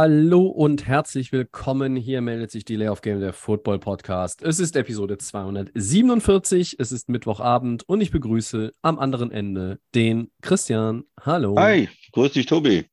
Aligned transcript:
Hallo 0.00 0.46
und 0.46 0.86
herzlich 0.86 1.32
willkommen. 1.32 1.96
Hier 1.96 2.20
meldet 2.20 2.52
sich 2.52 2.64
die 2.64 2.76
Layoff 2.76 3.00
Game 3.00 3.18
der 3.18 3.32
Football 3.32 3.80
Podcast. 3.80 4.44
Es 4.44 4.60
ist 4.60 4.76
Episode 4.76 5.18
247. 5.18 6.76
Es 6.78 6.92
ist 6.92 7.08
Mittwochabend 7.08 7.82
und 7.88 8.00
ich 8.00 8.12
begrüße 8.12 8.70
am 8.80 9.00
anderen 9.00 9.32
Ende 9.32 9.80
den 9.96 10.30
Christian. 10.40 11.02
Hallo. 11.20 11.56
Hi, 11.58 11.88
grüß 12.12 12.30
dich, 12.30 12.46
Tobi. 12.46 12.86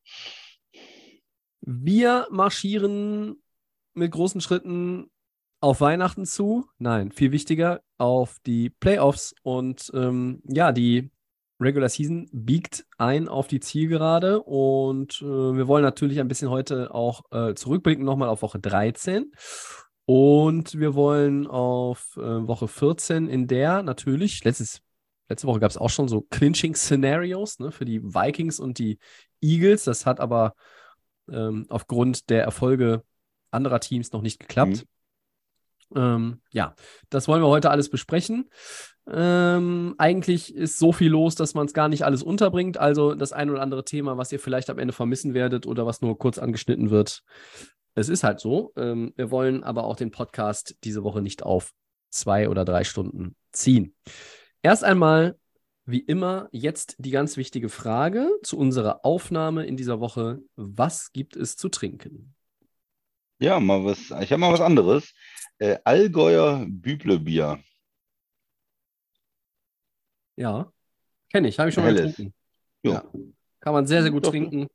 Wir 1.61 2.25
marschieren 2.31 3.35
mit 3.93 4.11
großen 4.11 4.41
Schritten 4.41 5.11
auf 5.61 5.81
Weihnachten 5.81 6.25
zu. 6.25 6.65
Nein, 6.79 7.11
viel 7.11 7.31
wichtiger, 7.31 7.83
auf 7.99 8.37
die 8.47 8.71
Playoffs. 8.71 9.35
Und 9.43 9.91
ähm, 9.93 10.41
ja, 10.47 10.71
die 10.71 11.11
Regular 11.59 11.89
Season 11.89 12.29
biegt 12.31 12.85
ein 12.97 13.27
auf 13.27 13.47
die 13.47 13.59
Zielgerade. 13.59 14.41
Und 14.41 15.21
äh, 15.21 15.25
wir 15.25 15.67
wollen 15.67 15.83
natürlich 15.83 16.19
ein 16.19 16.27
bisschen 16.27 16.49
heute 16.49 16.93
auch 16.93 17.23
äh, 17.31 17.53
zurückblicken, 17.53 18.03
nochmal 18.03 18.29
auf 18.29 18.41
Woche 18.41 18.59
13. 18.59 19.31
Und 20.05 20.77
wir 20.77 20.93
wollen 20.93 21.47
auf 21.47 22.15
äh, 22.17 22.47
Woche 22.47 22.67
14, 22.67 23.27
in 23.27 23.47
der 23.47 23.81
natürlich, 23.81 24.43
letztes, 24.43 24.81
letzte 25.29 25.47
Woche 25.47 25.59
gab 25.59 25.71
es 25.71 25.77
auch 25.77 25.89
schon 25.89 26.07
so 26.07 26.21
Clinching-Szenarios 26.21 27.59
ne, 27.59 27.71
für 27.71 27.85
die 27.85 28.03
Vikings 28.03 28.59
und 28.59 28.77
die 28.77 28.99
Eagles. 29.41 29.85
Das 29.85 30.05
hat 30.05 30.19
aber 30.19 30.53
ähm, 31.29 31.65
aufgrund 31.69 32.29
der 32.29 32.43
Erfolge 32.43 33.03
anderer 33.49 33.79
Teams 33.79 34.11
noch 34.11 34.21
nicht 34.21 34.39
geklappt. 34.39 34.85
Ähm, 35.95 36.41
ja, 36.51 36.75
das 37.09 37.27
wollen 37.27 37.41
wir 37.41 37.47
heute 37.47 37.71
alles 37.71 37.89
besprechen. 37.89 38.49
Ähm, 39.07 39.93
eigentlich 39.97 40.53
ist 40.55 40.79
so 40.79 40.91
viel 40.91 41.11
los, 41.11 41.35
dass 41.35 41.53
man 41.53 41.67
es 41.67 41.73
gar 41.73 41.89
nicht 41.89 42.03
alles 42.03 42.23
unterbringt. 42.23 42.77
Also 42.77 43.13
das 43.13 43.33
ein 43.33 43.49
oder 43.49 43.61
andere 43.61 43.85
Thema, 43.85 44.17
was 44.17 44.31
ihr 44.31 44.39
vielleicht 44.39 44.69
am 44.69 44.79
Ende 44.79 44.93
vermissen 44.93 45.33
werdet 45.33 45.67
oder 45.67 45.85
was 45.85 46.01
nur 46.01 46.17
kurz 46.17 46.37
angeschnitten 46.37 46.89
wird. 46.89 47.23
Es 47.93 48.09
ist 48.09 48.23
halt 48.23 48.39
so. 48.39 48.73
Ähm, 48.75 49.13
wir 49.15 49.31
wollen 49.31 49.63
aber 49.63 49.83
auch 49.83 49.95
den 49.95 50.11
Podcast 50.11 50.75
diese 50.83 51.03
Woche 51.03 51.21
nicht 51.21 51.43
auf 51.43 51.71
zwei 52.09 52.49
oder 52.49 52.65
drei 52.65 52.83
Stunden 52.83 53.35
ziehen. 53.51 53.95
Erst 54.63 54.83
einmal, 54.83 55.37
wie 55.85 55.99
immer, 55.99 56.49
jetzt 56.51 56.95
die 56.97 57.11
ganz 57.11 57.37
wichtige 57.37 57.69
Frage 57.69 58.29
zu 58.41 58.57
unserer 58.57 59.05
Aufnahme 59.05 59.65
in 59.65 59.77
dieser 59.77 59.99
Woche. 59.99 60.41
Was 60.55 61.13
gibt 61.13 61.35
es 61.35 61.57
zu 61.57 61.69
trinken? 61.69 62.33
Ja, 63.37 63.59
mal 63.59 63.85
was, 63.85 63.99
ich 63.99 64.31
habe 64.31 64.37
mal 64.37 64.51
was 64.51 64.61
anderes. 64.61 65.13
Äh, 65.59 65.77
Allgäuer 65.83 66.65
Büblebier. 66.67 67.59
Ja, 70.35 70.71
kenne 71.31 71.47
ich, 71.47 71.59
habe 71.59 71.69
ich 71.69 71.75
schon 71.75 71.83
mal 71.83 71.93
Helles. 71.95 72.15
getrunken. 72.15 72.33
Ja. 72.83 73.03
Kann 73.59 73.73
man 73.73 73.87
sehr, 73.87 74.01
sehr 74.03 74.11
gut 74.11 74.25
Doch, 74.25 74.31
trinken. 74.31 74.67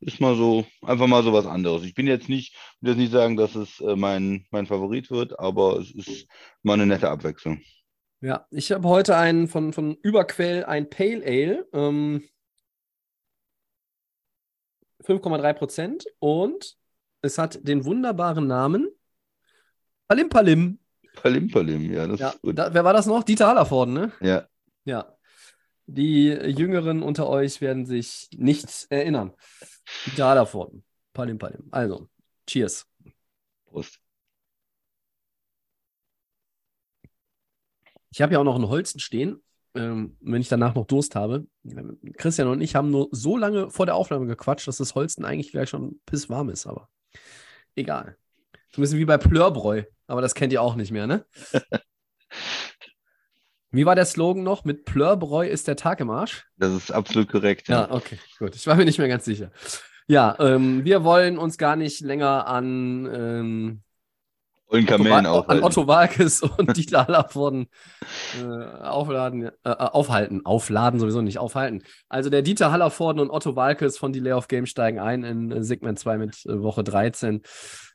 Ist 0.00 0.20
mal 0.20 0.34
so, 0.36 0.66
einfach 0.82 1.06
mal 1.06 1.22
so 1.22 1.32
was 1.32 1.46
anderes. 1.46 1.84
Ich 1.84 1.94
bin 1.94 2.06
jetzt 2.06 2.28
nicht, 2.28 2.56
will 2.80 2.90
jetzt 2.90 2.98
nicht 2.98 3.12
sagen, 3.12 3.36
dass 3.36 3.54
es 3.54 3.80
äh, 3.80 3.94
mein, 3.96 4.46
mein 4.50 4.66
Favorit 4.66 5.10
wird, 5.10 5.38
aber 5.38 5.78
es 5.78 5.92
ist 5.92 6.26
mal 6.62 6.74
eine 6.74 6.86
nette 6.86 7.08
Abwechslung. 7.08 7.60
Ja, 8.20 8.46
ich 8.50 8.70
habe 8.72 8.88
heute 8.88 9.16
einen 9.16 9.48
von, 9.48 9.72
von 9.72 9.96
Überquell, 10.02 10.64
ein 10.64 10.90
Pale 10.90 11.22
Ale, 11.24 11.68
ähm, 11.72 12.22
5,3 15.04 15.52
Prozent 15.54 16.04
und 16.18 16.76
es 17.22 17.38
hat 17.38 17.66
den 17.66 17.84
wunderbaren 17.84 18.46
Namen 18.46 18.88
Palim 20.08 20.28
Palim. 20.28 20.78
Palim 21.14 21.48
Palim, 21.50 21.92
ja, 21.92 22.06
das 22.06 22.20
Ja, 22.20 22.28
ist 22.30 22.42
gut. 22.42 22.58
da, 22.58 22.72
wer 22.74 22.84
war 22.84 22.92
das 22.92 23.06
noch? 23.06 23.22
Dieter 23.22 23.46
Hallervorden, 23.48 23.94
ne? 23.94 24.12
Ja, 24.20 24.46
Ja. 24.84 25.16
Die 25.86 26.28
Jüngeren 26.28 27.02
unter 27.02 27.28
euch 27.28 27.60
werden 27.60 27.86
sich 27.86 28.28
nicht 28.36 28.86
erinnern. 28.88 29.32
Dieter 30.06 30.26
Hallervorden. 30.26 30.84
Palim 31.12 31.38
Palim. 31.38 31.68
Also, 31.70 32.08
cheers. 32.46 32.86
Prost. 33.66 33.98
Ich 38.10 38.20
habe 38.20 38.34
ja 38.34 38.38
auch 38.38 38.44
noch 38.44 38.54
einen 38.54 38.68
Holzen 38.68 39.00
stehen, 39.00 39.42
ähm, 39.74 40.16
wenn 40.20 40.40
ich 40.40 40.48
danach 40.48 40.74
noch 40.74 40.86
Durst 40.86 41.14
habe. 41.14 41.46
Christian 42.16 42.48
und 42.48 42.60
ich 42.60 42.74
haben 42.74 42.90
nur 42.90 43.08
so 43.10 43.36
lange 43.36 43.70
vor 43.70 43.86
der 43.86 43.94
Aufnahme 43.94 44.26
gequatscht, 44.26 44.68
dass 44.68 44.76
das 44.76 44.94
Holzen 44.94 45.24
eigentlich 45.24 45.50
gleich 45.50 45.70
schon 45.70 46.00
pisswarm 46.06 46.50
ist, 46.50 46.66
aber 46.66 46.88
egal. 47.74 48.16
So 48.70 48.80
ein 48.80 48.82
bisschen 48.82 48.98
wie 48.98 49.04
bei 49.04 49.18
Plörbräu, 49.18 49.84
aber 50.06 50.20
das 50.20 50.34
kennt 50.34 50.52
ihr 50.52 50.62
auch 50.62 50.76
nicht 50.76 50.92
mehr, 50.92 51.06
ne? 51.06 51.26
Wie 53.72 53.86
war 53.86 53.94
der 53.94 54.04
Slogan 54.04 54.42
noch? 54.42 54.64
Mit 54.64 54.84
Plörbräu 54.84 55.46
ist 55.48 55.66
der 55.66 55.76
Tag 55.76 56.00
im 56.00 56.10
Arsch? 56.10 56.44
Das 56.58 56.72
ist 56.72 56.90
absolut 56.92 57.28
korrekt. 57.30 57.68
Ja, 57.68 57.90
okay, 57.90 58.18
gut. 58.38 58.54
Ich 58.54 58.66
war 58.66 58.76
mir 58.76 58.84
nicht 58.84 58.98
mehr 58.98 59.08
ganz 59.08 59.24
sicher. 59.24 59.50
Ja, 60.06 60.36
ähm, 60.40 60.84
wir 60.84 61.04
wollen 61.04 61.38
uns 61.38 61.56
gar 61.58 61.76
nicht 61.76 62.00
länger 62.00 62.46
an 62.46 63.08
ähm, 63.12 63.82
Otto, 64.66 65.04
Wa- 65.10 65.18
an. 65.48 65.62
Otto 65.62 65.86
Walkes 65.86 66.42
und 66.42 66.76
Dieter 66.76 67.06
Hallervorden 67.06 67.68
äh, 68.42 68.44
aufladen, 68.44 69.44
äh, 69.64 69.68
aufhalten, 69.70 70.44
aufladen 70.44 70.98
sowieso 71.00 71.20
nicht, 71.22 71.38
aufhalten. 71.38 71.82
Also 72.08 72.30
der 72.30 72.42
Dieter 72.42 72.72
Hallervorden 72.72 73.20
und 73.20 73.30
Otto 73.30 73.54
Walkes 73.56 73.96
von 73.98 74.12
Delay 74.12 74.32
of 74.32 74.48
Game 74.48 74.66
steigen 74.66 74.98
ein 74.98 75.24
in 75.24 75.50
äh, 75.52 75.62
Segment 75.62 75.98
2 75.98 76.18
mit 76.18 76.44
äh, 76.46 76.60
Woche 76.62 76.84
13. 76.84 77.42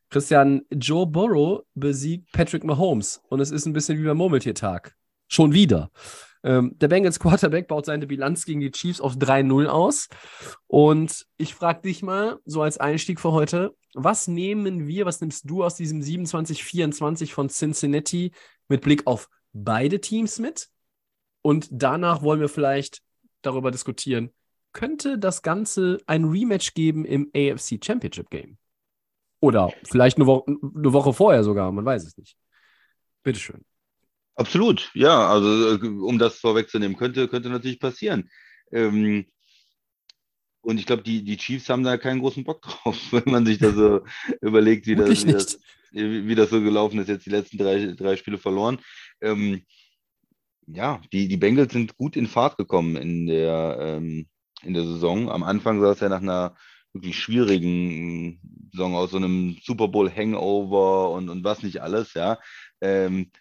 Christian, 0.09 0.61
Joe 0.71 1.05
Burrow 1.05 1.63
besiegt 1.75 2.31
Patrick 2.31 2.63
Mahomes 2.63 3.21
und 3.29 3.41
es 3.41 3.51
ist 3.51 3.65
ein 3.65 3.73
bisschen 3.73 3.99
wie 3.99 4.05
beim 4.05 4.17
Murmeltiertag. 4.17 4.93
Schon 5.27 5.53
wieder. 5.53 5.91
Ähm, 6.43 6.77
der 6.77 6.87
Bengals 6.87 7.19
Quarterback 7.19 7.67
baut 7.67 7.85
seine 7.85 8.07
Bilanz 8.07 8.45
gegen 8.45 8.61
die 8.61 8.71
Chiefs 8.71 9.01
auf 9.01 9.15
3-0 9.15 9.67
aus. 9.67 10.07
Und 10.67 11.25
ich 11.37 11.53
frage 11.53 11.81
dich 11.81 12.03
mal, 12.03 12.39
so 12.45 12.61
als 12.61 12.77
Einstieg 12.77 13.19
für 13.19 13.31
heute, 13.31 13.75
was 13.93 14.27
nehmen 14.27 14.87
wir, 14.87 15.05
was 15.05 15.19
nimmst 15.19 15.49
du 15.49 15.63
aus 15.63 15.75
diesem 15.75 16.01
27-24 16.01 17.31
von 17.31 17.49
Cincinnati 17.49 18.31
mit 18.67 18.81
Blick 18.81 19.05
auf 19.07 19.29
beide 19.53 19.99
Teams 19.99 20.39
mit? 20.39 20.69
Und 21.41 21.67
danach 21.71 22.21
wollen 22.21 22.39
wir 22.39 22.49
vielleicht 22.49 23.01
darüber 23.41 23.71
diskutieren, 23.71 24.31
könnte 24.73 25.17
das 25.17 25.41
Ganze 25.41 25.97
ein 26.05 26.25
Rematch 26.25 26.73
geben 26.73 27.05
im 27.05 27.31
AFC 27.35 27.83
Championship 27.83 28.29
Game? 28.29 28.57
Oder 29.39 29.71
vielleicht 29.83 30.17
eine, 30.17 30.27
Wo 30.27 30.45
eine 30.45 30.93
Woche 30.93 31.13
vorher 31.13 31.43
sogar, 31.43 31.71
man 31.71 31.85
weiß 31.85 32.05
es 32.05 32.17
nicht. 32.17 32.35
Bitteschön. 33.23 33.65
Absolut, 34.37 34.91
ja, 34.93 35.27
also 35.27 35.77
äh, 35.77 35.87
um 35.87 36.19
das 36.19 36.39
vorwegzunehmen, 36.39 36.95
könnte, 36.95 37.27
könnte 37.27 37.49
natürlich 37.49 37.79
passieren. 37.79 38.29
Ähm, 38.71 39.25
und 40.61 40.77
ich 40.79 40.85
glaube, 40.85 41.01
die, 41.01 41.23
die 41.23 41.37
Chiefs 41.37 41.69
haben 41.69 41.83
da 41.83 41.97
keinen 41.97 42.19
großen 42.19 42.43
Bock 42.43 42.61
drauf, 42.83 42.97
wenn 43.11 43.23
man 43.25 43.47
sich 43.47 43.57
da 43.57 43.71
so 43.71 44.01
überlegt, 44.41 44.85
wie 44.85 44.95
das, 44.95 45.25
wie, 45.25 45.31
das, 45.31 45.59
wie 45.91 46.35
das 46.35 46.51
so 46.51 46.61
gelaufen 46.61 46.99
ist, 46.99 47.07
jetzt 47.07 47.25
die 47.25 47.31
letzten 47.31 47.57
drei, 47.57 47.93
drei 47.93 48.15
Spiele 48.15 48.37
verloren. 48.37 48.79
Ähm, 49.21 49.63
ja, 50.67 51.01
die, 51.11 51.27
die 51.27 51.37
Bengals 51.37 51.73
sind 51.73 51.97
gut 51.97 52.15
in 52.15 52.27
Fahrt 52.27 52.57
gekommen 52.57 52.95
in 52.95 53.25
der, 53.25 53.77
ähm, 53.79 54.27
in 54.61 54.75
der 54.75 54.83
Saison. 54.83 55.31
Am 55.31 55.41
Anfang 55.41 55.81
sah 55.81 55.93
es 55.93 55.99
ja 55.99 56.09
nach 56.09 56.21
einer 56.21 56.55
wirklich 56.93 57.17
schwierigen 57.17 58.39
Saison 58.71 58.93
aus, 58.93 59.11
so 59.11 59.17
einem 59.17 59.57
Super 59.63 59.87
Bowl 59.87 60.11
Hangover 60.11 61.09
und, 61.09 61.29
und 61.29 61.43
was 61.43 61.63
nicht 61.63 61.81
alles, 61.81 62.13
ja. 62.13 62.37
Ähm, 62.81 63.31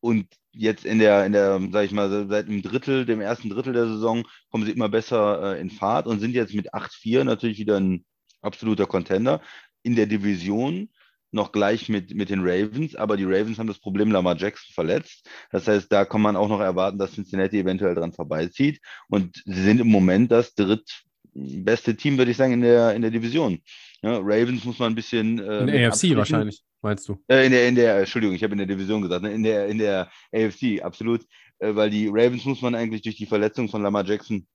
und 0.00 0.26
jetzt 0.52 0.84
in 0.84 0.98
der, 0.98 1.24
in 1.26 1.32
der, 1.32 1.60
sag 1.70 1.84
ich 1.84 1.92
mal, 1.92 2.26
seit 2.28 2.46
einem 2.46 2.62
Drittel, 2.62 3.06
dem 3.06 3.20
ersten 3.20 3.50
Drittel 3.50 3.72
der 3.72 3.86
Saison, 3.86 4.26
kommen 4.50 4.64
sie 4.64 4.72
immer 4.72 4.88
besser 4.88 5.56
äh, 5.56 5.60
in 5.60 5.70
Fahrt 5.70 6.06
und 6.06 6.20
sind 6.20 6.34
jetzt 6.34 6.54
mit 6.54 6.74
8-4 6.74 7.24
natürlich 7.24 7.58
wieder 7.58 7.78
ein 7.78 8.04
absoluter 8.42 8.86
Contender. 8.86 9.40
In 9.82 9.96
der 9.96 10.06
Division 10.06 10.88
noch 11.32 11.52
gleich 11.52 11.88
mit, 11.88 12.14
mit 12.14 12.30
den 12.30 12.40
Ravens, 12.40 12.96
aber 12.96 13.16
die 13.16 13.24
Ravens 13.24 13.58
haben 13.58 13.68
das 13.68 13.78
Problem 13.78 14.10
Lamar 14.10 14.36
Jackson 14.36 14.72
verletzt. 14.74 15.28
Das 15.52 15.68
heißt, 15.68 15.90
da 15.92 16.04
kann 16.04 16.20
man 16.20 16.36
auch 16.36 16.48
noch 16.48 16.60
erwarten, 16.60 16.98
dass 16.98 17.12
Cincinnati 17.12 17.58
eventuell 17.60 17.94
dran 17.94 18.12
vorbeizieht. 18.12 18.80
Und 19.08 19.40
sie 19.44 19.62
sind 19.62 19.80
im 19.80 19.88
Moment 19.88 20.32
das 20.32 20.54
drittbeste 20.54 21.96
Team, 21.96 22.18
würde 22.18 22.32
ich 22.32 22.36
sagen, 22.36 22.54
in 22.54 22.62
der, 22.62 22.94
in 22.94 23.02
der 23.02 23.12
Division. 23.12 23.60
Ja, 24.02 24.18
Ravens 24.18 24.64
muss 24.64 24.78
man 24.78 24.92
ein 24.92 24.96
bisschen. 24.96 25.38
Äh, 25.38 25.60
In 25.60 25.66
der 25.68 25.88
AFC 25.88 25.88
abstrichen. 25.88 26.16
wahrscheinlich, 26.16 26.62
meinst 26.82 27.08
du? 27.08 27.22
Äh, 27.28 27.46
in 27.46 27.52
der, 27.52 27.68
in 27.68 27.74
der, 27.74 27.98
Entschuldigung, 27.98 28.34
ich 28.34 28.42
habe 28.42 28.52
in 28.52 28.58
der 28.58 28.66
Division 28.66 29.02
gesagt, 29.02 29.22
ne? 29.22 29.32
in 29.32 29.42
der, 29.42 29.66
in 29.68 29.78
der 29.78 30.10
AFC, 30.32 30.82
absolut. 30.82 31.26
Äh, 31.58 31.74
weil 31.74 31.90
die 31.90 32.08
Ravens 32.08 32.44
muss 32.44 32.62
man 32.62 32.74
eigentlich 32.74 33.02
durch 33.02 33.16
die 33.16 33.26
Verletzung 33.26 33.68
von 33.68 33.82
Lamar 33.82 34.04
Jackson 34.04 34.46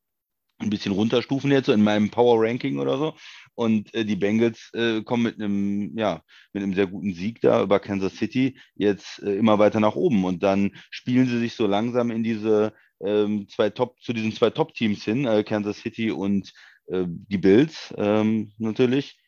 ein 0.60 0.70
bisschen 0.70 0.94
runterstufen 0.94 1.52
jetzt 1.52 1.66
so 1.66 1.74
in 1.74 1.84
meinem 1.84 2.10
Power 2.10 2.42
Ranking 2.42 2.80
oder 2.80 2.98
so. 2.98 3.16
Und 3.56 3.94
äh, 3.94 4.06
die 4.06 4.16
Bengals 4.16 4.70
äh, 4.74 5.02
kommen 5.02 5.24
mit 5.24 5.36
einem, 5.36 5.98
ja, 5.98 6.22
mit 6.54 6.64
einem 6.64 6.74
sehr 6.74 6.88
guten 6.88 7.14
Sieg 7.14 7.42
da 7.42 7.62
über 7.62 7.80
Kansas 7.80 8.16
City 8.16 8.58
jetzt 8.76 9.22
äh, 9.22 9.36
immer 9.36 9.60
weiter 9.60 9.80
nach 9.80 9.96
oben. 9.96 10.24
Und 10.26 10.44
dann 10.44 10.72
spielen 10.90 11.28
sie 11.28 11.40
sich 11.40 11.56
so 11.56 11.68
langsam 11.68 12.12
in 12.12 12.24
diese 12.24 12.74
ähm, 13.04 13.48
zwei 13.50 13.70
Top, 13.70 14.02
zu 14.02 14.14
diesen 14.14 14.32
zwei 14.32 14.50
Top-Teams 14.50 15.04
hin, 15.04 15.26
äh, 15.26 15.44
Kansas 15.44 15.78
City 15.78 16.12
und 16.12 16.54
äh, 16.88 17.04
die 17.08 17.38
Bills 17.38 17.94
ähm, 17.98 18.52
natürlich. 18.58 19.20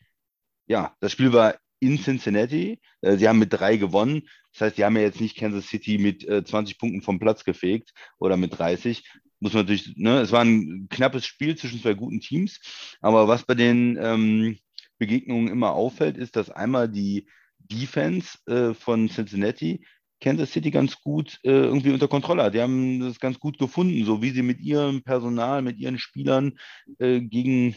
Ja, 0.68 0.96
das 1.00 1.12
Spiel 1.12 1.34
war 1.34 1.56
in 1.80 1.98
Cincinnati. 2.00 2.80
Äh, 3.02 3.18
sie 3.18 3.28
haben 3.28 3.40
mit 3.40 3.54
drei 3.54 3.78
gewonnen. 3.78 4.24
Das 4.54 4.62
heißt, 4.62 4.76
sie 4.78 4.86
haben 4.86 4.96
ja 4.96 5.04
jetzt 5.04 5.22
nicht 5.22 5.38
Kansas 5.38 5.68
City 5.68 6.00
mit 6.00 6.24
20 6.24 6.80
Punkten 6.80 7.04
vom 7.04 7.20
Platz 7.20 7.44
gefegt 7.44 7.94
oder 8.18 8.38
mit 8.38 8.58
30, 8.58 9.04
muss 9.40 9.54
man 9.54 9.64
natürlich, 9.64 9.96
ne, 9.98 10.20
es 10.22 10.32
war 10.32 10.44
ein 10.44 10.88
knappes 10.90 11.26
Spiel 11.26 11.56
zwischen 11.56 11.82
zwei 11.82 11.94
guten 11.94 12.22
Teams, 12.22 12.60
aber 13.02 13.28
was 13.28 13.44
bei 13.44 13.54
den 13.54 13.98
ähm, 14.02 14.58
Begegnungen 14.98 15.48
immer 15.48 15.74
auffällt, 15.74 16.18
ist, 16.18 16.36
dass 16.36 16.50
einmal 16.50 16.90
die 16.90 17.28
Defense 17.60 18.38
äh, 18.48 18.74
von 18.74 19.10
Cincinnati 19.10 19.86
Kansas 20.20 20.52
City 20.52 20.72
ganz 20.72 21.00
gut 21.02 21.40
äh, 21.44 21.52
irgendwie 21.52 21.92
unter 21.92 22.08
Kontrolle 22.08 22.44
hat. 22.44 22.56
Die 22.56 22.62
haben 22.62 23.00
das 23.00 23.20
ganz 23.20 23.40
gut 23.40 23.60
gefunden, 23.60 24.04
so 24.04 24.22
wie 24.22 24.32
sie 24.32 24.42
mit 24.42 24.60
ihrem 24.60 25.04
Personal, 25.04 25.62
mit 25.62 25.78
ihren 25.78 26.00
Spielern 26.00 26.58
äh, 26.98 27.22
gegen 27.22 27.76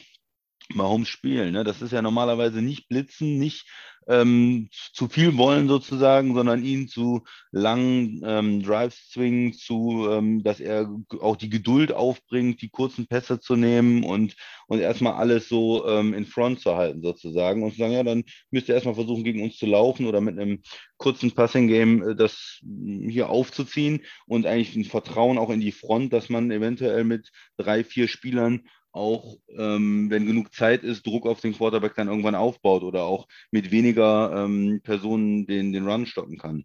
Mahomes 0.75 1.08
spielen. 1.08 1.52
Ne? 1.52 1.64
Das 1.64 1.82
ist 1.82 1.93
ja 1.93 2.02
normalerweise 2.02 2.62
nicht 2.62 2.88
blitzen, 2.88 3.38
nicht 3.38 3.67
ähm, 4.08 4.69
zu 4.93 5.08
viel 5.08 5.37
wollen 5.37 5.69
sozusagen, 5.69 6.34
sondern 6.34 6.64
ihn 6.64 6.88
zu 6.88 7.22
langen 7.52 8.22
ähm, 8.25 8.62
Drives 8.62 9.11
zwingen, 9.11 9.52
zu, 9.52 10.08
ähm, 10.11 10.43
dass 10.43 10.58
er 10.58 10.90
auch 11.20 11.37
die 11.37 11.50
Geduld 11.50 11.93
aufbringt, 11.93 12.62
die 12.62 12.70
kurzen 12.70 13.06
Pässe 13.06 13.40
zu 13.40 13.56
nehmen 13.56 14.02
und, 14.02 14.34
und 14.67 14.81
erstmal 14.81 15.14
alles 15.14 15.49
so 15.49 15.87
ähm, 15.87 16.14
in 16.14 16.26
Front 16.26 16.61
zu 16.61 16.76
halten 16.76 17.02
sozusagen 17.02 17.62
und 17.62 17.72
zu 17.72 17.78
sagen, 17.78 17.93
ja, 17.93 18.02
dann 18.02 18.25
müsst 18.50 18.69
ihr 18.69 18.75
erstmal 18.75 18.94
versuchen, 18.94 19.25
gegen 19.25 19.43
uns 19.43 19.56
zu 19.56 19.67
laufen 19.67 20.06
oder 20.06 20.20
mit 20.20 20.38
einem 20.38 20.62
kurzen 20.96 21.32
Passing-Game 21.32 22.11
äh, 22.11 22.17
das 22.17 22.61
hier 23.08 23.28
aufzuziehen 23.28 24.00
und 24.26 24.46
eigentlich 24.46 24.75
ein 24.75 24.84
Vertrauen 24.84 25.38
auch 25.38 25.50
in 25.50 25.61
die 25.61 25.72
Front, 25.72 26.12
dass 26.12 26.28
man 26.28 26.50
eventuell 26.50 27.05
mit 27.05 27.31
drei, 27.56 27.84
vier 27.84 28.08
Spielern 28.08 28.62
auch, 28.93 29.39
ähm, 29.57 30.11
wenn 30.11 30.27
genug 30.27 30.53
Zeit 30.53 30.83
ist, 30.83 31.07
Druck 31.07 31.27
auf 31.27 31.41
den 31.41 31.55
Quarterback 31.55 31.95
dann 31.95 32.09
irgendwann 32.09 32.35
aufbaut 32.35 32.83
oder 32.83 33.05
auch 33.05 33.29
mit 33.51 33.71
weniger 33.71 34.45
ähm, 34.45 34.81
Personen 34.83 35.47
den, 35.47 35.73
den 35.73 35.87
Run 35.87 36.07
stoppen 36.07 36.39
kann. 36.39 36.65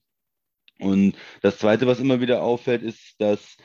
Und 0.80 1.16
das 1.42 1.58
Zweite, 1.58 1.88
was 1.88 2.00
immer 2.00 2.20
wieder 2.20 2.42
auffällt, 2.44 2.84
ist, 2.84 3.16
dass 3.20 3.56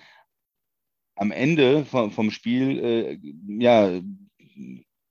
am 1.17 1.33
Ende 1.33 1.85
vom, 1.85 2.13
vom 2.13 2.31
Spiel, 2.31 2.79
äh, 2.79 3.19
ja, 3.59 4.01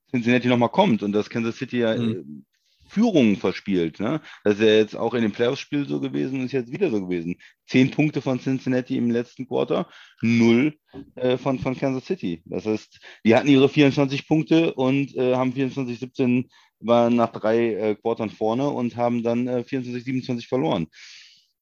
Cincinnati 0.09 0.47
nochmal 0.47 0.69
kommt 0.69 1.03
und 1.03 1.11
dass 1.11 1.29
Kansas 1.29 1.57
City 1.57 1.79
ja 1.79 1.95
mhm. 1.95 2.45
Führungen 2.89 3.35
verspielt. 3.35 3.99
Ne? 3.99 4.21
Das 4.43 4.55
ist 4.55 4.61
ja 4.61 4.73
jetzt 4.73 4.95
auch 4.95 5.13
in 5.13 5.21
dem 5.21 5.31
Playoffs-Spiel 5.31 5.87
so 5.87 5.99
gewesen 5.99 6.39
und 6.39 6.45
ist 6.45 6.51
jetzt 6.51 6.71
wieder 6.71 6.89
so 6.89 7.01
gewesen. 7.01 7.35
Zehn 7.67 7.91
Punkte 7.91 8.21
von 8.21 8.39
Cincinnati 8.39 8.97
im 8.97 9.11
letzten 9.11 9.47
Quarter, 9.47 9.87
null 10.21 10.75
äh, 11.15 11.37
von, 11.37 11.59
von 11.59 11.77
Kansas 11.77 12.05
City. 12.05 12.41
Das 12.45 12.65
heißt, 12.65 12.99
die 13.23 13.35
hatten 13.35 13.47
ihre 13.47 13.69
24 13.69 14.27
Punkte 14.27 14.73
und 14.73 15.15
äh, 15.15 15.35
haben 15.35 15.53
24-17, 15.53 16.49
waren 16.79 17.15
nach 17.15 17.31
drei 17.31 17.73
äh, 17.73 17.95
Quartern 17.95 18.29
vorne 18.29 18.69
und 18.69 18.95
haben 18.95 19.23
dann 19.23 19.47
äh, 19.47 19.63
24-27 19.67 20.47
verloren. 20.47 20.87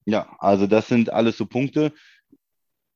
Ja, 0.06 0.36
also 0.40 0.68
das 0.68 0.88
sind 0.88 1.12
alles 1.12 1.36
so 1.36 1.46
Punkte, 1.46 1.92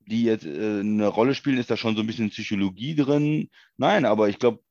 die 0.08 0.24
jetzt 0.24 0.46
äh, 0.46 0.80
eine 0.80 1.08
Rolle 1.08 1.36
spielen. 1.36 1.58
Ist 1.58 1.70
da 1.70 1.78
schon 1.78 1.96
so 1.96 2.02
ein 2.02 2.08
bisschen 2.08 2.30
Psychologie 2.30 2.96
drin? 2.96 3.50
Nein, 3.78 4.06
aber 4.06 4.30
ich 4.30 4.40
glaube, 4.40 4.62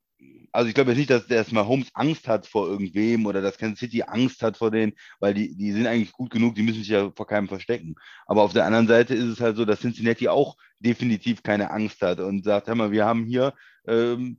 also 0.53 0.69
ich 0.69 0.75
glaube 0.75 0.91
jetzt 0.91 0.99
nicht, 0.99 1.11
dass 1.11 1.27
der 1.27 1.45
Mahomes 1.51 1.91
Angst 1.95 2.29
hat 2.29 2.47
vor 2.47 2.69
irgendwem 2.69 3.27
oder 3.27 3.41
dass 3.41 3.59
Kansas 3.59 3.79
City 3.79 4.03
Angst 4.03 4.43
hat 4.43 4.57
vor 4.57 4.71
denen, 4.71 4.93
weil 5.21 5.35
die, 5.35 5.55
die 5.57 5.73
sind 5.73 5.87
eigentlich 5.87 6.13
gut 6.13 6.31
genug, 6.31 6.55
die 6.55 6.63
müssen 6.63 6.81
sich 6.81 6.89
ja 6.89 7.11
vor 7.15 7.27
keinem 7.27 7.49
verstecken. 7.49 7.95
Aber 8.27 8.43
auf 8.43 8.53
der 8.53 8.65
anderen 8.65 8.89
Seite 8.89 9.15
ist 9.15 9.25
es 9.25 9.41
halt 9.41 9.57
so, 9.57 9.65
dass 9.65 9.81
Cincinnati 9.81 10.29
auch 10.29 10.57
definitiv 10.81 11.43
keine 11.43 11.71
Angst 11.71 12.03
hat 12.03 12.21
und 12.21 12.45
sagt, 12.45 12.67
hör 12.67 12.75
mal, 12.75 12.91
wir 12.91 13.05
haben 13.05 13.25
hier 13.25 13.55
ähm, 13.87 14.39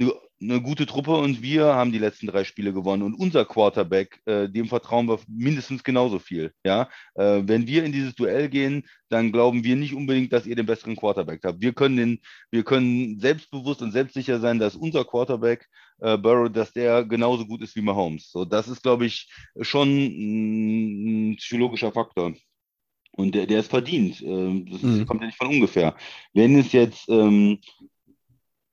eine 0.00 0.60
gute 0.60 0.86
Truppe 0.86 1.16
und 1.16 1.42
wir 1.42 1.66
haben 1.66 1.92
die 1.92 1.98
letzten 1.98 2.26
drei 2.26 2.44
Spiele 2.44 2.72
gewonnen. 2.72 3.02
Und 3.02 3.14
unser 3.14 3.44
Quarterback, 3.44 4.20
äh, 4.26 4.48
dem 4.48 4.66
vertrauen 4.66 5.08
wir 5.08 5.18
mindestens 5.28 5.84
genauso 5.84 6.18
viel. 6.18 6.52
Ja? 6.64 6.88
Äh, 7.14 7.42
wenn 7.44 7.66
wir 7.66 7.84
in 7.84 7.92
dieses 7.92 8.14
Duell 8.14 8.48
gehen, 8.48 8.84
dann 9.08 9.32
glauben 9.32 9.64
wir 9.64 9.76
nicht 9.76 9.94
unbedingt, 9.94 10.32
dass 10.32 10.46
ihr 10.46 10.56
den 10.56 10.66
besseren 10.66 10.96
Quarterback 10.96 11.40
habt. 11.44 11.60
Wir 11.60 11.72
können, 11.72 11.96
den, 11.96 12.20
wir 12.50 12.64
können 12.64 13.18
selbstbewusst 13.20 13.82
und 13.82 13.92
selbstsicher 13.92 14.40
sein, 14.40 14.58
dass 14.58 14.76
unser 14.76 15.04
Quarterback, 15.04 15.66
äh, 16.00 16.18
Burrow, 16.18 16.50
dass 16.50 16.72
der 16.72 17.04
genauso 17.04 17.46
gut 17.46 17.62
ist 17.62 17.76
wie 17.76 17.82
Mahomes. 17.82 18.30
So, 18.30 18.44
das 18.44 18.68
ist, 18.68 18.82
glaube 18.82 19.06
ich, 19.06 19.30
schon 19.60 19.88
ein 19.88 21.36
psychologischer 21.36 21.92
Faktor. 21.92 22.34
Und 23.16 23.34
der, 23.34 23.46
der 23.46 23.60
ist 23.60 23.70
verdient. 23.70 24.20
Ähm, 24.22 24.66
das 24.70 24.82
mhm. 24.82 25.06
kommt 25.06 25.20
ja 25.20 25.26
nicht 25.26 25.38
von 25.38 25.46
ungefähr. 25.46 25.94
Wenn 26.32 26.58
es 26.58 26.72
jetzt 26.72 27.08
ähm, 27.08 27.60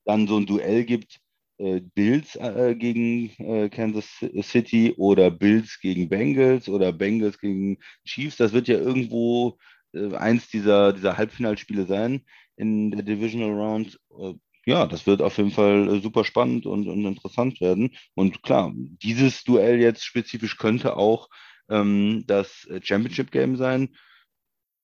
dann 0.06 0.28
so 0.28 0.38
ein 0.38 0.46
Duell 0.46 0.86
gibt, 0.86 1.20
äh, 1.58 1.82
Bills 1.94 2.36
äh, 2.36 2.76
gegen 2.76 3.30
äh, 3.38 3.70
Kansas 3.70 4.08
City 4.42 4.94
oder 4.98 5.30
Bills 5.32 5.80
gegen 5.80 6.10
Bengals 6.10 6.68
oder 6.68 6.92
Bengals 6.92 7.40
gegen 7.40 7.78
Chiefs, 8.06 8.38
das 8.38 8.54
wird 8.54 8.68
ja 8.68 8.78
irgendwo 8.78 9.58
äh, 9.94 10.16
eins 10.16 10.50
dieser, 10.50 10.94
dieser 10.94 11.18
Halbfinalspiele 11.18 11.86
sein 11.86 12.26
in 12.58 12.92
der 12.92 13.04
Divisional 13.04 13.52
Round. 13.52 14.00
Äh, 14.20 14.34
ja, 14.66 14.86
das 14.86 15.08
wird 15.08 15.22
auf 15.22 15.38
jeden 15.38 15.52
Fall 15.52 15.88
äh, 15.88 16.02
super 16.02 16.24
spannend 16.24 16.66
und, 16.66 16.88
und 16.88 17.06
interessant 17.06 17.62
werden. 17.62 17.92
Und 18.16 18.44
klar, 18.44 18.74
dieses 18.76 19.44
Duell 19.44 19.80
jetzt 19.80 20.04
spezifisch 20.04 20.58
könnte 20.58 20.98
auch 20.98 21.30
ähm, 21.70 22.24
das 22.28 22.68
Championship 22.82 23.32
Game 23.32 23.56
sein 23.56 23.90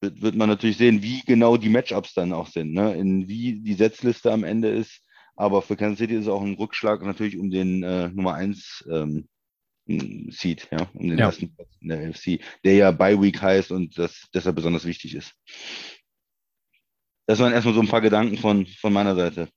wird, 0.01 0.21
wird 0.21 0.35
man 0.35 0.49
natürlich 0.49 0.77
sehen, 0.77 1.01
wie 1.01 1.21
genau 1.25 1.57
die 1.57 1.69
Matchups 1.69 2.13
dann 2.13 2.33
auch 2.33 2.47
sind, 2.47 2.73
ne? 2.73 2.95
in 2.95 3.27
wie 3.27 3.61
die 3.61 3.73
Setzliste 3.73 4.31
am 4.31 4.43
Ende 4.43 4.69
ist. 4.69 5.01
Aber 5.37 5.61
für 5.61 5.77
Kansas 5.77 5.99
City 5.99 6.15
ist 6.15 6.23
es 6.23 6.27
auch 6.27 6.41
ein 6.41 6.55
Rückschlag 6.55 7.01
natürlich 7.03 7.37
um 7.37 7.49
den 7.49 7.83
äh, 7.83 8.09
Nummer 8.09 8.33
1 8.33 8.89
ähm, 8.91 9.27
Seed, 9.87 10.67
ja, 10.71 10.89
um 10.93 11.07
den 11.07 11.17
ja. 11.17 11.27
ersten 11.27 11.55
Platz 11.55 11.69
in 11.79 11.87
der 11.87 12.09
NFC, 12.09 12.39
der 12.65 12.73
ja 12.73 12.91
Bye 12.91 13.21
Week 13.21 13.41
heißt 13.41 13.71
und 13.71 13.97
das 13.97 14.27
deshalb 14.33 14.57
besonders 14.57 14.85
wichtig 14.85 15.15
ist. 15.15 15.33
Das 17.27 17.39
waren 17.39 17.53
erstmal 17.53 17.75
so 17.75 17.81
ein 17.81 17.87
paar 17.87 18.01
Gedanken 18.01 18.37
von, 18.37 18.65
von 18.65 18.91
meiner 18.91 19.15
Seite. 19.15 19.47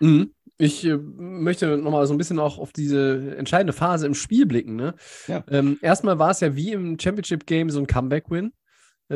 Mhm. 0.00 0.34
Ich 0.58 0.84
äh, 0.84 0.96
möchte 0.96 1.78
nochmal 1.78 2.06
so 2.06 2.14
ein 2.14 2.18
bisschen 2.18 2.38
auch 2.38 2.58
auf 2.58 2.72
diese 2.72 3.36
entscheidende 3.36 3.72
Phase 3.72 4.06
im 4.06 4.14
Spiel 4.14 4.44
blicken. 4.46 4.76
Ne? 4.76 4.94
Ja. 5.26 5.44
Ähm, 5.48 5.78
erstmal 5.80 6.18
war 6.18 6.30
es 6.30 6.40
ja 6.40 6.54
wie 6.56 6.72
im 6.72 6.98
Championship 6.98 7.46
Game 7.46 7.70
so 7.70 7.78
ein 7.78 7.86
Comeback-Win. 7.86 8.52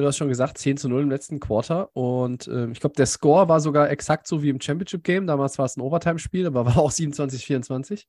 Du 0.01 0.07
hast 0.07 0.17
schon 0.17 0.29
gesagt, 0.29 0.59
10 0.59 0.77
zu 0.77 0.89
0 0.89 1.03
im 1.03 1.11
letzten 1.11 1.39
Quarter. 1.39 1.89
Und 1.95 2.49
ähm, 2.49 2.73
ich 2.73 2.81
glaube, 2.81 2.97
der 2.97 3.07
Score 3.07 3.49
war 3.49 3.61
sogar 3.61 3.91
exakt 3.91 4.27
so 4.27 4.43
wie 4.43 4.49
im 4.49 4.61
Championship 4.61 5.05
Game. 5.05 5.27
Damals 5.27 5.57
war 5.59 5.67
es 5.67 5.77
ein 5.77 5.83
Overtime-Spiel, 5.83 6.47
aber 6.47 6.67
war 6.67 6.79
auch 6.79 6.91
27, 6.91 7.47
24. 7.47 8.09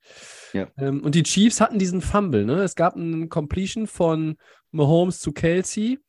Ja. 0.53 0.67
Ähm, 0.77 1.03
und 1.03 1.15
die 1.15 1.23
Chiefs 1.23 1.61
hatten 1.61 1.77
diesen 1.77 2.01
Fumble. 2.01 2.45
Ne? 2.45 2.63
Es 2.63 2.75
gab 2.75 2.95
einen 2.95 3.29
Completion 3.29 3.85
von 3.85 4.37
Mahomes 4.71 5.19
zu 5.19 5.31
Kelsey. 5.31 5.99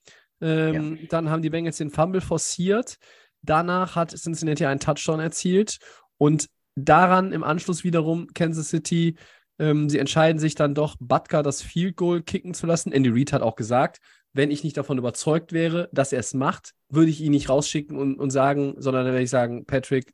Ähm, 0.40 0.96
ja. 1.00 1.06
Dann 1.10 1.30
haben 1.30 1.42
die 1.42 1.50
Bengals 1.50 1.76
den 1.76 1.90
Fumble 1.90 2.20
forciert. 2.20 2.96
Danach 3.42 3.96
hat 3.96 4.16
Cincinnati 4.16 4.64
einen 4.64 4.80
Touchdown 4.80 5.20
erzielt. 5.20 5.78
Und 6.16 6.48
daran 6.74 7.32
im 7.32 7.44
Anschluss 7.44 7.84
wiederum 7.84 8.28
Kansas 8.32 8.70
City 8.70 9.16
ähm, 9.58 9.88
sie 9.88 9.98
entscheiden 9.98 10.38
sich 10.38 10.54
dann 10.54 10.74
doch, 10.74 10.96
Butker 11.00 11.42
das 11.42 11.62
Field 11.62 11.96
Goal 11.96 12.22
kicken 12.22 12.54
zu 12.54 12.66
lassen. 12.66 12.92
Andy 12.92 13.10
Reid 13.10 13.32
hat 13.32 13.42
auch 13.42 13.56
gesagt, 13.56 13.98
wenn 14.36 14.50
ich 14.50 14.64
nicht 14.64 14.76
davon 14.76 14.98
überzeugt 14.98 15.52
wäre, 15.52 15.88
dass 15.92 16.12
er 16.12 16.20
es 16.20 16.34
macht, 16.34 16.74
würde 16.88 17.10
ich 17.10 17.20
ihn 17.20 17.32
nicht 17.32 17.48
rausschicken 17.48 17.96
und, 17.96 18.18
und 18.18 18.30
sagen, 18.30 18.74
sondern 18.78 19.04
dann 19.04 19.14
werde 19.14 19.24
ich 19.24 19.30
sagen, 19.30 19.64
Patrick, 19.64 20.12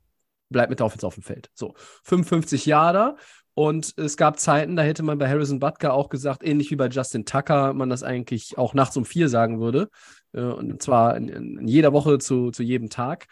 bleib 0.49 0.71
mit 0.71 0.79
der 0.79 0.87
Offense 0.87 1.07
auf 1.07 1.15
dem 1.15 1.25
Feld. 1.25 1.51
So, 1.55 1.75
55 2.05 2.67
Jahre. 2.67 3.17
Und 3.55 3.95
es 3.99 4.17
gab 4.17 4.39
Zeiten, 4.39 4.77
da 4.77 4.83
hätte 4.83 5.03
man 5.03 5.19
bei 5.19 5.29
Harrison 5.29 5.59
Butker 5.59 5.93
auch 5.93 6.09
gesagt, 6.09 6.43
ähnlich 6.47 6.71
wie 6.71 6.77
bei 6.77 6.89
Justin 6.89 7.27
Tucker, 7.27 7.75
man 7.75 7.91
das 7.91 8.03
eigentlich 8.03 8.57
auch 8.57 8.75
nachts 8.75 8.97
um 8.97 9.05
vier 9.05 9.29
sagen 9.29 9.61
würde. 9.61 9.89
Äh, 10.33 10.43
und 10.43 10.81
zwar 10.81 11.17
in, 11.17 11.29
in 11.29 11.69
jeder 11.69 11.93
Woche 11.93 12.19
zu, 12.19 12.51
zu 12.51 12.63
jedem 12.63 12.89
Tag. 12.89 13.27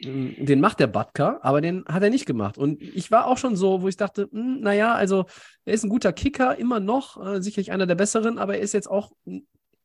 Mm, 0.00 0.44
den 0.44 0.60
macht 0.60 0.80
der 0.80 0.86
Butker, 0.86 1.40
aber 1.42 1.60
den 1.60 1.84
hat 1.86 2.02
er 2.02 2.10
nicht 2.10 2.26
gemacht. 2.26 2.58
Und 2.58 2.80
ich 2.82 3.10
war 3.10 3.26
auch 3.26 3.38
schon 3.38 3.56
so, 3.56 3.82
wo 3.82 3.88
ich 3.88 3.96
dachte, 3.96 4.28
hm, 4.30 4.60
naja, 4.60 4.94
also 4.94 5.24
er 5.64 5.74
ist 5.74 5.82
ein 5.82 5.90
guter 5.90 6.12
Kicker, 6.12 6.58
immer 6.58 6.78
noch, 6.78 7.24
äh, 7.26 7.42
sicherlich 7.42 7.72
einer 7.72 7.86
der 7.86 7.94
besseren, 7.94 8.38
aber 8.38 8.56
er 8.56 8.60
ist 8.60 8.74
jetzt 8.74 8.90
auch 8.90 9.12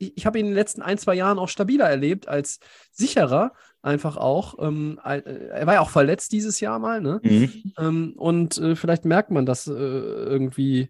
ich, 0.01 0.25
habe 0.25 0.39
ihn 0.39 0.45
in 0.45 0.51
den 0.51 0.55
letzten 0.55 0.81
ein, 0.81 0.97
zwei 0.97 1.15
Jahren 1.15 1.39
auch 1.39 1.49
stabiler 1.49 1.89
erlebt 1.89 2.27
als 2.27 2.59
sicherer, 2.91 3.53
einfach 3.81 4.17
auch. 4.17 4.55
Ähm, 4.59 4.99
äh, 5.03 5.19
er 5.19 5.67
war 5.67 5.75
ja 5.75 5.81
auch 5.81 5.89
verletzt 5.89 6.31
dieses 6.31 6.59
Jahr 6.59 6.79
mal, 6.79 7.01
ne? 7.01 7.19
Mhm. 7.23 7.73
Ähm, 7.77 8.13
und 8.17 8.57
äh, 8.57 8.75
vielleicht 8.75 9.05
merkt 9.05 9.31
man 9.31 9.45
das 9.45 9.67
äh, 9.67 9.71
irgendwie, 9.71 10.89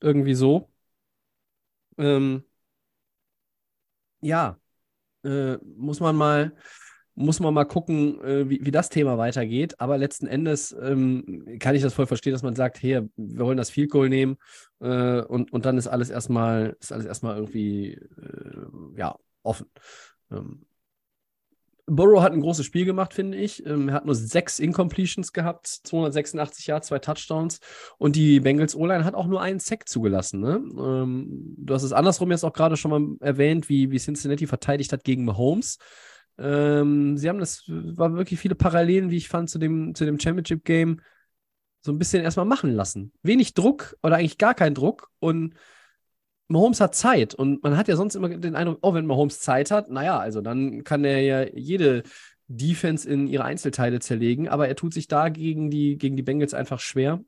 irgendwie 0.00 0.34
so. 0.34 0.70
Ähm, 1.98 2.44
ja, 4.20 4.58
äh, 5.24 5.56
muss 5.76 6.00
man 6.00 6.16
mal 6.16 6.52
muss 7.14 7.40
man 7.40 7.52
mal 7.52 7.64
gucken, 7.64 8.20
äh, 8.22 8.48
wie, 8.48 8.64
wie 8.64 8.70
das 8.70 8.88
Thema 8.88 9.18
weitergeht. 9.18 9.80
Aber 9.80 9.98
letzten 9.98 10.26
Endes 10.26 10.74
ähm, 10.80 11.58
kann 11.58 11.74
ich 11.74 11.82
das 11.82 11.94
voll 11.94 12.06
verstehen, 12.06 12.32
dass 12.32 12.42
man 12.42 12.54
sagt, 12.54 12.82
hey, 12.82 13.08
wir 13.16 13.44
wollen 13.44 13.58
das 13.58 13.70
Field 13.70 13.90
Goal 13.90 14.08
nehmen 14.08 14.36
äh, 14.80 15.20
und, 15.20 15.52
und 15.52 15.64
dann 15.64 15.78
ist 15.78 15.88
alles 15.88 16.10
erstmal, 16.10 16.76
ist 16.80 16.92
alles 16.92 17.06
erstmal 17.06 17.36
irgendwie 17.36 17.92
äh, 17.92 18.66
ja, 18.96 19.16
offen. 19.42 19.66
Ähm, 20.30 20.66
Burrow 21.90 22.22
hat 22.22 22.32
ein 22.32 22.40
großes 22.40 22.64
Spiel 22.64 22.84
gemacht, 22.84 23.12
finde 23.12 23.36
ich. 23.36 23.66
Ähm, 23.66 23.88
er 23.88 23.94
hat 23.94 24.06
nur 24.06 24.14
sechs 24.14 24.60
Incompletions 24.60 25.32
gehabt, 25.32 25.66
286 25.66 26.68
Yards, 26.68 26.86
zwei 26.86 27.00
Touchdowns. 27.00 27.58
Und 27.98 28.14
die 28.16 28.40
Bengals 28.40 28.76
O-Line 28.76 29.04
hat 29.04 29.14
auch 29.14 29.26
nur 29.26 29.42
einen 29.42 29.58
Sack 29.58 29.88
zugelassen. 29.88 30.40
Ne? 30.40 30.62
Ähm, 30.78 31.54
du 31.58 31.74
hast 31.74 31.82
es 31.82 31.92
andersrum 31.92 32.30
jetzt 32.30 32.44
auch 32.44 32.52
gerade 32.52 32.76
schon 32.76 32.90
mal 32.90 33.16
erwähnt, 33.20 33.68
wie, 33.68 33.90
wie 33.90 33.98
Cincinnati 33.98 34.46
verteidigt 34.46 34.92
hat 34.92 35.02
gegen 35.02 35.24
Mahomes. 35.24 35.78
Ähm, 36.40 37.18
sie 37.18 37.28
haben 37.28 37.38
das, 37.38 37.64
war 37.68 38.14
wirklich 38.14 38.40
viele 38.40 38.54
Parallelen, 38.54 39.10
wie 39.10 39.18
ich 39.18 39.28
fand, 39.28 39.50
zu 39.50 39.58
dem, 39.58 39.94
zu 39.94 40.04
dem 40.06 40.18
Championship-Game 40.18 41.00
so 41.82 41.92
ein 41.92 41.98
bisschen 41.98 42.22
erstmal 42.22 42.46
machen 42.46 42.72
lassen. 42.72 43.12
Wenig 43.22 43.54
Druck 43.54 43.96
oder 44.02 44.16
eigentlich 44.16 44.38
gar 44.38 44.54
kein 44.54 44.74
Druck 44.74 45.10
und 45.18 45.54
Mahomes 46.48 46.80
hat 46.80 46.94
Zeit 46.94 47.34
und 47.34 47.62
man 47.62 47.76
hat 47.76 47.88
ja 47.88 47.96
sonst 47.96 48.16
immer 48.16 48.28
den 48.28 48.56
Eindruck, 48.56 48.78
oh, 48.82 48.92
wenn 48.94 49.06
Mahomes 49.06 49.40
Zeit 49.40 49.70
hat, 49.70 49.88
naja, 49.90 50.18
also 50.18 50.40
dann 50.40 50.82
kann 50.82 51.04
er 51.04 51.20
ja 51.20 51.46
jede 51.54 52.02
Defense 52.48 53.08
in 53.08 53.28
ihre 53.28 53.44
Einzelteile 53.44 54.00
zerlegen, 54.00 54.48
aber 54.48 54.66
er 54.66 54.74
tut 54.74 54.92
sich 54.92 55.06
da 55.06 55.28
gegen 55.28 55.70
die, 55.70 55.96
gegen 55.96 56.16
die 56.16 56.22
Bengals 56.22 56.52
einfach 56.52 56.80
schwer. 56.80 57.22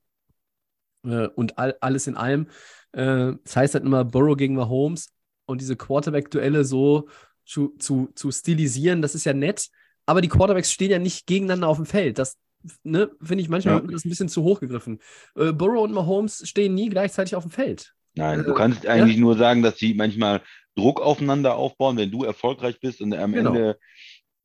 Äh, 1.04 1.28
und 1.28 1.58
all, 1.58 1.76
alles 1.80 2.06
in 2.08 2.16
allem, 2.16 2.48
äh, 2.92 3.32
das 3.44 3.56
heißt 3.56 3.74
halt 3.74 3.84
immer 3.84 4.04
Burrow 4.04 4.36
gegen 4.36 4.54
Mahomes 4.54 5.12
und 5.46 5.60
diese 5.60 5.76
Quarterback-Duelle 5.76 6.64
so 6.64 7.08
zu, 7.44 7.74
zu, 7.78 8.08
zu 8.14 8.30
stilisieren, 8.30 9.02
das 9.02 9.14
ist 9.14 9.24
ja 9.24 9.32
nett, 9.32 9.68
aber 10.06 10.20
die 10.20 10.28
Quarterbacks 10.28 10.72
stehen 10.72 10.90
ja 10.90 10.98
nicht 10.98 11.26
gegeneinander 11.26 11.68
auf 11.68 11.76
dem 11.76 11.86
Feld. 11.86 12.18
Das 12.18 12.38
ne, 12.82 13.10
finde 13.22 13.42
ich 13.42 13.48
manchmal 13.48 13.76
Ja. 13.76 13.80
das 13.90 14.04
ein 14.04 14.08
bisschen 14.08 14.28
zu 14.28 14.42
hoch 14.42 14.60
gegriffen. 14.60 15.00
Äh, 15.36 15.52
Burrow 15.52 15.82
und 15.84 15.92
Mahomes 15.92 16.46
stehen 16.48 16.74
nie 16.74 16.88
gleichzeitig 16.88 17.34
auf 17.34 17.44
dem 17.44 17.50
Feld. 17.50 17.92
Nein, 18.14 18.44
du 18.44 18.52
Äh, 18.52 18.54
kannst 18.54 18.86
eigentlich 18.86 19.16
nur 19.16 19.36
sagen, 19.36 19.62
dass 19.62 19.78
sie 19.78 19.94
manchmal 19.94 20.42
Druck 20.76 21.00
aufeinander 21.00 21.56
aufbauen, 21.56 21.96
wenn 21.96 22.10
du 22.10 22.24
erfolgreich 22.24 22.80
bist 22.80 23.00
und 23.00 23.14
am 23.14 23.32
Genau. 23.32 23.50
Ende 23.50 23.78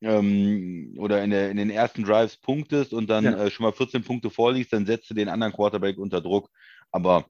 ähm, 0.00 0.94
oder 0.98 1.22
in, 1.24 1.30
der, 1.30 1.50
in 1.50 1.56
den 1.56 1.70
ersten 1.70 2.04
Drives 2.04 2.36
punktest 2.36 2.92
und 2.92 3.08
dann 3.10 3.24
Ja. 3.24 3.44
äh, 3.44 3.50
schon 3.50 3.64
mal 3.64 3.72
14 3.72 4.02
Punkte 4.04 4.30
vorliegst, 4.30 4.72
dann 4.72 4.86
setzt 4.86 5.10
du 5.10 5.14
den 5.14 5.28
anderen 5.28 5.52
Quarterback 5.52 5.98
unter 5.98 6.20
Druck. 6.20 6.50
Aber 6.92 7.26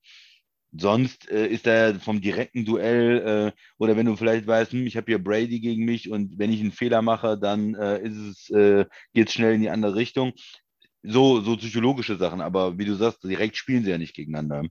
sonst 0.72 1.30
äh, 1.30 1.46
ist 1.46 1.66
er 1.66 1.94
vom 1.96 2.20
direkten 2.20 2.64
Duell 2.64 3.52
äh, 3.54 3.60
oder 3.78 3.96
wenn 3.96 4.06
du 4.06 4.16
vielleicht 4.16 4.46
weißt, 4.46 4.72
hm, 4.72 4.86
ich 4.86 4.96
habe 4.96 5.06
hier 5.06 5.22
Brady 5.22 5.60
gegen 5.60 5.84
mich 5.84 6.10
und 6.10 6.38
wenn 6.38 6.52
ich 6.52 6.60
einen 6.60 6.72
Fehler 6.72 7.02
mache, 7.02 7.38
dann 7.38 7.74
äh, 7.74 8.00
ist 8.02 8.16
es, 8.16 8.50
äh, 8.50 8.84
geht 9.14 9.28
es 9.28 9.34
schnell 9.34 9.54
in 9.54 9.62
die 9.62 9.70
andere 9.70 9.94
Richtung. 9.94 10.32
So, 11.02 11.40
so 11.40 11.56
psychologische 11.56 12.16
Sachen, 12.16 12.40
aber 12.40 12.78
wie 12.78 12.84
du 12.84 12.94
sagst, 12.94 13.22
direkt 13.24 13.56
spielen 13.56 13.84
sie 13.84 13.90
ja 13.90 13.98
nicht 13.98 14.14
gegeneinander. 14.14 14.68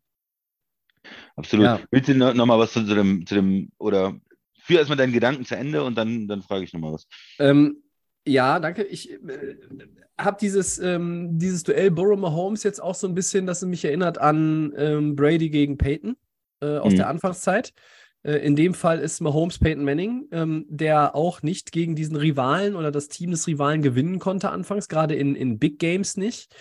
Absolut. 1.35 1.65
Ja. 1.65 1.79
Willst 1.89 2.09
du 2.09 2.15
noch, 2.15 2.33
noch 2.33 2.45
mal 2.45 2.59
was 2.59 2.73
zu, 2.73 2.85
zu 2.85 2.95
dem, 2.95 3.25
zu 3.25 3.35
dem, 3.35 3.71
oder 3.77 4.19
führ 4.59 4.79
erstmal 4.79 4.97
deinen 4.97 5.13
Gedanken 5.13 5.45
zu 5.45 5.55
Ende 5.55 5.83
und 5.83 5.95
dann, 5.95 6.27
dann 6.27 6.41
frage 6.41 6.65
ich 6.65 6.73
noch 6.73 6.81
mal 6.81 6.93
was. 6.93 7.07
Ähm, 7.39 7.81
ja, 8.27 8.59
danke. 8.59 8.83
Ich 8.83 9.11
äh, 9.11 9.17
habe 10.17 10.37
dieses, 10.39 10.79
ähm, 10.79 11.37
dieses 11.37 11.63
Duell 11.63 11.91
Burrow 11.91 12.19
Mahomes 12.19 12.63
jetzt 12.63 12.81
auch 12.81 12.95
so 12.95 13.07
ein 13.07 13.13
bisschen, 13.15 13.45
dass 13.45 13.61
es 13.61 13.67
mich 13.67 13.85
erinnert 13.85 14.17
an 14.17 14.73
ähm, 14.77 15.15
Brady 15.15 15.49
gegen 15.49 15.77
Peyton 15.77 16.17
äh, 16.61 16.77
aus 16.77 16.93
Mhm. 16.93 16.97
der 16.97 17.09
Anfangszeit. 17.09 17.73
Äh, 18.27 18.37
in 18.39 18.55
dem 18.55 18.73
Fall 18.73 18.99
ist 18.99 19.21
Mahomes 19.21 19.57
Peyton 19.57 19.85
Manning, 19.85 20.27
ähm, 20.31 20.65
der 20.69 21.15
auch 21.15 21.41
nicht 21.41 21.71
gegen 21.71 21.95
diesen 21.95 22.17
Rivalen 22.17 22.75
oder 22.75 22.91
das 22.91 23.07
Team 23.07 23.31
des 23.31 23.47
Rivalen 23.47 23.81
gewinnen 23.81 24.19
konnte 24.19 24.49
anfangs, 24.49 24.89
gerade 24.89 25.15
in, 25.15 25.35
in 25.35 25.57
Big 25.57 25.79
Games 25.79 26.17
nicht. 26.17 26.53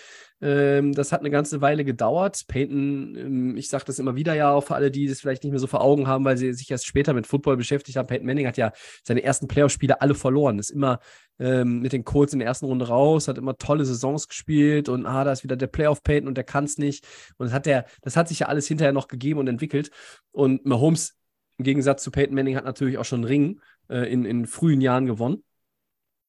Ähm, 0.43 0.93
das 0.93 1.13
hat 1.13 1.21
eine 1.21 1.31
ganze 1.31 1.63
Weile 1.63 1.83
gedauert. 1.83 2.45
Peyton, 2.47 3.17
ähm, 3.17 3.57
ich 3.57 3.69
sage 3.69 3.85
das 3.87 3.99
immer 3.99 4.17
wieder 4.17 4.35
ja 4.35 4.53
auch 4.53 4.65
für 4.65 4.75
alle, 4.75 4.91
die 4.91 5.09
das 5.09 5.21
vielleicht 5.21 5.43
nicht 5.43 5.51
mehr 5.51 5.59
so 5.59 5.67
vor 5.67 5.81
Augen 5.81 6.07
haben, 6.07 6.27
weil 6.27 6.37
sie 6.37 6.53
sich 6.53 6.71
erst 6.71 6.87
später 6.87 7.15
mit 7.15 7.27
Football 7.27 7.57
beschäftigt 7.57 7.97
haben. 7.97 8.07
Peyton 8.07 8.27
Manning 8.27 8.47
hat 8.47 8.59
ja 8.59 8.71
seine 9.03 9.23
ersten 9.23 9.49
Playoff-Spiele 9.49 10.01
alle 10.03 10.15
verloren. 10.15 10.59
Ist 10.59 10.71
immer 10.71 11.01
ähm, 11.39 11.81
mit 11.81 11.93
den 11.95 12.05
Colts 12.05 12.35
in 12.35 12.41
der 12.41 12.49
ersten 12.49 12.67
Runde 12.67 12.87
raus, 12.87 13.29
hat 13.29 13.39
immer 13.39 13.57
tolle 13.57 13.87
Saisons 13.87 14.29
gespielt 14.29 14.91
und 14.91 15.07
ah, 15.07 15.25
da 15.25 15.33
ist 15.33 15.43
wieder 15.43 15.57
der 15.57 15.69
Playoff 15.69 16.03
Peyton 16.03 16.29
und 16.29 16.37
der 16.37 16.45
kann 16.45 16.65
es 16.65 16.77
nicht. 16.77 17.07
Und 17.39 17.47
das 17.47 17.55
hat, 17.55 17.65
der, 17.65 17.87
das 18.03 18.17
hat 18.17 18.29
sich 18.29 18.41
ja 18.41 18.49
alles 18.49 18.69
hinterher 18.69 18.93
noch 18.93 19.09
gegeben 19.09 19.41
und 19.41 19.49
entwickelt. 19.49 19.91
Und 20.33 20.67
Mahomes 20.67 21.17
im 21.59 21.65
Gegensatz 21.65 22.03
zu 22.03 22.11
Peyton 22.11 22.35
Manning 22.35 22.57
hat 22.57 22.65
natürlich 22.65 22.99
auch 22.99 23.05
schon 23.05 23.21
einen 23.21 23.29
Ring 23.29 23.61
äh, 23.89 24.11
in, 24.13 24.25
in 24.25 24.47
frühen 24.47 24.81
Jahren 24.81 25.07
gewonnen. 25.07 25.43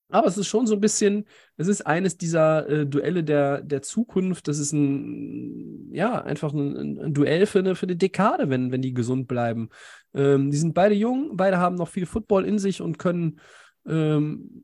Aber 0.09 0.27
es 0.27 0.37
ist 0.37 0.47
schon 0.47 0.67
so 0.67 0.75
ein 0.75 0.79
bisschen, 0.79 1.25
es 1.57 1.67
ist 1.67 1.85
eines 1.85 2.17
dieser 2.17 2.67
äh, 2.69 2.85
Duelle 2.85 3.25
der, 3.25 3.61
der 3.61 3.81
Zukunft. 3.81 4.47
Das 4.47 4.57
ist 4.57 4.71
ein, 4.71 5.93
ja, 5.93 6.21
einfach 6.21 6.53
ein, 6.53 6.99
ein 6.99 7.13
Duell 7.13 7.45
für 7.45 7.59
eine, 7.59 7.75
für 7.75 7.87
eine 7.87 7.97
Dekade, 7.97 8.49
wenn, 8.49 8.71
wenn 8.71 8.81
die 8.81 8.93
gesund 8.93 9.27
bleiben. 9.27 9.69
Ähm, 10.13 10.49
die 10.49 10.57
sind 10.57 10.73
beide 10.73 10.95
jung, 10.95 11.35
beide 11.35 11.57
haben 11.57 11.75
noch 11.75 11.89
viel 11.89 12.05
Football 12.05 12.45
in 12.45 12.57
sich 12.57 12.81
und 12.81 12.99
können 12.99 13.41
ähm, 13.85 14.63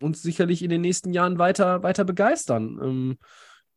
uns 0.00 0.22
sicherlich 0.22 0.62
in 0.62 0.70
den 0.70 0.80
nächsten 0.80 1.12
Jahren 1.12 1.38
weiter, 1.38 1.82
weiter 1.82 2.04
begeistern. 2.04 2.78
Ähm, 2.82 3.18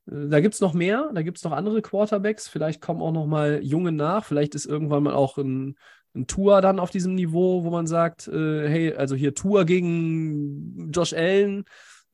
äh, 0.06 0.30
da 0.30 0.40
gibt 0.40 0.54
es 0.54 0.62
noch 0.62 0.74
mehr, 0.74 1.12
da 1.14 1.24
gibt 1.24 1.38
es 1.40 1.44
noch 1.44 1.52
andere 1.52 1.82
Quarterbacks. 1.82 2.48
Vielleicht 2.48 2.80
kommen 2.80 3.02
auch 3.02 3.12
noch 3.12 3.28
mal 3.28 3.60
junge 3.62 3.92
nach. 3.92 4.24
Vielleicht 4.24 4.56
ist 4.56 4.66
irgendwann 4.66 5.04
mal 5.04 5.14
auch 5.14 5.38
ein, 5.38 5.76
ein 6.16 6.28
Tour 6.28 6.62
dann 6.62 6.80
auf 6.80 6.92
diesem 6.92 7.16
Niveau, 7.16 7.64
wo 7.64 7.70
man 7.70 7.88
sagt, 7.88 8.28
äh, 8.28 8.68
hey, 8.68 8.94
also 8.94 9.16
hier 9.16 9.34
Tour 9.34 9.66
gegen 9.66 10.92
Josh 10.92 11.14
Allen 11.14 11.66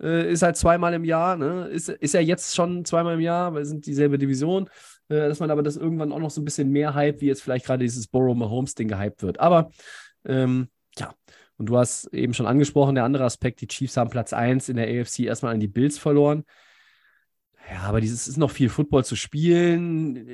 äh, 0.02 0.32
ist 0.32 0.44
halt 0.44 0.58
zweimal 0.58 0.94
im 0.94 1.04
Jahr, 1.04 1.36
ne? 1.36 1.68
Ist, 1.68 1.90
ist 1.90 2.14
ja 2.14 2.20
jetzt 2.20 2.56
schon 2.56 2.86
zweimal 2.86 3.16
im 3.16 3.22
Jahr, 3.22 3.54
weil 3.54 3.64
es 3.64 3.70
sind 3.70 3.86
dieselbe 3.86 4.18
Division, 4.18 4.70
äh, 5.10 5.28
dass 5.28 5.40
man 5.40 5.50
aber 5.50 5.64
das 5.64 5.78
irgendwann 5.78 6.12
auch 6.12 6.20
noch 6.20 6.30
so 6.30 6.42
ein 6.42 6.46
bisschen 6.46 6.70
mehr 6.70 6.94
hype, 6.94 7.22
wie 7.22 7.28
jetzt 7.28 7.42
vielleicht 7.42 7.66
gerade 7.66 7.84
dieses 7.84 8.08
Burrow-Mahomes-Ding 8.08 8.88
gehypt 8.88 9.24
wird. 9.24 9.40
Aber 9.40 9.72
ähm, 10.26 10.68
ja, 10.98 11.14
und 11.58 11.68
du 11.68 11.78
hast 11.78 12.14
eben 12.14 12.34
schon 12.34 12.46
angesprochen, 12.46 12.96
der 12.96 13.04
andere 13.04 13.24
Aspekt, 13.24 13.62
die 13.62 13.68
Chiefs 13.68 13.98
haben 13.98 14.10
Platz 14.10 14.34
1 14.34 14.70
in 14.70 14.78
der 14.78 14.88
AFC 14.88 15.22
erstmal 15.22 15.54
an 15.54 15.60
die 15.60 15.68
Bills 15.68 15.98
verloren. 15.98 16.44
Ja, 17.70 17.82
aber 17.82 18.00
dieses 18.00 18.30
ist 18.30 18.38
noch 18.38 18.52
viel 18.52 18.70
Football 18.70 19.04
zu 19.04 19.18
spielen. 19.18 20.26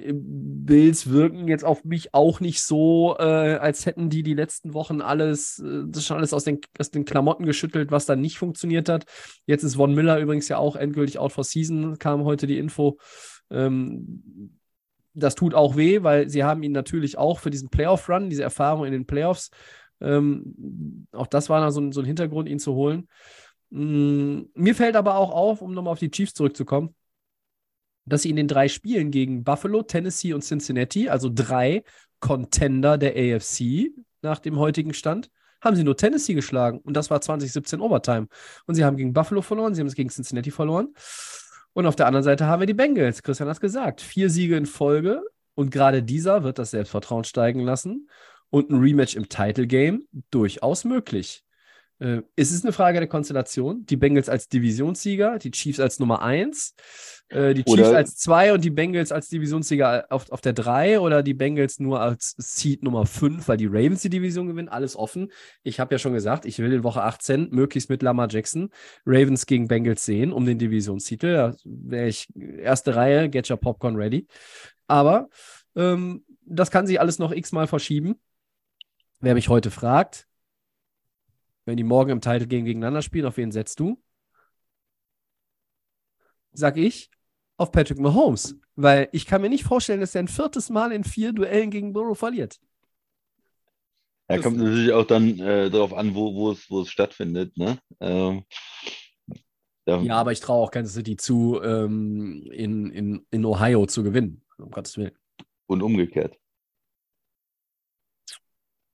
Bills 0.66 1.10
wirken 1.10 1.48
jetzt 1.48 1.64
auf 1.66 1.84
mich 1.84 2.14
auch 2.14 2.40
nicht 2.40 2.62
so, 2.62 3.16
äh, 3.18 3.24
als 3.24 3.88
hätten 3.88 4.10
die 4.12 4.22
die 4.22 4.36
letzten 4.36 4.76
Wochen 4.76 5.02
alles, 5.02 5.58
äh, 5.60 5.84
das 5.88 6.06
schon 6.06 6.18
alles 6.18 6.34
aus 6.34 6.44
den, 6.44 6.60
aus 6.78 6.92
den 6.92 7.06
Klamotten 7.06 7.46
geschüttelt, 7.46 7.90
was 7.92 8.06
dann 8.06 8.22
nicht 8.22 8.38
funktioniert 8.38 8.88
hat. 8.88 9.06
Jetzt 9.48 9.64
ist 9.64 9.76
Von 9.76 9.96
Miller 9.96 10.20
übrigens 10.20 10.48
ja 10.48 10.58
auch 10.58 10.76
endgültig 10.76 11.18
out 11.18 11.32
for 11.32 11.44
season, 11.44 11.98
kam 11.98 12.24
heute 12.24 12.46
die 12.46 12.60
Info. 12.60 13.00
Ähm, 13.50 14.60
das 15.16 15.34
tut 15.34 15.56
auch 15.56 15.76
weh, 15.76 16.04
weil 16.04 16.30
sie 16.30 16.44
haben 16.44 16.62
ihn 16.62 16.72
natürlich 16.72 17.18
auch 17.18 17.40
für 17.40 17.50
diesen 17.50 17.70
Playoff-Run, 17.70 18.30
diese 18.30 18.44
Erfahrung 18.44 18.86
in 18.86 18.92
den 18.92 19.06
Playoffs, 19.08 19.50
ähm, 20.02 21.08
auch 21.12 21.28
das 21.28 21.50
war 21.50 21.72
so, 21.72 21.82
ein- 21.82 21.92
so 21.92 22.02
ein 22.02 22.06
Hintergrund, 22.06 22.48
ihn 22.50 22.60
zu 22.60 22.74
holen. 22.74 23.08
Mm, 23.70 24.42
mir 24.56 24.76
fällt 24.76 24.96
aber 24.96 25.16
auch 25.16 25.32
auf, 25.32 25.62
um 25.62 25.74
nochmal 25.74 25.94
auf 25.94 26.00
die 26.00 26.12
Chiefs 26.12 26.34
zurückzukommen, 26.34 26.96
dass 28.06 28.24
sie 28.24 28.30
in 28.30 28.36
den 28.36 28.48
drei 28.48 28.68
Spielen 28.68 29.12
gegen 29.12 29.44
Buffalo, 29.44 29.82
Tennessee 29.84 30.34
und 30.34 30.44
Cincinnati, 30.44 31.10
also 31.10 31.30
drei 31.34 31.84
Contender 32.20 32.98
der 32.98 33.16
AFC 33.16 33.92
nach 34.22 34.40
dem 34.40 34.58
heutigen 34.58 34.94
Stand, 34.94 35.30
haben 35.62 35.76
sie 35.76 35.84
nur 35.84 35.98
Tennessee 35.98 36.34
geschlagen. 36.34 36.80
Und 36.80 36.96
das 36.96 37.10
war 37.10 37.22
2017 37.22 37.80
Overtime. 37.80 38.28
Und 38.66 38.76
sie 38.76 38.84
haben 38.84 38.98
gegen 38.98 39.14
Buffalo 39.14 39.42
verloren, 39.42 39.74
sie 39.74 39.82
haben 39.82 39.88
es 39.88 39.96
gegen 39.96 40.10
Cincinnati 40.10 40.52
verloren. 40.52 40.94
Und 41.74 41.86
auf 41.86 41.96
der 41.96 42.08
anderen 42.08 42.24
Seite 42.24 42.46
haben 42.46 42.60
wir 42.60 42.68
die 42.68 42.74
Bengals. 42.74 43.24
Christian 43.24 43.50
hat 43.50 43.56
es 43.56 43.62
gesagt. 43.62 44.02
Vier 44.02 44.30
Siege 44.30 44.58
in 44.58 44.66
Folge. 44.66 45.24
Und 45.56 45.72
gerade 45.72 46.04
dieser 46.04 46.44
wird 46.44 46.60
das 46.60 46.72
Selbstvertrauen 46.72 47.24
steigen 47.24 47.62
lassen. 47.62 48.10
Und 48.50 48.70
ein 48.70 48.80
Rematch 48.80 49.16
im 49.16 49.30
Title 49.30 49.66
Game 49.66 50.08
durchaus 50.30 50.84
möglich. 50.84 51.44
Äh, 52.04 52.24
es 52.36 52.52
ist 52.52 52.66
eine 52.66 52.74
Frage 52.74 53.00
der 53.00 53.08
Konstellation. 53.08 53.86
Die 53.86 53.96
Bengals 53.96 54.28
als 54.28 54.50
Divisionssieger, 54.50 55.40
die 55.40 55.52
Chiefs 55.52 55.80
als 55.80 56.00
Nummer 56.00 56.22
1, 56.22 56.76
äh, 57.30 57.54
die 57.54 57.64
Chiefs 57.64 57.88
Oder- 57.88 57.96
als 57.96 58.18
2 58.18 58.52
und 58.52 58.66
die 58.66 58.72
Bengals 58.72 59.14
als 59.14 59.30
Divisionssieger 59.30 60.08
auf, 60.10 60.30
auf 60.30 60.42
der 60.42 60.52
3 60.52 61.00
oder 61.00 61.24
die 61.24 61.34
Bengals 61.34 61.80
nur 61.80 62.02
als 62.02 62.36
Seed 62.38 62.84
Nummer 62.84 63.06
5, 63.06 63.48
weil 63.48 63.56
die 63.56 63.68
Ravens 63.68 64.02
die 64.02 64.10
Division 64.10 64.48
gewinnen. 64.48 64.68
Alles 64.68 64.98
offen. 64.98 65.32
Ich 65.64 65.80
habe 65.80 65.96
ja 65.96 66.00
schon 66.00 66.12
gesagt, 66.12 66.46
ich 66.46 66.60
will 66.60 66.74
in 66.74 66.84
Woche 66.84 67.04
18 67.04 67.48
möglichst 67.52 67.90
mit 67.90 68.04
Lamar 68.04 68.28
Jackson 68.30 68.70
Ravens 69.06 69.46
gegen 69.46 69.70
Bengals 69.70 70.04
sehen 70.04 70.34
um 70.34 70.46
den 70.46 70.60
Divisionstitel. 70.60 71.34
Da 71.34 71.56
wäre 71.64 72.08
ich 72.08 72.28
erste 72.36 72.98
Reihe, 72.98 73.30
get 73.30 73.50
your 73.50 73.58
popcorn 73.58 73.96
ready. 73.96 74.28
Aber 74.88 75.30
ähm, 75.78 76.26
das 76.46 76.70
kann 76.70 76.86
sich 76.86 77.00
alles 77.00 77.18
noch 77.18 77.32
x-mal 77.32 77.68
verschieben. 77.68 78.16
Wer 79.22 79.36
mich 79.36 79.48
heute 79.48 79.72
fragt, 79.72 80.28
wenn 81.66 81.78
die 81.78 81.84
morgen 81.84 82.12
im 82.12 82.22
Title 82.22 82.48
Game 82.48 82.66
gegeneinander 82.66 83.02
spielen, 83.02 83.26
auf 83.26 83.38
wen 83.38 83.52
setzt 83.52 83.80
du? 83.80 84.02
Sag 86.54 86.78
ich, 86.78 87.10
auf 87.58 87.72
Patrick 87.72 88.00
Mahomes. 88.00 88.56
Weil 88.76 89.10
ich 89.12 89.26
kann 89.26 89.42
mir 89.42 89.50
nicht 89.50 89.64
vorstellen, 89.64 90.00
dass 90.02 90.16
er 90.16 90.24
ein 90.24 90.28
viertes 90.28 90.70
Mal 90.70 90.92
in 90.92 91.04
vier 91.04 91.32
Duellen 91.32 91.70
gegen 91.70 91.94
Burrow 91.94 92.18
verliert. 92.18 92.60
Ja, 94.30 94.38
Das- 94.38 94.44
kommt 94.44 94.58
natürlich 94.58 94.92
auch 94.92 95.06
dann 95.06 95.40
äh, 95.40 95.70
darauf 95.70 95.94
an, 95.94 96.16
wo, 96.16 96.34
wo 96.34 96.52
es, 96.52 96.70
wo 96.70 96.82
es 96.82 96.90
stattfindet, 96.90 97.56
ne? 97.58 97.78
Ähm, 98.00 98.44
da, 99.86 100.00
Ja, 100.02 100.16
aber 100.18 100.32
ich 100.32 100.40
traue 100.40 100.64
auch 100.66 100.72
Kansas 100.72 100.94
City 100.96 101.18
zu, 101.18 101.62
ähm, 101.62 102.48
in, 102.52 102.90
in, 102.92 103.26
in 103.32 103.46
Ohio 103.46 103.86
zu 103.86 104.02
gewinnen. 104.04 104.44
Um 104.58 104.72
Gottes 104.72 104.98
Willen. 104.98 105.12
Und 105.68 105.82
umgekehrt. 105.84 106.38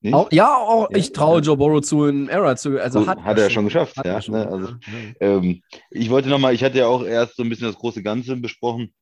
Nicht? 0.02 0.14
Auch, 0.14 0.32
ja, 0.32 0.56
auch 0.56 0.90
Ja, 0.90 0.96
ich 0.96 1.12
traue 1.12 1.38
ja. 1.40 1.44
Joe 1.44 1.56
Burrow 1.56 1.82
zu, 1.82 2.06
in 2.06 2.28
Era 2.28 2.56
zu. 2.56 2.80
Also 2.80 3.06
hat, 3.06 3.22
hat 3.22 3.38
er 3.38 3.50
schon 3.50 3.66
geschafft, 3.66 3.96
Hat 3.96 4.06
ja, 4.06 4.12
er 4.14 4.22
schon, 4.22 4.34
ne, 4.34 4.48
also-. 4.48 4.74
Ähm, 5.20 5.62
ich 5.90 6.08
wollte 6.08 6.28
nochmal, 6.28 6.54
ich 6.54 6.64
hatte 6.64 6.78
ja 6.78 6.86
auch 6.86 7.04
erst 7.04 7.36
so 7.36 7.42
ein 7.42 7.48
bisschen 7.50 7.66
das 7.66 7.76
große 7.76 8.02
Ganze 8.02 8.36
besprochen, 8.36 8.94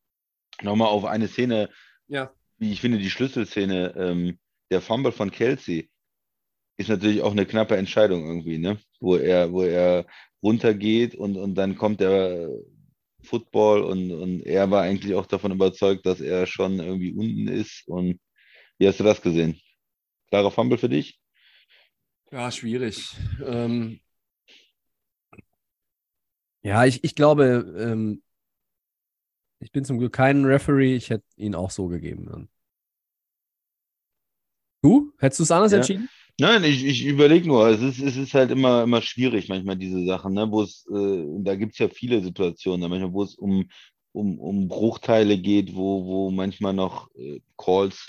nochmal 0.63 0.89
auf 0.89 1.05
eine 1.05 1.29
Szene, 1.29 1.71
Ja. 2.09 2.33
wie 2.59 2.73
ich 2.73 2.81
finde, 2.81 2.99
die 2.99 3.11
Schlüsselszene, 3.11 3.95
ähm, 3.97 4.39
der 4.71 4.81
Fumble 4.81 5.13
von 5.13 5.31
Kelsey 5.31 5.89
ist 6.79 6.89
natürlich 6.89 7.23
auch 7.23 7.33
eine 7.33 7.47
knappe 7.47 7.77
Entscheidung 7.77 8.27
irgendwie, 8.27 8.59
ne? 8.59 8.79
Wo 9.01 9.17
er, 9.17 9.53
wo 9.53 9.63
er 9.63 10.05
runtergeht 10.43 11.15
und, 11.15 11.37
und 11.37 11.55
dann 11.55 11.77
kommt 11.77 12.01
der 12.01 12.49
Football 13.23 13.83
und, 13.83 14.13
und 14.13 14.43
er 14.47 14.71
war 14.71 14.83
eigentlich 14.83 15.15
auch 15.15 15.27
davon 15.27 15.53
überzeugt, 15.53 16.07
dass 16.07 16.21
er 16.21 16.47
schon 16.47 16.79
irgendwie 16.79 17.13
unten 17.13 17.49
ist. 17.49 17.83
Und 17.89 18.21
wie 18.79 18.87
hast 18.87 19.01
du 19.01 19.05
das 19.05 19.21
gesehen? 19.23 19.61
Klarer 20.31 20.51
Fumble 20.51 20.79
für 20.79 20.89
dich? 20.89 21.21
Ja, 22.31 22.51
schwierig. 22.51 23.17
Ähm, 23.45 24.01
ja, 26.63 26.85
ich, 26.85 27.05
ich 27.05 27.15
glaube, 27.15 27.75
ähm, 27.79 28.23
ich 29.61 29.73
bin 29.73 29.85
zum 29.85 29.99
Glück 29.99 30.13
kein 30.15 30.45
Referee. 30.45 30.97
Ich 30.97 31.11
hätte 31.11 31.25
ihn 31.37 31.55
auch 31.55 31.71
so 31.71 31.89
gegeben. 31.89 32.27
Dann. 32.27 32.49
Du? 34.83 35.13
Hättest 35.19 35.41
du 35.41 35.43
es 35.45 35.51
anders 35.51 35.73
Ja. 35.73 35.77
entschieden? 35.77 36.11
Nein, 36.41 36.63
ich, 36.65 36.85
ich 36.85 37.05
überlege 37.05 37.49
nur, 37.49 37.67
es 37.69 37.81
ist, 37.83 37.99
es 38.01 38.17
ist 38.17 38.35
halt 38.35 38.51
immer, 38.53 38.85
immer 38.85 39.03
schwierig, 39.03 39.49
manchmal 39.49 39.77
diese 39.77 40.05
Sachen, 40.07 40.35
ne? 40.35 40.51
Wo 40.51 40.63
es, 40.63 40.87
äh, 40.89 41.25
da 41.43 41.57
gibt 41.57 41.73
es 41.73 41.79
ja 41.79 41.89
viele 41.89 42.23
Situationen, 42.23 42.81
ne, 42.81 42.89
manchmal, 42.89 43.13
wo 43.13 43.25
es 43.25 43.35
um, 43.35 43.69
um, 44.13 44.39
um 44.39 44.69
Bruchteile 44.69 45.37
geht, 45.39 45.75
wo, 45.75 46.05
wo 46.07 46.31
manchmal 46.31 46.75
noch 46.75 47.11
äh, 47.17 47.41
Calls 47.57 48.09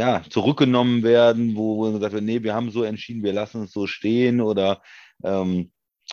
ja, 0.00 0.22
zurückgenommen 0.30 1.02
werden, 1.02 1.56
wo, 1.56 1.92
gesagt 1.92 2.14
wird, 2.14 2.24
nee, 2.24 2.42
wir 2.42 2.54
haben 2.54 2.70
so 2.70 2.84
entschieden, 2.84 3.22
wir 3.22 3.34
lassen 3.34 3.64
es 3.64 3.72
so 3.72 3.86
stehen 3.86 4.40
oder 4.40 4.80
ähm, 5.22 5.70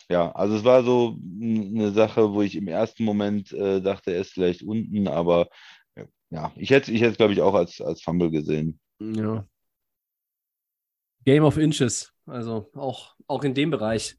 ja, 0.09 0.31
also 0.33 0.57
es 0.57 0.63
war 0.65 0.83
so 0.83 1.17
eine 1.41 1.91
Sache, 1.91 2.33
wo 2.33 2.41
ich 2.41 2.55
im 2.57 2.67
ersten 2.67 3.05
Moment 3.05 3.53
äh, 3.53 3.81
dachte, 3.81 4.11
er 4.11 4.19
ist 4.19 4.33
vielleicht 4.33 4.61
unten, 4.61 5.07
aber 5.07 5.47
ja, 6.29 6.51
ich 6.57 6.69
hätte 6.71 6.91
ich 6.91 6.99
hätte 6.99 7.11
es, 7.11 7.17
glaube 7.17 7.31
ich, 7.31 7.41
auch 7.41 7.53
als, 7.53 7.79
als 7.79 8.01
Fumble 8.01 8.29
gesehen. 8.29 8.77
Ja. 8.99 9.47
Game 11.23 11.43
of 11.43 11.57
Inches. 11.57 12.11
Also 12.25 12.69
auch, 12.75 13.15
auch 13.27 13.43
in 13.45 13.53
dem 13.53 13.71
Bereich. 13.71 14.17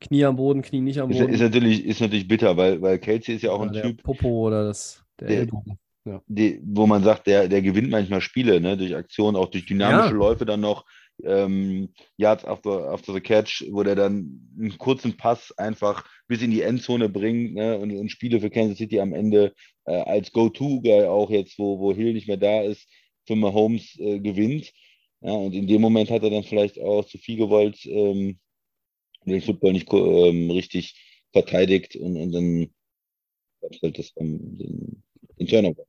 Knie 0.00 0.26
am 0.26 0.36
Boden, 0.36 0.60
Knie 0.60 0.82
nicht 0.82 1.00
am 1.00 1.10
Ist, 1.10 1.20
Boden. 1.20 1.32
ist 1.32 1.40
natürlich, 1.40 1.84
ist 1.86 2.00
natürlich 2.02 2.28
bitter, 2.28 2.54
weil, 2.58 2.82
weil 2.82 2.98
Kelsey 2.98 3.36
ist 3.36 3.42
ja 3.42 3.52
auch 3.52 3.62
ein 3.62 3.70
Oder 3.70 3.80
der 3.80 3.90
Typ, 3.92 4.02
Popo 4.02 4.28
oder 4.46 4.64
das, 4.64 5.02
der, 5.18 5.46
Der- 5.46 5.62
Ellbogen. 6.06 6.24
die, 6.26 6.60
wo 6.64 6.86
man 6.86 7.02
sagt, 7.02 7.26
der, 7.26 7.48
der 7.48 7.62
gewinnt 7.62 7.90
manchmal 7.90 8.20
Spiele, 8.20 8.60
ne, 8.60 8.76
durch 8.76 8.94
Aktionen, 8.94 9.36
auch 9.36 9.50
durch 9.50 9.66
dynamische 9.66 10.10
Ja. 10.10 10.16
Läufe 10.16 10.46
dann 10.46 10.60
noch, 10.60 10.84
ähm, 11.24 11.88
Yards 12.16 12.44
after, 12.44 12.90
after 12.90 13.12
the 13.14 13.20
catch, 13.20 13.64
wo 13.70 13.82
der 13.82 13.94
dann 13.94 14.48
einen 14.58 14.76
kurzen 14.78 15.16
Pass 15.16 15.52
einfach 15.56 16.04
bis 16.28 16.42
in 16.42 16.50
die 16.50 16.62
Endzone 16.62 17.08
bringt, 17.08 17.54
ne, 17.54 17.78
und, 17.78 17.90
und 17.96 18.10
Spiele 18.10 18.40
für 18.40 18.50
Kansas 18.50 18.78
City 18.78 19.00
am 19.00 19.12
Ende 19.12 19.54
äh, 19.84 19.94
als 19.94 20.32
Go-To-Guy 20.32 21.04
auch 21.04 21.30
jetzt, 21.30 21.58
wo, 21.58 21.78
wo 21.78 21.94
Hill 21.94 22.12
nicht 22.12 22.28
mehr 22.28 22.36
da 22.36 22.62
ist, 22.62 22.88
für 23.26 23.36
Mahomes 23.36 23.98
äh, 23.98 24.20
gewinnt. 24.20 24.72
Ja, 25.22 25.32
und 25.32 25.54
in 25.54 25.66
dem 25.66 25.80
Moment 25.80 26.10
hat 26.10 26.22
er 26.22 26.30
dann 26.30 26.44
vielleicht 26.44 26.80
auch 26.80 27.04
zu 27.04 27.18
viel 27.18 27.36
gewollt, 27.36 27.84
ähm, 27.86 28.38
den 29.24 29.42
Football 29.42 29.72
nicht 29.72 29.92
ähm, 29.92 30.50
richtig 30.50 30.94
verteidigt 31.32 31.96
und, 31.96 32.16
und 32.16 32.32
dann 32.32 32.70
gab's 33.60 33.80
halt 33.82 33.98
das, 33.98 34.12
ähm, 34.16 34.58
den, 34.58 35.02
den 35.38 35.46
Turnover. 35.46 35.84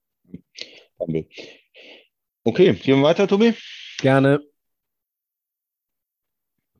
Fumble. 0.97 1.27
Okay, 2.43 2.73
gehen 2.73 2.99
wir 2.99 3.03
weiter, 3.03 3.27
Tobi? 3.27 3.53
Gerne. 3.99 4.41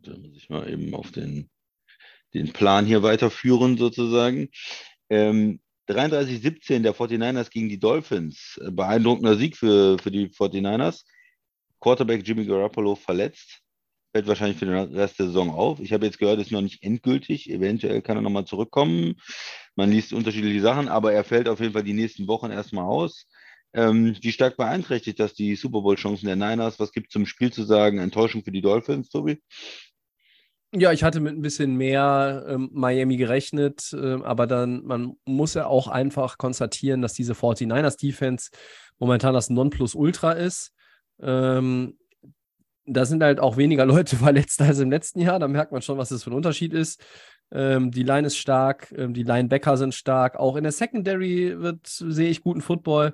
Da 0.02 0.16
muss 0.18 0.38
ich 0.38 0.50
mal 0.50 0.70
eben 0.70 0.94
auf 0.94 1.12
den, 1.12 1.50
den 2.34 2.54
Plan 2.54 2.86
hier 2.86 3.04
weiterführen, 3.04 3.78
sozusagen. 3.78 4.50
Ähm, 5.10 5.60
33-17 5.90 6.82
der 6.82 6.94
49ers 6.94 7.50
gegen 7.50 7.70
die 7.70 7.80
Dolphins. 7.80 8.60
Beeindruckender 8.72 9.36
Sieg 9.36 9.58
für, 9.58 9.98
für 10.00 10.12
die 10.12 10.30
49ers. 10.30 11.04
Quarterback 11.80 12.28
Jimmy 12.28 12.46
Garoppolo 12.46 12.96
verletzt. 12.96 13.62
Fällt 14.14 14.28
wahrscheinlich 14.28 14.58
für 14.58 14.66
den 14.66 14.96
Rest 14.96 15.20
der 15.20 15.28
Saison 15.28 15.52
auf. 15.52 15.80
Ich 15.80 15.94
habe 15.94 16.06
jetzt 16.06 16.18
gehört, 16.18 16.40
ist 16.40 16.52
noch 16.52 16.62
nicht 16.62 16.84
endgültig. 16.84 17.50
Eventuell 17.50 18.02
kann 18.02 18.18
er 18.18 18.22
nochmal 18.22 18.46
zurückkommen. 18.46 19.16
Man 19.76 19.92
liest 19.92 20.14
unterschiedliche 20.14 20.62
Sachen, 20.62 20.88
aber 20.88 21.14
er 21.14 21.24
fällt 21.24 21.48
auf 21.48 21.60
jeden 21.60 21.74
Fall 21.74 21.84
die 21.84 21.94
nächsten 21.94 22.28
Wochen 22.28 22.52
erstmal 22.52 22.86
aus. 22.86 23.28
Ähm, 23.74 24.16
wie 24.22 24.32
stark 24.32 24.58
beeinträchtigt 24.58 25.20
das 25.20 25.34
die 25.34 25.56
Super 25.56 25.82
Bowl-Chancen 25.82 26.26
der 26.26 26.36
Niners? 26.36 26.80
Was 26.80 26.92
gibt 26.92 27.08
es 27.08 27.14
zum 27.14 27.26
Spiel 27.26 27.52
zu 27.52 27.64
sagen? 27.64 28.00
Enttäuschung 28.00 28.44
für 28.44 28.52
die 28.52 28.62
Dolphins, 28.62 29.10
Tobi? 29.10 29.42
Ja, 30.74 30.92
ich 30.92 31.04
hatte 31.04 31.22
mit 31.22 31.34
ein 31.34 31.42
bisschen 31.42 31.76
mehr 31.76 32.46
ähm, 32.48 32.70
Miami 32.74 33.16
gerechnet, 33.16 33.94
ähm, 33.94 34.24
aber 34.24 34.48
dann, 34.48 34.84
man 34.84 35.14
muss 35.26 35.54
ja 35.54 35.66
auch 35.66 35.88
einfach 35.88 36.38
konstatieren, 36.38 37.02
dass 37.02 37.14
diese 37.14 37.34
49ers 37.34 37.98
Defense 37.98 38.52
momentan 39.00 39.34
das 39.34 39.50
Nonplusultra 39.50 40.34
ist. 40.34 40.74
Ähm, 41.22 41.98
da 42.86 43.06
sind 43.06 43.24
halt 43.24 43.40
auch 43.40 43.58
weniger 43.58 43.86
Leute 43.86 44.16
verletzt 44.18 44.62
als 44.62 44.80
im 44.80 44.92
letzten 44.92 45.22
Jahr. 45.22 45.40
Da 45.40 45.48
merkt 45.48 45.72
man 45.72 45.82
schon, 45.82 45.98
was 45.98 46.10
das 46.10 46.24
für 46.24 46.32
ein 46.32 46.36
Unterschied 46.38 46.74
ist. 46.74 47.02
Ähm, 47.52 47.92
die 47.92 48.04
Line 48.04 48.28
ist 48.28 48.38
stark, 48.38 48.94
ähm, 48.98 49.14
die 49.14 49.24
Linebacker 49.24 49.78
sind 49.78 49.94
stark. 49.94 50.36
Auch 50.36 50.58
in 50.58 50.64
der 50.64 50.74
Secondary 50.74 51.60
wird, 51.60 51.86
sehe 51.86 52.30
ich 52.30 52.44
guten 52.44 52.62
Football. 52.62 53.14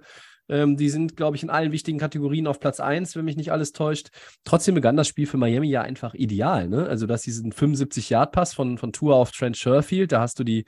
Ähm, 0.49 0.75
die 0.75 0.89
sind, 0.89 1.15
glaube 1.15 1.37
ich, 1.37 1.43
in 1.43 1.49
allen 1.49 1.71
wichtigen 1.71 1.99
Kategorien 1.99 2.47
auf 2.47 2.59
Platz 2.59 2.79
1, 2.79 3.15
wenn 3.15 3.25
mich 3.25 3.37
nicht 3.37 3.51
alles 3.51 3.71
täuscht. 3.71 4.09
Trotzdem 4.43 4.75
begann 4.75 4.97
das 4.97 5.07
Spiel 5.07 5.25
für 5.25 5.37
Miami 5.37 5.69
ja 5.69 5.81
einfach 5.81 6.13
ideal. 6.13 6.67
Ne? 6.67 6.85
Also, 6.87 7.07
dass 7.07 7.21
diesen 7.21 7.53
75-Yard-Pass 7.53 8.53
von, 8.53 8.77
von 8.77 8.91
Tour 8.91 9.15
auf 9.15 9.31
Trent 9.31 9.57
Sherfield, 9.57 10.11
da 10.11 10.21
hast 10.21 10.39
du 10.39 10.43
die, 10.43 10.65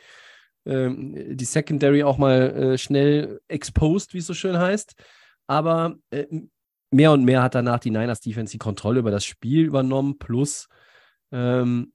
ähm, 0.65 1.35
die 1.37 1.45
Secondary 1.45 2.03
auch 2.03 2.17
mal 2.17 2.73
äh, 2.73 2.77
schnell 2.77 3.41
exposed, 3.47 4.13
wie 4.13 4.19
es 4.19 4.27
so 4.27 4.33
schön 4.33 4.57
heißt. 4.57 4.93
Aber 5.47 5.95
äh, 6.09 6.25
mehr 6.91 7.11
und 7.11 7.25
mehr 7.25 7.43
hat 7.43 7.55
danach 7.55 7.79
die 7.79 7.91
Niners 7.91 8.21
Defense 8.21 8.51
die 8.51 8.57
Kontrolle 8.57 8.99
über 8.99 9.11
das 9.11 9.25
Spiel 9.25 9.65
übernommen, 9.65 10.17
plus 10.17 10.67
ähm, 11.31 11.91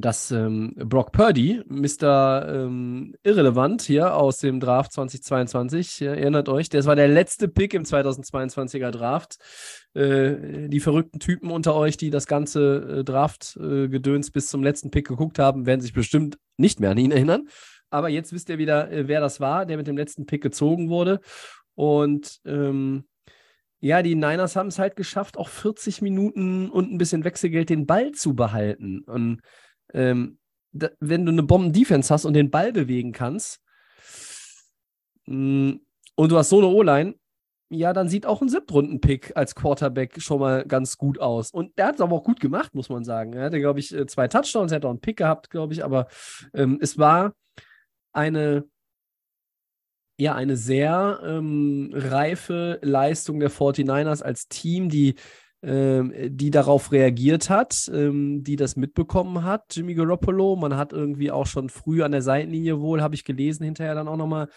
dass 0.00 0.30
ähm, 0.30 0.74
Brock 0.76 1.12
Purdy, 1.12 1.62
Mr. 1.68 2.46
Ähm, 2.48 3.14
Irrelevant 3.22 3.82
hier 3.82 4.14
aus 4.14 4.38
dem 4.38 4.60
Draft 4.60 4.92
2022, 4.92 6.00
ihr 6.00 6.10
erinnert 6.10 6.48
euch, 6.48 6.68
das 6.68 6.86
war 6.86 6.96
der 6.96 7.08
letzte 7.08 7.48
Pick 7.48 7.74
im 7.74 7.84
2022er 7.84 8.90
Draft. 8.90 9.38
Äh, 9.94 10.68
die 10.68 10.80
verrückten 10.80 11.20
Typen 11.20 11.50
unter 11.50 11.74
euch, 11.74 11.96
die 11.96 12.10
das 12.10 12.26
ganze 12.26 13.00
äh, 13.00 13.04
Draft-Gedöns 13.04 14.30
bis 14.30 14.48
zum 14.48 14.62
letzten 14.62 14.90
Pick 14.90 15.08
geguckt 15.08 15.38
haben, 15.38 15.66
werden 15.66 15.80
sich 15.80 15.92
bestimmt 15.92 16.38
nicht 16.56 16.80
mehr 16.80 16.90
an 16.90 16.98
ihn 16.98 17.12
erinnern. 17.12 17.48
Aber 17.90 18.08
jetzt 18.08 18.32
wisst 18.32 18.48
ihr 18.48 18.58
wieder, 18.58 18.90
äh, 18.90 19.08
wer 19.08 19.20
das 19.20 19.40
war, 19.40 19.66
der 19.66 19.76
mit 19.76 19.86
dem 19.86 19.96
letzten 19.96 20.26
Pick 20.26 20.42
gezogen 20.42 20.88
wurde. 20.88 21.20
Und 21.74 22.40
ähm, 22.44 23.04
ja, 23.80 24.02
die 24.02 24.14
Niners 24.14 24.56
haben 24.56 24.68
es 24.68 24.78
halt 24.78 24.94
geschafft, 24.94 25.38
auch 25.38 25.48
40 25.48 26.02
Minuten 26.02 26.68
und 26.68 26.92
ein 26.92 26.98
bisschen 26.98 27.24
Wechselgeld 27.24 27.70
den 27.70 27.86
Ball 27.86 28.12
zu 28.12 28.34
behalten. 28.34 29.00
Und 29.06 29.40
ähm, 29.94 30.38
da, 30.72 30.88
wenn 31.00 31.24
du 31.24 31.32
eine 31.32 31.42
Bomben-Defense 31.42 32.12
hast 32.12 32.24
und 32.24 32.34
den 32.34 32.50
Ball 32.50 32.72
bewegen 32.72 33.12
kannst 33.12 33.60
mh, 35.26 35.78
und 36.14 36.32
du 36.32 36.36
hast 36.36 36.50
so 36.50 36.58
eine 36.58 36.68
O-Line, 36.68 37.14
ja, 37.72 37.92
dann 37.92 38.08
sieht 38.08 38.26
auch 38.26 38.42
ein 38.42 38.48
Siebtrunden-Pick 38.48 39.36
als 39.36 39.54
Quarterback 39.54 40.20
schon 40.20 40.40
mal 40.40 40.64
ganz 40.64 40.98
gut 40.98 41.20
aus. 41.20 41.52
Und 41.52 41.78
der 41.78 41.86
hat 41.86 41.94
es 41.94 42.00
aber 42.00 42.16
auch 42.16 42.24
gut 42.24 42.40
gemacht, 42.40 42.74
muss 42.74 42.88
man 42.88 43.04
sagen. 43.04 43.32
Er 43.32 43.44
hatte, 43.44 43.60
glaube 43.60 43.78
ich, 43.78 43.94
äh, 43.94 44.06
zwei 44.06 44.26
Touchdowns, 44.26 44.72
er 44.72 44.76
hat 44.76 44.84
auch 44.84 44.90
einen 44.90 45.00
Pick 45.00 45.18
gehabt, 45.18 45.50
glaube 45.50 45.72
ich, 45.72 45.84
aber 45.84 46.08
ähm, 46.52 46.78
es 46.80 46.98
war 46.98 47.32
eine 48.12 48.64
ja, 50.20 50.34
eine 50.34 50.56
sehr 50.56 51.20
ähm, 51.24 51.92
reife 51.94 52.78
Leistung 52.82 53.40
der 53.40 53.50
49ers 53.50 54.22
als 54.22 54.48
Team, 54.48 54.90
die, 54.90 55.14
die 55.62 56.50
darauf 56.50 56.90
reagiert 56.90 57.50
hat, 57.50 57.90
ähm, 57.92 58.42
die 58.42 58.56
das 58.56 58.76
mitbekommen 58.76 59.44
hat, 59.44 59.76
Jimmy 59.76 59.94
Garoppolo. 59.94 60.56
Man 60.56 60.76
hat 60.76 60.92
irgendwie 60.92 61.30
auch 61.30 61.46
schon 61.46 61.68
früh 61.68 62.02
an 62.02 62.12
der 62.12 62.22
Seitenlinie 62.22 62.80
wohl, 62.80 63.02
habe 63.02 63.14
ich 63.14 63.24
gelesen, 63.24 63.64
hinterher 63.64 63.94
dann 63.94 64.08
auch 64.08 64.16
nochmal 64.16 64.48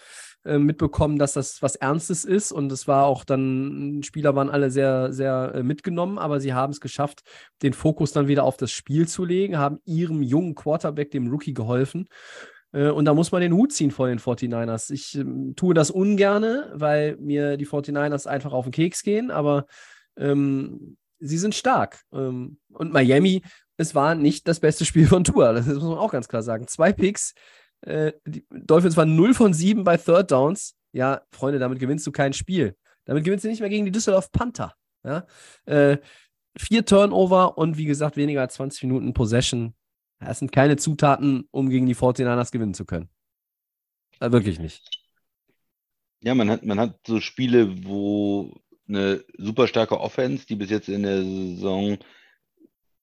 äh, 0.45 0.57
mitbekommen, 0.57 1.17
dass 1.17 1.33
das 1.33 1.61
was 1.61 1.75
Ernstes 1.75 2.25
ist. 2.25 2.51
Und 2.51 2.71
es 2.71 2.87
war 2.87 3.05
auch 3.05 3.23
dann, 3.23 4.01
Spieler 4.03 4.35
waren 4.35 4.49
alle 4.49 4.71
sehr, 4.71 5.13
sehr 5.13 5.53
äh, 5.55 5.63
mitgenommen, 5.63 6.17
aber 6.17 6.41
sie 6.41 6.53
haben 6.53 6.71
es 6.71 6.81
geschafft, 6.81 7.21
den 7.61 7.73
Fokus 7.73 8.11
dann 8.11 8.27
wieder 8.27 8.43
auf 8.43 8.57
das 8.57 8.71
Spiel 8.71 9.07
zu 9.07 9.23
legen, 9.23 9.57
haben 9.57 9.79
ihrem 9.85 10.21
jungen 10.21 10.55
Quarterback, 10.55 11.11
dem 11.11 11.27
Rookie, 11.27 11.53
geholfen. 11.53 12.07
Äh, 12.73 12.89
Und 12.89 13.05
da 13.05 13.13
muss 13.13 13.31
man 13.31 13.41
den 13.41 13.53
Hut 13.53 13.71
ziehen 13.71 13.91
vor 13.91 14.07
den 14.07 14.19
49ers. 14.19 14.91
Ich 14.91 15.15
ähm, 15.15 15.53
tue 15.55 15.73
das 15.73 15.91
ungerne, 15.91 16.71
weil 16.73 17.15
mir 17.17 17.55
die 17.55 17.67
49ers 17.67 18.27
einfach 18.27 18.51
auf 18.51 18.65
den 18.65 18.71
Keks 18.73 19.03
gehen, 19.03 19.31
aber 19.31 19.65
ähm, 20.17 20.97
sie 21.19 21.37
sind 21.37 21.55
stark. 21.55 22.01
Ähm, 22.11 22.57
und 22.73 22.91
Miami, 22.91 23.43
es 23.77 23.95
war 23.95 24.15
nicht 24.15 24.47
das 24.47 24.59
beste 24.59 24.85
Spiel 24.85 25.07
von 25.07 25.23
Tour. 25.23 25.53
Das 25.53 25.65
muss 25.65 25.83
man 25.83 25.97
auch 25.97 26.11
ganz 26.11 26.27
klar 26.27 26.43
sagen. 26.43 26.67
Zwei 26.67 26.91
Picks. 26.91 27.33
Äh, 27.81 28.13
die 28.25 28.45
Dolphins 28.49 28.97
waren 28.97 29.15
0 29.15 29.33
von 29.33 29.53
7 29.53 29.83
bei 29.83 29.97
Third 29.97 30.31
Downs. 30.31 30.75
Ja, 30.91 31.21
Freunde, 31.31 31.59
damit 31.59 31.79
gewinnst 31.79 32.05
du 32.05 32.11
kein 32.11 32.33
Spiel. 32.33 32.75
Damit 33.05 33.23
gewinnst 33.23 33.43
du 33.43 33.49
nicht 33.49 33.59
mehr 33.59 33.69
gegen 33.69 33.85
die 33.85 33.91
Düsseldorf 33.91 34.31
Panther. 34.31 34.75
Ja? 35.03 35.25
Äh, 35.65 35.97
vier 36.57 36.85
Turnover 36.85 37.57
und 37.57 37.77
wie 37.77 37.85
gesagt, 37.85 38.15
weniger 38.15 38.41
als 38.41 38.55
20 38.55 38.83
Minuten 38.83 39.13
Possession. 39.13 39.73
Das 40.19 40.39
sind 40.39 40.51
keine 40.51 40.77
Zutaten, 40.77 41.47
um 41.51 41.69
gegen 41.69 41.85
die 41.85 41.95
49ers 41.95 42.51
gewinnen 42.51 42.73
zu 42.73 42.85
können. 42.85 43.09
Ja, 44.21 44.31
wirklich 44.31 44.59
nicht. 44.59 44.81
Ja, 46.21 46.35
man 46.35 46.49
hat, 46.49 46.63
man 46.63 46.79
hat 46.79 46.99
so 47.05 47.19
Spiele, 47.19 47.85
wo 47.85 48.62
eine 48.87 49.23
super 49.37 49.67
starke 49.67 49.99
Offense, 49.99 50.45
die 50.45 50.55
bis 50.55 50.69
jetzt 50.69 50.89
in 50.89 51.03
der 51.03 51.21
Saison 51.21 51.97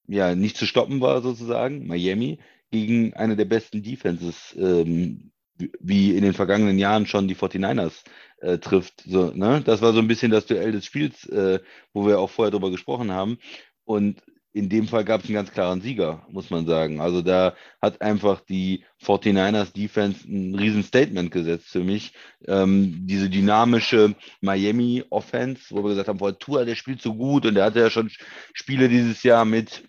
ja 0.06 0.34
nicht 0.34 0.56
zu 0.56 0.66
stoppen 0.66 1.00
war, 1.00 1.22
sozusagen, 1.22 1.86
Miami, 1.86 2.38
gegen 2.70 3.14
eine 3.14 3.36
der 3.36 3.44
besten 3.44 3.82
Defenses, 3.82 4.54
ähm, 4.58 5.32
wie 5.80 6.16
in 6.16 6.22
den 6.22 6.32
vergangenen 6.32 6.78
Jahren 6.78 7.06
schon 7.06 7.28
die 7.28 7.34
49ers 7.34 8.04
äh, 8.40 8.58
trifft. 8.58 9.02
So, 9.06 9.32
ne? 9.32 9.62
Das 9.64 9.82
war 9.82 9.92
so 9.92 9.98
ein 9.98 10.08
bisschen 10.08 10.30
das 10.30 10.46
Duell 10.46 10.72
des 10.72 10.86
Spiels, 10.86 11.26
äh, 11.28 11.60
wo 11.92 12.06
wir 12.06 12.18
auch 12.18 12.30
vorher 12.30 12.50
drüber 12.50 12.70
gesprochen 12.70 13.12
haben. 13.12 13.38
Und 13.84 14.22
in 14.52 14.68
dem 14.68 14.88
Fall 14.88 15.04
gab 15.04 15.20
es 15.20 15.26
einen 15.26 15.34
ganz 15.34 15.52
klaren 15.52 15.80
Sieger, 15.80 16.26
muss 16.28 16.50
man 16.50 16.66
sagen. 16.66 17.00
Also 17.00 17.22
da 17.22 17.54
hat 17.80 18.02
einfach 18.02 18.40
die 18.40 18.84
49ers 19.02 19.72
Defense 19.72 20.26
ein 20.28 20.54
Riesenstatement 20.56 21.30
gesetzt 21.30 21.68
für 21.68 21.84
mich. 21.84 22.12
Ähm, 22.46 23.06
diese 23.06 23.30
dynamische 23.30 24.16
Miami 24.40 25.04
Offense, 25.10 25.66
wo 25.70 25.84
wir 25.84 25.90
gesagt 25.90 26.08
haben, 26.08 26.18
boah, 26.18 26.36
Tua, 26.36 26.64
der 26.64 26.74
spielt 26.74 27.00
so 27.00 27.14
gut 27.14 27.46
und 27.46 27.54
der 27.54 27.64
hatte 27.64 27.80
ja 27.80 27.90
schon 27.90 28.10
Spiele 28.52 28.88
dieses 28.88 29.22
Jahr 29.22 29.44
mit 29.44 29.84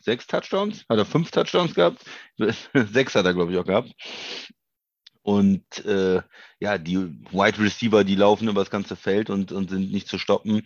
sechs 0.00 0.26
Touchdowns, 0.26 0.84
hat 0.88 0.98
er 0.98 1.06
fünf 1.06 1.30
Touchdowns 1.30 1.74
gehabt, 1.74 2.04
sechs 2.74 3.14
hat 3.14 3.24
er 3.24 3.34
glaube 3.34 3.52
ich 3.52 3.58
auch 3.58 3.66
gehabt. 3.66 3.92
Und 5.22 5.84
äh, 5.84 6.22
ja, 6.60 6.78
die 6.78 6.96
Wide 6.96 7.58
Receiver, 7.58 8.04
die 8.04 8.14
laufen 8.14 8.48
über 8.48 8.62
das 8.62 8.70
ganze 8.70 8.96
Feld 8.96 9.28
und, 9.28 9.52
und 9.52 9.68
sind 9.68 9.92
nicht 9.92 10.08
zu 10.08 10.18
stoppen 10.18 10.62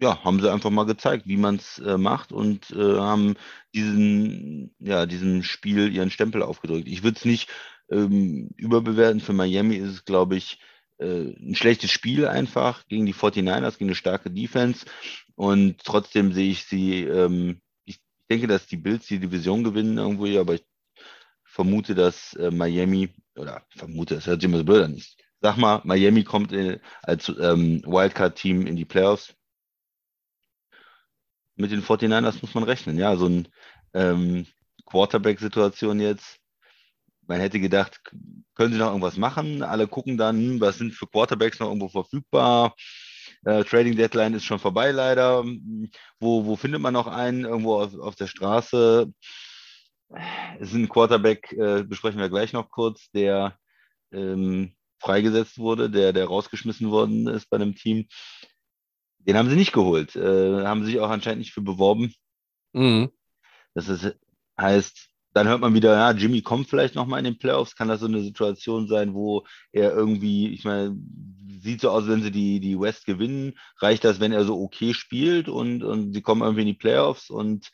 ja, 0.00 0.22
haben 0.24 0.40
sie 0.40 0.52
einfach 0.52 0.70
mal 0.70 0.86
gezeigt, 0.86 1.26
wie 1.26 1.36
man 1.36 1.56
es 1.56 1.78
äh, 1.78 1.98
macht 1.98 2.32
und 2.32 2.70
äh, 2.70 2.98
haben 2.98 3.34
diesen, 3.74 4.74
ja, 4.78 5.06
diesem 5.06 5.42
Spiel 5.42 5.92
ihren 5.92 6.10
Stempel 6.10 6.42
aufgedrückt. 6.42 6.88
Ich 6.88 7.02
würde 7.02 7.16
es 7.16 7.24
nicht 7.24 7.48
ähm, 7.90 8.50
überbewerten. 8.56 9.20
Für 9.20 9.32
Miami 9.32 9.76
ist 9.76 9.90
es, 9.90 10.04
glaube 10.04 10.36
ich, 10.36 10.60
äh, 10.98 11.32
ein 11.40 11.54
schlechtes 11.54 11.90
Spiel 11.90 12.26
einfach 12.26 12.86
gegen 12.86 13.06
die 13.06 13.14
49ers, 13.14 13.78
gegen 13.78 13.90
eine 13.90 13.94
starke 13.96 14.30
Defense. 14.30 14.86
Und 15.34 15.78
trotzdem 15.84 16.32
sehe 16.32 16.50
ich 16.50 16.64
sie, 16.64 17.04
ähm, 17.04 17.60
ich 17.84 18.00
denke, 18.30 18.46
dass 18.46 18.66
die 18.66 18.76
Bills 18.76 19.06
die 19.06 19.18
Division 19.18 19.64
gewinnen 19.64 19.98
irgendwo 19.98 20.26
hier, 20.26 20.40
aber 20.40 20.54
ich 20.54 20.64
vermute, 21.44 21.94
dass 21.96 22.34
äh, 22.34 22.50
Miami, 22.52 23.10
oder 23.36 23.64
vermute, 23.70 24.14
das 24.14 24.26
hört 24.26 24.40
sich 24.40 24.48
immer 24.48 24.58
so 24.58 24.64
blöd 24.64 24.84
an. 24.84 24.94
Ich 24.94 25.16
sag 25.40 25.56
mal, 25.56 25.80
Miami 25.84 26.22
kommt 26.24 26.52
in, 26.52 26.70
äh, 26.70 26.78
als 27.02 27.28
ähm, 27.28 27.82
Wildcard-Team 27.84 28.66
in 28.66 28.76
die 28.76 28.84
Playoffs 28.84 29.34
mit 31.58 31.70
den 31.70 31.82
49ers 31.82 32.38
muss 32.40 32.54
man 32.54 32.64
rechnen. 32.64 32.98
Ja, 32.98 33.16
so 33.16 33.26
ein 33.26 33.48
ähm, 33.94 34.46
Quarterback-Situation 34.86 36.00
jetzt. 36.00 36.38
Man 37.26 37.40
hätte 37.40 37.60
gedacht, 37.60 38.00
können 38.54 38.72
sie 38.72 38.78
noch 38.78 38.88
irgendwas 38.88 39.18
machen? 39.18 39.62
Alle 39.62 39.86
gucken 39.86 40.16
dann, 40.16 40.36
hm, 40.36 40.60
was 40.60 40.78
sind 40.78 40.94
für 40.94 41.06
Quarterbacks 41.06 41.58
noch 41.58 41.68
irgendwo 41.68 41.88
verfügbar? 41.88 42.74
Äh, 43.44 43.64
Trading 43.64 43.96
Deadline 43.96 44.34
ist 44.34 44.44
schon 44.44 44.58
vorbei 44.58 44.90
leider. 44.92 45.44
Wo, 46.18 46.46
wo 46.46 46.56
findet 46.56 46.80
man 46.80 46.94
noch 46.94 47.06
einen? 47.06 47.44
Irgendwo 47.44 47.80
auf, 47.82 47.94
auf 47.98 48.16
der 48.16 48.26
Straße. 48.28 49.12
Es 50.58 50.68
ist 50.68 50.74
ein 50.74 50.88
Quarterback, 50.88 51.52
äh, 51.52 51.82
besprechen 51.82 52.18
wir 52.18 52.30
gleich 52.30 52.54
noch 52.54 52.70
kurz, 52.70 53.10
der 53.10 53.58
ähm, 54.10 54.74
freigesetzt 55.00 55.58
wurde, 55.58 55.90
der, 55.90 56.12
der 56.12 56.26
rausgeschmissen 56.26 56.90
worden 56.90 57.28
ist 57.28 57.50
bei 57.50 57.56
einem 57.56 57.74
Team. 57.74 58.06
Den 59.20 59.36
haben 59.36 59.50
sie 59.50 59.56
nicht 59.56 59.72
geholt. 59.72 60.16
Äh, 60.16 60.64
haben 60.64 60.84
sich 60.84 61.00
auch 61.00 61.10
anscheinend 61.10 61.40
nicht 61.40 61.52
für 61.52 61.62
beworben. 61.62 62.14
Mhm. 62.72 63.10
Das 63.74 63.88
ist, 63.88 64.16
heißt, 64.58 65.08
dann 65.34 65.48
hört 65.48 65.60
man 65.60 65.74
wieder, 65.74 65.94
ja, 65.94 66.10
Jimmy 66.12 66.42
kommt 66.42 66.68
vielleicht 66.68 66.94
nochmal 66.94 67.18
in 67.18 67.24
den 67.24 67.38
Playoffs. 67.38 67.76
Kann 67.76 67.88
das 67.88 68.00
so 68.00 68.06
eine 68.06 68.22
Situation 68.22 68.88
sein, 68.88 69.14
wo 69.14 69.46
er 69.72 69.92
irgendwie, 69.92 70.48
ich 70.48 70.64
meine, 70.64 70.96
sieht 71.60 71.80
so 71.80 71.90
aus, 71.90 72.08
wenn 72.08 72.22
sie 72.22 72.30
die, 72.30 72.60
die 72.60 72.78
West 72.78 73.04
gewinnen, 73.04 73.58
reicht 73.78 74.04
das, 74.04 74.20
wenn 74.20 74.32
er 74.32 74.44
so 74.44 74.60
okay 74.60 74.94
spielt 74.94 75.48
und, 75.48 75.82
und 75.82 76.12
sie 76.12 76.22
kommen 76.22 76.42
irgendwie 76.42 76.62
in 76.62 76.68
die 76.68 76.74
Playoffs 76.74 77.30
und 77.30 77.70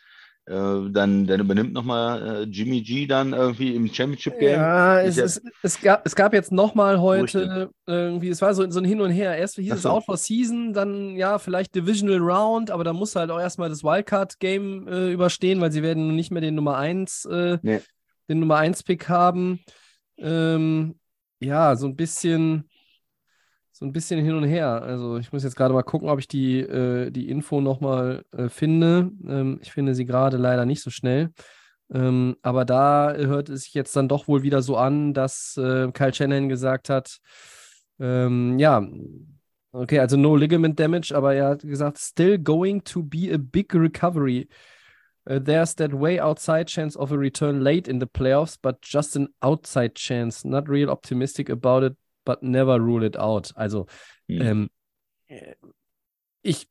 dann, 0.47 1.27
dann 1.27 1.41
übernimmt 1.41 1.73
nochmal 1.73 2.43
äh, 2.43 2.43
Jimmy 2.43 2.83
G 2.83 3.07
dann 3.07 3.33
irgendwie 3.33 3.75
im 3.75 3.87
Championship 3.87 4.39
Game. 4.39 4.61
Ja, 4.61 5.01
es, 5.01 5.17
es, 5.17 5.41
es, 5.63 5.81
gab, 5.81 6.05
es 6.05 6.15
gab 6.15 6.35
jetzt 6.35 6.53
nochmal 6.53 7.01
heute 7.01 7.71
irgendwie, 7.87 8.29
es 8.29 8.43
war 8.43 8.55
so, 8.55 8.69
so 8.71 8.79
ein 8.79 8.85
Hin 8.85 9.01
und 9.01 9.11
Her. 9.11 9.39
Erst 9.39 9.57
hieß 9.57 9.71
so. 9.71 9.75
es 9.75 9.87
Out 9.87 10.05
for 10.05 10.19
Season, 10.19 10.75
dann 10.75 11.17
ja, 11.17 11.39
vielleicht 11.39 11.75
Divisional 11.75 12.19
Round, 12.19 12.71
aber 12.71 12.85
da 12.85 12.93
muss 12.93 13.17
halt 13.17 13.31
auch 13.31 13.41
erstmal 13.41 13.71
das 13.71 13.83
Wildcard-Game 13.83 14.87
äh, 14.87 15.13
überstehen, 15.13 15.63
weil 15.63 15.73
sie 15.73 15.83
werden 15.83 16.15
nicht 16.15 16.31
mehr 16.31 16.43
den 16.43 16.57
Nummer 16.57 16.77
1, 16.77 17.25
äh, 17.25 17.59
nee. 17.63 17.81
den 18.29 18.41
Nummer 18.41 18.59
1-Pick 18.59 19.09
haben. 19.09 19.61
Ähm, 20.19 20.97
ja, 21.41 21.75
so 21.75 21.87
ein 21.87 21.97
bisschen 21.97 22.69
so 23.77 23.85
ein 23.85 23.93
bisschen 23.93 24.25
hin 24.25 24.37
und 24.37 24.45
her. 24.45 24.83
Also 24.83 25.19
ich 25.19 25.33
muss 25.33 25.43
jetzt 25.43 25.57
gerade 25.57 25.75
mal 25.75 25.83
gucken, 25.83 26.09
ob 26.09 26.21
ich 26.21 26.29
die, 26.29 26.61
äh, 26.61 27.11
die 27.11 27.29
Info 27.29 27.61
nochmal 27.61 28.25
äh, 28.31 28.49
finde. 28.49 29.11
Ähm, 29.27 29.59
ich 29.63 29.73
finde 29.73 29.97
sie 29.97 30.05
gerade 30.05 30.37
leider 30.37 30.65
nicht 30.65 30.81
so 30.81 30.91
schnell. 30.91 31.33
Ähm, 31.93 32.37
aber 32.43 32.65
da 32.65 33.13
hört 33.15 33.49
es 33.49 33.65
sich 33.65 33.75
jetzt 33.75 33.95
dann 33.97 34.09
doch 34.09 34.29
wohl 34.29 34.45
wieder 34.45 34.63
so 34.63 34.77
an, 34.77 35.13
dass 35.13 35.57
äh, 35.57 35.91
Kyle 35.91 36.15
Shannon 36.15 36.49
gesagt 36.49 36.89
hat, 36.89 37.19
ähm, 37.99 38.61
ja, 38.61 38.81
okay, 39.73 39.99
also 39.99 40.17
no 40.17 40.37
ligament 40.37 40.79
damage, 40.79 41.13
aber 41.13 41.35
er 41.35 41.49
hat 41.49 41.63
gesagt, 41.63 41.99
still 41.99 42.39
going 42.39 42.85
to 42.85 43.03
be 43.03 43.33
a 43.35 43.39
big 43.39 43.75
recovery. 43.75 44.49
Uh, 45.29 45.41
there's 45.41 45.75
that 45.75 45.93
way 45.93 46.21
outside 46.21 46.67
chance 46.69 46.97
of 46.97 47.11
a 47.11 47.17
return 47.17 47.61
late 47.61 47.89
in 47.89 47.99
the 47.99 48.07
playoffs, 48.07 48.57
but 48.61 48.81
just 48.83 49.17
an 49.17 49.29
outside 49.43 49.97
chance. 49.97 50.45
Not 50.45 50.69
real 50.69 50.91
optimistic 50.91 51.49
about 51.49 51.83
it, 51.83 51.97
but 52.25 52.43
never 52.43 52.77
rule 52.79 53.07
it 53.07 53.17
out. 53.17 53.53
Also, 53.57 53.87
mhm. 54.29 54.41
ähm, 54.41 54.71
äh, 55.27 55.55
ich, 56.43 56.69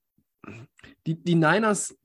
die, 1.08 1.16
die 1.16 1.36
Niners, 1.36 1.96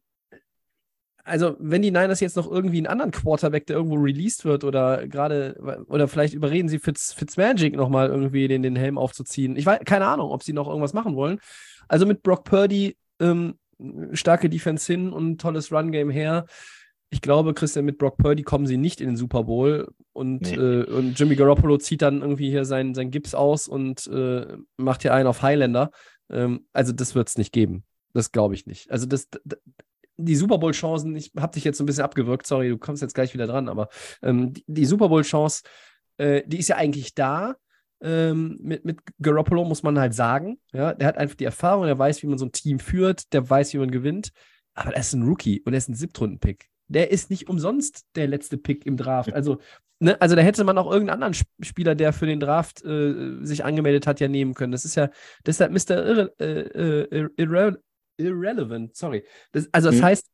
also 1.24 1.56
wenn 1.58 1.82
die 1.82 1.90
Niners 1.90 2.20
jetzt 2.20 2.36
noch 2.36 2.50
irgendwie 2.50 2.78
einen 2.78 2.86
anderen 2.86 3.10
Quarterback, 3.10 3.66
der 3.66 3.76
irgendwo 3.76 3.96
released 3.96 4.44
wird 4.44 4.64
oder 4.64 5.06
gerade, 5.06 5.84
oder 5.88 6.08
vielleicht 6.08 6.34
überreden 6.34 6.68
sie 6.68 6.78
Fitz, 6.78 7.12
Fitzmagic 7.12 7.76
nochmal 7.76 8.08
irgendwie 8.08 8.48
den, 8.48 8.62
den 8.62 8.76
Helm 8.76 8.96
aufzuziehen. 8.96 9.56
Ich 9.56 9.66
weiß, 9.66 9.80
keine 9.84 10.06
Ahnung, 10.06 10.30
ob 10.30 10.42
sie 10.42 10.54
noch 10.54 10.68
irgendwas 10.68 10.94
machen 10.94 11.16
wollen. 11.16 11.38
Also 11.86 12.06
mit 12.06 12.22
Brock 12.22 12.44
Purdy, 12.44 12.96
ähm, 13.20 13.58
starke 14.12 14.48
Defense 14.48 14.90
hin 14.90 15.12
und 15.12 15.40
tolles 15.40 15.70
Run-Game 15.70 16.10
her 16.10 16.46
ich 17.10 17.22
glaube, 17.22 17.54
Christian, 17.54 17.84
mit 17.84 17.98
Brock 17.98 18.18
Purdy 18.18 18.42
kommen 18.42 18.66
sie 18.66 18.76
nicht 18.76 19.00
in 19.00 19.06
den 19.08 19.16
Super 19.16 19.44
Bowl 19.44 19.88
und, 20.12 20.42
nee. 20.42 20.54
äh, 20.54 20.84
und 20.84 21.18
Jimmy 21.18 21.36
Garoppolo 21.36 21.78
zieht 21.78 22.02
dann 22.02 22.20
irgendwie 22.20 22.50
hier 22.50 22.64
sein, 22.64 22.94
sein 22.94 23.10
Gips 23.10 23.34
aus 23.34 23.66
und 23.66 24.06
äh, 24.08 24.46
macht 24.76 25.02
hier 25.02 25.14
einen 25.14 25.26
auf 25.26 25.42
Highlander. 25.42 25.90
Ähm, 26.30 26.66
also, 26.72 26.92
das 26.92 27.14
wird 27.14 27.28
es 27.28 27.38
nicht 27.38 27.52
geben. 27.52 27.84
Das 28.12 28.30
glaube 28.30 28.54
ich 28.54 28.66
nicht. 28.66 28.90
Also, 28.90 29.06
das, 29.06 29.28
die 30.18 30.36
Super 30.36 30.58
Bowl-Chancen, 30.58 31.16
ich 31.16 31.32
habe 31.38 31.52
dich 31.52 31.64
jetzt 31.64 31.78
so 31.78 31.84
ein 31.84 31.86
bisschen 31.86 32.04
abgewürgt, 32.04 32.46
sorry, 32.46 32.68
du 32.68 32.78
kommst 32.78 33.00
jetzt 33.00 33.14
gleich 33.14 33.32
wieder 33.32 33.46
dran, 33.46 33.68
aber 33.68 33.88
ähm, 34.22 34.52
die, 34.52 34.64
die, 34.66 34.84
Super 34.84 35.08
Bowl-Chance, 35.08 35.62
äh, 36.18 36.42
die 36.46 36.58
ist 36.58 36.68
ja 36.68 36.76
eigentlich 36.76 37.14
da. 37.14 37.56
Ähm, 38.00 38.58
mit, 38.60 38.84
mit 38.84 39.00
Garoppolo 39.20 39.64
muss 39.64 39.82
man 39.82 39.98
halt 39.98 40.14
sagen. 40.14 40.60
Ja, 40.72 40.92
der 40.92 41.08
hat 41.08 41.16
einfach 41.16 41.36
die 41.36 41.44
Erfahrung, 41.44 41.86
der 41.86 41.98
weiß, 41.98 42.22
wie 42.22 42.26
man 42.26 42.38
so 42.38 42.44
ein 42.44 42.52
Team 42.52 42.80
führt, 42.80 43.32
der 43.32 43.48
weiß, 43.48 43.72
wie 43.72 43.78
man 43.78 43.90
gewinnt. 43.90 44.30
Aber 44.74 44.94
er 44.94 45.00
ist 45.00 45.14
ein 45.14 45.22
Rookie 45.22 45.62
und 45.62 45.72
er 45.72 45.78
ist 45.78 45.88
ein 45.88 45.94
Siebtrunden-Pick 45.94 46.68
der 46.88 47.10
ist 47.10 47.30
nicht 47.30 47.48
umsonst 47.48 48.06
der 48.16 48.26
letzte 48.26 48.56
Pick 48.56 48.86
im 48.86 48.96
Draft. 48.96 49.32
Also, 49.32 49.58
ne, 50.00 50.20
also 50.20 50.34
da 50.34 50.42
hätte 50.42 50.64
man 50.64 50.78
auch 50.78 50.90
irgendeinen 50.90 51.22
anderen 51.22 51.46
Spieler, 51.60 51.94
der 51.94 52.12
für 52.12 52.26
den 52.26 52.40
Draft 52.40 52.84
äh, 52.84 53.44
sich 53.44 53.64
angemeldet 53.64 54.06
hat, 54.06 54.20
ja 54.20 54.28
nehmen 54.28 54.54
können. 54.54 54.72
Das 54.72 54.84
ist 54.84 54.94
ja 54.94 55.10
deshalb 55.46 55.72
Mr. 55.72 56.04
Irre, 56.04 56.34
äh, 56.40 57.06
äh, 57.20 57.28
irre, 57.36 57.82
irrelevant, 58.16 58.96
sorry. 58.96 59.24
Das, 59.52 59.68
also 59.72 59.90
das 59.90 59.98
mhm. 59.98 60.04
heißt, 60.04 60.26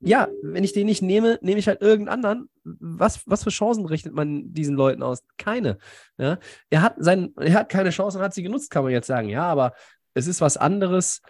ja, 0.00 0.28
wenn 0.42 0.62
ich 0.62 0.72
den 0.72 0.86
nicht 0.86 1.02
nehme, 1.02 1.38
nehme 1.42 1.58
ich 1.58 1.66
halt 1.66 1.82
irgendeinen 1.82 2.24
anderen. 2.24 2.50
Was, 2.62 3.22
was 3.26 3.42
für 3.42 3.50
Chancen 3.50 3.84
richtet 3.86 4.14
man 4.14 4.52
diesen 4.52 4.76
Leuten 4.76 5.02
aus? 5.02 5.24
Keine. 5.38 5.78
Ja? 6.18 6.38
Er, 6.70 6.82
hat 6.82 6.94
sein, 6.98 7.32
er 7.36 7.54
hat 7.54 7.68
keine 7.68 7.90
Chancen 7.90 8.18
und 8.18 8.24
hat 8.24 8.34
sie 8.34 8.44
genutzt, 8.44 8.70
kann 8.70 8.84
man 8.84 8.92
jetzt 8.92 9.08
sagen. 9.08 9.28
Ja, 9.28 9.44
aber 9.44 9.74
es 10.14 10.28
ist 10.28 10.40
was 10.40 10.56
anderes, 10.56 11.20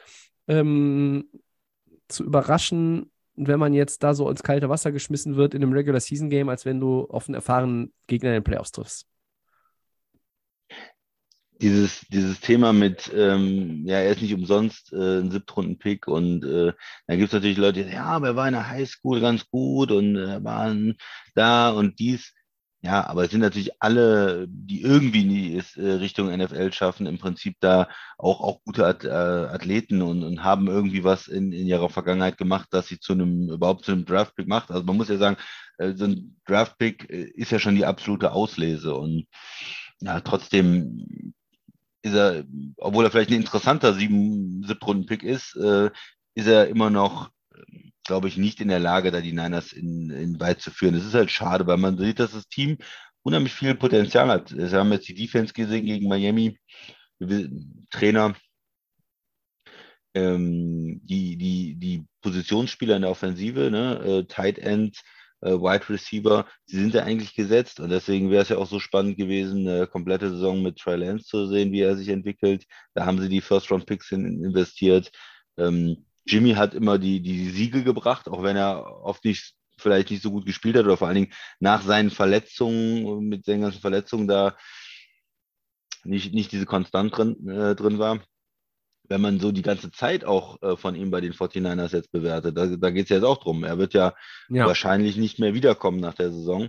ähm, 0.49 1.31
zu 2.09 2.25
überraschen 2.25 3.11
wenn 3.47 3.61
man 3.61 3.75
jetzt 3.75 4.03
da 4.03 4.15
so 4.15 4.29
ins 4.29 4.43
kalte 4.43 4.69
Wasser 4.69 4.91
geschmissen 4.91 5.37
wird 5.37 5.55
in 5.55 5.63
einem 5.63 5.73
Regular 5.73 6.01
Season 6.01 6.31
Game, 6.31 6.49
als 6.49 6.65
wenn 6.65 6.81
du 6.81 7.07
auf 7.11 7.29
einen 7.29 7.35
erfahrenen 7.35 7.93
Gegner 8.07 8.31
in 8.31 8.35
den 8.35 8.45
Playoffs 8.45 8.73
triffst. 8.73 9.07
dieses, 11.61 12.07
dieses 12.09 12.41
Thema 12.41 12.73
mit, 12.73 13.11
ähm, 13.15 13.83
ja, 13.85 13.99
er 13.99 14.13
ist 14.13 14.23
nicht 14.23 14.35
umsonst 14.35 14.93
äh, 14.93 15.21
ein 15.21 15.31
Siebtrunden-Pick 15.31 16.07
und 16.07 16.45
äh, 16.45 16.73
da 17.07 17.17
gibt 17.17 17.29
es 17.29 17.33
natürlich 17.33 17.59
Leute, 17.59 17.81
die 17.81 17.83
sagen, 17.85 17.95
ja, 17.95 18.05
aber 18.05 18.29
er 18.29 18.37
war 18.37 18.47
in 18.47 18.55
der 18.55 18.69
Highschool 18.69 19.21
ganz 19.21 19.49
gut 19.49 19.91
und 19.91 20.17
er 20.17 20.37
äh, 20.37 20.45
war 20.45 20.75
da 21.35 21.71
und 21.71 21.99
dies. 21.99 22.33
Ja, 22.81 23.09
aber 23.09 23.25
es 23.25 23.33
sind 23.33 23.41
natürlich 23.41 23.83
alle, 23.83 24.47
die 24.49 24.83
irgendwie 24.83 25.23
in 25.23 25.29
die 25.29 25.81
äh, 25.81 25.93
Richtung 25.95 26.29
NFL 26.29 26.73
schaffen, 26.73 27.07
im 27.07 27.19
Prinzip 27.19 27.57
da 27.59 27.89
auch, 28.19 28.41
auch 28.41 28.63
gute 28.63 28.83
äh, 28.83 29.09
Athleten 29.53 30.01
und, 30.01 30.23
und 30.23 30.45
haben 30.45 30.69
irgendwie 30.69 31.03
was 31.03 31.27
in, 31.27 31.51
in 31.53 31.67
ihrer 31.67 31.91
Vergangenheit 31.91 32.39
gemacht, 32.39 32.69
dass 32.71 32.87
sie 32.87 33.01
zu 33.01 33.15
einem, 33.15 33.51
überhaupt 33.51 33.85
zu 33.85 33.91
einem 33.93 34.05
Draftpick 34.05 34.47
macht. 34.47 34.71
Also 34.71 34.85
man 34.85 34.97
muss 34.97 35.09
ja 35.09 35.19
sagen, 35.19 35.37
äh, 35.79 35.93
so 35.95 36.05
ein 36.05 36.37
Draftpick 36.47 37.05
ist 37.11 37.51
ja 37.51 37.59
schon 37.59 37.75
die 37.75 37.85
absolute 37.85 38.31
Auslese 38.31 38.95
und 38.95 39.27
ja, 40.01 40.21
trotzdem 40.21 41.35
ist 42.03 42.15
er, 42.15 42.45
obwohl 42.77 43.05
er 43.05 43.11
vielleicht 43.11 43.31
ein 43.31 43.37
interessanter 43.37 43.95
sieben, 43.95 44.63
Siebtrunden-Pick 44.65 45.25
ist, 45.25 45.57
äh, 45.57 45.91
ist 46.35 46.47
er 46.47 46.69
immer 46.69 46.91
noch, 46.91 47.31
glaube 48.09 48.27
ich, 48.27 48.37
nicht 48.37 48.61
in 48.61 48.69
der 48.69 48.81
Lage, 48.81 49.13
da 49.13 49.21
die 49.21 49.33
Niners 49.33 49.73
in, 49.73 50.11
in 50.11 50.41
weit 50.41 50.61
zu 50.61 50.73
führen. 50.73 50.95
Das 50.95 51.05
ist 51.05 51.15
halt 51.15 51.31
schade, 51.31 51.67
weil 51.69 51.77
man 51.77 51.97
sieht, 51.99 52.19
dass 52.19 52.33
das 52.33 52.49
Team 52.49 52.79
unheimlich 53.23 53.53
viel 53.53 53.75
Potenzial 53.77 54.29
hat. 54.29 54.57
Wir 54.57 54.71
haben 54.73 54.91
jetzt 54.93 55.09
die 55.09 55.15
Defense 55.15 55.53
gesehen 55.53 55.85
gegen 55.85 56.09
Miami, 56.09 56.59
Trainer, 57.91 58.35
ähm, 60.15 61.01
die, 61.05 61.37
die, 61.37 61.77
die 61.77 62.07
Positionsspieler 62.23 62.97
in 62.97 63.03
der 63.03 63.11
Offensive, 63.11 63.71
ne, 63.71 64.01
äh, 64.05 64.25
Tight 64.25 64.59
End, 64.59 64.99
äh, 65.43 65.51
Wide 65.51 65.89
Receiver, 65.89 66.47
sie 66.65 66.81
sind 66.81 66.95
ja 66.95 67.03
eigentlich 67.03 67.35
gesetzt 67.35 67.79
und 67.81 67.91
deswegen 67.91 68.31
wäre 68.31 68.43
es 68.43 68.49
ja 68.49 68.57
auch 68.57 68.67
so 68.67 68.81
spannend 68.81 69.17
gewesen, 69.19 69.69
eine 69.69 69.87
komplette 69.87 70.31
Saison 70.31 70.63
mit 70.63 70.79
Trey 70.79 70.97
Lance 70.97 71.27
zu 71.27 71.47
sehen, 71.47 71.73
wie 71.73 71.83
er 71.83 71.97
sich 71.97 72.09
entwickelt. 72.09 72.65
Da 72.95 73.05
haben 73.05 73.21
sie 73.21 73.29
die 73.29 73.43
First-Round-Picks 73.43 74.13
investiert. 74.13 75.11
Ähm, 75.59 76.08
Jimmy 76.29 76.55
hat 76.55 76.75
immer 76.75 76.99
die, 76.99 77.21
die 77.21 77.51
Siege 77.51 77.83
gebracht, 77.83 78.29
auch 78.29 78.43
wenn 78.43 78.57
er 78.57 79.03
oft 79.03 79.25
nicht 79.25 79.55
vielleicht 79.79 80.11
nicht 80.11 80.23
so 80.23 80.31
gut 80.31 80.45
gespielt 80.45 80.77
hat 80.77 80.85
oder 80.85 80.97
vor 80.97 81.07
allen 81.09 81.17
Dingen 81.17 81.33
nach 81.61 81.83
seinen 81.83 82.11
Verletzungen, 82.11 83.29
mit 83.29 83.45
seinen 83.45 83.63
ganzen 83.63 83.81
Verletzungen 83.81 84.29
da 84.29 84.57
nicht, 86.05 86.35
nicht 86.35 86.53
diese 86.53 86.67
Konstant 86.67 87.17
drin, 87.17 87.49
äh, 87.49 87.75
drin 87.75 87.99
war. 87.99 88.21
Wenn 89.11 89.21
man 89.23 89.41
so 89.41 89.53
die 89.53 89.63
ganze 89.63 89.91
Zeit 89.91 90.25
auch 90.25 90.61
äh, 90.63 90.77
von 90.77 90.95
ihm 90.95 91.11
bei 91.11 91.21
den 91.21 91.33
49ers 91.33 91.95
jetzt 91.95 92.13
bewertet, 92.13 92.57
da, 92.57 92.67
da 92.67 92.91
geht 92.91 93.05
es 93.05 93.11
jetzt 93.11 93.25
auch 93.25 93.39
drum. 93.39 93.65
Er 93.65 93.79
wird 93.79 93.95
ja, 93.95 94.15
ja, 94.49 94.67
wahrscheinlich 94.67 95.17
nicht 95.17 95.39
mehr 95.39 95.55
wiederkommen 95.55 96.01
nach 96.01 96.15
der 96.15 96.31
Saison, 96.31 96.69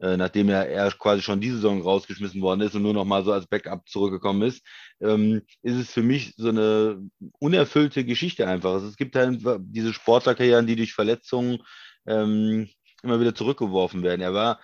äh, 0.00 0.16
nachdem 0.16 0.48
er, 0.48 0.68
er 0.68 0.90
quasi 0.92 1.22
schon 1.22 1.40
diese 1.40 1.56
Saison 1.56 1.82
rausgeschmissen 1.82 2.40
worden 2.40 2.60
ist 2.60 2.74
und 2.74 2.82
nur 2.82 2.94
noch 2.94 3.04
mal 3.04 3.24
so 3.24 3.32
als 3.32 3.46
Backup 3.46 3.88
zurückgekommen 3.88 4.42
ist, 4.42 4.64
ähm, 5.00 5.42
ist 5.62 5.76
es 5.76 5.90
für 5.90 6.02
mich 6.02 6.34
so 6.36 6.48
eine 6.48 7.08
unerfüllte 7.38 8.04
Geschichte 8.04 8.46
einfach. 8.46 8.72
Also 8.72 8.88
es 8.88 8.96
gibt 8.96 9.16
halt 9.16 9.40
diese 9.60 9.92
Sportlerkarrieren, 9.92 10.66
die 10.66 10.76
durch 10.76 10.94
Verletzungen 10.94 11.58
ähm, 12.06 12.68
immer 13.02 13.20
wieder 13.20 13.34
zurückgeworfen 13.34 14.02
werden. 14.02 14.20
Er 14.20 14.34
war 14.34 14.60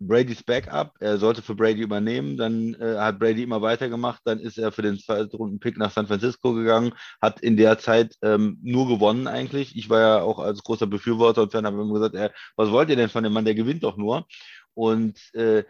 Brady's 0.00 0.42
Backup. 0.42 0.94
Er 1.00 1.18
sollte 1.18 1.42
für 1.42 1.54
Brady 1.54 1.82
übernehmen. 1.82 2.36
Dann 2.36 2.74
äh, 2.74 2.96
hat 2.98 3.18
Brady 3.18 3.42
immer 3.42 3.62
weitergemacht. 3.62 4.22
Dann 4.24 4.38
ist 4.38 4.58
er 4.58 4.72
für 4.72 4.82
den 4.82 4.98
zweiten 4.98 5.34
Runden-Pick 5.36 5.76
nach 5.76 5.90
San 5.90 6.06
Francisco 6.06 6.54
gegangen. 6.54 6.92
Hat 7.20 7.40
in 7.40 7.56
der 7.56 7.78
Zeit 7.78 8.14
ähm, 8.22 8.58
nur 8.62 8.88
gewonnen 8.88 9.26
eigentlich. 9.26 9.76
Ich 9.76 9.90
war 9.90 10.00
ja 10.00 10.20
auch 10.20 10.38
als 10.38 10.62
großer 10.62 10.86
Befürworter 10.86 11.42
und 11.42 11.52
Fan, 11.52 11.66
habe 11.66 11.80
immer 11.80 11.94
gesagt, 11.94 12.14
äh, 12.14 12.30
was 12.56 12.70
wollt 12.70 12.90
ihr 12.90 12.96
denn 12.96 13.08
von 13.08 13.24
dem 13.24 13.32
Mann? 13.32 13.44
Der 13.44 13.54
gewinnt 13.54 13.82
doch 13.82 13.96
nur. 13.96 14.26
Und 14.78 15.34
äh, 15.34 15.64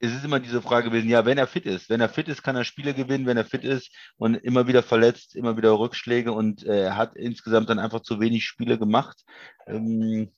es 0.00 0.12
ist 0.12 0.22
immer 0.22 0.38
diese 0.38 0.60
Frage 0.60 0.90
gewesen, 0.90 1.08
ja, 1.08 1.24
wenn 1.24 1.38
er 1.38 1.46
fit 1.46 1.64
ist, 1.64 1.88
wenn 1.88 2.02
er 2.02 2.10
fit 2.10 2.28
ist, 2.28 2.42
kann 2.42 2.54
er 2.54 2.64
Spiele 2.64 2.92
gewinnen, 2.92 3.24
wenn 3.24 3.38
er 3.38 3.46
fit 3.46 3.64
ist 3.64 3.90
und 4.18 4.34
immer 4.34 4.66
wieder 4.66 4.82
verletzt, 4.82 5.34
immer 5.34 5.56
wieder 5.56 5.78
Rückschläge 5.78 6.30
und 6.30 6.62
äh, 6.66 6.82
er 6.82 6.96
hat 6.98 7.16
insgesamt 7.16 7.70
dann 7.70 7.78
einfach 7.78 8.00
zu 8.00 8.20
wenig 8.20 8.44
Spiele 8.44 8.78
gemacht. 8.78 9.24
Ähm, 9.66 10.30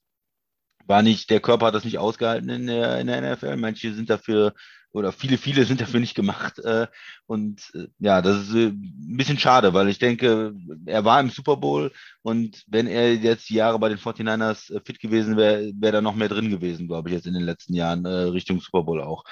war 0.89 1.03
nicht, 1.03 1.31
der 1.31 1.41
Körper 1.41 1.67
hat 1.67 1.75
das 1.75 1.85
nicht 1.85 1.99
ausgehalten 1.99 2.49
in 2.49 2.67
der, 2.67 2.99
in 3.01 3.07
der 3.07 3.35
NFL. 3.35 3.57
Manche 3.57 3.93
sind 3.95 4.11
dafür, 4.11 4.55
oder 4.93 5.13
viele, 5.13 5.39
viele 5.39 5.65
sind 5.65 5.81
dafür 5.81 6.01
nicht 6.01 6.15
gemacht. 6.15 6.59
Äh, 6.61 6.87
und 7.27 7.71
äh, 7.75 7.89
ja, 7.99 8.23
das 8.23 8.49
ist 8.49 8.55
äh, 8.55 8.69
ein 8.69 9.17
bisschen 9.17 9.39
schade, 9.39 9.75
weil 9.75 9.89
ich 9.89 9.99
denke, 9.99 10.55
er 10.87 11.05
war 11.05 11.21
im 11.21 11.31
Super 11.31 11.57
Bowl 11.57 11.93
und 12.23 12.65
wenn 12.67 12.87
er 12.87 13.15
jetzt 13.15 13.51
die 13.51 13.55
Jahre 13.55 13.79
bei 13.79 13.91
den 13.91 13.99
49ers 13.99 14.75
äh, 14.75 14.81
fit 14.85 14.99
gewesen 14.99 15.37
wäre, 15.37 15.71
wäre 15.75 15.93
da 15.93 16.01
noch 16.01 16.15
mehr 16.15 16.29
drin 16.29 16.51
gewesen, 16.51 16.89
glaube 16.89 17.11
ich, 17.11 17.15
jetzt 17.15 17.27
in 17.27 17.35
den 17.35 17.45
letzten 17.45 17.75
Jahren, 17.75 18.07
Richtung 18.07 18.61
Super 18.61 18.83
Bowl 18.83 19.03
auch. 19.03 19.25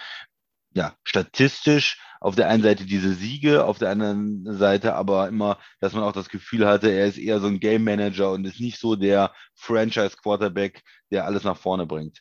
Ja, 0.77 0.95
statistisch 1.05 1.99
auf 2.21 2.37
der 2.37 2.51
einen 2.51 2.63
Seite 2.63 2.85
diese 2.85 3.15
Siege, 3.15 3.65
auf 3.65 3.79
der 3.79 3.89
anderen 3.89 4.45
Seite 4.59 4.95
aber 4.95 5.27
immer, 5.27 5.59
dass 5.81 5.95
man 5.95 6.03
auch 6.03 6.13
das 6.13 6.29
Gefühl 6.29 6.67
hatte, 6.67 6.91
er 6.91 7.07
ist 7.07 7.17
eher 7.17 7.41
so 7.41 7.47
ein 7.47 7.61
Game 7.61 7.83
Manager 7.83 8.31
und 8.33 8.45
ist 8.45 8.61
nicht 8.61 8.79
so 8.79 8.95
der 8.95 9.33
Franchise 9.55 10.19
Quarterback, 10.23 10.83
der 11.11 11.25
alles 11.25 11.45
nach 11.45 11.57
vorne 11.57 11.87
bringt. 11.87 12.21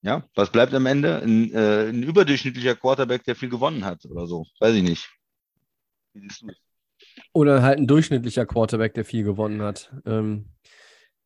Ja, 0.00 0.26
was 0.34 0.50
bleibt 0.50 0.72
am 0.72 0.86
Ende? 0.86 1.20
Ein, 1.20 1.52
äh, 1.52 1.90
ein 1.90 2.02
überdurchschnittlicher 2.02 2.74
Quarterback, 2.74 3.22
der 3.24 3.36
viel 3.36 3.50
gewonnen 3.50 3.84
hat 3.84 4.06
oder 4.06 4.26
so. 4.26 4.46
Weiß 4.58 4.74
ich 4.74 4.82
nicht. 4.82 5.10
Oder 7.34 7.60
halt 7.60 7.80
ein 7.80 7.86
durchschnittlicher 7.86 8.46
Quarterback, 8.46 8.94
der 8.94 9.04
viel 9.04 9.24
gewonnen 9.24 9.60
hat. 9.60 9.92
Ähm, 10.06 10.46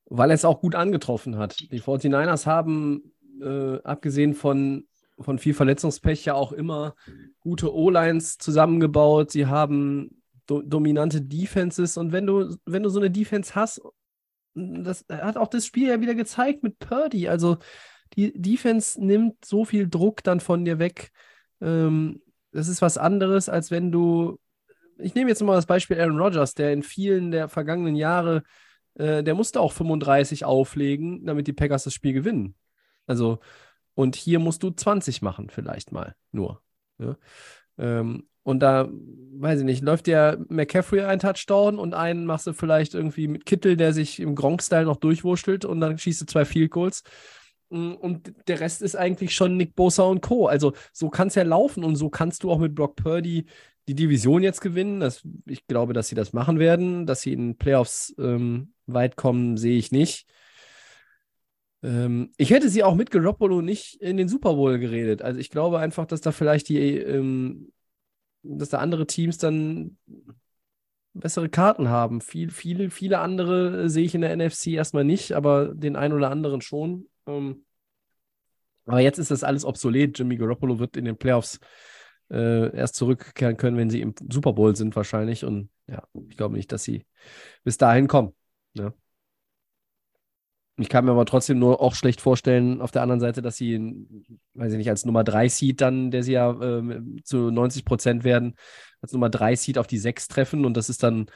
weil 0.06 0.30
er 0.30 0.34
es 0.34 0.44
auch 0.44 0.60
gut 0.60 0.74
angetroffen 0.74 1.38
hat. 1.38 1.60
Die 1.70 1.80
49ers 1.80 2.46
haben, 2.46 3.14
äh, 3.40 3.80
abgesehen 3.84 4.34
von 4.34 4.88
von 5.18 5.38
viel 5.38 5.54
Verletzungspech 5.54 6.24
ja 6.24 6.34
auch 6.34 6.52
immer 6.52 6.94
gute 7.40 7.74
O-Lines 7.74 8.38
zusammengebaut. 8.38 9.30
Sie 9.30 9.46
haben 9.46 10.22
do 10.46 10.62
dominante 10.62 11.22
Defenses 11.22 11.96
und 11.96 12.12
wenn 12.12 12.26
du, 12.26 12.56
wenn 12.66 12.82
du 12.82 12.88
so 12.88 13.00
eine 13.00 13.10
Defense 13.10 13.54
hast, 13.54 13.80
das 14.54 15.04
hat 15.08 15.36
auch 15.36 15.48
das 15.48 15.66
Spiel 15.66 15.88
ja 15.88 16.00
wieder 16.00 16.14
gezeigt 16.14 16.62
mit 16.62 16.78
Purdy. 16.78 17.28
Also 17.28 17.58
die 18.16 18.32
Defense 18.40 19.04
nimmt 19.04 19.44
so 19.44 19.64
viel 19.64 19.88
Druck 19.88 20.22
dann 20.22 20.40
von 20.40 20.64
dir 20.64 20.78
weg. 20.78 21.10
Ähm, 21.60 22.22
das 22.52 22.68
ist 22.68 22.82
was 22.82 22.98
anderes, 22.98 23.48
als 23.48 23.70
wenn 23.70 23.90
du. 23.90 24.38
Ich 24.98 25.14
nehme 25.16 25.28
jetzt 25.28 25.42
mal 25.42 25.56
das 25.56 25.66
Beispiel 25.66 26.00
Aaron 26.00 26.20
Rodgers, 26.20 26.54
der 26.54 26.72
in 26.72 26.84
vielen 26.84 27.32
der 27.32 27.48
vergangenen 27.48 27.96
Jahre, 27.96 28.44
äh, 28.94 29.24
der 29.24 29.34
musste 29.34 29.60
auch 29.60 29.72
35 29.72 30.44
auflegen, 30.44 31.26
damit 31.26 31.48
die 31.48 31.52
Packers 31.52 31.82
das 31.82 31.94
Spiel 31.94 32.12
gewinnen. 32.12 32.54
Also 33.06 33.40
und 33.94 34.16
hier 34.16 34.38
musst 34.38 34.62
du 34.62 34.70
20 34.70 35.22
machen, 35.22 35.50
vielleicht 35.50 35.92
mal 35.92 36.14
nur. 36.32 36.62
Ja? 36.98 37.16
Ähm, 37.78 38.28
und 38.42 38.60
da, 38.60 38.90
weiß 38.90 39.60
ich 39.60 39.64
nicht, 39.64 39.82
läuft 39.82 40.06
der 40.06 40.38
McCaffrey 40.48 41.00
ein 41.00 41.18
Touchdown 41.18 41.78
und 41.78 41.94
einen 41.94 42.26
machst 42.26 42.46
du 42.46 42.52
vielleicht 42.52 42.94
irgendwie 42.94 43.26
mit 43.26 43.46
Kittel, 43.46 43.76
der 43.76 43.94
sich 43.94 44.20
im 44.20 44.34
Gronk-Style 44.34 44.84
noch 44.84 44.98
durchwurschtelt 44.98 45.64
und 45.64 45.80
dann 45.80 45.96
schießt 45.96 46.20
du 46.20 46.26
zwei 46.26 46.44
Field 46.44 46.70
Goals. 46.70 47.02
Mm, 47.70 47.92
und 47.92 48.34
der 48.46 48.60
Rest 48.60 48.82
ist 48.82 48.96
eigentlich 48.96 49.34
schon 49.34 49.56
Nick 49.56 49.74
Bosa 49.74 50.02
und 50.02 50.20
Co. 50.20 50.46
Also 50.46 50.74
so 50.92 51.08
kann 51.08 51.28
es 51.28 51.36
ja 51.36 51.42
laufen 51.42 51.84
und 51.84 51.96
so 51.96 52.10
kannst 52.10 52.44
du 52.44 52.50
auch 52.50 52.58
mit 52.58 52.74
Brock 52.74 52.96
Purdy 52.96 53.46
die 53.88 53.94
Division 53.94 54.42
jetzt 54.42 54.60
gewinnen. 54.60 55.00
Das, 55.00 55.26
ich 55.46 55.66
glaube, 55.66 55.94
dass 55.94 56.08
sie 56.08 56.14
das 56.14 56.34
machen 56.34 56.58
werden. 56.58 57.06
Dass 57.06 57.22
sie 57.22 57.32
in 57.32 57.56
Playoffs 57.56 58.14
ähm, 58.18 58.74
weit 58.86 59.16
kommen, 59.16 59.56
sehe 59.56 59.78
ich 59.78 59.90
nicht. 59.90 60.26
Ähm, 61.84 62.32
ich 62.38 62.50
hätte 62.50 62.70
sie 62.70 62.82
auch 62.82 62.94
mit 62.94 63.10
Garoppolo 63.10 63.60
nicht 63.60 64.00
in 64.00 64.16
den 64.16 64.28
Super 64.28 64.54
Bowl 64.54 64.78
geredet. 64.78 65.20
Also 65.20 65.38
ich 65.38 65.50
glaube 65.50 65.78
einfach, 65.78 66.06
dass 66.06 66.22
da 66.22 66.32
vielleicht 66.32 66.68
die, 66.70 66.96
ähm, 66.96 67.72
dass 68.42 68.70
da 68.70 68.78
andere 68.78 69.06
Teams 69.06 69.36
dann 69.36 69.98
bessere 71.12 71.50
Karten 71.50 71.90
haben. 71.90 72.22
Viel, 72.22 72.50
viele, 72.50 72.90
viele 72.90 73.18
andere 73.18 73.88
sehe 73.90 74.04
ich 74.04 74.14
in 74.14 74.22
der 74.22 74.34
NFC 74.34 74.68
erstmal 74.68 75.04
nicht, 75.04 75.32
aber 75.32 75.74
den 75.74 75.94
einen 75.94 76.14
oder 76.14 76.30
anderen 76.30 76.62
schon. 76.62 77.08
Ähm, 77.26 77.64
aber 78.86 79.00
jetzt 79.00 79.18
ist 79.18 79.30
das 79.30 79.44
alles 79.44 79.64
obsolet. 79.64 80.18
Jimmy 80.18 80.36
Garoppolo 80.36 80.78
wird 80.78 80.96
in 80.96 81.04
den 81.04 81.16
Playoffs 81.18 81.60
äh, 82.30 82.74
erst 82.74 82.96
zurückkehren 82.96 83.56
können, 83.56 83.76
wenn 83.76 83.90
sie 83.90 84.00
im 84.00 84.14
Super 84.30 84.54
Bowl 84.54 84.74
sind, 84.74 84.96
wahrscheinlich. 84.96 85.44
Und 85.44 85.68
ja, 85.86 86.02
ich 86.28 86.36
glaube 86.36 86.56
nicht, 86.56 86.72
dass 86.72 86.82
sie 86.82 87.04
bis 87.62 87.76
dahin 87.76 88.08
kommen. 88.08 88.34
Ja. 88.74 88.92
Ich 90.76 90.88
kann 90.88 91.04
mir 91.04 91.12
aber 91.12 91.24
trotzdem 91.24 91.60
nur 91.60 91.80
auch 91.80 91.94
schlecht 91.94 92.20
vorstellen, 92.20 92.80
auf 92.80 92.90
der 92.90 93.02
anderen 93.02 93.20
Seite, 93.20 93.42
dass 93.42 93.56
sie, 93.56 94.06
weiß 94.54 94.72
ich 94.72 94.78
nicht, 94.78 94.90
als 94.90 95.04
Nummer 95.04 95.22
3 95.22 95.48
Seed 95.48 95.80
dann, 95.80 96.10
der 96.10 96.24
sie 96.24 96.32
ja 96.32 96.50
äh, 96.50 97.00
zu 97.22 97.50
90 97.52 97.84
Prozent 97.84 98.24
werden, 98.24 98.56
als 99.00 99.12
Nummer 99.12 99.30
3 99.30 99.54
Seed 99.54 99.78
auf 99.78 99.86
die 99.86 99.98
6 99.98 100.26
treffen 100.26 100.64
und 100.64 100.76
das 100.76 100.88
ist 100.88 101.04
dann 101.04 101.26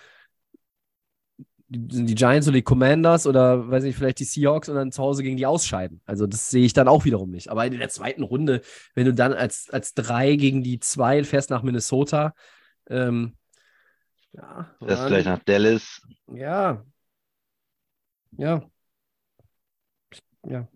die, 1.69 2.05
die 2.05 2.15
Giants 2.15 2.49
oder 2.49 2.57
die 2.57 2.63
Commanders 2.63 3.27
oder 3.27 3.69
weiß 3.69 3.85
ich 3.85 3.89
nicht, 3.89 3.97
vielleicht 3.99 4.19
die 4.19 4.25
Seahawks 4.25 4.69
und 4.69 4.75
dann 4.75 4.91
zu 4.91 5.03
Hause 5.03 5.23
gegen 5.23 5.37
die 5.37 5.47
ausscheiden. 5.47 6.01
Also 6.07 6.27
das 6.27 6.51
sehe 6.51 6.65
ich 6.65 6.73
dann 6.73 6.89
auch 6.89 7.05
wiederum 7.05 7.31
nicht. 7.31 7.49
Aber 7.51 7.65
in 7.67 7.79
der 7.79 7.91
zweiten 7.91 8.23
Runde, 8.23 8.63
wenn 8.95 9.05
du 9.05 9.15
dann 9.15 9.35
als, 9.35 9.69
als 9.71 9.95
3 9.95 10.37
gegen 10.37 10.65
die 10.65 10.81
2 10.81 11.23
fährst 11.25 11.51
nach 11.51 11.63
Minnesota, 11.63 12.35
ähm, 12.89 13.37
ja. 14.33 14.75
Das 14.81 15.05
vielleicht 15.05 15.27
nach 15.27 15.43
Dallas. 15.45 16.03
Ja. 16.27 16.85
Ja, 18.37 18.63
ja. 20.47 20.69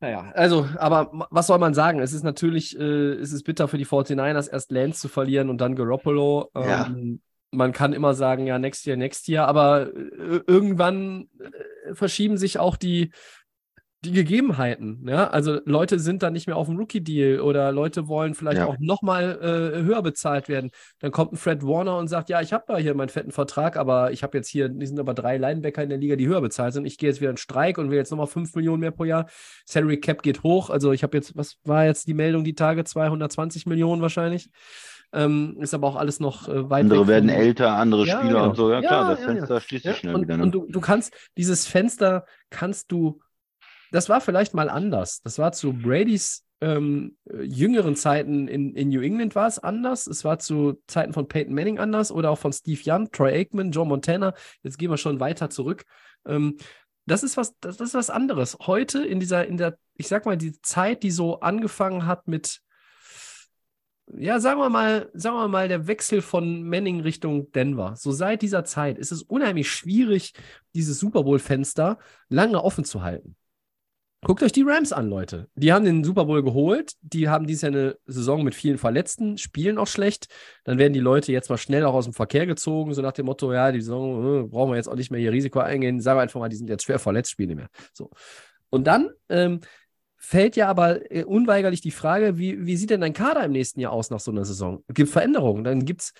Naja, 0.00 0.32
also, 0.34 0.68
aber 0.76 1.26
was 1.30 1.46
soll 1.46 1.58
man 1.58 1.72
sagen? 1.72 2.00
Es 2.00 2.12
ist 2.12 2.24
natürlich, 2.24 2.78
äh, 2.78 3.12
es 3.14 3.32
ist 3.32 3.44
bitter 3.44 3.68
für 3.68 3.78
die 3.78 3.86
49ers, 3.86 4.50
erst 4.50 4.70
Lance 4.70 5.00
zu 5.00 5.08
verlieren 5.08 5.48
und 5.48 5.58
dann 5.62 5.76
Garoppolo. 5.76 6.50
Ja. 6.54 6.86
Ähm, 6.86 7.22
man 7.52 7.72
kann 7.72 7.92
immer 7.92 8.14
sagen, 8.14 8.46
ja, 8.46 8.58
next 8.58 8.86
year, 8.86 8.96
next 8.96 9.28
year, 9.28 9.46
aber 9.46 9.86
äh, 9.94 10.40
irgendwann 10.46 11.28
äh, 11.38 11.94
verschieben 11.94 12.36
sich 12.36 12.58
auch 12.58 12.76
die, 12.76 13.12
die 14.04 14.12
Gegebenheiten. 14.12 15.04
Ja? 15.08 15.28
Also 15.28 15.60
Leute 15.64 15.98
sind 15.98 16.22
dann 16.22 16.32
nicht 16.32 16.46
mehr 16.46 16.56
auf 16.56 16.66
dem 16.66 16.76
Rookie-Deal 16.76 17.40
oder 17.40 17.72
Leute 17.72 18.08
wollen 18.08 18.34
vielleicht 18.34 18.58
Ja. 18.58 18.66
auch 18.66 18.76
nochmal 18.78 19.38
äh, 19.40 19.82
höher 19.82 20.02
bezahlt 20.02 20.48
werden. 20.48 20.70
Dann 21.00 21.10
kommt 21.10 21.32
ein 21.32 21.36
Fred 21.36 21.62
Warner 21.62 21.96
und 21.98 22.08
sagt, 22.08 22.28
ja, 22.28 22.40
ich 22.40 22.52
habe 22.52 22.64
da 22.66 22.76
hier 22.76 22.94
meinen 22.94 23.08
fetten 23.08 23.32
Vertrag, 23.32 23.76
aber 23.76 24.12
ich 24.12 24.22
habe 24.22 24.36
jetzt 24.38 24.48
hier, 24.48 24.68
die 24.68 24.86
sind 24.86 24.98
aber 25.00 25.14
drei 25.14 25.36
Linebacker 25.38 25.82
in 25.82 25.88
der 25.88 25.98
Liga, 25.98 26.16
die 26.16 26.26
höher 26.28 26.40
bezahlt 26.40 26.74
sind. 26.74 26.84
Ich 26.86 26.98
gehe 26.98 27.08
jetzt 27.08 27.20
wieder 27.20 27.30
in 27.30 27.36
Streik 27.36 27.78
und 27.78 27.90
will 27.90 27.96
jetzt 27.98 28.10
nochmal 28.10 28.26
5 28.26 28.54
Millionen 28.54 28.80
mehr 28.80 28.90
pro 28.92 29.04
Jahr. 29.04 29.26
Salary 29.64 29.98
Cap 30.00 30.22
geht 30.22 30.42
hoch. 30.42 30.70
Also 30.70 30.92
ich 30.92 31.02
habe 31.02 31.16
jetzt, 31.16 31.36
was 31.36 31.56
war 31.64 31.84
jetzt 31.84 32.06
die 32.06 32.14
Meldung 32.14 32.44
die 32.44 32.54
Tage? 32.54 32.84
220 32.84 33.66
Millionen 33.66 34.02
wahrscheinlich. 34.02 34.50
Ähm, 35.12 35.56
ist 35.60 35.72
aber 35.74 35.86
auch 35.86 35.94
alles 35.94 36.18
noch 36.18 36.48
äh, 36.48 36.68
weit 36.70 36.82
Andere 36.82 37.06
werden 37.06 37.30
vom- 37.30 37.38
älter, 37.38 37.74
andere 37.76 38.04
Ja, 38.04 38.18
Spieler 38.18 38.32
genau. 38.32 38.48
und 38.48 38.56
so. 38.56 38.70
Ja, 38.72 38.80
Ja, 38.80 38.88
klar, 38.88 39.10
das 39.10 39.20
ja, 39.20 39.26
Fenster 39.26 39.60
schließt 39.60 39.84
sich 39.84 39.92
ja, 39.92 39.96
schnell 39.98 40.14
und, 40.16 40.22
wieder. 40.22 40.36
Ne? 40.38 40.42
und 40.42 40.52
du, 40.52 40.66
du 40.68 40.80
kannst, 40.80 41.14
dieses 41.36 41.68
Fenster 41.68 42.24
kannst 42.50 42.90
du, 42.90 43.20
das 43.94 44.08
war 44.08 44.20
vielleicht 44.20 44.54
mal 44.54 44.68
anders. 44.68 45.22
Das 45.22 45.38
war 45.38 45.52
zu 45.52 45.72
Bradys 45.72 46.44
ähm, 46.60 47.16
äh, 47.30 47.42
jüngeren 47.42 47.94
Zeiten 47.94 48.48
in, 48.48 48.74
in 48.74 48.88
New 48.88 49.00
England 49.00 49.36
war 49.36 49.46
es 49.46 49.60
anders. 49.60 50.08
Es 50.08 50.24
war 50.24 50.40
zu 50.40 50.82
Zeiten 50.88 51.12
von 51.12 51.28
Peyton 51.28 51.54
Manning 51.54 51.78
anders 51.78 52.10
oder 52.10 52.30
auch 52.30 52.38
von 52.38 52.52
Steve 52.52 52.80
Young, 52.84 53.12
Troy 53.12 53.32
Aikman, 53.32 53.70
Joe 53.70 53.86
Montana. 53.86 54.34
Jetzt 54.64 54.78
gehen 54.78 54.90
wir 54.90 54.96
schon 54.96 55.20
weiter 55.20 55.48
zurück. 55.48 55.84
Ähm, 56.26 56.56
das 57.06 57.22
ist 57.22 57.36
was, 57.36 57.56
das, 57.60 57.76
das 57.76 57.90
ist 57.90 57.94
was 57.94 58.10
anderes. 58.10 58.58
Heute 58.62 59.04
in 59.04 59.20
dieser, 59.20 59.46
in 59.46 59.58
der, 59.58 59.78
ich 59.94 60.08
sag 60.08 60.26
mal, 60.26 60.36
die 60.36 60.60
Zeit, 60.60 61.04
die 61.04 61.12
so 61.12 61.38
angefangen 61.38 62.04
hat 62.04 62.26
mit, 62.26 62.62
ja, 64.08 64.40
sagen 64.40 64.58
wir 64.58 64.70
mal, 64.70 65.08
sagen 65.14 65.36
wir 65.36 65.46
mal, 65.46 65.68
der 65.68 65.86
Wechsel 65.86 66.20
von 66.20 66.64
Manning 66.64 67.00
Richtung 67.00 67.52
Denver. 67.52 67.94
So 67.94 68.10
seit 68.10 68.42
dieser 68.42 68.64
Zeit 68.64 68.98
ist 68.98 69.12
es 69.12 69.22
unheimlich 69.22 69.70
schwierig, 69.70 70.32
dieses 70.74 70.98
Super 70.98 71.22
Bowl-Fenster 71.22 71.98
lange 72.28 72.60
offen 72.64 72.84
zu 72.84 73.02
halten. 73.02 73.36
Guckt 74.24 74.42
euch 74.42 74.52
die 74.52 74.62
Rams 74.62 74.92
an, 74.92 75.10
Leute. 75.10 75.48
Die 75.54 75.70
haben 75.72 75.84
den 75.84 76.02
Super 76.02 76.24
Bowl 76.24 76.42
geholt. 76.42 76.94
Die 77.02 77.28
haben 77.28 77.46
dieses 77.46 77.62
Jahr 77.62 77.72
eine 77.72 77.98
Saison 78.06 78.42
mit 78.42 78.54
vielen 78.54 78.78
Verletzten, 78.78 79.36
spielen 79.36 79.76
auch 79.76 79.86
schlecht. 79.86 80.28
Dann 80.64 80.78
werden 80.78 80.94
die 80.94 81.00
Leute 81.00 81.30
jetzt 81.30 81.50
mal 81.50 81.58
schnell 81.58 81.84
auch 81.84 81.92
aus 81.92 82.04
dem 82.04 82.14
Verkehr 82.14 82.46
gezogen, 82.46 82.94
so 82.94 83.02
nach 83.02 83.12
dem 83.12 83.26
Motto: 83.26 83.52
Ja, 83.52 83.70
die 83.70 83.82
Saison 83.82 84.44
äh, 84.44 84.48
brauchen 84.48 84.70
wir 84.70 84.76
jetzt 84.76 84.88
auch 84.88 84.96
nicht 84.96 85.10
mehr 85.10 85.20
hier 85.20 85.30
Risiko 85.30 85.58
eingehen. 85.58 86.00
Sagen 86.00 86.16
wir 86.18 86.22
einfach 86.22 86.40
mal, 86.40 86.48
die 86.48 86.56
sind 86.56 86.70
jetzt 86.70 86.84
schwer 86.84 86.98
verletzt, 86.98 87.32
spielen 87.32 87.50
nicht 87.50 87.58
mehr. 87.58 87.68
So. 87.92 88.10
Und 88.70 88.86
dann 88.86 89.10
ähm, 89.28 89.60
fällt 90.16 90.56
ja 90.56 90.68
aber 90.68 91.10
äh, 91.12 91.24
unweigerlich 91.24 91.82
die 91.82 91.90
Frage: 91.90 92.38
wie, 92.38 92.64
wie 92.64 92.76
sieht 92.76 92.88
denn 92.90 93.02
dein 93.02 93.12
Kader 93.12 93.44
im 93.44 93.52
nächsten 93.52 93.80
Jahr 93.80 93.92
aus 93.92 94.08
nach 94.08 94.20
so 94.20 94.30
einer 94.30 94.46
Saison? 94.46 94.82
Gibt 94.88 95.10
Veränderungen? 95.10 95.64
Dann 95.64 95.84
gibt 95.84 96.00
es. 96.00 96.12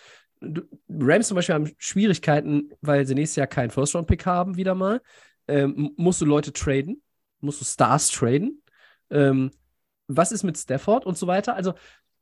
Rams 0.91 1.29
zum 1.29 1.37
Beispiel 1.37 1.55
haben 1.55 1.71
Schwierigkeiten, 1.79 2.71
weil 2.83 3.07
sie 3.07 3.15
nächstes 3.15 3.37
Jahr 3.37 3.47
keinen 3.47 3.71
First-Round-Pick 3.71 4.27
haben, 4.27 4.59
wieder 4.59 4.75
mal. 4.75 5.01
Ähm, 5.49 5.93
musst 5.97 6.21
du 6.21 6.27
Leute 6.27 6.53
traden? 6.53 7.01
Musst 7.45 7.61
du 7.61 7.65
Stars 7.65 8.09
traden? 8.11 8.63
Ähm, 9.11 9.51
was 10.07 10.33
ist 10.33 10.43
mit 10.43 10.59
Stafford 10.59 11.07
und 11.07 11.17
so 11.17 11.27
weiter? 11.27 11.55
Also, 11.55 11.75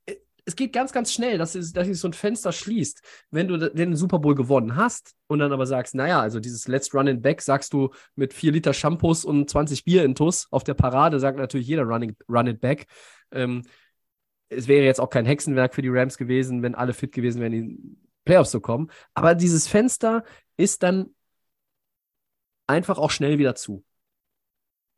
äh, 0.06 0.16
es 0.44 0.56
geht 0.56 0.72
ganz, 0.72 0.92
ganz 0.92 1.12
schnell, 1.12 1.38
dass, 1.38 1.54
es, 1.54 1.72
dass 1.72 1.86
sich 1.86 1.98
so 1.98 2.08
ein 2.08 2.12
Fenster 2.12 2.52
schließt. 2.52 3.02
Wenn 3.30 3.48
du 3.48 3.56
de- 3.56 3.74
den 3.74 3.96
Super 3.96 4.18
Bowl 4.18 4.34
gewonnen 4.34 4.76
hast 4.76 5.14
und 5.28 5.38
dann 5.38 5.52
aber 5.52 5.66
sagst, 5.66 5.94
naja, 5.94 6.20
also 6.20 6.40
dieses 6.40 6.68
Let's 6.68 6.94
Run 6.94 7.08
it 7.08 7.22
Back, 7.22 7.42
sagst 7.42 7.72
du 7.72 7.90
mit 8.16 8.34
4 8.34 8.52
Liter 8.52 8.72
Shampoos 8.74 9.24
und 9.24 9.48
20 9.48 9.84
Bier 9.84 10.04
in 10.04 10.14
Tuss 10.14 10.48
auf 10.50 10.64
der 10.64 10.74
Parade, 10.74 11.20
sagt 11.20 11.38
natürlich 11.38 11.66
jeder 11.66 11.84
Running, 11.84 12.16
Run 12.28 12.48
it 12.48 12.60
Back. 12.60 12.86
Ähm, 13.30 13.62
es 14.48 14.68
wäre 14.68 14.84
jetzt 14.84 15.00
auch 15.00 15.10
kein 15.10 15.24
Hexenwerk 15.26 15.74
für 15.74 15.82
die 15.82 15.88
Rams 15.88 16.18
gewesen, 16.18 16.62
wenn 16.62 16.74
alle 16.74 16.92
fit 16.92 17.12
gewesen 17.12 17.40
wären, 17.40 17.52
in 17.52 17.68
die 17.68 17.96
Playoffs 18.24 18.50
zu 18.50 18.60
kommen. 18.60 18.90
Aber 19.14 19.34
dieses 19.34 19.66
Fenster 19.66 20.24
ist 20.56 20.82
dann 20.82 21.14
einfach 22.66 22.98
auch 22.98 23.10
schnell 23.10 23.38
wieder 23.38 23.54
zu. 23.54 23.84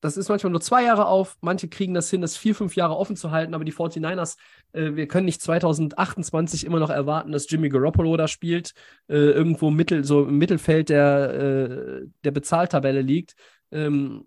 Das 0.05 0.19
ist 0.19 0.29
manchmal 0.29 0.51
nur 0.51 0.61
zwei 0.61 0.85
Jahre 0.85 1.07
auf. 1.07 1.39
Manche 1.41 1.67
kriegen 1.67 1.95
das 1.95 2.11
hin, 2.11 2.21
das 2.21 2.37
vier, 2.37 2.55
fünf 2.55 2.77
Jahre 2.77 2.95
offen 2.95 3.17
zu 3.17 3.31
halten. 3.31 3.55
Aber 3.55 3.65
die 3.65 3.73
49ers, 3.73 4.37
äh, 4.73 4.97
wir 4.97 5.09
können 5.09 5.25
nicht 5.25 5.41
2028 5.41 6.67
immer 6.67 6.79
noch 6.79 6.91
erwarten, 6.91 7.33
dass 7.33 7.49
Jimmy 7.49 7.71
Garoppolo 7.71 8.15
da 8.19 8.29
spielt, 8.29 8.75
äh, 9.09 9.15
irgendwo 9.15 9.71
mittel, 9.71 10.05
so 10.05 10.27
im 10.27 10.37
Mittelfeld 10.37 10.91
der, 10.91 11.31
äh, 11.33 12.07
der 12.23 12.31
Bezahltabelle 12.33 13.01
liegt. 13.01 13.35
Ähm, 13.73 14.27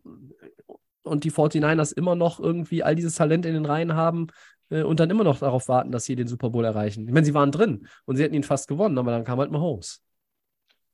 und 1.04 1.26
die 1.26 1.32
49ers 1.32 1.96
immer 1.96 2.16
noch 2.16 2.40
irgendwie 2.40 2.82
all 2.82 2.96
dieses 2.96 3.14
Talent 3.14 3.46
in 3.46 3.54
den 3.54 3.66
Reihen 3.68 3.94
haben 3.94 4.30
äh, 4.72 4.82
und 4.82 5.00
dann 5.00 5.12
immer 5.12 5.24
noch 5.24 5.38
darauf 5.38 5.68
warten, 5.68 5.92
dass 5.92 6.06
sie 6.06 6.16
den 6.16 6.28
Super 6.28 6.50
Bowl 6.50 6.66
erreichen. 6.66 7.08
Ich 7.08 7.14
meine, 7.14 7.26
sie 7.28 7.36
waren 7.36 7.52
drin 7.52 7.88
und 8.06 8.16
sie 8.16 8.24
hätten 8.24 8.34
ihn 8.34 8.42
fast 8.42 8.68
gewonnen, 8.68 8.98
aber 8.98 9.12
dann 9.12 9.26
kam 9.26 9.38
halt 9.38 9.52
Mahomes. 9.52 10.02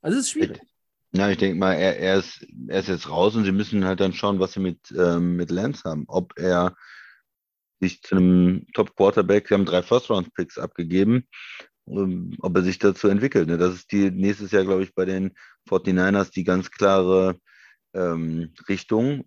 Also 0.01 0.17
es 0.17 0.25
ist 0.25 0.31
schwierig. 0.31 0.59
Ja, 1.15 1.29
ich 1.29 1.37
denke 1.37 1.59
mal, 1.59 1.73
er, 1.73 1.99
er, 1.99 2.17
ist, 2.17 2.45
er 2.67 2.79
ist 2.79 2.87
jetzt 2.87 3.09
raus 3.09 3.35
und 3.35 3.45
sie 3.45 3.51
müssen 3.51 3.85
halt 3.85 3.99
dann 3.99 4.13
schauen, 4.13 4.39
was 4.39 4.53
sie 4.53 4.59
mit, 4.59 4.91
ähm, 4.97 5.35
mit 5.35 5.51
Lance 5.51 5.83
haben. 5.85 6.05
Ob 6.07 6.33
er 6.39 6.75
sich 7.79 8.01
zu 8.01 8.15
einem 8.15 8.65
Top-Quarterback, 8.73 9.47
sie 9.47 9.53
haben 9.53 9.65
drei 9.65 9.83
First-Round-Picks 9.83 10.57
abgegeben, 10.57 11.27
ähm, 11.87 12.35
ob 12.39 12.55
er 12.55 12.63
sich 12.63 12.79
dazu 12.79 13.09
entwickelt. 13.09 13.47
Ne? 13.47 13.57
Das 13.59 13.75
ist 13.75 13.91
die 13.91 14.09
nächstes 14.09 14.51
Jahr, 14.51 14.63
glaube 14.63 14.83
ich, 14.83 14.95
bei 14.95 15.05
den 15.05 15.35
49ers 15.69 16.31
die 16.31 16.43
ganz 16.43 16.71
klare 16.71 17.37
ähm, 17.93 18.53
Richtung, 18.67 19.25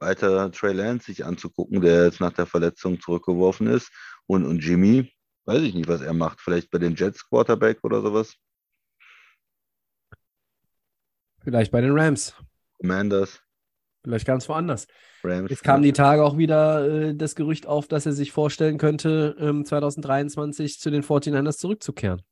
weiter 0.00 0.52
Trey 0.52 0.74
Lance 0.74 1.06
sich 1.06 1.24
anzugucken, 1.24 1.80
der 1.80 2.04
jetzt 2.04 2.20
nach 2.20 2.32
der 2.32 2.46
Verletzung 2.46 3.00
zurückgeworfen 3.00 3.66
ist. 3.68 3.90
Und, 4.26 4.44
und 4.44 4.58
Jimmy, 4.58 5.10
weiß 5.46 5.62
ich 5.62 5.74
nicht, 5.74 5.88
was 5.88 6.02
er 6.02 6.12
macht. 6.12 6.40
Vielleicht 6.42 6.70
bei 6.70 6.78
den 6.78 6.96
Jets 6.96 7.26
Quarterback 7.28 7.78
oder 7.82 8.02
sowas. 8.02 8.34
Vielleicht 11.44 11.70
bei 11.70 11.80
den 11.82 11.92
Rams, 11.96 12.34
Commanders, 12.80 13.40
vielleicht 14.02 14.26
ganz 14.26 14.48
woanders. 14.48 14.86
Rams. 15.22 15.50
Jetzt 15.50 15.62
kam 15.62 15.82
die 15.82 15.92
Tage 15.92 16.24
auch 16.24 16.36
wieder 16.36 16.86
äh, 16.86 17.14
das 17.14 17.34
Gerücht 17.34 17.66
auf, 17.66 17.86
dass 17.86 18.06
er 18.06 18.12
sich 18.12 18.32
vorstellen 18.32 18.78
könnte, 18.78 19.36
ähm, 19.38 19.64
2023 19.64 20.80
zu 20.80 20.90
den 20.90 21.02
49ers 21.02 21.58
zurückzukehren. 21.58 22.22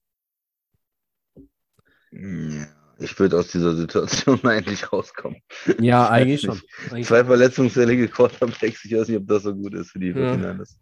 Ja, 2.10 2.66
ich 2.98 3.18
würde 3.18 3.38
aus 3.38 3.48
dieser 3.48 3.74
Situation 3.74 4.38
mal 4.42 4.56
endlich 4.56 4.92
rauskommen. 4.92 5.38
Ja, 5.78 6.08
eigentlich 6.08 6.42
schon. 6.42 6.60
Eigentlich 6.90 7.06
Zwei 7.06 7.24
verletzungsfällige 7.24 8.08
Quarterbacks, 8.08 8.84
ich 8.84 8.92
weiß 8.92 9.08
nicht, 9.08 9.18
ob 9.18 9.26
das 9.26 9.42
so 9.44 9.54
gut 9.54 9.74
ist 9.74 9.90
für 9.90 9.98
die 9.98 10.08
Ja. 10.08 10.34
49ers. 10.34 10.76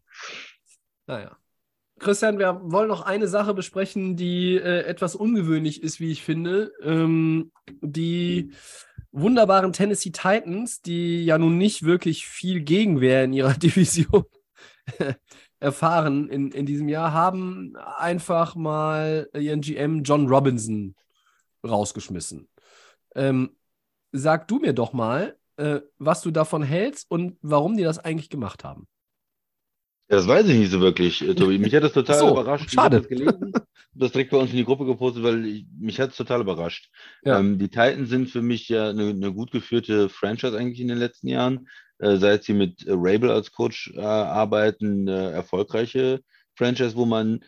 Naja. 1.06 1.36
Christian, 2.00 2.38
wir 2.38 2.60
wollen 2.64 2.88
noch 2.88 3.02
eine 3.02 3.28
Sache 3.28 3.52
besprechen, 3.52 4.16
die 4.16 4.56
äh, 4.56 4.84
etwas 4.84 5.14
ungewöhnlich 5.14 5.82
ist, 5.82 6.00
wie 6.00 6.10
ich 6.10 6.24
finde. 6.24 6.72
Ähm, 6.82 7.52
die 7.82 8.52
wunderbaren 9.12 9.72
Tennessee 9.72 10.10
Titans, 10.10 10.80
die 10.80 11.24
ja 11.24 11.36
nun 11.36 11.58
nicht 11.58 11.82
wirklich 11.84 12.26
viel 12.26 12.62
Gegenwehr 12.62 13.24
in 13.24 13.34
ihrer 13.34 13.52
Division 13.58 14.24
erfahren 15.60 16.28
in, 16.30 16.50
in 16.52 16.64
diesem 16.64 16.88
Jahr, 16.88 17.12
haben 17.12 17.76
einfach 17.76 18.54
mal 18.54 19.28
ihren 19.34 19.60
GM 19.60 20.02
John 20.02 20.26
Robinson 20.26 20.94
rausgeschmissen. 21.62 22.48
Ähm, 23.14 23.56
sag 24.10 24.48
du 24.48 24.58
mir 24.58 24.72
doch 24.72 24.94
mal, 24.94 25.36
äh, 25.56 25.80
was 25.98 26.22
du 26.22 26.30
davon 26.30 26.62
hältst 26.62 27.10
und 27.10 27.36
warum 27.42 27.76
die 27.76 27.82
das 27.82 27.98
eigentlich 27.98 28.30
gemacht 28.30 28.64
haben. 28.64 28.88
Das 30.10 30.26
weiß 30.26 30.48
ich 30.48 30.58
nicht 30.58 30.72
so 30.72 30.80
wirklich, 30.80 31.22
äh, 31.22 31.36
Tobi. 31.36 31.58
Mich 31.58 31.72
hat 31.72 31.84
das 31.84 31.92
total 31.92 32.18
so, 32.18 32.30
überrascht. 32.30 32.68
schade. 32.68 32.96
Ich 32.96 33.02
das 33.02 33.08
gelesen, 33.08 33.52
das 33.94 34.10
direkt 34.10 34.32
bei 34.32 34.38
uns 34.38 34.50
in 34.50 34.56
die 34.56 34.64
Gruppe 34.64 34.84
gepostet, 34.84 35.22
weil 35.22 35.46
ich, 35.46 35.66
mich 35.78 36.00
hat 36.00 36.10
es 36.10 36.16
total 36.16 36.40
überrascht. 36.40 36.90
Ja. 37.24 37.38
Ähm, 37.38 37.60
die 37.60 37.68
Titans 37.68 38.08
sind 38.08 38.28
für 38.28 38.42
mich 38.42 38.68
ja 38.68 38.90
eine, 38.90 39.10
eine 39.10 39.32
gut 39.32 39.52
geführte 39.52 40.08
Franchise 40.08 40.58
eigentlich 40.58 40.80
in 40.80 40.88
den 40.88 40.98
letzten 40.98 41.28
Jahren. 41.28 41.68
Äh, 42.00 42.16
seit 42.16 42.42
sie 42.42 42.54
mit 42.54 42.84
Rabel 42.88 43.30
als 43.30 43.52
Coach 43.52 43.92
äh, 43.94 44.00
arbeiten, 44.00 45.08
eine 45.08 45.30
erfolgreiche 45.30 46.22
Franchise, 46.56 46.96
wo 46.96 47.06
man 47.06 47.44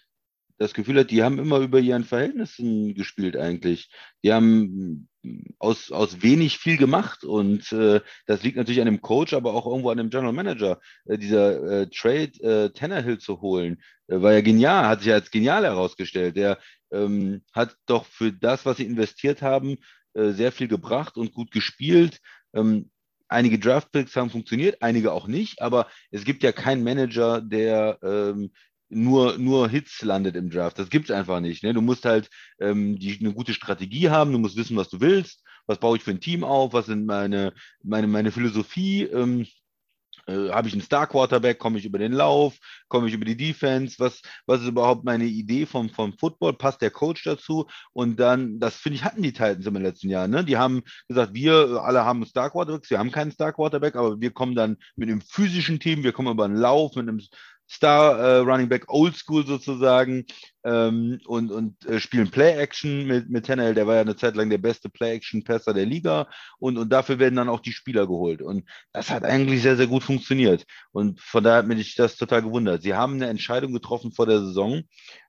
das 0.62 0.74
Gefühl 0.74 0.98
hat, 0.98 1.10
die 1.10 1.22
haben 1.22 1.38
immer 1.38 1.58
über 1.58 1.80
ihren 1.80 2.04
Verhältnissen 2.04 2.94
gespielt 2.94 3.36
eigentlich. 3.36 3.90
Die 4.22 4.32
haben 4.32 5.08
mm, 5.22 5.54
aus, 5.58 5.90
aus 5.90 6.22
wenig 6.22 6.58
viel 6.58 6.76
gemacht 6.76 7.24
und 7.24 7.72
äh, 7.72 8.00
das 8.26 8.42
liegt 8.42 8.56
natürlich 8.56 8.80
an 8.80 8.86
dem 8.86 9.02
Coach, 9.02 9.34
aber 9.34 9.54
auch 9.54 9.66
irgendwo 9.66 9.90
an 9.90 9.98
dem 9.98 10.10
General 10.10 10.32
Manager. 10.32 10.80
Äh, 11.04 11.18
dieser 11.18 11.82
äh, 11.82 11.86
Trade 11.88 12.32
äh, 12.42 12.70
Tannehill 12.70 13.18
zu 13.18 13.40
holen, 13.40 13.82
äh, 14.06 14.22
war 14.22 14.32
ja 14.32 14.40
genial, 14.40 14.86
hat 14.86 15.02
sich 15.02 15.12
als 15.12 15.30
genial 15.30 15.64
herausgestellt. 15.64 16.36
Der 16.36 16.58
ähm, 16.92 17.42
hat 17.52 17.76
doch 17.86 18.06
für 18.06 18.32
das, 18.32 18.64
was 18.64 18.76
sie 18.76 18.86
investiert 18.86 19.42
haben, 19.42 19.78
äh, 20.14 20.30
sehr 20.30 20.52
viel 20.52 20.68
gebracht 20.68 21.16
und 21.16 21.34
gut 21.34 21.50
gespielt. 21.50 22.20
Ähm, 22.54 22.90
einige 23.28 23.58
Draftpicks 23.58 24.14
haben 24.14 24.30
funktioniert, 24.30 24.80
einige 24.80 25.12
auch 25.12 25.26
nicht, 25.26 25.60
aber 25.60 25.88
es 26.10 26.24
gibt 26.24 26.42
ja 26.42 26.52
keinen 26.52 26.84
Manager, 26.84 27.40
der 27.40 27.98
ähm, 28.02 28.52
nur, 28.92 29.38
nur 29.38 29.68
Hits 29.68 30.02
landet 30.02 30.36
im 30.36 30.50
Draft. 30.50 30.78
Das 30.78 30.90
gibt 30.90 31.10
es 31.10 31.16
einfach 31.16 31.40
nicht. 31.40 31.62
Ne? 31.62 31.74
Du 31.74 31.80
musst 31.80 32.04
halt 32.04 32.28
ähm, 32.60 32.98
die, 32.98 33.18
eine 33.18 33.32
gute 33.32 33.54
Strategie 33.54 34.10
haben, 34.10 34.32
du 34.32 34.38
musst 34.38 34.56
wissen, 34.56 34.76
was 34.76 34.88
du 34.88 35.00
willst, 35.00 35.42
was 35.66 35.78
baue 35.78 35.96
ich 35.96 36.02
für 36.02 36.10
ein 36.10 36.20
Team 36.20 36.44
auf, 36.44 36.72
was 36.72 36.86
sind 36.86 37.06
meine, 37.06 37.52
meine, 37.82 38.06
meine 38.06 38.32
Philosophie. 38.32 39.04
Ähm, 39.04 39.46
äh, 40.26 40.50
habe 40.50 40.68
ich 40.68 40.74
einen 40.74 40.82
Star 40.82 41.06
Quarterback, 41.06 41.58
komme 41.58 41.78
ich 41.78 41.84
über 41.84 41.98
den 41.98 42.12
Lauf, 42.12 42.56
komme 42.88 43.08
ich 43.08 43.14
über 43.14 43.24
die 43.24 43.36
Defense, 43.36 43.96
was, 43.98 44.22
was 44.46 44.60
ist 44.60 44.68
überhaupt 44.68 45.04
meine 45.04 45.24
Idee 45.24 45.66
vom, 45.66 45.90
vom 45.90 46.16
Football, 46.16 46.52
passt 46.52 46.80
der 46.80 46.90
Coach 46.90 47.24
dazu 47.24 47.66
und 47.92 48.20
dann, 48.20 48.60
das 48.60 48.76
finde 48.76 48.96
ich, 48.96 49.04
hatten 49.04 49.22
die 49.22 49.32
Titans 49.32 49.66
im 49.66 49.74
letzten 49.74 50.10
Jahr, 50.10 50.28
ne? 50.28 50.44
die 50.44 50.56
haben 50.56 50.82
gesagt, 51.08 51.34
wir 51.34 51.82
alle 51.82 52.04
haben 52.04 52.24
Star 52.24 52.50
Quarterbacks, 52.50 52.90
wir 52.90 52.98
haben 52.98 53.10
keinen 53.10 53.32
Star 53.32 53.52
Quarterback, 53.52 53.96
aber 53.96 54.20
wir 54.20 54.30
kommen 54.30 54.54
dann 54.54 54.76
mit 54.94 55.08
einem 55.08 55.22
physischen 55.22 55.80
Team, 55.80 56.04
wir 56.04 56.12
kommen 56.12 56.30
über 56.30 56.44
einen 56.44 56.56
Lauf, 56.56 56.94
mit 56.94 57.08
einem 57.08 57.20
Star 57.68 58.18
äh, 58.18 58.36
Running 58.38 58.68
Back 58.68 58.92
Oldschool 58.92 59.46
sozusagen 59.46 60.26
ähm, 60.64 61.20
und, 61.26 61.50
und 61.50 61.84
äh, 61.86 62.00
spielen 62.00 62.30
Play-Action 62.30 63.06
mit, 63.06 63.30
mit 63.30 63.46
Tannehill, 63.46 63.74
der 63.74 63.86
war 63.86 63.94
ja 63.96 64.00
eine 64.02 64.16
Zeit 64.16 64.36
lang 64.36 64.50
der 64.50 64.58
beste 64.58 64.90
Play-Action-Passer 64.90 65.72
der 65.72 65.86
Liga 65.86 66.28
und, 66.58 66.76
und 66.76 66.90
dafür 66.90 67.18
werden 67.18 67.36
dann 67.36 67.48
auch 67.48 67.60
die 67.60 67.72
Spieler 67.72 68.06
geholt 68.06 68.42
und 68.42 68.68
das 68.92 69.10
hat 69.10 69.24
eigentlich 69.24 69.62
sehr, 69.62 69.76
sehr 69.76 69.86
gut 69.86 70.02
funktioniert 70.02 70.66
und 70.92 71.20
von 71.20 71.42
daher 71.42 71.58
hat 71.58 71.66
mich 71.66 71.94
das 71.94 72.16
total 72.16 72.42
gewundert. 72.42 72.82
Sie 72.82 72.94
haben 72.94 73.14
eine 73.14 73.28
Entscheidung 73.28 73.72
getroffen 73.72 74.12
vor 74.12 74.26
der 74.26 74.40
Saison, 74.40 74.82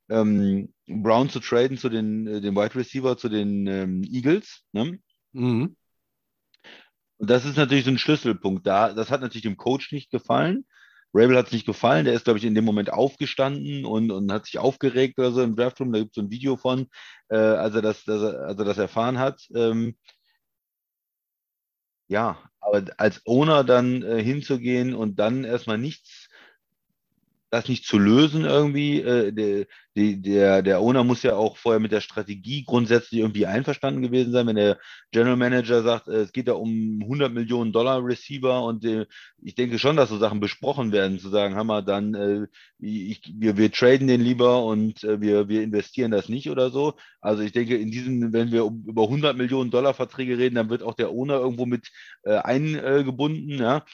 ähm, 0.09 0.73
Brown 0.87 1.29
zu 1.29 1.39
traden 1.39 1.77
zu 1.77 1.89
den, 1.89 2.27
äh, 2.27 2.41
den 2.41 2.55
Wide 2.55 2.75
Receiver, 2.75 3.17
zu 3.17 3.29
den 3.29 3.67
ähm, 3.67 4.03
Eagles, 4.03 4.63
ne? 4.73 4.99
Mhm. 5.31 5.75
Und 7.17 7.29
das 7.29 7.45
ist 7.45 7.55
natürlich 7.55 7.85
so 7.85 7.91
ein 7.91 7.97
Schlüsselpunkt 7.97 8.67
da. 8.67 8.93
Das 8.93 9.09
hat 9.09 9.21
natürlich 9.21 9.43
dem 9.43 9.55
Coach 9.55 9.93
nicht 9.93 10.11
gefallen. 10.11 10.65
Rabel 11.13 11.37
hat 11.37 11.47
es 11.47 11.51
nicht 11.51 11.65
gefallen, 11.65 12.05
der 12.05 12.15
ist, 12.15 12.25
glaube 12.25 12.39
ich, 12.39 12.45
in 12.45 12.55
dem 12.55 12.65
Moment 12.65 12.91
aufgestanden 12.91 13.85
und, 13.85 14.11
und 14.11 14.31
hat 14.31 14.45
sich 14.45 14.57
aufgeregt 14.57 15.19
oder 15.19 15.31
so 15.31 15.43
im 15.43 15.55
Draftroom. 15.55 15.93
Da 15.93 15.99
gibt 15.99 16.11
es 16.11 16.15
so 16.15 16.21
ein 16.21 16.31
Video 16.31 16.57
von, 16.57 16.87
äh, 17.29 17.37
als, 17.37 17.75
er 17.75 17.81
das, 17.83 18.03
dass 18.03 18.21
er, 18.21 18.39
als 18.41 18.59
er 18.59 18.65
das 18.65 18.77
erfahren 18.77 19.19
hat. 19.19 19.47
Ähm, 19.55 19.95
ja, 22.07 22.37
aber 22.59 22.85
als 22.97 23.21
Owner 23.25 23.63
dann 23.63 24.01
äh, 24.03 24.23
hinzugehen 24.23 24.93
und 24.93 25.17
dann 25.19 25.43
erstmal 25.43 25.77
nichts 25.77 26.22
das 27.53 27.69
nicht 27.69 27.85
zu 27.85 27.99
lösen 27.99 28.45
irgendwie. 28.45 28.99
Äh, 28.99 29.31
der, 29.31 29.65
der, 29.95 30.61
der 30.63 30.81
Owner 30.81 31.03
muss 31.03 31.21
ja 31.21 31.35
auch 31.35 31.55
vorher 31.55 31.79
mit 31.79 31.91
der 31.91 32.01
Strategie 32.01 32.63
grundsätzlich 32.65 33.21
irgendwie 33.21 33.45
einverstanden 33.45 34.01
gewesen 34.01 34.31
sein. 34.33 34.47
Wenn 34.47 34.55
der 34.55 34.79
General 35.11 35.37
Manager 35.37 35.83
sagt, 35.83 36.07
äh, 36.07 36.21
es 36.21 36.31
geht 36.33 36.47
da 36.47 36.53
um 36.53 36.99
100 37.03 37.31
Millionen 37.31 37.71
Dollar 37.71 38.03
Receiver 38.03 38.63
und 38.63 38.83
äh, 38.85 39.05
ich 39.43 39.53
denke 39.53 39.77
schon, 39.77 39.95
dass 39.95 40.09
so 40.09 40.17
Sachen 40.17 40.39
besprochen 40.39 40.91
werden, 40.91 41.19
zu 41.19 41.29
sagen, 41.29 41.53
Hammer, 41.53 41.83
dann 41.83 42.15
äh, 42.15 42.47
ich, 42.79 43.21
wir, 43.37 43.55
wir 43.55 43.71
traden 43.71 44.07
den 44.07 44.21
lieber 44.21 44.63
und 44.65 45.03
äh, 45.03 45.21
wir, 45.21 45.47
wir 45.47 45.61
investieren 45.61 46.09
das 46.09 46.29
nicht 46.29 46.49
oder 46.49 46.71
so. 46.71 46.95
Also 47.21 47.43
ich 47.43 47.51
denke, 47.51 47.77
in 47.77 47.91
diesem, 47.91 48.33
wenn 48.33 48.51
wir 48.51 48.65
um, 48.65 48.83
über 48.87 49.03
100 49.03 49.37
Millionen 49.37 49.69
Dollar 49.69 49.93
Verträge 49.93 50.39
reden, 50.39 50.55
dann 50.55 50.71
wird 50.71 50.81
auch 50.81 50.95
der 50.95 51.11
Owner 51.11 51.35
irgendwo 51.35 51.67
mit 51.67 51.91
äh, 52.23 52.37
eingebunden, 52.37 53.59
ja. 53.59 53.85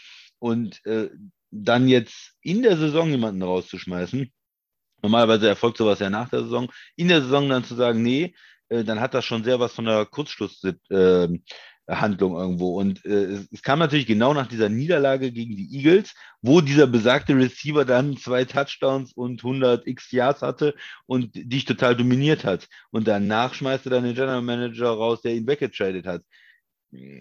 Und 0.42 0.86
äh, 0.86 1.10
dann 1.52 1.88
jetzt 1.88 2.34
in 2.42 2.62
der 2.62 2.78
Saison 2.78 3.10
jemanden 3.10 3.42
rauszuschmeißen, 3.44 4.32
normalerweise 5.02 5.48
erfolgt 5.48 5.78
sowas 5.78 6.00
ja 6.00 6.10
nach 6.10 6.30
der 6.30 6.44
Saison, 6.44 6.72
in 6.96 7.08
der 7.08 7.22
Saison 7.22 7.50
dann 7.50 7.64
zu 7.64 7.76
sagen, 7.76 8.02
nee, 8.02 8.34
äh, 8.70 8.84
dann 8.84 9.00
hat 9.00 9.14
das 9.14 9.26
schon 9.26 9.44
sehr 9.44 9.60
was 9.60 9.74
von 9.74 9.86
der 9.86 10.06
Kurzschlusshandlung 10.06 11.40
irgendwo. 11.88 12.80
Und 12.80 13.04
äh, 13.06 13.26
es, 13.26 13.48
es, 13.52 13.62
kam 13.62 13.80
natürlich 13.80 14.08
genau 14.08 14.34
nach 14.34 14.48
dieser 14.48 14.70
Niederlage 14.70 15.32
gegen 15.32 15.56
die 15.56 15.76
Eagles, 15.76 16.14
wo 16.42 16.62
dieser 16.62 16.88
besagte 16.88 17.36
Receiver 17.36 17.86
dann 17.86 18.18
zwei 18.18 18.46
Touchdowns 18.46 19.14
und 19.14 19.44
100 19.44 19.88
x 19.88 20.12
Yards 20.12 20.42
hatte 20.42 20.76
und 21.06 21.32
dich 21.34 21.66
total 21.66 21.96
dominiert 21.96 22.44
hat. 22.46 22.68
Und 22.92 23.08
danach 23.08 23.54
schmeißt 23.54 23.88
er 23.88 23.92
dann 23.92 24.04
den 24.04 24.16
General 24.16 24.42
Manager 24.42 24.90
raus, 24.90 25.22
der 25.22 25.36
ihn 25.36 25.48
weggetradet 25.48 26.06
hat. 26.06 26.24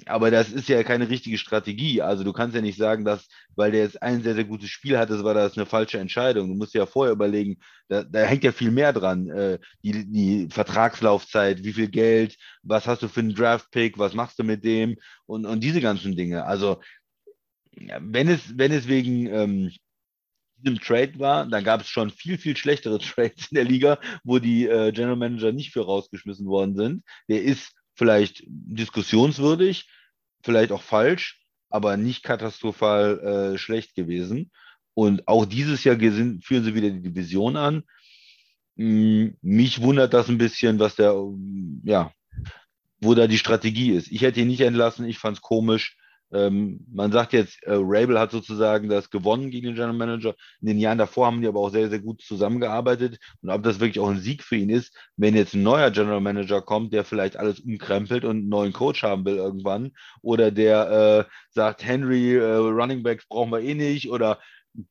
Aber 0.07 0.31
das 0.31 0.51
ist 0.51 0.69
ja 0.69 0.83
keine 0.83 1.11
richtige 1.11 1.37
Strategie. 1.37 2.01
Also 2.01 2.25
du 2.25 2.33
kannst 2.33 2.55
ja 2.57 2.62
nicht 2.62 2.79
sagen, 2.79 3.05
dass, 3.05 3.29
weil 3.55 3.71
der 3.71 3.83
jetzt 3.83 4.03
ein 4.03 4.23
sehr, 4.23 4.35
sehr 4.35 4.45
gutes 4.45 4.71
Spiel 4.71 4.99
hatte, 4.99 5.23
war 5.25 5.35
das 5.35 5.59
eine 5.59 5.66
falsche 5.66 5.99
Entscheidung. 5.99 6.49
Du 6.49 6.55
musst 6.55 6.73
ja 6.75 6.87
vorher 6.87 7.12
überlegen, 7.12 7.59
da, 7.89 8.03
da 8.03 8.21
hängt 8.21 8.45
ja 8.45 8.53
viel 8.53 8.71
mehr 8.71 8.95
dran. 8.95 9.29
Äh, 9.29 9.59
die, 9.83 10.11
die 10.11 10.49
Vertragslaufzeit, 10.51 11.64
wie 11.64 11.75
viel 11.75 11.89
Geld, 11.89 12.37
was 12.62 12.87
hast 12.87 13.03
du 13.03 13.09
für 13.09 13.21
einen 13.21 13.35
Draft-Pick, 13.35 13.99
was 13.99 14.14
machst 14.14 14.39
du 14.39 14.45
mit 14.45 14.64
dem 14.64 14.97
und, 15.27 15.45
und 15.45 15.61
diese 15.62 15.83
ganzen 15.83 16.16
Dinge. 16.16 16.47
Also 16.47 16.81
wenn 17.73 18.29
es, 18.29 18.57
wenn 18.57 18.73
es 18.73 18.89
wegen 18.89 19.27
ähm, 19.27 19.73
diesem 20.57 20.81
Trade 20.81 21.19
war, 21.19 21.47
dann 21.47 21.64
gab 21.64 21.83
es 21.83 21.89
schon 21.89 22.11
viel, 22.11 22.39
viel 22.39 22.57
schlechtere 22.57 22.99
Trades 22.99 23.49
in 23.51 23.57
der 23.57 23.64
Liga, 23.64 23.99
wo 24.25 24.39
die 24.39 24.66
äh, 24.66 24.93
General 24.93 25.16
Manager 25.16 25.53
nicht 25.53 25.73
für 25.73 25.85
rausgeschmissen 25.85 26.47
worden 26.47 26.75
sind. 26.75 27.05
Der 27.29 27.43
ist 27.43 27.75
vielleicht 27.99 28.44
diskussionswürdig, 28.46 29.88
vielleicht 30.42 30.70
auch 30.72 30.82
falsch, 30.82 31.44
aber 31.68 31.96
nicht 31.96 32.22
katastrophal 32.22 33.18
äh, 33.55 33.59
schlecht 33.59 33.94
gewesen. 33.94 34.53
Und 34.94 35.26
auch 35.28 35.44
dieses 35.44 35.84
Jahr 35.84 35.96
führen 35.96 36.64
sie 36.64 36.74
wieder 36.74 36.90
die 36.90 37.03
Division 37.03 37.57
an. 37.57 37.82
Hm, 38.76 39.36
mich 39.42 39.82
wundert 39.82 40.14
das 40.14 40.28
ein 40.28 40.38
bisschen, 40.38 40.78
was 40.78 40.94
der, 40.94 41.14
ja, 41.84 42.12
wo 43.01 43.14
da 43.14 43.26
die 43.26 43.38
Strategie 43.38 43.90
ist. 43.90 44.11
Ich 44.11 44.22
hätte 44.22 44.40
ihn 44.40 44.49
nicht 44.49 44.61
entlassen, 44.61 45.07
ich 45.07 45.18
fand 45.18 45.36
es 45.36 45.42
komisch. 45.42 45.97
Ähm, 46.33 46.85
man 46.93 47.12
sagt 47.12 47.33
jetzt, 47.33 47.62
äh, 47.62 47.72
Rabel 47.74 48.18
hat 48.18 48.31
sozusagen 48.31 48.89
das 48.89 49.11
gewonnen 49.11 49.51
gegen 49.51 49.66
den 49.66 49.74
General 49.74 49.95
Manager. 49.95 50.35
In 50.61 50.68
den 50.68 50.79
Jahren 50.79 50.99
davor 50.99 51.26
haben 51.26 51.41
die 51.41 51.49
aber 51.49 51.61
auch 51.61 51.70
sehr, 51.70 51.89
sehr 51.89 52.01
gut 52.01 52.22
zusammengearbeitet. 52.22 53.18
Und 53.43 53.51
ob 53.51 53.62
das 53.62 53.81
wirklich 53.81 54.01
auch 54.01 54.11
ein 54.11 54.20
Sieg 54.20 54.43
für 54.43 54.57
ihn 54.57 54.70
ist, 54.70 54.95
wenn 55.16 55.35
jetzt 55.35 55.55
ein 55.55 55.62
neuer 55.62 55.91
General 55.91 56.20
Manager 56.20 56.61
kommt, 56.61 56.93
der 56.93 57.05
vielleicht 57.05 57.37
alles 57.37 57.61
umkrempelt 57.61 58.24
und 58.24 58.39
einen 58.39 58.49
neuen 58.49 58.72
Coach 58.72 59.03
haben 59.03 59.24
will 59.24 59.37
irgendwann, 59.37 59.93
oder 60.22 60.51
der 60.51 61.26
äh, 61.29 61.33
sagt, 61.51 61.85
Henry, 61.85 62.37
äh, 62.37 62.57
Running 62.57 63.03
Backs 63.03 63.26
brauchen 63.26 63.51
wir 63.51 63.61
eh 63.61 63.74
nicht, 63.74 64.11
oder 64.11 64.39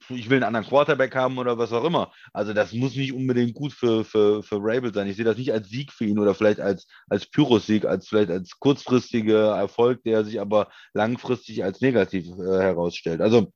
ich 0.09 0.29
will 0.29 0.37
einen 0.37 0.43
anderen 0.43 0.65
Quarterback 0.65 1.15
haben 1.15 1.37
oder 1.37 1.57
was 1.57 1.71
auch 1.71 1.83
immer. 1.83 2.11
Also 2.33 2.53
das 2.53 2.73
muss 2.73 2.95
nicht 2.95 3.13
unbedingt 3.13 3.53
gut 3.53 3.73
für, 3.73 4.03
für, 4.03 4.43
für 4.43 4.57
Rabel 4.59 4.93
sein. 4.93 5.07
Ich 5.07 5.15
sehe 5.15 5.25
das 5.25 5.37
nicht 5.37 5.53
als 5.53 5.69
Sieg 5.69 5.91
für 5.93 6.05
ihn 6.05 6.19
oder 6.19 6.35
vielleicht 6.35 6.59
als, 6.59 6.87
als 7.09 7.25
Pyrrhus-Sieg, 7.27 7.85
als 7.85 8.07
vielleicht 8.07 8.29
als 8.29 8.59
kurzfristiger 8.59 9.55
Erfolg, 9.55 10.03
der 10.03 10.25
sich 10.25 10.41
aber 10.41 10.69
langfristig 10.93 11.63
als 11.63 11.81
negativ 11.81 12.27
äh, 12.27 12.59
herausstellt. 12.59 13.21
Also 13.21 13.51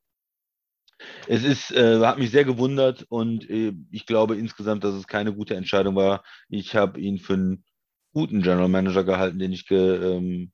es 1.28 1.44
ist, 1.44 1.72
äh, 1.72 2.00
hat 2.00 2.20
mich 2.20 2.32
sehr 2.32 2.46
gewundert 2.46 3.06
und 3.10 3.50
äh, 3.50 3.74
ich 3.92 4.06
glaube 4.06 4.38
insgesamt, 4.38 4.84
dass 4.84 4.94
es 4.94 5.08
keine 5.08 5.34
gute 5.34 5.56
Entscheidung 5.56 5.96
war. 5.96 6.24
Ich 6.50 6.76
habe 6.76 7.00
ihn 7.00 7.18
für 7.18 7.34
einen 7.34 7.64
guten 8.14 8.42
General 8.42 8.70
Manager 8.70 9.04
gehalten, 9.04 9.40
den 9.40 9.54
ich 9.54 9.66
ge, 9.68 9.96
ähm, 9.96 10.52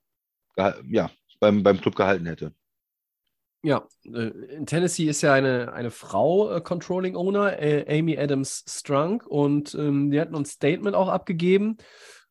ja, 0.88 1.10
beim, 1.40 1.62
beim 1.62 1.80
Club 1.80 1.94
gehalten 1.94 2.26
hätte. 2.26 2.52
Ja, 3.62 3.88
äh, 4.04 4.28
in 4.28 4.66
Tennessee 4.66 5.08
ist 5.08 5.22
ja 5.22 5.32
eine, 5.32 5.72
eine 5.72 5.90
Frau 5.90 6.50
äh, 6.50 6.60
Controlling 6.60 7.16
Owner, 7.16 7.60
äh, 7.60 7.98
Amy 7.98 8.16
Adams 8.16 8.64
Strunk, 8.68 9.26
und 9.26 9.74
ähm, 9.74 10.10
die 10.10 10.20
hatten 10.20 10.36
ein 10.36 10.44
Statement 10.44 10.94
auch 10.94 11.08
abgegeben. 11.08 11.76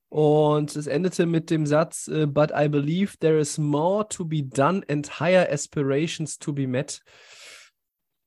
Und 0.09 0.73
es 0.77 0.87
endete 0.87 1.25
mit 1.25 1.49
dem 1.49 1.65
Satz: 1.65 2.07
äh, 2.07 2.27
But 2.27 2.51
I 2.55 2.69
believe 2.69 3.17
there 3.19 3.37
is 3.39 3.57
more 3.57 4.07
to 4.07 4.23
be 4.23 4.41
done 4.41 4.83
and 4.89 5.19
higher 5.19 5.51
aspirations 5.51 6.39
to 6.39 6.53
be 6.53 6.65
met. 6.65 7.01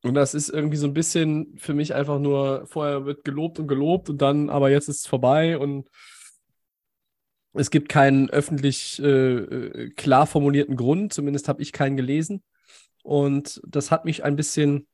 Und 0.03 0.15
das 0.15 0.35
ist 0.35 0.51
irgendwie 0.51 0.77
so 0.77 0.87
ein 0.87 0.95
bisschen 0.95 1.57
für 1.57 1.73
mich 1.73 1.95
einfach 1.95 2.19
nur: 2.19 2.67
vorher 2.67 3.07
wird 3.07 3.25
gelobt 3.25 3.59
und 3.59 3.67
gelobt 3.67 4.11
und 4.11 4.21
dann, 4.21 4.51
aber 4.51 4.71
jetzt 4.71 4.89
ist 4.89 5.01
es 5.01 5.07
vorbei 5.07 5.57
und 5.57 5.89
es 7.55 7.71
gibt 7.71 7.89
keinen 7.89 8.29
öffentlich 8.29 9.03
äh, 9.03 9.09
äh 9.09 9.91
klar 9.91 10.27
formulierten 10.27 10.77
Grund, 10.77 11.15
zumindest 11.15 11.49
habe 11.49 11.63
ich 11.63 11.73
keinen 11.73 11.97
gelesen. 11.97 12.43
Und 13.03 13.61
das 13.67 13.91
hat 13.91 14.05
mich 14.05 14.25
ein 14.25 14.37
bisschen, 14.37 14.87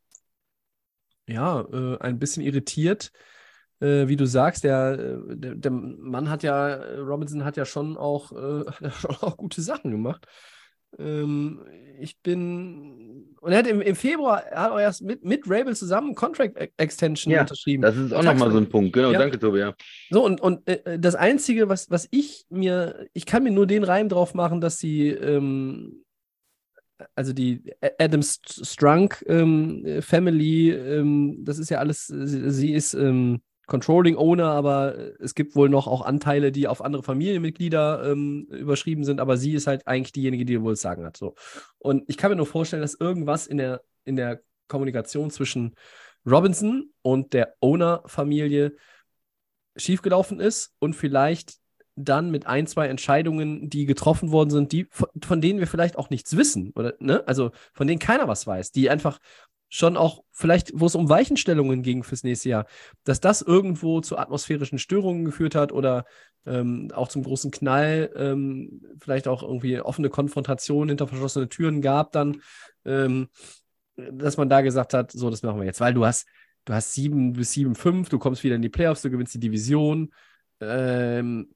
ja, 1.28 1.61
äh, 1.61 1.98
ein 1.98 2.18
bisschen 2.18 2.42
irritiert. 2.42 3.12
Äh, 3.80 4.09
wie 4.09 4.16
du 4.16 4.26
sagst, 4.26 4.64
der, 4.64 4.98
äh, 4.98 5.36
der, 5.36 5.54
der, 5.54 5.70
Mann 5.70 6.30
hat 6.30 6.42
ja, 6.42 6.76
Robinson 6.98 7.44
hat 7.44 7.59
ja 7.59 7.66
schon 7.66 7.96
auch, 7.96 8.32
äh, 8.32 8.64
schon 8.90 9.16
auch 9.16 9.36
gute 9.36 9.61
Sachen 9.61 9.90
gemacht. 9.90 10.26
Ähm, 10.98 11.61
ich 12.00 12.18
bin, 12.22 13.34
und 13.40 13.52
er 13.52 13.59
hat 13.59 13.66
im, 13.66 13.80
im 13.82 13.96
Februar, 13.96 14.42
er 14.44 14.62
hat 14.62 14.70
auch 14.72 14.78
erst 14.78 15.02
mit, 15.02 15.24
mit 15.24 15.42
Rabel 15.46 15.76
zusammen 15.76 16.14
Contract 16.14 16.57
Extension 16.78 17.32
ja, 17.32 17.42
unterschrieben. 17.42 17.82
Das 17.82 17.96
ist 17.96 18.12
auch 18.12 18.22
nochmal 18.22 18.50
so 18.50 18.59
ein 18.59 18.68
Punkt, 18.68 18.92
genau, 18.94 19.12
ja. 19.12 19.18
danke 19.18 19.38
Tobi, 19.38 19.59
ja. 19.59 19.74
So, 20.11 20.24
und, 20.24 20.40
und 20.40 20.66
äh, 20.68 20.98
das 20.98 21.14
Einzige, 21.14 21.68
was, 21.68 21.90
was 21.90 22.09
ich 22.11 22.46
mir, 22.48 23.07
ich 23.12 23.26
kann 23.26 23.42
mir 23.42 23.50
nur 23.50 23.66
den 23.66 23.84
Reim 23.84 24.09
drauf 24.09 24.32
machen, 24.32 24.61
dass 24.61 24.78
sie, 24.78 25.09
ähm, 25.09 26.02
also 27.14 27.32
die 27.32 27.72
Adams 27.99 28.40
Strunk 28.62 29.24
ähm, 29.28 30.01
Family, 30.01 30.70
ähm, 30.70 31.44
das 31.44 31.59
ist 31.59 31.70
ja 31.70 31.78
alles, 31.78 32.07
sie, 32.07 32.51
sie 32.51 32.72
ist 32.72 32.94
ähm, 32.94 33.42
Controlling 33.66 34.16
Owner, 34.16 34.53
aber 34.53 34.94
es 35.20 35.34
gibt 35.34 35.57
wohl 35.57 35.68
noch 35.68 35.88
auch 35.88 36.03
Anteile, 36.03 36.53
die 36.53 36.68
auf 36.68 36.82
andere 36.82 37.03
Familienmitglieder 37.03 38.11
ähm, 38.11 38.47
überschrieben 38.51 39.05
sind, 39.05 39.20
aber 39.20 39.36
sie 39.36 39.55
ist 39.55 39.66
halt 39.66 39.86
eigentlich 39.88 40.12
diejenige, 40.12 40.44
die 40.44 40.62
wohl 40.62 40.72
das 40.72 40.80
Sagen 40.80 41.05
hat. 41.05 41.16
So. 41.16 41.34
Und 41.78 42.05
ich 42.07 42.16
kann 42.16 42.30
mir 42.30 42.36
nur 42.36 42.47
vorstellen, 42.47 42.82
dass 42.82 42.94
irgendwas 42.94 43.47
in 43.47 43.59
der, 43.59 43.82
in 44.05 44.14
der 44.14 44.40
Kommunikation 44.68 45.30
zwischen 45.30 45.74
Robinson 46.24 46.90
und 47.03 47.32
der 47.32 47.55
Owner-Familie 47.61 48.76
schiefgelaufen 49.76 50.40
ist 50.40 50.74
und 50.78 50.94
vielleicht 50.94 51.59
dann 51.97 52.30
mit 52.30 52.47
ein, 52.47 52.66
zwei 52.66 52.88
Entscheidungen, 52.88 53.70
die 53.70 53.86
getroffen 53.86 54.30
worden 54.30 54.51
sind, 54.51 54.72
die, 54.72 54.86
von, 54.90 55.40
denen 55.40 55.59
wir 55.59 55.66
vielleicht 55.66 55.97
auch 55.97 56.11
nichts 56.11 56.36
wissen, 56.36 56.72
oder, 56.74 56.94
ne? 57.01 57.26
Also 57.26 57.51
von 57.72 57.86
denen 57.86 57.99
keiner 57.99 58.28
was 58.28 58.47
weiß, 58.47 58.70
die 58.70 58.90
einfach 58.90 59.18
schon 59.68 59.97
auch 59.97 60.22
vielleicht, 60.30 60.72
wo 60.74 60.86
es 60.86 60.94
um 60.94 61.09
Weichenstellungen 61.09 61.82
ging 61.82 62.05
fürs 62.05 62.22
nächste 62.22 62.51
Jahr, 62.51 62.66
dass 63.05 63.20
das 63.20 63.42
irgendwo 63.42 64.01
zu 64.01 64.16
atmosphärischen 64.16 64.78
Störungen 64.78 65.24
geführt 65.24 65.55
hat 65.55 65.72
oder 65.72 66.05
ähm, 66.44 66.90
auch 66.94 67.09
zum 67.09 67.24
großen 67.24 67.51
Knall, 67.51 68.12
ähm, 68.14 68.82
vielleicht 69.01 69.26
auch 69.26 69.42
irgendwie 69.42 69.80
offene 69.80 70.09
Konfrontation 70.09 70.88
hinter 70.88 71.09
verschlossene 71.09 71.49
Türen 71.49 71.82
gab, 71.82 72.12
dann, 72.12 72.42
ähm, 72.84 73.28
dass 73.97 74.36
man 74.36 74.49
da 74.49 74.61
gesagt 74.61 74.94
hat, 74.94 75.11
so, 75.11 75.30
das 75.30 75.42
machen 75.42 75.59
wir 75.59 75.66
jetzt, 75.66 75.80
weil 75.80 75.94
du 75.94 76.07
hast, 76.07 76.28
du 76.64 76.74
hast 76.74 76.92
sieben 76.92 77.32
bis 77.32 77.53
sieben, 77.53 77.74
fünf, 77.74 78.09
du 78.09 78.18
kommst 78.18 78.44
wieder 78.44 78.55
in 78.55 78.62
die 78.62 78.68
Playoffs, 78.68 79.03
du 79.03 79.11
gewinnst 79.11 79.34
die 79.34 79.40
Division. 79.40 80.12
Ähm, 80.61 81.49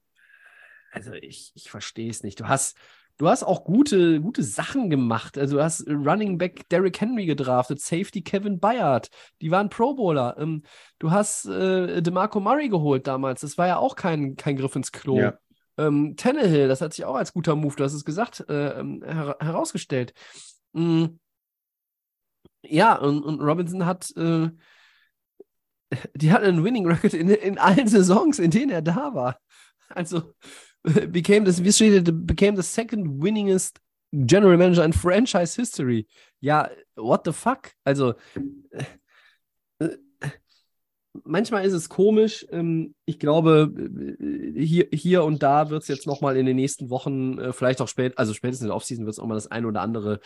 also 0.91 1.13
ich, 1.13 1.53
ich 1.55 1.71
verstehe 1.71 2.11
es 2.11 2.23
nicht. 2.23 2.41
Du 2.41 2.49
hast, 2.49 2.77
du 3.17 3.29
hast 3.29 3.43
auch 3.43 3.65
gute, 3.65 4.21
gute 4.21 4.43
Sachen 4.43 4.91
gemacht. 4.91 5.39
Also 5.39 5.57
du 5.59 5.63
hast 5.63 5.87
Running 5.89 6.39
Back 6.39 6.69
Derrick 6.69 7.01
Henry 7.01 7.27
gedraftet, 7.27 7.81
Safety 7.81 8.23
Kevin 8.23 8.59
Bayard, 8.61 9.09
die 9.41 9.51
waren 9.51 9.69
Pro 9.69 9.95
Bowler. 9.95 10.37
Ähm, 10.39 10.63
du 10.99 11.11
hast 11.11 11.47
äh, 11.47 12.03
DeMarco 12.03 12.41
Murray 12.41 12.69
geholt 12.69 13.07
damals, 13.07 13.43
das 13.43 13.59
war 13.59 13.67
ja 13.67 13.77
auch 13.77 13.97
kein, 13.97 14.37
kein 14.37 14.57
Griff 14.57 14.75
ins 14.77 14.93
Klo. 14.93 15.19
Ja. 15.19 15.39
Ähm, 15.79 16.15
Tannehill, 16.17 16.69
das 16.69 16.81
hat 16.81 16.93
sich 16.93 17.05
auch 17.05 17.15
als 17.15 17.33
guter 17.33 17.57
Move, 17.57 17.77
du 17.77 17.85
hast 17.85 17.95
es 17.95 18.05
gesagt, 18.05 18.45
äh, 18.49 18.81
ähm, 18.81 19.03
her 19.05 19.37
herausgestellt. 19.41 20.13
Mhm. 20.73 21.19
Ja, 22.63 22.97
und, 22.97 23.23
und, 23.23 23.41
Robinson 23.41 23.87
hat, 23.87 24.15
äh, 24.17 24.51
die 26.15 26.33
hat 26.33 26.43
einen 26.43 26.65
Winning 26.65 26.87
Record 26.87 27.15
in, 27.15 27.29
in 27.29 27.59
allen 27.59 27.89
Saisons, 27.89 28.39
in 28.39 28.51
denen 28.51 28.71
er 28.71 28.83
da 28.83 29.15
war. 29.15 29.41
Also, 29.89 30.35
became 31.13 31.45
this, 31.45 31.63
wie 31.63 31.73
steht 31.73 32.27
became 32.27 32.57
the 32.57 32.63
second 32.63 33.23
winningest 33.23 33.81
General 34.13 34.57
Manager 34.57 34.85
in 34.85 34.93
Franchise 34.93 35.55
History. 35.55 36.07
Ja, 36.41 36.69
what 36.97 37.23
the 37.25 37.33
fuck? 37.33 37.73
Also, 37.85 38.15
äh, 39.79 39.97
manchmal 41.25 41.65
ist 41.65 41.75
es 41.75 41.89
komisch. 41.89 42.47
Ähm, 42.51 42.95
ich 43.05 43.19
glaube, 43.19 43.73
äh, 44.19 44.61
hier, 44.61 44.89
hier 44.93 45.25
und 45.25 45.43
da 45.43 45.71
wird 45.71 45.83
es 45.83 45.89
jetzt 45.89 46.07
nochmal 46.07 46.37
in 46.37 46.47
den 46.47 46.57
nächsten 46.57 46.91
Wochen, 46.91 47.39
äh, 47.39 47.53
vielleicht 47.53 47.81
auch 47.81 47.89
spät, 47.89 48.19
also 48.19 48.35
spätestens 48.35 48.63
in 48.63 48.69
der 48.69 48.77
Offseason 48.77 49.05
wird 49.05 49.15
es 49.15 49.19
auch 49.21 49.27
mal 49.27 49.35
das 49.35 49.51
eine 49.51 49.69
oder 49.69 49.83
andere 49.83 50.21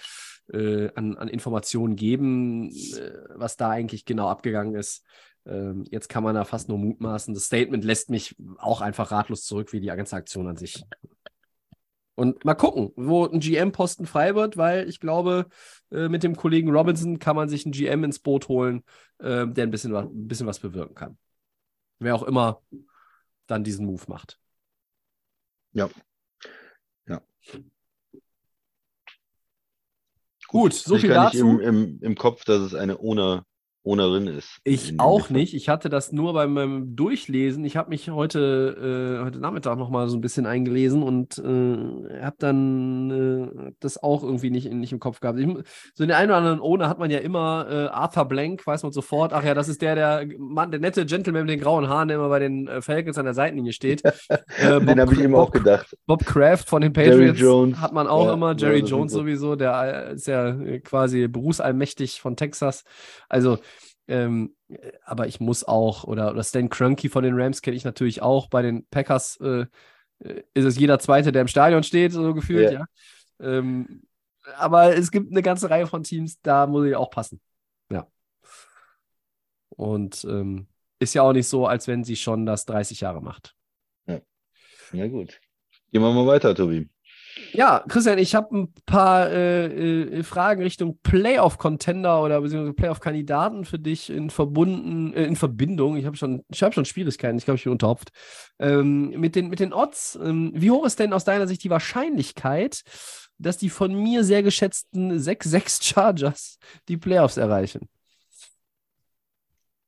äh, 0.53 0.89
an, 0.95 1.17
an 1.17 1.29
Informationen 1.29 1.97
geben, 1.97 2.71
äh, 2.71 3.13
was 3.35 3.57
da 3.57 3.71
eigentlich 3.71 4.05
genau 4.05 4.29
abgegangen 4.29 4.75
ist. 4.75 5.05
Ähm, 5.47 5.85
jetzt 5.91 6.09
kann 6.09 6.25
man 6.25 6.35
da 6.35 6.45
fast 6.45 6.69
nur 6.69 6.79
mutmaßen. 6.79 7.35
Das 7.35 7.45
Statement 7.45 7.85
lässt 7.85 8.11
mich 8.11 8.37
auch 8.59 8.81
einfach 8.81 9.11
ratlos 9.11 9.45
zurück, 9.45 9.73
wie 9.73 9.81
die 9.81 9.87
ganze 9.87 10.17
Aktion 10.17 10.49
an 10.49 10.57
sich. 10.57 10.85
Und 12.17 12.45
mal 12.45 12.55
gucken, 12.55 12.93
wo 12.97 13.27
ein 13.27 13.41
GM-Posten 13.41 14.07
frei 14.07 14.35
wird, 14.35 14.57
weil 14.57 14.89
ich 14.89 15.01
glaube, 15.01 15.47
äh, 15.91 16.09
mit 16.09 16.23
dem 16.23 16.37
Kollegen 16.37 16.71
Robinson 16.71 17.19
kann 17.19 17.35
man 17.35 17.49
sich 17.49 17.67
einen 17.67 17.73
GM 17.73 18.05
ins 18.05 18.21
Boot 18.21 18.49
holen, 18.49 18.85
äh, 19.19 19.47
der 19.47 19.65
ein 19.65 19.71
bisschen, 19.71 19.93
was, 19.93 20.05
ein 20.05 20.29
bisschen 20.29 20.47
was 20.47 20.61
bewirken 20.61 20.95
kann. 20.95 21.19
Wer 21.99 22.15
auch 22.15 22.23
immer 22.23 22.63
dann 23.47 23.65
diesen 23.65 23.87
Move 23.87 24.05
macht. 24.07 24.39
Ja. 25.73 25.91
Ja. 27.07 27.21
Gut, 30.47 30.73
so 30.73 30.97
viel 30.99 31.11
dazu. 31.11 31.39
Im, 31.39 31.61
im, 31.61 31.99
Im 32.01 32.15
Kopf, 32.15 32.45
dass 32.45 32.61
es 32.61 32.75
eine 32.75 32.99
ohne 32.99 33.45
Ownerin 33.87 34.27
ist. 34.29 34.61
Ich 34.65 34.99
auch 34.99 35.29
nicht. 35.29 35.53
Ich 35.53 35.69
hatte 35.69 35.91
das 35.91 36.11
nur 36.11 36.33
beim, 36.33 36.55
beim 36.55 36.97
Durchlesen. 36.97 37.67
Ich 37.67 37.77
habe 37.77 37.91
mich 37.91 38.09
heute, 38.09 39.19
äh, 39.21 39.25
heute 39.25 39.41
Nachmittag 39.41 39.77
noch 39.77 39.91
mal 39.91 40.09
so 40.09 40.17
ein 40.17 40.23
bisschen 40.23 40.47
eingelesen 40.47 41.03
und 41.03 41.37
äh, 41.39 42.23
habe 42.23 42.37
dann 42.39 43.11
äh, 43.11 43.73
das 43.81 44.03
auch 44.03 44.23
irgendwie 44.23 44.49
nicht, 44.49 44.73
nicht 44.73 44.93
im 44.93 45.01
Kopf 45.01 45.21
gehabt. 45.21 45.39
Ich, 45.39 45.47
so 45.93 46.05
den 46.05 46.13
einen 46.13 46.31
oder 46.31 46.39
anderen 46.39 46.61
Owner 46.61 46.89
hat 46.89 46.99
man 46.99 47.11
ja 47.11 47.19
immer, 47.19 47.67
äh, 47.69 47.75
Arthur 47.89 48.25
Blank, 48.25 48.67
weiß 48.67 48.85
man 48.85 48.93
sofort, 48.93 49.35
ach 49.35 49.45
ja, 49.45 49.53
das 49.53 49.69
ist 49.69 49.83
der, 49.83 49.95
der 49.95 50.27
Mann, 50.39 50.71
der 50.71 50.81
nette 50.81 51.05
Gentleman 51.05 51.43
mit 51.43 51.51
den 51.51 51.61
grauen 51.61 51.87
Haaren, 51.87 52.09
der 52.09 52.17
immer 52.17 52.31
bei 52.31 52.39
den 52.39 52.67
äh, 52.67 52.81
Falcons 52.81 53.19
an 53.19 53.27
der 53.27 53.35
Seitenlinie 53.35 53.73
steht. 53.73 54.03
Äh, 54.59 54.81
den 54.81 55.01
habe 55.01 55.15
ich 55.15 55.21
immer 55.21 55.39
auch 55.39 55.51
gedacht. 55.51 55.97
Bob 56.07 56.25
Kraft 56.25 56.69
von 56.69 56.81
den 56.81 56.93
Patriots 56.93 57.81
hat 57.81 57.93
man 57.93 58.07
auch 58.07 58.27
ja, 58.27 58.35
immer. 58.35 58.55
Jerry 58.57 58.81
ja, 58.81 58.87
Jones 58.87 59.13
sowieso, 59.13 59.57
der 59.57 60.11
ist 60.11 60.27
ja 60.27 60.53
quasi 60.81 61.29
berufsallmächtig 61.29 62.21
von 62.21 62.37
Texas. 62.37 62.85
Also 63.29 63.59
ähm, 64.07 64.55
aber 65.05 65.27
ich 65.27 65.41
muss 65.41 65.65
auch, 65.65 66.05
oder, 66.05 66.31
oder 66.31 66.45
Stan 66.45 66.69
Kroenke 66.69 67.09
von 67.09 67.25
den 67.25 67.41
Rams 67.41 67.63
kenne 67.63 67.77
ich 67.77 67.85
natürlich 67.85 68.23
auch. 68.23 68.49
Bei 68.49 68.63
den 68.63 68.87
Packers 68.87 69.39
äh, 69.41 69.67
äh, 70.21 70.43
ist 70.55 70.65
es 70.65 70.79
jeder 70.79 70.99
Zweite, 70.99 71.33
der 71.33 71.43
im 71.43 71.49
Stadion 71.49 71.83
steht, 71.83 72.13
so 72.13 72.35
gefühlt, 72.35 72.71
yeah. 72.71 72.87
ja. 73.41 73.59
Ähm, 73.59 74.03
aber 74.57 74.97
es 74.97 75.11
gibt 75.11 75.31
eine 75.31 75.43
ganze 75.43 75.71
Reihe 75.71 75.87
von 75.87 76.03
Teams, 76.03 76.41
da 76.43 76.67
muss 76.67 76.87
ich 76.87 76.97
auch 76.97 77.11
passen. 77.11 77.41
Ja. 77.91 78.07
Und 79.71 80.25
ähm, 80.25 80.67
ist 80.99 81.15
ja 81.15 81.23
auch 81.23 81.33
nicht 81.33 81.49
so, 81.49 81.67
als 81.67 81.89
wenn 81.89 82.05
sie 82.05 82.17
schon 82.17 82.47
das 82.47 82.67
30 82.67 83.01
Jahre 83.01 83.23
macht. 83.23 83.55
Ja, 84.07 84.21
ja 84.93 85.09
gut. 85.09 85.41
Gehen 85.91 86.03
wir 86.03 86.13
mal 86.13 86.27
weiter, 86.27 86.55
Tobi. 86.55 86.89
Ja, 87.55 87.85
Christian, 87.89 88.19
ich 88.19 88.35
habe 88.35 88.57
ein 88.57 88.75
paar 88.85 89.31
äh, 89.31 89.67
äh, 89.67 90.23
Fragen 90.25 90.61
Richtung 90.61 90.99
Playoff-Contender 91.05 92.21
oder 92.21 92.41
beziehungsweise 92.41 92.75
Playoff-Kandidaten 92.75 93.65
für 93.65 93.79
dich 93.79 94.11
in 94.11 94.31
verbunden, 94.31 95.15
äh, 95.15 95.25
in 95.25 95.37
Verbindung. 95.37 95.97
Ich 95.97 96.05
habe 96.05 96.17
schon, 96.17 96.43
ich 96.49 96.65
habe 96.65 96.75
schon 96.75 96.85
Schwierigkeiten, 96.85 97.39
ich 97.39 97.45
glaube, 97.45 97.59
ich 97.59 97.63
bin 97.63 97.73
unterhopft. 97.73 98.11
Ähm, 98.59 99.11
mit, 99.11 99.37
den, 99.37 99.49
mit 99.49 99.61
den 99.61 99.73
Odds. 99.73 100.19
Ähm, 100.21 100.51
wie 100.57 100.73
hoch 100.73 100.85
ist 100.85 100.99
denn 100.99 101.13
aus 101.13 101.25
deiner 101.25 101.47
Sicht 101.47 101.63
die 101.63 101.71
Wahrscheinlichkeit, 101.71 102.83
dass 103.39 103.57
die 103.57 103.71
von 103.71 103.95
mir 103.95 104.25
sehr 104.25 104.43
geschätzten 104.43 105.13
6-6 105.13 105.85
Chargers 105.85 106.59
die 106.89 106.97
Playoffs 106.97 107.37
erreichen? 107.37 107.89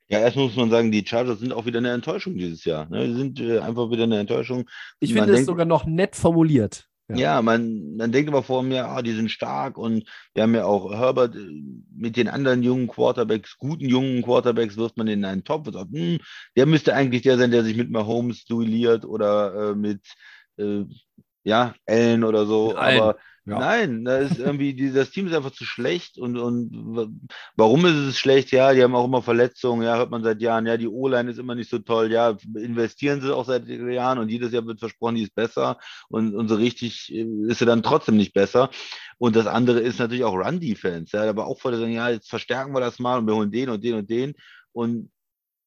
Ja, 0.08 0.20
erst 0.20 0.36
muss 0.36 0.54
man 0.54 0.70
sagen, 0.70 0.92
die 0.92 1.04
Chargers 1.04 1.40
sind 1.40 1.52
auch 1.52 1.66
wieder 1.66 1.78
eine 1.78 1.90
Enttäuschung 1.90 2.36
dieses 2.36 2.64
Jahr. 2.64 2.88
Ne? 2.88 3.08
Die 3.08 3.14
sind 3.14 3.40
äh, 3.40 3.58
einfach 3.58 3.90
wieder 3.90 4.04
eine 4.04 4.20
Enttäuschung. 4.20 4.70
Ich 5.00 5.12
finde 5.12 5.32
es 5.32 5.46
sogar 5.46 5.66
noch 5.66 5.84
nett 5.84 6.14
formuliert. 6.14 6.88
Ja, 7.08 7.16
ja 7.16 7.42
man, 7.42 7.96
man 7.96 8.12
denkt 8.12 8.28
immer 8.28 8.42
vor 8.42 8.62
mir, 8.62 8.88
ah, 8.88 9.02
die 9.02 9.12
sind 9.12 9.30
stark 9.30 9.78
und 9.78 10.08
wir 10.34 10.42
haben 10.42 10.54
ja 10.54 10.64
auch 10.64 10.92
Herbert 10.92 11.36
äh, 11.36 11.62
mit 11.94 12.16
den 12.16 12.28
anderen 12.28 12.62
jungen 12.62 12.88
Quarterbacks, 12.88 13.58
guten 13.58 13.88
jungen 13.88 14.22
Quarterbacks, 14.22 14.76
wirft 14.76 14.96
man 14.96 15.06
in 15.08 15.24
einen 15.24 15.44
Topf 15.44 15.68
und 15.68 15.74
sagt, 15.74 15.92
hm, 15.92 16.18
der 16.56 16.66
müsste 16.66 16.94
eigentlich 16.94 17.22
der 17.22 17.38
sein, 17.38 17.50
der 17.50 17.64
sich 17.64 17.76
mit 17.76 17.90
Mahomes 17.90 18.44
duelliert 18.44 19.04
oder 19.04 19.70
äh, 19.70 19.74
mit 19.74 20.00
äh, 20.58 20.84
ja, 21.44 21.74
Allen 21.86 22.24
oder 22.24 22.44
so. 22.46 22.72
Nein. 22.72 23.00
Aber 23.00 23.16
ja. 23.46 23.60
Nein, 23.60 24.04
da 24.04 24.18
ist 24.18 24.38
irgendwie, 24.38 24.90
das 24.90 25.10
Team 25.10 25.28
ist 25.28 25.34
einfach 25.34 25.52
zu 25.52 25.64
schlecht 25.64 26.18
und, 26.18 26.36
und 26.36 27.28
warum 27.54 27.86
ist 27.86 27.94
es 27.94 28.18
schlecht? 28.18 28.50
Ja, 28.50 28.72
die 28.72 28.82
haben 28.82 28.96
auch 28.96 29.04
immer 29.04 29.22
Verletzungen, 29.22 29.82
ja, 29.82 29.96
hört 29.96 30.10
man 30.10 30.24
seit 30.24 30.40
Jahren, 30.40 30.66
ja, 30.66 30.76
die 30.76 30.88
O-Line 30.88 31.30
ist 31.30 31.38
immer 31.38 31.54
nicht 31.54 31.70
so 31.70 31.78
toll, 31.78 32.10
ja, 32.10 32.36
investieren 32.56 33.20
sie 33.20 33.34
auch 33.34 33.44
seit 33.44 33.68
Jahren 33.68 34.18
und 34.18 34.30
jedes 34.30 34.52
Jahr 34.52 34.66
wird 34.66 34.80
versprochen, 34.80 35.14
die 35.14 35.22
ist 35.22 35.34
besser 35.34 35.78
und, 36.08 36.34
und 36.34 36.48
so 36.48 36.56
richtig 36.56 37.14
äh, 37.14 37.24
ist 37.46 37.60
sie 37.60 37.66
dann 37.66 37.84
trotzdem 37.84 38.16
nicht 38.16 38.34
besser. 38.34 38.68
Und 39.18 39.36
das 39.36 39.46
andere 39.46 39.78
ist 39.78 40.00
natürlich 40.00 40.24
auch 40.24 40.34
Run-Defense, 40.34 41.16
ja, 41.16 41.28
aber 41.28 41.46
auch 41.46 41.60
vor 41.60 41.70
der 41.70 41.78
sagen, 41.78 41.92
ja, 41.92 42.08
jetzt 42.08 42.28
verstärken 42.28 42.74
wir 42.74 42.80
das 42.80 42.98
mal 42.98 43.18
und 43.18 43.26
wir 43.28 43.36
holen 43.36 43.52
den 43.52 43.68
und 43.68 43.84
den 43.84 43.94
und 43.94 44.10
den 44.10 44.34
und 44.72 45.10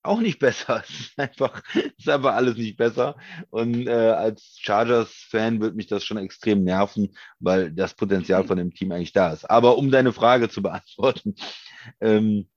auch 0.04 0.22
nicht 0.22 0.40
besser. 0.40 0.84
Es 0.90 1.00
ist 1.00 1.20
einfach, 1.20 1.62
es 1.74 1.94
ist 1.98 2.10
einfach 2.10 2.34
alles 2.34 2.58
nicht 2.58 2.78
besser. 2.78 3.18
Und 3.50 3.88
äh, 3.88 3.92
als 3.92 4.58
Chargers-Fan 4.60 5.60
wird 5.62 5.76
mich 5.76 5.88
das 5.88 6.04
schon 6.04 6.18
extrem 6.18 6.64
nerven, 6.64 7.16
weil 7.40 7.72
das 7.72 7.94
Potenzial 7.94 8.44
von 8.46 8.58
dem 8.58 8.74
Team 8.74 8.92
eigentlich 8.92 9.14
da 9.14 9.34
ist. 9.34 9.50
Aber 9.50 9.78
um 9.78 9.92
deine 9.92 10.14
Frage 10.14 10.50
zu 10.50 10.62
beantworten, 10.62 11.36
ähm, 12.02 12.50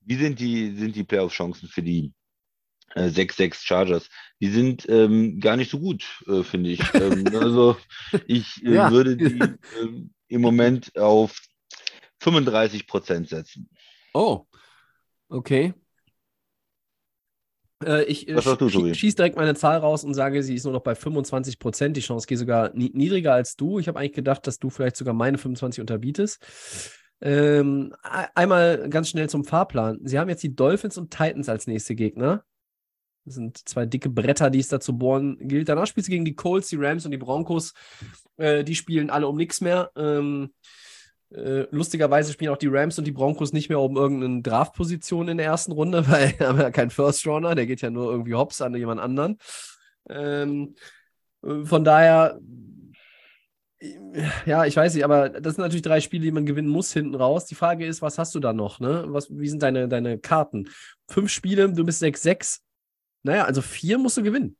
wie 0.00 0.16
sind 0.16 0.38
die, 0.38 0.76
sind 0.76 0.96
die 0.96 1.04
Playoff-Chancen 1.04 1.68
für 1.68 1.82
die 1.82 2.12
äh, 2.94 3.08
6-6 3.08 3.64
Chargers? 3.64 4.08
Die 4.40 4.48
sind 4.48 4.86
ähm, 4.88 5.40
gar 5.40 5.56
nicht 5.56 5.70
so 5.70 5.78
gut, 5.80 6.04
äh, 6.26 6.42
finde 6.42 6.70
ich. 6.70 6.94
ähm, 6.94 7.24
also 7.34 7.76
ich 8.26 8.62
äh, 8.64 8.74
ja. 8.74 8.90
würde 8.90 9.16
die 9.16 9.40
ähm, 9.80 10.12
im 10.28 10.40
Moment 10.40 10.96
auf 10.98 11.40
35 12.20 12.86
Prozent 12.86 13.28
setzen. 13.28 13.70
Oh, 14.12 14.46
okay. 15.28 15.74
Äh, 17.82 18.04
ich 18.04 18.28
äh, 18.28 18.40
sch 18.40 18.96
schieße 18.96 19.16
direkt 19.16 19.36
meine 19.36 19.54
Zahl 19.54 19.78
raus 19.78 20.04
und 20.04 20.14
sage, 20.14 20.42
sie 20.42 20.54
ist 20.54 20.64
nur 20.64 20.72
noch 20.72 20.82
bei 20.82 20.94
25 20.94 21.58
Prozent. 21.58 21.96
Die 21.96 22.00
Chance 22.00 22.26
geht 22.26 22.38
sogar 22.38 22.70
niedriger 22.74 23.32
als 23.32 23.56
du. 23.56 23.78
Ich 23.78 23.88
habe 23.88 23.98
eigentlich 23.98 24.12
gedacht, 24.12 24.46
dass 24.46 24.58
du 24.58 24.70
vielleicht 24.70 24.96
sogar 24.96 25.14
meine 25.14 25.38
25 25.38 25.80
unterbietest. 25.80 26.44
Ähm, 27.20 27.94
einmal 28.34 28.88
ganz 28.90 29.08
schnell 29.08 29.28
zum 29.28 29.44
Fahrplan. 29.44 30.00
Sie 30.04 30.18
haben 30.18 30.28
jetzt 30.28 30.42
die 30.42 30.54
Dolphins 30.54 30.98
und 30.98 31.10
Titans 31.10 31.48
als 31.48 31.66
nächste 31.66 31.94
Gegner. 31.94 32.44
Das 33.24 33.36
sind 33.36 33.66
zwei 33.66 33.86
dicke 33.86 34.10
Bretter, 34.10 34.50
die 34.50 34.58
es 34.58 34.68
da 34.68 34.80
zu 34.80 34.98
bohren 34.98 35.38
gilt. 35.40 35.68
Danach 35.68 35.86
spielst 35.86 36.08
du 36.08 36.12
gegen 36.12 36.26
die 36.26 36.34
Colts, 36.34 36.68
die 36.68 36.76
Rams 36.76 37.06
und 37.06 37.10
die 37.10 37.16
Broncos. 37.18 37.72
Äh, 38.36 38.64
die 38.64 38.74
spielen 38.74 39.08
alle 39.08 39.26
um 39.26 39.36
nichts 39.36 39.60
mehr. 39.60 39.90
Ähm, 39.96 40.52
äh, 41.34 41.66
lustigerweise 41.70 42.32
spielen 42.32 42.52
auch 42.52 42.58
die 42.58 42.68
Rams 42.68 42.98
und 42.98 43.06
die 43.06 43.12
Broncos 43.12 43.52
nicht 43.52 43.68
mehr 43.68 43.80
um 43.80 43.96
irgendeine 43.96 44.42
Draftposition 44.42 45.28
in 45.28 45.36
der 45.38 45.46
ersten 45.46 45.72
Runde, 45.72 46.08
weil 46.08 46.38
haben 46.38 46.58
ja 46.60 46.70
keinen 46.70 46.90
First 46.90 47.26
Runner, 47.26 47.54
der 47.54 47.66
geht 47.66 47.82
ja 47.82 47.90
nur 47.90 48.10
irgendwie 48.10 48.34
hops 48.34 48.60
an 48.62 48.74
jemand 48.74 49.00
anderen. 49.00 49.38
Ähm, 50.08 50.74
Äh, 51.44 51.64
Von 51.64 51.84
daher, 51.84 52.40
ja, 54.46 54.64
ich 54.64 54.76
weiß 54.76 54.94
nicht, 54.94 55.04
aber 55.04 55.28
das 55.28 55.54
sind 55.56 55.62
natürlich 55.62 55.82
drei 55.82 56.00
Spiele, 56.00 56.22
die 56.24 56.30
man 56.32 56.46
gewinnen 56.46 56.68
muss 56.68 56.92
hinten 56.92 57.14
raus. 57.14 57.44
Die 57.46 57.54
Frage 57.54 57.86
ist, 57.86 58.00
was 58.00 58.18
hast 58.18 58.34
du 58.34 58.40
da 58.40 58.52
noch? 58.52 58.80
Ne? 58.80 59.04
Was, 59.08 59.28
wie 59.30 59.48
sind 59.48 59.62
deine, 59.62 59.88
deine 59.88 60.18
Karten? 60.18 60.68
Fünf 61.08 61.30
Spiele, 61.30 61.70
du 61.70 61.84
bist 61.84 62.02
6-6. 62.02 62.60
Naja, 63.22 63.44
also 63.44 63.60
vier 63.60 63.98
musst 63.98 64.16
du 64.16 64.22
gewinnen. 64.22 64.56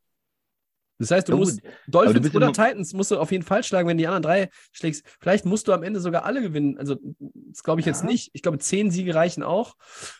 Das 1.10 1.16
heißt, 1.16 1.28
du 1.28 1.32
Ja, 1.32 1.38
musst 1.38 1.60
du 1.62 1.68
Dolphins 1.86 2.22
bist 2.22 2.34
oder 2.34 2.52
Titans 2.52 2.92
musst 2.94 3.10
du 3.10 3.18
auf 3.18 3.30
jeden 3.32 3.44
Fall 3.44 3.62
schlagen, 3.62 3.88
wenn 3.88 3.98
die 3.98 4.06
anderen 4.06 4.22
drei 4.22 4.48
schlägst. 4.72 5.04
Vielleicht 5.20 5.44
musst 5.44 5.68
du 5.68 5.72
am 5.72 5.82
Ende 5.82 6.00
sogar 6.00 6.24
alle 6.24 6.40
gewinnen. 6.42 6.78
Also, 6.78 6.96
das 7.18 7.62
glaube 7.62 7.80
ich 7.80 7.86
jetzt 7.86 8.02
Ja. 8.02 8.08
nicht. 8.08 8.30
Ich 8.32 8.42
glaube, 8.42 8.58
zehn 8.58 8.90
Siege 8.90 9.14
reichen 9.14 9.42
auch. 9.42 9.74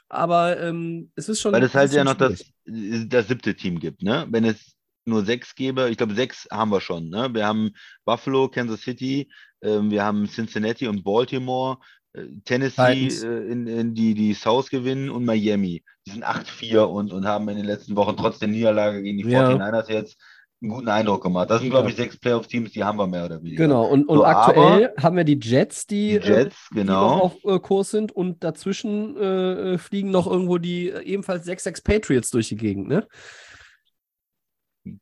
Aber 0.09 0.61
ähm, 0.61 1.11
es 1.17 1.29
ist 1.29 1.41
schon. 1.41 1.53
Weil 1.53 1.63
es 1.63 1.75
halt 1.75 1.93
ja 1.93 2.05
noch 2.05 2.15
das, 2.15 2.45
das 2.65 3.29
siebte 3.29 3.55
Team 3.55 3.79
gibt, 3.81 4.03
ne? 4.03 4.27
Wenn 4.31 4.45
es 4.45 4.75
nur 5.07 5.25
sechs 5.25 5.55
gäbe, 5.55 5.91
ich 5.91 5.97
glaube, 5.97 6.15
sechs 6.15 6.47
haben 6.51 6.71
wir 6.71 6.81
schon, 6.81 7.09
ne? 7.09 7.29
Wir 7.33 7.47
haben 7.47 7.71
Buffalo, 8.05 8.49
Kansas 8.49 8.81
City, 8.83 9.31
ähm, 9.63 9.91
wir 9.91 10.05
haben 10.05 10.27
Cincinnati 10.29 10.89
und 10.89 11.05
Baltimore, 11.05 11.79
äh, 12.15 12.27
Tennessee, 12.45 13.09
äh, 13.09 13.51
in, 13.51 13.67
in 13.67 13.95
die, 13.95 14.15
die 14.15 14.35
South 14.35 14.71
gewinnen 14.71 15.11
und 15.11 15.25
Miami. 15.25 15.83
Die 16.07 16.11
sind 16.11 16.25
8-4 16.25 16.83
und, 16.89 17.13
und 17.13 17.27
haben 17.27 17.49
in 17.49 17.57
den 17.57 17.67
letzten 17.67 17.97
Wochen 17.97 18.17
trotz 18.17 18.39
der 18.39 18.49
Niederlage 18.49 19.03
gegen 19.03 19.19
die 19.19 19.29
Ja. 19.31 19.51
49ers 19.51 19.91
jetzt 19.91 20.17
einen 20.63 20.71
guten 20.71 20.89
Eindruck 20.89 21.23
gemacht. 21.23 21.51
Das 21.51 21.61
sind, 21.61 21.71
glaube 21.71 21.91
ich, 21.91 21.97
sechs 21.97 22.17
Playoff-Teams, 22.17 22.73
die 22.73 22.83
haben 22.83 22.99
wir 22.99 23.07
mehr 23.07 23.27
oder 23.27 23.43
weniger. 23.43 23.65
Genau, 23.65 23.87
und, 23.87 24.09
und 24.09 24.19
So, 24.19 24.25
aktuell 24.25 24.95
haben 25.01 25.17
wir 25.17 25.25
die 25.25 25.39
Jets, 25.41 25.87
die, 25.87 26.19
Die 26.19 26.27
Jets, 26.27 26.55
äh, 26.55 26.75
die 26.75 26.75
genau. 26.81 27.17
noch 27.17 27.23
auf 27.23 27.45
äh, 27.45 27.59
Kurs 27.59 27.91
sind 27.91 28.13
und 28.13 28.43
dazwischen 28.43 29.17
äh, 29.17 29.75
äh, 29.75 29.79
fliegen 29.79 30.11
noch 30.11 30.27
irgendwo 30.27 30.59
die 30.59 30.89
äh, 30.89 31.03
ebenfalls 31.03 31.47
6-6 31.47 31.85
Patriots 31.85 32.31
durch 32.31 32.49
die 32.49 32.57
Gegend, 32.57 32.89
ne? 32.89 33.07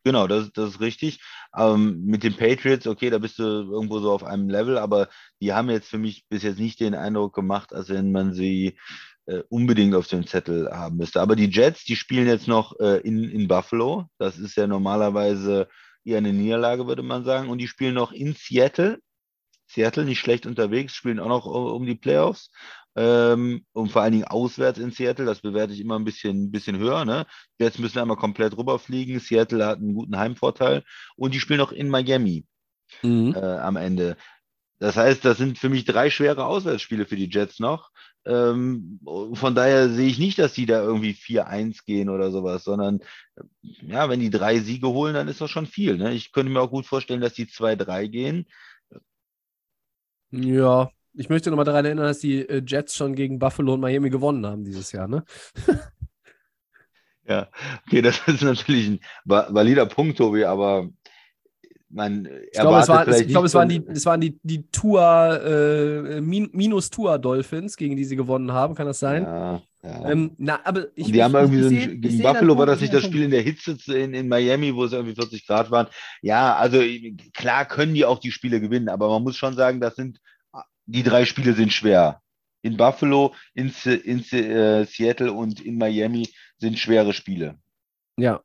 Genau, 0.04 0.28
das, 0.28 0.52
das 0.52 0.70
ist 0.70 0.80
richtig. 0.80 1.20
Ähm, 1.56 2.04
mit 2.04 2.22
den 2.22 2.36
Patriots, 2.36 2.86
okay, 2.86 3.10
da 3.10 3.18
bist 3.18 3.38
du 3.38 3.42
irgendwo 3.42 3.98
so 3.98 4.12
auf 4.12 4.22
einem 4.22 4.48
Level, 4.48 4.78
aber 4.78 5.08
die 5.40 5.52
haben 5.52 5.70
jetzt 5.70 5.88
für 5.88 5.98
mich 5.98 6.24
bis 6.28 6.44
jetzt 6.44 6.60
nicht 6.60 6.78
den 6.78 6.94
Eindruck 6.94 7.34
gemacht, 7.34 7.72
als 7.72 7.88
wenn 7.88 8.12
man 8.12 8.32
sie 8.32 8.78
äh, 9.26 9.42
unbedingt 9.48 9.94
auf 9.94 10.08
dem 10.08 10.26
Zettel 10.26 10.70
haben 10.70 10.96
müsste. 10.96 11.20
Aber 11.20 11.36
die 11.36 11.50
Jets, 11.50 11.84
die 11.84 11.96
spielen 11.96 12.26
jetzt 12.26 12.48
noch 12.48 12.78
äh, 12.80 12.98
in, 12.98 13.24
in 13.24 13.48
Buffalo. 13.48 14.06
Das 14.18 14.38
ist 14.38 14.56
ja 14.56 14.66
normalerweise 14.66 15.68
eher 16.04 16.18
eine 16.18 16.32
Niederlage, 16.32 16.86
würde 16.86 17.02
man 17.02 17.24
sagen. 17.24 17.48
Und 17.48 17.58
die 17.58 17.68
spielen 17.68 17.94
noch 17.94 18.12
in 18.12 18.34
Seattle. 18.34 18.98
Seattle 19.68 20.04
nicht 20.04 20.18
schlecht 20.18 20.44
unterwegs, 20.44 20.94
spielen 20.94 21.18
auch 21.20 21.28
noch 21.28 21.46
uh, 21.46 21.74
um 21.74 21.86
die 21.86 21.94
Playoffs. 21.94 22.50
Ähm, 22.94 23.64
und 23.72 23.90
vor 23.90 24.02
allen 24.02 24.12
Dingen 24.12 24.24
auswärts 24.24 24.78
in 24.78 24.90
Seattle, 24.90 25.24
das 25.24 25.40
bewerte 25.40 25.72
ich 25.72 25.80
immer 25.80 25.98
ein 25.98 26.04
bisschen, 26.04 26.50
bisschen 26.50 26.78
höher. 26.78 27.04
Ne? 27.06 27.24
Jets 27.58 27.78
müssen 27.78 27.98
einmal 27.98 28.18
komplett 28.18 28.56
rüberfliegen. 28.56 29.18
Seattle 29.18 29.64
hat 29.64 29.78
einen 29.78 29.94
guten 29.94 30.18
Heimvorteil. 30.18 30.82
Und 31.16 31.32
die 31.32 31.40
spielen 31.40 31.60
noch 31.60 31.72
in 31.72 31.88
Miami 31.88 32.44
Mhm. 33.00 33.34
äh, 33.34 33.40
am 33.40 33.76
Ende. 33.76 34.16
Das 34.78 34.96
heißt, 34.96 35.24
das 35.24 35.38
sind 35.38 35.58
für 35.58 35.68
mich 35.68 35.84
drei 35.84 36.10
schwere 36.10 36.44
Auswärtsspiele 36.44 37.06
für 37.06 37.16
die 37.16 37.30
Jets 37.30 37.60
noch. 37.60 37.90
Ähm, 38.26 39.00
von 39.34 39.54
daher 39.54 39.88
sehe 39.90 40.08
ich 40.08 40.18
nicht, 40.18 40.38
dass 40.38 40.52
die 40.54 40.66
da 40.66 40.82
irgendwie 40.82 41.14
4-1 41.14 41.84
gehen 41.84 42.08
oder 42.08 42.30
sowas, 42.30 42.64
sondern 42.64 43.00
ja, 43.62 44.08
wenn 44.10 44.20
die 44.20 44.30
drei 44.30 44.60
Siege 44.60 44.88
holen, 44.88 45.14
dann 45.14 45.28
ist 45.28 45.40
das 45.40 45.50
schon 45.50 45.66
viel. 45.66 45.96
Ne? 45.98 46.12
Ich 46.14 46.32
könnte 46.32 46.52
mir 46.52 46.60
auch 46.60 46.70
gut 46.70 46.86
vorstellen, 46.86 47.20
dass 47.20 47.34
die 47.34 47.48
2-3 47.48 48.08
gehen. 48.08 48.46
Ja, 50.30 50.90
ich 51.14 51.28
möchte 51.28 51.50
nochmal 51.50 51.64
daran 51.66 51.84
erinnern, 51.84 52.06
dass 52.06 52.20
die 52.20 52.40
äh, 52.48 52.62
Jets 52.66 52.96
schon 52.96 53.14
gegen 53.14 53.38
Buffalo 53.38 53.74
und 53.74 53.80
Miami 53.80 54.08
gewonnen 54.10 54.46
haben 54.46 54.64
dieses 54.64 54.92
Jahr, 54.92 55.08
ne? 55.08 55.24
Ja, 57.24 57.48
okay, 57.86 58.02
das 58.02 58.20
ist 58.26 58.42
natürlich 58.42 58.88
ein 58.88 59.00
va- 59.24 59.46
valider 59.54 59.86
Punkt, 59.86 60.18
Tobi, 60.18 60.44
aber 60.44 60.88
man 61.92 62.26
Ich 62.52 62.58
glaube, 62.60 62.78
es, 62.78 62.88
war, 62.88 63.06
ich 63.08 63.28
glaube, 63.28 63.46
es 63.46 63.54
waren 63.54 63.68
die, 63.68 63.84
es 63.92 64.06
waren 64.06 64.20
die, 64.20 64.38
die 64.42 64.66
Tour, 64.70 65.00
äh, 65.44 66.20
Min 66.20 66.50
minus 66.52 66.90
Tour 66.90 67.18
Dolphins, 67.18 67.76
gegen 67.76 67.96
die 67.96 68.04
sie 68.04 68.16
gewonnen 68.16 68.52
haben, 68.52 68.74
kann 68.74 68.86
das 68.86 68.98
sein? 68.98 69.24
Ja, 69.24 69.62
ja. 69.82 70.10
Ähm, 70.10 70.32
na, 70.38 70.60
aber 70.64 70.86
ich, 70.94 71.06
Und 71.06 71.12
die 71.12 71.22
haben 71.22 71.34
ich, 71.34 71.40
irgendwie 71.40 71.58
ich 71.58 71.62
so 71.62 71.68
ein, 71.68 71.78
seh- 71.90 71.96
gegen 71.98 72.22
Buffalo 72.22 72.56
war 72.58 72.66
das 72.66 72.76
ich 72.76 72.82
nicht 72.82 72.94
das 72.94 73.04
Spiel 73.04 73.22
in 73.24 73.30
der 73.30 73.42
Hitze 73.42 73.76
in, 73.96 74.14
in 74.14 74.28
Miami, 74.28 74.74
wo 74.74 74.84
es 74.84 74.92
irgendwie 74.92 75.14
40 75.14 75.46
Grad 75.46 75.70
waren. 75.70 75.88
Ja, 76.22 76.56
also 76.56 76.80
klar 77.34 77.64
können 77.66 77.94
die 77.94 78.04
auch 78.04 78.18
die 78.18 78.30
Spiele 78.32 78.60
gewinnen, 78.60 78.88
aber 78.88 79.08
man 79.08 79.22
muss 79.22 79.36
schon 79.36 79.54
sagen, 79.54 79.80
das 79.80 79.96
sind 79.96 80.18
die 80.86 81.02
drei 81.02 81.24
Spiele 81.24 81.54
sind 81.54 81.72
schwer. 81.72 82.20
In 82.62 82.76
Buffalo, 82.76 83.34
in, 83.54 83.72
in 84.04 84.20
Se- 84.22 84.46
äh, 84.46 84.84
Seattle 84.84 85.32
und 85.32 85.60
in 85.60 85.78
Miami 85.78 86.28
sind 86.58 86.78
schwere 86.78 87.12
Spiele. 87.12 87.56
Ja. 88.16 88.42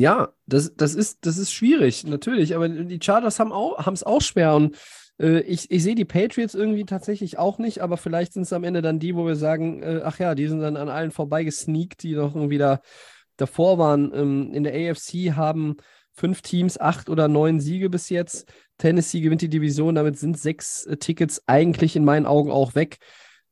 Ja, 0.00 0.32
das, 0.46 0.74
das 0.76 0.94
ist, 0.94 1.18
das 1.26 1.36
ist 1.36 1.52
schwierig, 1.52 2.04
natürlich. 2.06 2.56
Aber 2.56 2.70
die 2.70 2.98
Chargers 3.02 3.38
haben 3.38 3.52
auch, 3.52 3.86
es 3.86 4.02
auch 4.02 4.22
schwer. 4.22 4.54
Und 4.54 4.74
äh, 5.20 5.40
ich, 5.40 5.70
ich 5.70 5.82
sehe 5.82 5.94
die 5.94 6.06
Patriots 6.06 6.54
irgendwie 6.54 6.86
tatsächlich 6.86 7.36
auch 7.38 7.58
nicht, 7.58 7.82
aber 7.82 7.98
vielleicht 7.98 8.32
sind 8.32 8.44
es 8.44 8.54
am 8.54 8.64
Ende 8.64 8.80
dann 8.80 8.98
die, 8.98 9.14
wo 9.14 9.26
wir 9.26 9.36
sagen, 9.36 9.82
äh, 9.82 10.00
ach 10.02 10.18
ja, 10.18 10.34
die 10.34 10.46
sind 10.48 10.60
dann 10.60 10.78
an 10.78 10.88
allen 10.88 11.10
vorbeigesneakt, 11.10 12.02
die 12.02 12.14
noch 12.14 12.34
irgendwie 12.34 12.56
da 12.56 12.80
davor 13.36 13.76
waren. 13.76 14.10
Ähm, 14.14 14.54
in 14.54 14.64
der 14.64 14.72
AFC 14.72 15.36
haben 15.36 15.76
fünf 16.14 16.40
Teams 16.40 16.80
acht 16.80 17.10
oder 17.10 17.28
neun 17.28 17.60
Siege 17.60 17.90
bis 17.90 18.08
jetzt. 18.08 18.50
Tennessee 18.78 19.20
gewinnt 19.20 19.42
die 19.42 19.50
Division, 19.50 19.96
damit 19.96 20.18
sind 20.18 20.38
sechs 20.38 20.86
äh, 20.86 20.96
Tickets 20.96 21.42
eigentlich 21.46 21.94
in 21.94 22.06
meinen 22.06 22.24
Augen 22.24 22.50
auch 22.50 22.74
weg. 22.74 22.96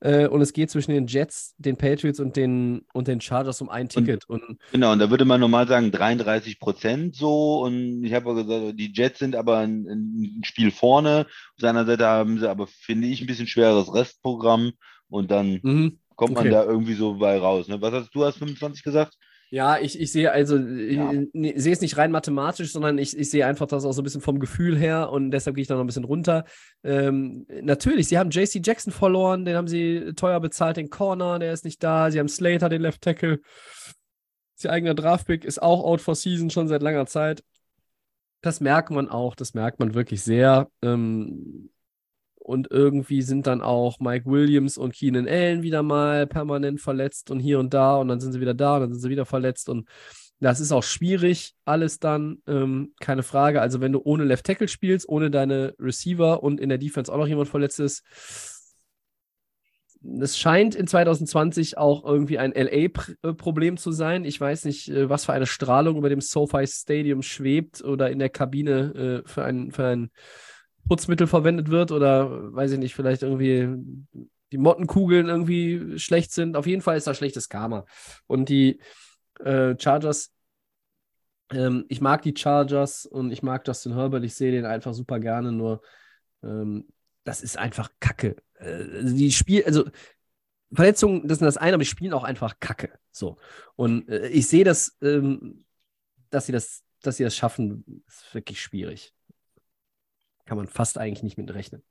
Äh, 0.01 0.29
und 0.29 0.41
es 0.41 0.53
geht 0.53 0.71
zwischen 0.71 0.93
den 0.93 1.07
Jets, 1.07 1.55
den 1.59 1.77
Patriots 1.77 2.21
und 2.21 2.37
den, 2.37 2.87
und 2.93 3.09
den 3.09 3.21
Chargers 3.21 3.61
um 3.61 3.69
ein 3.69 3.89
Ticket. 3.89 4.29
Und 4.29 4.59
Genau, 4.73 4.93
und 4.93 4.99
da 5.01 5.11
würde 5.11 5.25
man 5.25 5.41
normal 5.41 5.67
sagen 5.67 5.91
33 5.91 6.61
Prozent 6.61 7.17
so. 7.17 7.63
Und 7.63 8.05
ich 8.05 8.13
habe 8.13 8.35
gesagt, 8.35 8.79
die 8.79 8.93
Jets 8.93 9.19
sind 9.19 9.35
aber 9.35 9.59
ein, 9.59 9.87
ein 9.89 10.45
Spiel 10.45 10.71
vorne. 10.71 11.27
Auf 11.29 11.61
seiner 11.61 11.85
Seite 11.85 12.07
haben 12.07 12.39
sie 12.39 12.49
aber, 12.49 12.67
finde 12.67 13.09
ich, 13.09 13.21
ein 13.21 13.27
bisschen 13.27 13.49
schweres 13.49 13.93
Restprogramm. 13.93 14.73
Und 15.09 15.31
dann 15.31 15.61
mhm. 15.63 15.99
kommt 16.15 16.35
man 16.35 16.47
Okay. 16.47 16.51
da 16.51 16.65
irgendwie 16.65 16.95
so 16.95 17.15
bei 17.15 17.39
raus. 17.39 17.67
Ne? 17.69 17.81
Was 17.81 17.93
hast 17.93 18.15
du, 18.15 18.25
hast 18.25 18.39
25 18.39 18.83
gesagt? 18.85 19.17
Ja, 19.51 19.79
ich, 19.79 19.99
ich 19.99 20.13
sehe 20.13 20.31
also, 20.31 20.57
Ja. 20.57 21.13
ich, 21.13 21.63
sehe 21.63 21.73
es 21.73 21.81
nicht 21.81 21.97
rein 21.97 22.11
mathematisch, 22.11 22.71
sondern 22.73 22.99
ich, 22.99 23.17
ich 23.17 23.31
sehe 23.31 23.47
einfach 23.47 23.67
das 23.67 23.85
auch 23.85 23.93
so 23.93 24.03
ein 24.03 24.05
bisschen 24.05 24.21
vom 24.21 24.41
Gefühl 24.41 24.77
her 24.77 25.11
und 25.11 25.31
deshalb 25.31 25.57
gehe 25.57 25.63
ich 25.63 25.69
da 25.69 25.75
noch 25.75 25.83
ein 25.83 25.87
bisschen 25.87 26.05
runter. 26.05 26.45
Ähm, 26.85 27.47
natürlich, 27.63 28.09
sie 28.09 28.19
haben 28.19 28.31
JC 28.31 28.61
Jackson 28.63 28.93
verloren, 28.93 29.47
den 29.47 29.57
haben 29.57 29.69
sie 29.69 30.13
teuer 30.17 30.41
bezahlt, 30.41 30.77
den 30.77 30.91
Corner, 30.91 31.39
der 31.39 31.53
ist 31.55 31.65
nicht 31.65 31.83
da. 31.83 32.11
Sie 32.11 32.19
haben 32.19 32.29
Slater, 32.29 32.69
den 32.69 32.83
Left 32.83 33.01
Tackle. 33.01 33.41
Ihr 34.63 34.71
eigener 34.71 34.95
Draftpick 34.95 35.45
ist 35.45 35.63
auch 35.63 35.85
out 35.85 36.01
for 36.01 36.15
season 36.15 36.51
schon 36.51 36.69
seit 36.69 36.83
langer 36.83 37.07
Zeit. 37.07 37.43
Das 38.41 38.61
merkt 38.61 38.91
man 38.91 39.09
auch, 39.09 39.35
das 39.35 39.55
merkt 39.55 39.79
man 39.79 39.95
wirklich 39.95 40.23
sehr. 40.23 40.69
Ähm, 40.83 41.71
und 42.49 42.71
irgendwie 42.71 43.21
sind 43.21 43.47
dann 43.47 43.61
auch 43.61 44.01
Mike 44.01 44.25
Williams 44.25 44.79
und 44.79 44.95
Keenan 44.95 45.29
Allen 45.29 45.63
wieder 45.63 45.83
mal 45.83 46.27
permanent 46.27 46.81
verletzt 46.81 47.31
und 47.31 47.41
hier 47.41 47.59
und 47.59 47.75
da 47.75 47.97
und 47.97 48.09
dann 48.09 48.21
sind 48.21 48.33
sie 48.33 48.41
wieder 48.41 48.55
da 48.55 48.77
und 48.77 48.81
dann 48.81 48.93
sind 48.93 49.03
sie 49.03 49.11
wieder 49.11 49.27
verletzt 49.27 49.69
und 49.69 49.87
das 50.41 50.59
ist 50.59 50.73
auch 50.73 50.83
schwierig, 50.83 51.55
alles 51.67 51.99
dann, 51.99 52.39
ähm, 52.47 52.95
keine 53.01 53.23
Frage. 53.23 53.61
Also 53.61 53.81
wenn 53.81 53.93
du 53.93 54.01
ohne 54.03 54.25
Left 54.25 54.47
Tackle 54.47 54.69
spielst, 54.69 55.09
ohne 55.09 55.31
deine 55.31 55.75
Receiver 55.79 56.43
und 56.43 56.61
in 56.61 56.69
der 56.71 56.79
Defense 56.79 57.13
auch 57.13 57.19
noch 57.19 57.27
jemand 57.27 57.49
verletzt 57.49 57.81
ist, 57.81 58.03
es 60.21 60.39
scheint 60.39 60.75
in 60.75 60.87
2020 60.87 61.77
auch 61.77 62.05
irgendwie 62.05 62.39
ein 62.39 62.53
LA-Problem 62.53 63.77
zu 63.77 63.93
sein. 63.93 64.25
Ich 64.25 64.41
weiß 64.41 64.65
nicht, 64.65 64.89
äh, 64.89 65.11
was 65.11 65.27
für 65.27 65.35
eine 65.35 65.47
Strahlung 65.47 65.99
über 65.99 66.09
dem 66.09 66.23
SoFi 66.23 66.67
Stadium 66.67 67.21
schwebt 67.21 67.85
oder 67.85 68.11
in 68.11 68.21
der 68.21 68.31
Kabine 68.31 69.23
äh, 69.27 69.29
für 69.29 69.45
ein, 69.45 69.71
für 69.71 69.87
ein 69.87 70.11
Putzmittel 70.89 71.27
verwendet 71.27 71.69
wird 71.69 71.93
oder 71.93 72.55
weiß 72.55 72.73
ich 72.73 72.79
nicht, 72.79 72.95
vielleicht 72.95 73.23
irgendwie 73.23 73.69
die 74.53 74.59
Mottenkugeln 74.59 75.29
irgendwie 75.29 75.99
schlecht 75.99 76.33
sind. 76.33 76.57
Auf 76.57 76.67
jeden 76.67 76.83
Fall 76.83 76.97
ist 76.97 77.07
da 77.07 77.15
schlechtes 77.15 77.49
Karma. 77.49 77.85
Und 78.27 78.49
die 78.49 78.81
äh, 79.41 79.75
Chargers, 79.79 80.33
ähm, 81.51 81.85
ich 81.89 82.01
mag 82.01 82.23
die 82.23 82.35
Chargers 82.37 83.07
und 83.07 83.31
ich 83.31 83.43
mag 83.43 83.67
Justin 83.67 83.95
Herbert, 83.95 84.25
ich 84.25 84.35
sehe 84.35 84.53
den 84.53 84.65
einfach 84.65 84.95
super 84.95 85.21
gerne, 85.21 85.53
nur 85.53 85.83
ähm, 86.43 86.89
das 87.25 87.43
ist 87.43 87.59
einfach 87.59 87.91
Kacke. 88.01 88.37
Äh, 88.55 89.05
die 89.05 89.33
Spiel, 89.33 89.65
also 89.65 89.85
Verletzungen, 90.73 91.27
das 91.27 91.39
ist 91.39 91.43
das 91.43 91.57
eine, 91.57 91.75
aber 91.75 91.83
die 91.83 91.89
spielen 91.89 92.13
auch 92.13 92.25
einfach 92.25 92.59
Kacke. 92.61 92.99
So. 93.11 93.39
Und 93.77 94.09
äh, 94.09 94.29
ich 94.29 94.49
sehe 94.49 94.65
das, 94.65 94.97
ähm, 95.03 95.65
dass 96.31 96.47
sie 96.47 96.53
das, 96.53 96.83
dass 97.03 97.17
sie 97.17 97.25
das 97.25 97.37
schaffen, 97.37 98.03
ist 98.07 98.35
wirklich 98.35 98.61
schwierig. 98.61 99.15
Kann 100.49 100.57
man 100.57 100.67
fast 100.67 100.97
eigentlich 100.97 101.23
nicht 101.23 101.37
mit 101.37 101.53
rechnen. 101.53 101.83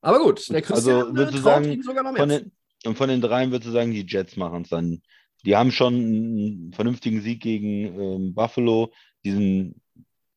Aber 0.00 0.20
gut, 0.20 0.48
der 0.48 0.58
Also, 0.70 1.02
Christian 1.02 1.14
du 1.16 1.24
traut 1.24 1.42
sagen, 1.42 1.64
ihnen 1.72 1.82
sogar 1.82 2.04
noch 2.04 2.16
Von 2.16 2.28
mehr. 2.28 2.38
den, 2.38 2.52
und 2.84 2.96
von 2.96 3.08
den 3.08 3.20
dreien 3.20 3.50
würdest 3.50 3.68
du 3.68 3.72
sagen, 3.72 3.90
die 3.90 4.06
Jets 4.06 4.36
machen 4.36 4.62
es 4.62 4.68
dann. 4.68 5.02
Die 5.44 5.56
haben 5.56 5.72
schon 5.72 5.94
einen 5.94 6.72
vernünftigen 6.72 7.20
Sieg 7.20 7.42
gegen 7.42 8.00
ähm, 8.00 8.32
Buffalo, 8.32 8.92
diesen, 9.24 9.82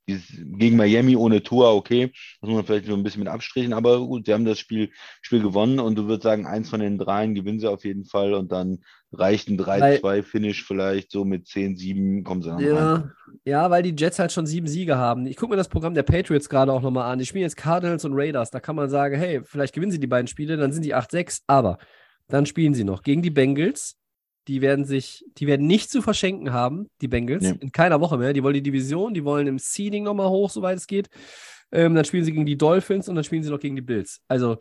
gegen 0.07 0.77
Miami 0.77 1.15
ohne 1.15 1.43
Tour, 1.43 1.75
okay. 1.75 2.11
Das 2.41 2.49
muss 2.49 2.55
man 2.55 2.65
vielleicht 2.65 2.87
so 2.87 2.95
ein 2.95 3.03
bisschen 3.03 3.19
mit 3.19 3.29
abstrichen, 3.29 3.73
aber 3.73 3.99
gut, 3.99 4.25
sie 4.25 4.33
haben 4.33 4.45
das 4.45 4.57
Spiel, 4.57 4.89
Spiel 5.21 5.43
gewonnen 5.43 5.79
und 5.79 5.95
du 5.95 6.07
würdest 6.07 6.23
sagen, 6.23 6.47
eins 6.47 6.71
von 6.71 6.79
den 6.79 6.97
dreien 6.97 7.35
gewinnen 7.35 7.59
sie 7.59 7.69
auf 7.69 7.85
jeden 7.85 8.05
Fall 8.05 8.33
und 8.33 8.51
dann 8.51 8.83
reicht 9.19 9.49
ein 9.49 9.57
3-2-Finish 9.59 10.63
vielleicht, 10.65 11.11
so 11.11 11.25
mit 11.25 11.47
10-7 11.47 12.23
kommen 12.23 12.41
sie 12.41 12.49
dann 12.49 12.57
rein. 12.57 12.63
Ja, 12.65 13.11
ja, 13.43 13.69
weil 13.71 13.83
die 13.83 13.95
Jets 13.97 14.19
halt 14.19 14.31
schon 14.31 14.45
sieben 14.45 14.67
Siege 14.67 14.97
haben. 14.97 15.25
Ich 15.27 15.35
gucke 15.37 15.51
mir 15.51 15.57
das 15.57 15.67
Programm 15.69 15.93
der 15.93 16.03
Patriots 16.03 16.49
gerade 16.49 16.71
auch 16.71 16.81
nochmal 16.81 17.11
an. 17.11 17.19
Die 17.19 17.25
spielen 17.25 17.43
jetzt 17.43 17.57
Cardinals 17.57 18.05
und 18.05 18.13
Raiders. 18.13 18.51
Da 18.51 18.59
kann 18.59 18.75
man 18.75 18.89
sagen, 18.89 19.15
hey, 19.17 19.41
vielleicht 19.43 19.73
gewinnen 19.73 19.91
sie 19.91 19.99
die 19.99 20.07
beiden 20.07 20.27
Spiele, 20.27 20.57
dann 20.57 20.71
sind 20.71 20.83
die 20.85 20.95
8-6, 20.95 21.41
aber 21.47 21.77
dann 22.27 22.45
spielen 22.45 22.73
sie 22.73 22.83
noch 22.83 23.03
gegen 23.03 23.21
die 23.21 23.29
Bengals. 23.29 23.97
Die 24.47 24.61
werden 24.61 24.85
sich, 24.85 25.25
die 25.37 25.47
werden 25.47 25.65
nicht 25.65 25.89
zu 25.89 26.01
verschenken 26.03 26.53
haben, 26.53 26.87
die 27.01 27.07
Bengals, 27.07 27.43
Nee. 27.43 27.57
in 27.61 27.71
keiner 27.71 27.99
Woche 27.99 28.17
mehr. 28.17 28.31
Die 28.33 28.43
wollen 28.43 28.53
die 28.53 28.61
Division, 28.61 29.13
die 29.15 29.23
wollen 29.25 29.47
im 29.47 29.57
Seeding 29.57 30.03
nochmal 30.03 30.29
hoch, 30.29 30.49
soweit 30.51 30.77
es 30.77 30.85
geht. 30.85 31.09
Ähm, 31.71 31.95
dann 31.95 32.05
spielen 32.05 32.23
sie 32.23 32.31
gegen 32.31 32.45
die 32.45 32.57
Dolphins 32.57 33.09
und 33.09 33.15
dann 33.15 33.23
spielen 33.23 33.41
sie 33.41 33.49
noch 33.49 33.59
gegen 33.59 33.75
die 33.75 33.81
Bills. 33.81 34.21
Also, 34.27 34.57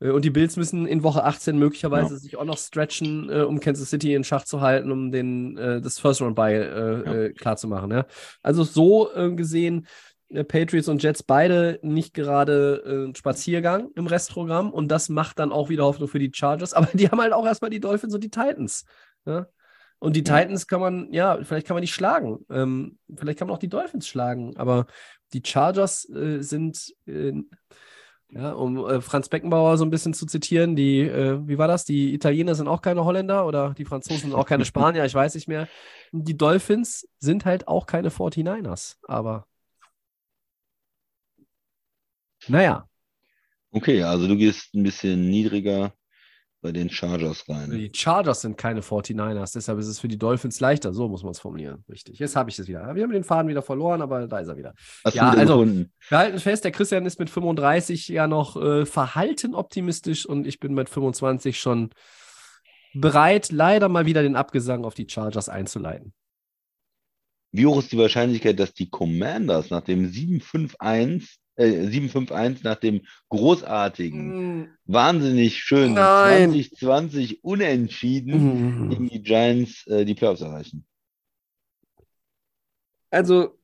und 0.00 0.24
die 0.24 0.30
Bills 0.30 0.56
müssen 0.56 0.86
in 0.86 1.02
Woche 1.02 1.24
18 1.24 1.58
möglicherweise 1.58 2.16
sich 2.18 2.36
auch 2.36 2.44
noch 2.44 2.58
stretchen, 2.58 3.30
äh, 3.30 3.42
um 3.42 3.60
Kansas 3.60 3.90
City 3.90 4.14
in 4.14 4.24
Schach 4.24 4.44
zu 4.44 4.60
halten, 4.60 4.90
um 4.92 5.10
den, 5.10 5.56
äh, 5.56 5.80
das 5.80 5.98
First 5.98 6.20
Round 6.20 6.36
Bye 6.36 6.54
äh, 6.54 7.04
Ja. 7.04 7.14
äh, 7.14 7.32
klar 7.32 7.56
zu 7.56 7.66
machen. 7.68 7.90
Ja? 7.90 8.06
Also 8.42 8.62
so 8.64 9.12
äh, 9.14 9.30
gesehen, 9.32 9.86
äh, 10.28 10.44
Patriots 10.44 10.88
und 10.88 11.02
Jets 11.02 11.22
beide 11.22 11.78
nicht 11.82 12.12
gerade 12.14 13.08
äh, 13.12 13.16
Spaziergang 13.16 13.90
im 13.94 14.06
Restprogramm 14.06 14.70
und 14.70 14.88
das 14.88 15.08
macht 15.08 15.38
dann 15.38 15.52
auch 15.52 15.68
wieder 15.70 15.84
Hoffnung 15.84 16.08
für 16.08 16.18
die 16.18 16.30
Chargers. 16.34 16.72
Aber 16.74 16.88
die 16.92 17.08
haben 17.08 17.20
halt 17.20 17.32
auch 17.32 17.46
erstmal 17.46 17.70
die 17.70 17.80
Dolphins 17.80 18.14
und 18.14 18.22
die 18.22 18.30
Titans. 18.30 18.84
Ja? 19.24 19.46
Und 19.98 20.14
die 20.14 20.24
Ja. 20.26 20.40
Titans 20.40 20.66
kann 20.66 20.80
man, 20.80 21.10
ja, 21.10 21.38
vielleicht 21.42 21.66
kann 21.66 21.74
man 21.74 21.80
die 21.82 21.88
schlagen. 21.88 22.44
Ähm, 22.50 22.98
vielleicht 23.16 23.38
kann 23.38 23.48
man 23.48 23.54
auch 23.54 23.60
die 23.60 23.70
Dolphins 23.70 24.06
schlagen. 24.06 24.54
Aber 24.58 24.86
die 25.32 25.40
Chargers 25.42 26.06
äh, 26.10 26.42
sind, 26.42 26.92
äh, 27.06 27.32
ja, 28.30 28.52
um 28.52 28.78
äh, 28.86 29.00
Franz 29.00 29.28
Beckenbauer 29.28 29.78
so 29.78 29.84
ein 29.84 29.90
bisschen 29.90 30.14
zu 30.14 30.26
zitieren, 30.26 30.76
die, 30.76 31.00
äh, 31.00 31.38
wie 31.46 31.58
war 31.58 31.68
das? 31.68 31.84
Die 31.84 32.12
Italiener 32.14 32.54
sind 32.54 32.68
auch 32.68 32.82
keine 32.82 33.04
Holländer 33.04 33.46
oder 33.46 33.74
die 33.74 33.84
Franzosen 33.84 34.30
sind 34.30 34.34
auch 34.34 34.46
keine 34.46 34.64
Spanier, 34.66 35.04
ich 35.04 35.14
weiß 35.14 35.34
nicht 35.34 35.48
mehr. 35.48 35.68
Die 36.12 36.36
Dolphins 36.36 37.08
sind 37.18 37.44
halt 37.44 37.68
auch 37.68 37.86
keine 37.86 38.10
49ers, 38.10 38.98
aber 39.06 39.46
naja, 42.48 42.88
Okay, 43.72 44.02
also 44.02 44.26
du 44.26 44.36
gehst 44.36 44.74
ein 44.74 44.82
bisschen 44.82 45.28
niedriger 45.28 45.92
bei 46.66 46.72
den 46.72 46.90
Chargers 46.90 47.48
rein. 47.48 47.70
die 47.70 47.92
Chargers 47.94 48.40
sind 48.40 48.58
keine 48.58 48.80
49ers, 48.80 49.52
deshalb 49.54 49.78
ist 49.78 49.86
es 49.86 50.00
für 50.00 50.08
die 50.08 50.18
Dolphins 50.18 50.58
leichter, 50.58 50.92
so 50.92 51.06
muss 51.08 51.22
man 51.22 51.30
es 51.30 51.38
formulieren. 51.38 51.84
Richtig. 51.88 52.18
Jetzt 52.18 52.34
habe 52.34 52.50
ich 52.50 52.58
es 52.58 52.66
wieder. 52.66 52.92
Wir 52.96 53.04
haben 53.04 53.12
den 53.12 53.22
Faden 53.22 53.48
wieder 53.48 53.62
verloren, 53.62 54.02
aber 54.02 54.26
da 54.26 54.40
ist 54.40 54.48
er 54.48 54.56
wieder. 54.56 54.74
Hast 55.04 55.14
Ja, 55.14 55.30
also- 55.30 55.58
gefunden? 55.60 55.92
Wir 56.08 56.18
halten 56.18 56.38
fest, 56.40 56.64
der 56.64 56.72
Christian 56.72 57.06
ist 57.06 57.20
mit 57.20 57.30
35 57.30 58.08
ja 58.08 58.26
noch 58.26 58.56
äh, 58.60 58.84
verhalten 58.84 59.54
optimistisch 59.54 60.26
und 60.26 60.44
ich 60.44 60.58
bin 60.58 60.74
mit 60.74 60.88
25 60.88 61.58
schon 61.60 61.90
bereit, 62.94 63.52
leider 63.52 63.88
mal 63.88 64.06
wieder 64.06 64.22
den 64.22 64.34
Abgesang 64.34 64.84
auf 64.84 64.94
die 64.94 65.06
Chargers 65.08 65.48
einzuleiten. 65.48 66.12
Wie 67.52 67.66
hoch 67.66 67.78
ist 67.78 67.92
die 67.92 67.98
Wahrscheinlichkeit, 67.98 68.58
dass 68.58 68.74
die 68.74 68.90
Commanders 68.90 69.70
nach 69.70 69.82
dem 69.82 70.10
7-5-1, 70.10 71.36
äh, 71.56 71.86
7-5-1 71.86 72.58
nach 72.62 72.76
dem 72.76 73.02
großartigen, 73.28 74.70
wahnsinnig 74.84 75.62
schönen 75.62 75.94
Nein. 75.94 76.50
2020 76.50 77.44
unentschieden 77.44 78.90
gegen 78.90 79.08
die 79.08 79.22
Giants 79.22 79.86
äh, 79.86 80.04
die 80.04 80.14
Playoffs 80.14 80.40
erreichen? 80.40 80.86
Also, 83.10 83.56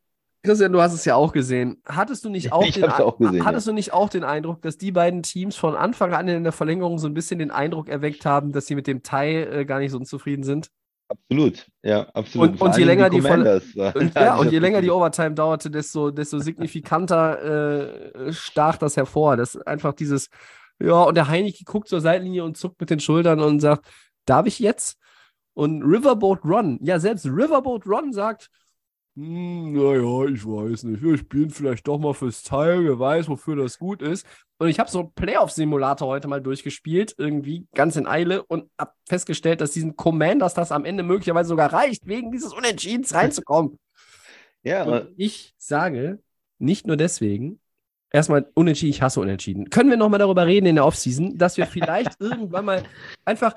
Christian, 0.45 0.73
du 0.73 0.81
hast 0.81 0.93
es 0.93 1.05
ja 1.05 1.15
auch 1.15 1.33
gesehen. 1.33 1.81
Hattest 1.85 2.25
du 2.25 2.31
nicht 2.31 2.53
auch, 2.53 2.65
Ich 2.65 2.75
den, 2.75 2.85
auch 2.85 3.19
gesehen, 3.19 3.45
hattest 3.45 3.67
du 3.69 3.73
nicht 3.73 3.93
auch 3.93 4.09
den 4.09 4.25
Eindruck, 4.25 4.63
dass 4.63 4.77
die 4.77 4.93
beiden 4.93 5.23
Teams 5.23 5.57
von 5.57 5.77
Anfang 5.77 6.13
an 6.13 6.27
in 6.29 6.43
der 6.43 6.53
Verlängerung 6.53 6.99
so 6.99 7.07
ein 7.07 7.15
bisschen 7.15 7.39
den 7.39 7.51
Eindruck 7.51 7.89
erweckt 7.89 8.27
haben, 8.27 8.53
dass 8.53 8.67
sie 8.67 8.75
mit 8.75 8.87
dem 8.87 9.03
Tie 9.03 9.43
äh, 9.43 9.65
gar 9.65 9.79
nicht 9.79 9.93
so 9.93 9.99
unzufrieden 9.99 10.43
sind? 10.43 10.71
Absolut, 11.13 11.67
ja, 11.83 12.03
absolut. 12.15 12.51
Und- 12.53 12.61
und 12.61 12.77
je 12.77 12.85
länger 12.85 13.11
die 13.11 13.21
Commanders 13.21 13.77
waren- 13.77 13.97
Und, 13.97 14.15
ja, 14.15 14.37
und 14.37 14.51
je 14.53 14.59
länger 14.59 14.81
die. 14.81 14.91
Overtime 14.91 15.33
dauerte, 15.35 15.71
desto, 15.71 16.11
desto 16.11 16.39
signifikanter 16.39 18.13
äh, 18.29 18.33
stach 18.33 18.77
das 18.79 18.97
hervor. 18.97 19.37
Das 19.37 19.55
ist 19.55 19.67
einfach 19.67 19.93
dieses, 19.93 20.29
ja, 20.81 21.03
und 21.03 21.15
der 21.17 21.29
Heineke 21.29 21.65
guckt 21.65 21.89
zur 21.89 22.01
Seitenlinie 22.01 22.45
und 22.45 22.57
zuckt 22.57 22.81
mit 22.81 22.91
den 22.91 23.01
Schultern 23.01 23.41
und 23.41 23.61
sagt, 23.61 23.87
darf 24.27 24.47
ich 24.47 24.59
jetzt? 24.59 24.97
Und 25.55 25.83
Riverboat 25.83 26.45
Ron, 26.45 26.79
ja, 26.83 26.99
selbst 26.99 27.27
Riverboat 27.27 27.87
Ron 27.87 28.13
sagt, 28.13 28.49
"Hm, 29.17 29.73
naja, 29.73 30.25
ich 30.33 30.47
weiß 30.47 30.85
nicht, 30.85 31.03
wir 31.03 31.19
spielen 31.19 31.51
vielleicht 31.51 31.87
doch 31.87 31.99
mal 31.99 32.15
fürs 32.15 32.43
Teil, 32.43 32.85
wer 32.85 32.99
weiß, 32.99 33.29
wofür 33.29 33.57
das 33.57 33.79
gut 33.79 34.01
ist. 34.01 34.27
Und 34.59 34.69
ich 34.69 34.79
habe 34.79 34.91
so 34.91 35.01
einen 35.01 35.13
Playoff-Simulator 35.13 36.09
heute 36.09 36.29
mal 36.29 36.41
durchgespielt, 36.41 37.15
irgendwie 37.19 37.67
ganz 37.75 37.97
in 37.97 38.07
Eile 38.07 38.43
und 38.45 38.71
habe 38.79 38.93
festgestellt, 39.09 39.61
dass 39.61 39.73
diesen 39.73 39.97
Commanders 39.97 40.55
das 40.55 40.73
am 40.73 40.85
Ende 40.85 41.03
möglicherweise 41.03 41.49
sogar 41.49 41.73
reicht, 41.73 42.07
wegen 42.07 42.31
dieses 42.31 42.55
Unentschiedens 42.55 43.13
reinzukommen. 43.15 43.79
Ja, 44.63 44.85
Und 44.85 45.09
ich 45.17 45.55
sage, 45.59 46.21
nicht 46.59 46.87
nur 46.87 46.97
deswegen, 46.97 47.61
erstmal 48.13 48.49
unentschieden, 48.55 48.91
ich 48.91 49.03
hasse 49.03 49.21
unentschieden. 49.21 49.71
Können 49.71 49.91
wir 49.91 49.97
nochmal 49.97 50.21
darüber 50.21 50.47
reden 50.47 50.67
in 50.67 50.77
der 50.77 50.87
Offseason, 50.87 51.37
dass 51.37 51.57
wir 51.57 51.67
vielleicht 51.67 52.13
irgendwann 52.21 52.65
mal 52.65 52.85
einfach 53.25 53.57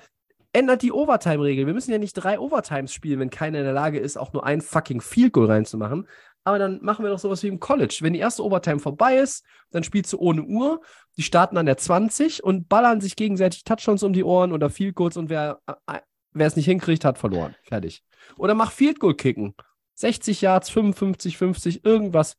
ändert 0.56 0.82
die 0.82 0.92
Overtime-Regel. 0.92 1.68
Wir 1.68 1.74
müssen 1.74 1.92
ja 1.92 1.98
nicht 1.98 2.14
drei 2.14 2.40
Overtimes 2.40 2.94
spielen, 2.94 3.20
wenn 3.20 3.30
keiner 3.30 3.60
in 3.60 3.66
der 3.66 3.74
Lage 3.74 4.00
ist, 4.00 4.18
auch 4.18 4.32
nur 4.32 4.46
ein 4.46 4.62
fucking 4.62 5.02
Field 5.02 5.34
Goal 5.34 5.48
reinzumachen. 5.48 6.08
Aber 6.46 6.60
dann 6.60 6.80
machen 6.82 7.04
wir 7.04 7.10
doch 7.10 7.20
sowas 7.20 7.44
wie 7.44 7.48
im 7.48 7.60
College. 7.60 7.98
Wenn 8.02 8.14
die 8.14 8.20
erste 8.20 8.44
Overtime 8.44 8.80
vorbei 8.80 9.18
ist, 9.18 9.44
dann 9.72 9.84
spielst 9.84 10.14
du 10.14 10.18
ohne 10.18 10.44
Uhr. 10.44 10.82
Die 11.18 11.24
starten 11.24 11.58
an 11.58 11.66
der 11.66 11.78
20 11.78 12.44
und 12.44 12.70
ballern 12.70 13.02
sich 13.02 13.16
gegenseitig 13.16 13.64
Touchdowns 13.64 14.04
um 14.04 14.14
die 14.14 14.24
Ohren 14.24 14.54
oder 14.54 14.70
Field 14.70 14.96
Goals 14.96 15.18
und 15.18 15.30
wer, 15.30 15.60
äh, 15.88 16.00
es 16.34 16.56
nicht 16.56 16.66
hinkriegt, 16.66 17.04
hat 17.04 17.18
verloren. 17.18 17.56
Fertig. 17.64 18.04
Oder 18.38 18.54
mach 18.54 18.72
Field 18.72 19.00
Goal 19.00 19.16
kicken. 19.16 19.56
60 19.96 20.42
Yards, 20.42 20.70
55, 20.70 21.38
50, 21.38 21.86
irgendwas. 21.86 22.38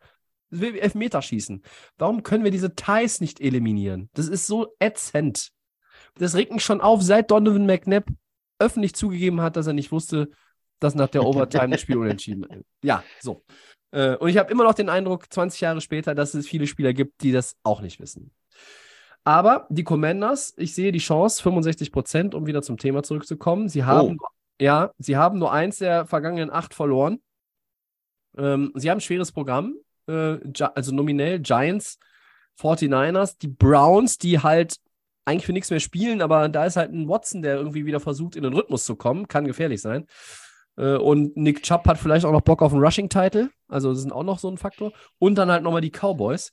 Elfmeterschießen. 0.53 1.63
Warum 1.99 2.23
können 2.23 2.45
wir 2.45 2.53
diese 2.53 2.75
Ties 2.75 3.21
nicht 3.21 3.41
eliminieren? 3.41 4.09
Das 4.15 4.29
ist 4.29 4.47
so 4.47 4.75
ätzend. 4.79 5.51
Das 6.19 6.35
regt 6.35 6.53
mich 6.53 6.65
schon 6.65 6.81
auf, 6.81 7.03
seit 7.03 7.31
Donovan 7.31 7.67
McNabb 7.67 8.07
öffentlich 8.59 8.95
zugegeben 8.95 9.41
hat, 9.41 9.57
dass 9.57 9.67
er 9.67 9.73
nicht 9.73 9.93
wusste, 9.93 10.31
dass 10.81 10.95
nach 10.95 11.09
der 11.09 11.25
Overtime 11.25 11.71
das 11.71 11.81
Spiel 11.81 11.99
unentschieden 11.99 12.45
ist. 12.45 12.65
Ja, 12.83 13.03
so. 13.21 13.45
Äh, 13.91 14.17
Und 14.17 14.29
ich 14.29 14.39
habe 14.39 14.51
immer 14.51 14.65
noch 14.65 14.75
den 14.75 14.89
Eindruck, 14.89 15.33
20 15.33 15.61
Jahre 15.61 15.81
später, 15.81 16.15
dass 16.15 16.35
es 16.35 16.47
viele 16.49 16.67
Spieler 16.67 16.93
gibt, 16.93 17.23
die 17.23 17.33
das 17.33 17.57
auch 17.63 17.81
nicht 17.81 18.01
wissen. 18.01 18.31
Aber 19.25 19.67
die 19.71 19.85
Commanders, 19.85 20.55
ich 20.57 20.75
sehe 20.75 20.93
die 20.93 21.01
Chance, 21.01 21.43
65 21.43 21.91
Prozent, 21.91 22.35
um 22.35 22.47
wieder 22.47 22.63
zum 22.63 22.79
Thema 22.79 23.03
zurückzukommen. 23.03 23.69
Sie 23.69 23.85
haben, 23.85 24.19
ja, 24.61 24.93
sie 24.99 25.17
haben 25.17 25.39
nur 25.39 25.53
eins 25.53 25.79
der 25.79 26.07
vergangenen 26.07 26.51
acht 26.51 26.75
verloren. 26.75 27.21
Ähm, 28.39 28.73
sie 28.75 28.91
haben 28.91 28.99
ein 28.99 29.03
schweres 29.03 29.33
Programm, 29.33 29.75
äh, 30.07 30.37
also 30.75 30.95
nominell 30.95 31.41
Giants, 31.41 31.99
49ers, 32.61 33.37
die 33.39 33.49
Browns, 33.49 34.19
die 34.19 34.39
halt 34.41 34.77
eigentlich 35.27 35.45
für 35.47 35.53
nichts 35.53 35.71
mehr 35.71 35.81
spielen, 35.81 36.23
aber 36.23 36.49
da 36.49 36.65
ist 36.65 36.77
halt 36.77 36.93
ein 36.93 37.09
Watson, 37.09 37.43
der 37.43 37.57
irgendwie 37.57 37.85
wieder 37.85 38.01
versucht, 38.01 38.37
in 38.37 38.43
den 38.45 38.55
Rhythmus 38.55 38.85
zu 38.85 38.97
kommen, 38.97 39.29
kann 39.29 39.45
gefährlich 39.47 39.83
sein. 39.83 40.07
Äh, 40.77 40.97
und 40.97 41.37
Nick 41.37 41.63
Chubb 41.63 41.87
hat 41.87 41.99
vielleicht 41.99 42.25
auch 42.25 42.33
noch 42.33 42.43
Bock 42.43 42.63
auf 42.63 42.73
einen 42.73 42.83
Rushing-Title, 42.83 43.51
also 43.69 43.91
das 43.93 44.01
sind 44.01 44.13
auch 44.13 44.23
noch 44.23 44.39
so 44.39 44.49
ein 44.49 44.57
Faktor. 44.59 44.93
Und 45.19 45.37
dann 45.37 45.51
halt 45.51 45.63
nochmal 45.63 45.81
die 45.83 45.91
Cowboys. 45.91 46.53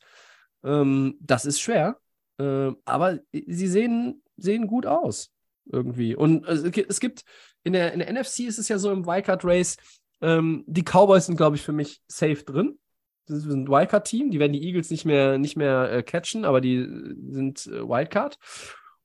Ähm, 0.63 1.15
das 1.19 1.45
ist 1.45 1.59
schwer, 1.61 1.97
äh, 2.39 2.71
aber 2.85 3.19
sie 3.31 3.67
sehen, 3.67 4.23
sehen 4.37 4.67
gut 4.67 4.85
aus 4.85 5.29
irgendwie. 5.71 6.15
Und 6.15 6.45
es 6.47 6.63
gi- 6.71 6.85
es 6.87 6.99
gibt, 6.99 7.23
in 7.63 7.73
der, 7.73 7.93
in 7.93 7.99
der 7.99 8.09
NFC 8.09 8.39
ist 8.41 8.59
es 8.59 8.69
ja 8.69 8.77
so 8.77 8.91
im 8.91 9.05
Wildcard-Race, 9.05 9.77
ähm, 10.21 10.63
die 10.67 10.83
Cowboys 10.83 11.25
sind, 11.25 11.35
glaube 11.35 11.57
ich, 11.57 11.61
für 11.61 11.73
mich 11.73 12.01
safe 12.07 12.43
drin. 12.43 12.79
Das 13.25 13.37
ist 13.37 13.45
ein 13.45 13.67
Wildcard-Team, 13.67 14.31
die 14.31 14.39
werden 14.39 14.53
die 14.53 14.63
Eagles 14.63 14.89
nicht 14.89 15.05
mehr, 15.05 15.37
nicht 15.37 15.55
mehr 15.55 15.91
äh, 15.91 16.03
catchen, 16.03 16.45
aber 16.45 16.61
die 16.61 16.75
äh, 16.75 17.15
sind 17.29 17.67
äh, 17.67 17.87
Wildcard. 17.87 18.37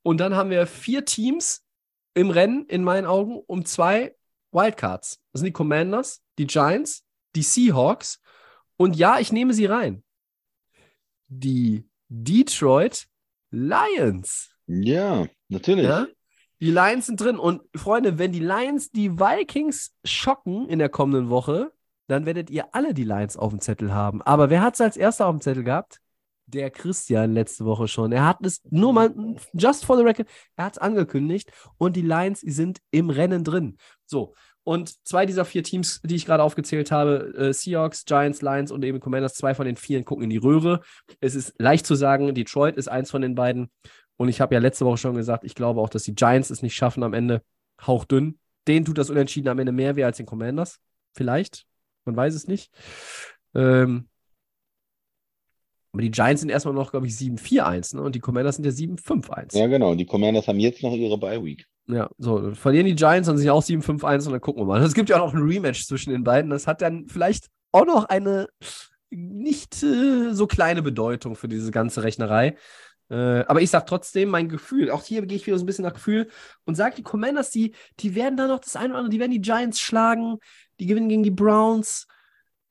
Und 0.03 0.19
dann 0.19 0.35
haben 0.35 0.51
wir 0.51 0.67
vier 0.67 1.05
Teams 1.05 1.65
im 2.15 2.31
Rennen, 2.31 2.67
in 2.67 2.83
meinen 2.83 3.07
Augen, 3.07 3.39
um 3.47 3.65
zwei 3.65 4.17
Wildcards. 4.51 5.21
Das 5.33 5.41
sind 5.41 5.47
die 5.47 5.53
Commanders, 5.53 6.23
die 6.39 6.47
Giants, 6.47 7.05
die 7.37 7.43
Seahawks 7.43 8.21
und 8.77 8.97
ja, 8.97 9.19
ich 9.19 9.33
nehme 9.33 9.53
sie 9.53 9.67
rein. 9.67 10.03
Die 11.27 11.87
Detroit 12.09 13.07
Lions. 13.51 14.51
ja, 14.67 15.27
natürlich. 15.49 15.87
Ja? 15.87 16.07
Die 16.61 16.71
Lions 16.71 17.07
sind 17.07 17.21
drin. 17.21 17.39
Und 17.39 17.63
Freunde, 17.75 18.19
wenn 18.19 18.33
die 18.33 18.41
Lions 18.41 18.91
die 18.91 19.19
Vikings 19.19 19.95
schocken 20.05 20.69
in 20.69 20.79
der 20.79 20.89
kommenden 20.89 21.29
Woche, 21.29 21.73
dann 22.09 22.27
werdet 22.27 22.51
ihr 22.51 22.75
alle 22.75 22.95
die 22.95 23.05
Lions 23.05 23.37
auf 23.37 23.51
dem 23.51 23.61
Zettel 23.61 23.93
haben. 23.95 24.23
Aber 24.23 24.51
wer 24.51 24.63
hat 24.63 24.75
es 24.75 24.81
als 24.81 24.97
erster 24.97 25.27
auf 25.27 25.37
dem 25.37 25.41
Zettel 25.41 25.63
gehabt? 25.63 26.01
Der 26.47 26.71
Christian 26.71 27.35
letzte 27.35 27.67
Woche 27.67 27.89
schon. 27.89 28.11
Er 28.11 28.25
hat 28.25 28.45
es 28.45 28.63
nur 28.71 28.93
mal, 28.93 29.15
just 29.53 29.85
for 29.85 29.97
the 29.99 30.03
record, 30.03 30.27
er 30.57 30.65
hat 30.65 30.73
es 30.73 30.79
angekündigt 30.79 31.53
und 31.77 31.95
die 31.95 32.03
Lions 32.03 32.41
die 32.41 32.51
sind 32.51 32.81
im 32.91 33.11
Rennen 33.11 33.45
drin. 33.45 33.77
So. 34.07 34.35
Und 34.65 35.07
zwei 35.07 35.25
dieser 35.25 35.45
vier 35.45 35.63
Teams, 35.63 36.01
die 36.03 36.17
ich 36.17 36.27
gerade 36.27 36.43
aufgezählt 36.43 36.91
habe, 36.91 37.35
äh, 37.37 37.53
Seahawks, 37.53 38.05
Giants, 38.05 38.43
Lions 38.43 38.71
und 38.71 38.85
eben 38.85 39.01
Commanders, 39.01 39.35
zwei 39.35 39.55
von 39.55 39.67
den 39.67 39.77
vieren 39.77 40.05
gucken 40.05 40.25
in 40.25 40.31
die 40.31 40.37
Röhre. 40.37 40.81
Es 41.21 41.35
ist 41.35 41.55
leicht 41.59 41.87
zu 41.87 41.95
sagen, 41.95 42.35
Detroit 42.35 42.77
ist 42.77 42.89
eins 42.89 43.11
von 43.11 43.23
den 43.23 43.35
beiden. 43.35 43.71
Und 44.17 44.29
ich 44.29 44.41
habe 44.41 44.55
ja 44.55 44.61
letzte 44.61 44.85
Woche 44.85 44.99
schon 44.99 45.15
gesagt, 45.15 45.45
ich 45.45 45.55
glaube 45.55 45.81
auch, 45.81 45.89
dass 45.89 46.03
die 46.03 46.15
Giants 46.15 46.51
es 46.51 46.61
nicht 46.61 46.75
schaffen 46.75 47.03
am 47.03 47.15
Ende. 47.15 47.43
Hauchdünn. 47.87 48.39
denen 48.67 48.85
tut 48.85 48.99
das 48.99 49.09
Unentschieden 49.09 49.49
am 49.49 49.59
Ende 49.59 49.73
mehr 49.73 49.97
weh 49.97 50.05
als 50.05 50.17
den 50.17 50.27
Commanders. 50.27 50.81
Vielleicht. 51.15 51.68
Man 52.09 52.17
weiß 52.17 52.35
es 52.35 52.49
nicht. 52.49 52.73
Ähm, 53.55 54.09
aber 55.93 56.03
die 56.03 56.11
Giants 56.11 56.41
sind 56.41 56.51
erstmal 56.51 56.75
noch, 56.75 56.91
glaube 56.91 57.07
ich, 57.07 57.15
7-4-1, 57.15 57.97
ne? 57.97 58.03
Und 58.03 58.15
die 58.15 58.21
Commanders 58.21 58.57
sind 58.57 58.65
ja 58.65 58.71
7-5-1. 58.71 59.59
Ja, 59.59 59.67
genau. 59.67 59.95
Die 59.95 60.07
Commanders 60.07 60.47
haben 60.49 60.61
jetzt 60.61 60.83
noch 60.83 60.93
ihre 60.93 61.19
Bye-Week. 61.19 61.67
Ja, 61.87 62.11
so, 62.19 62.39
dann 62.39 62.55
verlieren 62.55 62.87
die 62.87 62.95
Giants, 62.95 63.27
dann 63.27 63.37
sind 63.37 63.45
sie 63.45 63.51
auch 63.51 63.63
7-5-1 63.63 64.27
und 64.27 64.33
dann 64.33 64.41
gucken 64.41 64.63
wir 64.63 64.67
mal. 64.67 64.83
Es 64.83 64.95
gibt 64.95 65.09
ja 65.09 65.21
auch 65.21 65.33
noch 65.33 65.35
ein 65.35 65.47
Rematch 65.47 65.87
zwischen 65.87 66.11
den 66.11 66.25
beiden. 66.25 66.51
Das 66.51 66.67
hat 66.67 66.83
dann 66.83 67.09
vielleicht 67.09 67.49
auch 67.73 67.87
noch 67.87 68.05
eine 68.05 68.47
nicht 69.11 69.83
äh, 69.83 70.33
so 70.33 70.47
kleine 70.47 70.83
Bedeutung 70.83 71.35
für 71.35 71.49
diese 71.49 71.71
ganze 71.71 72.03
Rechnerei. 72.03 72.57
Äh, 73.11 73.45
aber 73.47 73.63
ich 73.63 73.71
sag 73.71 73.87
trotzdem, 73.87 74.29
mein 74.29 74.49
Gefühl, 74.49 74.91
auch 74.91 75.03
hier 75.03 75.25
gehe 75.25 75.37
ich 75.37 75.47
wieder 75.47 75.57
so 75.57 75.65
ein 75.65 75.67
bisschen 75.67 75.85
nach 75.85 75.95
Gefühl 75.95 76.29
und 76.65 76.75
sage, 76.75 76.97
die 76.97 77.03
Commanders, 77.03 77.51
die, 77.51 77.75
die 78.01 78.15
werden 78.15 78.37
da 78.37 78.47
noch 78.47 78.61
das 78.61 78.77
eine 78.77 78.91
oder 78.91 78.99
andere, 78.99 79.11
die 79.11 79.21
werden 79.21 79.33
die 79.33 79.41
Giants 79.41 79.81
schlagen, 79.81 80.39
die 80.81 80.87
gewinnen 80.87 81.09
gegen 81.09 81.23
die 81.23 81.31
Browns 81.31 82.07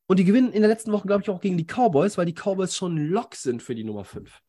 und 0.07 0.19
die 0.19 0.23
gewinnen 0.25 0.53
in 0.53 0.61
der 0.61 0.69
letzten 0.69 0.91
Woche, 0.91 1.07
glaube 1.07 1.23
ich, 1.23 1.29
auch 1.29 1.41
gegen 1.41 1.57
die 1.57 1.65
Cowboys, 1.65 2.17
weil 2.17 2.25
die 2.25 2.33
Cowboys 2.33 2.75
schon 2.75 2.97
Lock 3.09 3.35
sind 3.35 3.61
für 3.61 3.75
die 3.75 3.83
Nummer 3.83 4.03
5. 4.05 4.41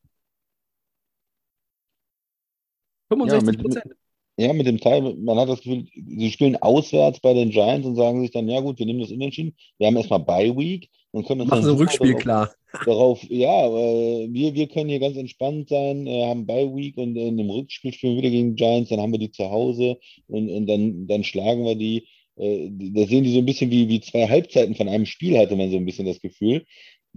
65 3.11 3.47
mit- 3.57 3.61
Prozent. 3.61 3.95
Ja, 4.37 4.53
mit 4.53 4.67
dem 4.67 4.79
Teil, 4.79 5.01
man 5.17 5.37
hat 5.37 5.49
das 5.49 5.57
Gefühl, 5.61 5.85
sie 5.93 6.31
spielen 6.31 6.55
auswärts 6.55 7.19
bei 7.19 7.33
den 7.33 7.49
Giants 7.49 7.85
und 7.85 7.95
sagen 7.97 8.21
sich 8.21 8.31
dann, 8.31 8.47
ja 8.47 8.61
gut, 8.61 8.79
wir 8.79 8.85
nehmen 8.85 9.01
das 9.01 9.11
Unentschieden. 9.11 9.53
Wir 9.77 9.87
haben 9.87 9.97
erstmal 9.97 10.21
Bye-Week 10.21 10.89
und 11.11 11.27
können 11.27 11.41
uns 11.41 11.49
Machen 11.49 11.63
dann 11.63 11.71
sie 11.71 11.75
ein 11.75 11.77
Rückspiel 11.77 12.07
darauf- 12.11 12.21
klar. 12.21 12.49
darauf, 12.85 13.23
ja, 13.23 13.67
äh, 13.67 14.29
wir, 14.31 14.53
wir 14.53 14.67
können 14.69 14.89
hier 14.89 15.01
ganz 15.01 15.17
entspannt 15.17 15.67
sein, 15.67 16.07
äh, 16.07 16.25
haben 16.29 16.45
Bye 16.45 16.73
Week 16.73 16.95
und 16.95 17.17
in 17.17 17.35
dem 17.35 17.49
Rückspiel 17.49 17.91
spielen 17.91 18.13
wir 18.15 18.21
wieder 18.21 18.29
gegen 18.31 18.55
die 18.55 18.63
Giants, 18.63 18.91
dann 18.91 19.01
haben 19.01 19.11
wir 19.11 19.19
die 19.19 19.31
zu 19.31 19.43
Hause 19.49 19.99
und, 20.27 20.49
und 20.49 20.67
dann, 20.67 21.05
dann 21.07 21.25
schlagen 21.25 21.65
wir 21.65 21.75
die. 21.75 22.07
Äh, 22.39 22.69
da 22.71 23.05
sehen 23.05 23.23
die 23.23 23.33
so 23.33 23.39
ein 23.39 23.45
bisschen 23.45 23.71
wie, 23.71 23.87
wie 23.89 24.01
zwei 24.01 24.27
Halbzeiten 24.27 24.75
von 24.75 24.89
einem 24.89 25.05
Spiel, 25.05 25.37
hatte 25.37 25.55
man 25.55 25.71
so 25.71 25.77
ein 25.77 25.85
bisschen 25.85 26.05
das 26.05 26.21
Gefühl, 26.21 26.65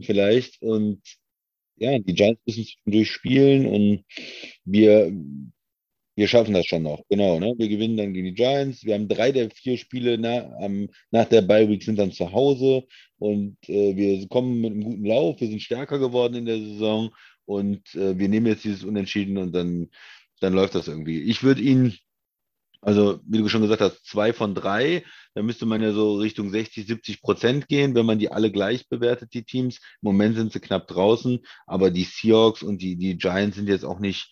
vielleicht. 0.01 0.61
Und 0.63 1.03
ja, 1.77 1.99
die 1.99 2.15
Giants 2.15 2.43
müssen 2.47 2.65
zwischendurch 2.65 3.11
spielen 3.11 3.67
und 3.67 4.05
wir, 4.65 5.13
wir 6.17 6.29
schaffen 6.29 6.55
das 6.55 6.67
schon 6.67 6.83
noch. 6.83 7.03
Genau, 7.09 7.41
ne? 7.41 7.55
Wir 7.57 7.69
gewinnen 7.69 7.97
dann 7.97 8.13
gegen 8.13 8.27
die 8.27 8.35
Giants. 8.35 8.85
Wir 8.85 8.95
haben 8.95 9.09
drei 9.09 9.33
der 9.33 9.51
vier 9.51 9.79
Spiele 9.79 10.19
na, 10.19 10.53
am, 10.59 10.89
nach 11.11 11.27
der 11.27 11.43
Bye 11.43 11.69
Week 11.69 11.83
sind 11.83 11.99
dann 11.99 12.13
zu 12.13 12.33
Hause. 12.33 12.85
Und 13.19 13.57
äh, 13.69 13.97
wir 13.97 14.29
kommen 14.29 14.61
mit 14.61 14.73
einem 14.73 14.85
guten 14.85 15.07
Lauf, 15.07 15.41
wir 15.41 15.49
sind 15.49 15.63
stärker 15.63 15.99
geworden 15.99 16.35
in 16.35 16.47
der 16.47 16.59
Saison 16.59 17.11
und 17.45 17.95
äh, 17.95 18.19
wir 18.19 18.29
nehmen 18.29 18.47
jetzt 18.47 18.65
dieses 18.65 18.85
Unentschieden 18.85 19.39
und 19.39 19.53
dann, 19.53 19.89
dann 20.41 20.53
läuft 20.53 20.75
das 20.75 20.89
irgendwie. 20.89 21.21
Ich 21.23 21.43
würde 21.43 21.63
ihn, 21.63 21.95
also 22.83 23.21
wie 23.27 23.39
du 23.39 23.49
schon 23.49 23.63
gesagt 23.63 23.81
hast, 23.81 24.05
zwei 24.05 24.33
von 24.33 24.55
drei, 24.55 25.05
da 25.35 25.43
müsste 25.43 25.67
man 25.67 25.81
ja 25.81 25.93
so 25.93 26.17
Richtung 26.17 26.51
60, 26.51 26.87
70 26.87 27.23
Prozent 27.23 27.69
gehen, 27.69 27.95
wenn 27.95 28.05
man 28.05 28.19
die 28.19 28.31
alle 28.31 28.51
gleich 28.51 28.89
bewertet, 28.89 29.33
die 29.33 29.45
Teams. 29.45 29.77
Im 29.77 30.09
Moment 30.09 30.37
sind 30.37 30.53
sie 30.53 30.61
knapp 30.61 30.89
draußen, 30.89 31.41
aber 31.67 31.91
die 31.91 32.05
Seahawks 32.05 32.63
und 32.63 32.83
die, 32.83 32.97
die 32.97 33.17
Giants 33.17 33.57
sind 33.57 33.69
jetzt 33.69 33.85
auch 33.85 34.01
nicht 34.01 34.31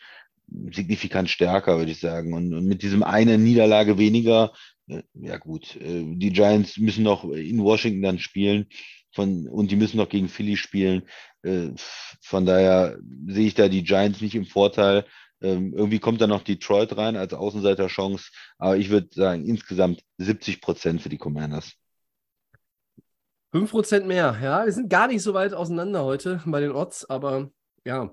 signifikant 0.73 1.31
stärker, 1.31 1.79
würde 1.79 1.93
ich 1.93 2.01
sagen. 2.01 2.35
Und, 2.35 2.53
und 2.53 2.67
mit 2.67 2.83
diesem 2.83 3.03
eine 3.03 3.39
Niederlage 3.39 3.99
weniger, 3.99 4.53
äh, 4.89 5.03
ja 5.15 5.39
gut, 5.39 5.77
äh, 5.77 6.05
die 6.17 6.33
Giants 6.33 6.77
müssen 6.77 7.05
noch 7.05 7.25
in 7.25 7.63
Washington 7.63 8.03
dann 8.03 8.19
spielen 8.19 8.67
von, 9.13 9.49
und 9.49 9.71
die 9.71 9.77
müssen 9.77 9.97
noch 9.97 10.09
gegen 10.09 10.29
Philly 10.29 10.57
spielen. 10.57 11.03
Äh, 11.43 11.69
von 12.21 12.47
daher 12.47 12.99
sehe 13.27 13.47
ich 13.47 13.55
da 13.55 13.69
die 13.69 13.85
Giants 13.85 14.21
nicht 14.21 14.35
im 14.35 14.45
Vorteil. 14.45 15.05
Ähm, 15.43 15.73
irgendwie 15.75 15.99
kommt 15.99 16.21
da 16.21 16.27
noch 16.27 16.43
Detroit 16.43 16.97
rein 16.97 17.17
als 17.17 17.33
Außenseiterchance, 17.33 18.31
aber 18.59 18.77
ich 18.77 18.91
würde 18.91 19.09
sagen, 19.13 19.45
insgesamt 19.47 20.03
70 20.19 20.61
Prozent 20.61 21.03
für 21.03 21.09
die 21.09 21.19
Commanders. 21.19 21.73
5% 23.53 24.05
mehr, 24.05 24.39
ja. 24.43 24.65
Wir 24.65 24.73
sind 24.73 24.91
gar 24.91 25.09
nicht 25.09 25.23
so 25.23 25.35
weit 25.35 25.55
auseinander 25.55 26.05
heute 26.05 26.41
bei 26.47 26.61
den 26.61 26.73
Odds, 26.73 27.09
aber 27.09 27.51
ja. 27.85 28.13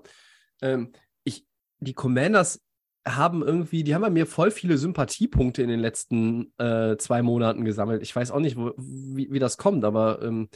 Ähm, 0.62 0.92
ich, 1.24 1.46
die 1.78 1.94
Commanders 1.94 2.60
haben 3.06 3.42
irgendwie, 3.42 3.84
die 3.84 3.94
haben 3.94 4.02
bei 4.02 4.10
mir 4.10 4.26
voll 4.26 4.50
viele 4.50 4.76
Sympathiepunkte 4.76 5.62
in 5.62 5.68
den 5.68 5.80
letzten 5.80 6.52
äh, 6.58 6.96
zwei 6.96 7.22
Monaten 7.22 7.64
gesammelt. 7.64 8.02
Ich 8.02 8.14
weiß 8.14 8.30
auch 8.30 8.40
nicht, 8.40 8.56
wo, 8.56 8.72
wie, 8.76 9.30
wie 9.30 9.38
das 9.38 9.56
kommt, 9.56 9.84
aber 9.84 10.22
ähm, 10.22 10.48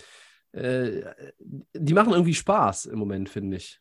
äh, 0.53 1.03
die 1.39 1.95
machen 1.95 2.13
irgendwie 2.13 2.35
Spaß 2.35 2.87
im 2.87 2.99
Moment, 2.99 3.29
finde 3.29 3.57
ich. 3.57 3.81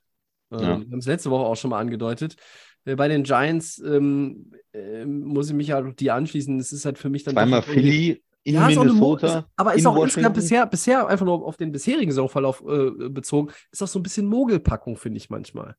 Ähm, 0.51 0.59
Ja. 0.59 0.67
Wir 0.67 0.91
haben 0.91 0.99
es 0.99 1.05
letzte 1.05 1.31
Woche 1.31 1.45
auch 1.45 1.55
schon 1.55 1.71
mal 1.71 1.79
angedeutet. 1.79 2.35
Äh, 2.85 2.95
bei 2.95 3.07
den 3.07 3.23
Giants 3.23 3.79
ähm, 3.79 4.51
äh, 4.73 5.05
muss 5.05 5.49
ich 5.49 5.55
mich 5.55 5.71
halt 5.71 5.99
dir 5.99 6.15
anschließen. 6.15 6.59
Es 6.59 6.71
ist 6.71 6.85
halt 6.85 6.97
für 6.97 7.09
mich 7.09 7.23
dann 7.23 7.33
Zweimal 7.33 7.61
Philly 7.61 8.21
in 8.43 8.55
ja, 8.55 8.67
ist 8.67 8.77
eine 8.77 8.91
Minnesota. 8.91 9.39
ist, 9.39 9.45
aber 9.55 9.75
ist 9.75 9.85
auch 9.85 10.03
insgesamt 10.03 10.35
bisher, 10.35 10.65
bisher 10.65 11.07
einfach 11.07 11.25
nur 11.25 11.45
auf 11.45 11.57
den 11.57 11.71
bisherigen 11.71 12.11
Saisonverlauf 12.11 12.63
äh, 12.67 13.09
bezogen, 13.09 13.51
ist 13.71 13.83
auch 13.83 13.87
so 13.87 13.99
ein 13.99 14.03
bisschen 14.03 14.25
Mogelpackung, 14.25 14.97
finde 14.97 15.17
ich 15.17 15.29
manchmal. 15.29 15.75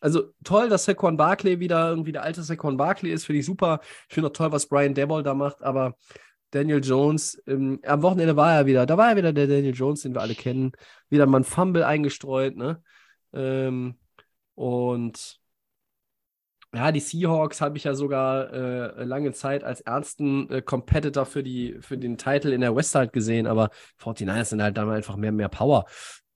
Also 0.00 0.32
toll, 0.44 0.68
dass 0.68 0.84
Saquon 0.84 1.16
Barkley 1.16 1.60
wieder 1.60 1.90
irgendwie 1.90 2.12
der 2.12 2.22
alte 2.22 2.42
Saquon 2.42 2.76
Barkley 2.76 3.12
ist, 3.12 3.26
finde 3.26 3.40
ich 3.40 3.46
super. 3.46 3.80
Ich 4.08 4.14
finde 4.14 4.28
auch 4.28 4.32
toll, 4.32 4.52
was 4.52 4.66
Brian 4.66 4.94
Daboll 4.94 5.22
da 5.22 5.34
macht, 5.34 5.62
aber 5.62 5.96
Daniel 6.50 6.82
Jones, 6.82 7.42
ähm, 7.46 7.80
am 7.84 8.00
Wochenende 8.02 8.36
war 8.36 8.54
er 8.54 8.66
wieder, 8.66 8.86
da 8.86 8.96
war 8.96 9.10
er 9.10 9.16
wieder 9.16 9.32
der 9.32 9.46
Daniel 9.46 9.74
Jones, 9.74 10.02
den 10.02 10.14
wir 10.14 10.22
alle 10.22 10.34
kennen. 10.34 10.72
Wieder 11.10 11.26
mal 11.26 11.40
ein 11.40 11.44
Fumble 11.44 11.84
eingestreut, 11.84 12.56
ne? 12.56 12.82
Ähm, 13.34 13.98
und 14.54 15.40
ja, 16.74 16.92
die 16.92 17.00
Seahawks 17.00 17.60
habe 17.60 17.78
ich 17.78 17.84
ja 17.84 17.94
sogar 17.94 18.52
äh, 18.52 19.04
lange 19.04 19.32
Zeit 19.32 19.64
als 19.64 19.80
ernsten 19.80 20.50
äh, 20.50 20.62
Competitor 20.62 21.24
für, 21.24 21.42
die, 21.42 21.78
für 21.80 21.96
den 21.96 22.18
Titel 22.18 22.52
in 22.52 22.60
der 22.60 22.76
West 22.76 22.94
halt 22.94 23.12
gesehen, 23.12 23.46
aber 23.46 23.70
49ers 24.00 24.44
sind 24.50 24.62
halt 24.62 24.76
dann 24.76 24.90
einfach 24.90 25.16
mehr, 25.16 25.32
mehr 25.32 25.48
Power. 25.48 25.86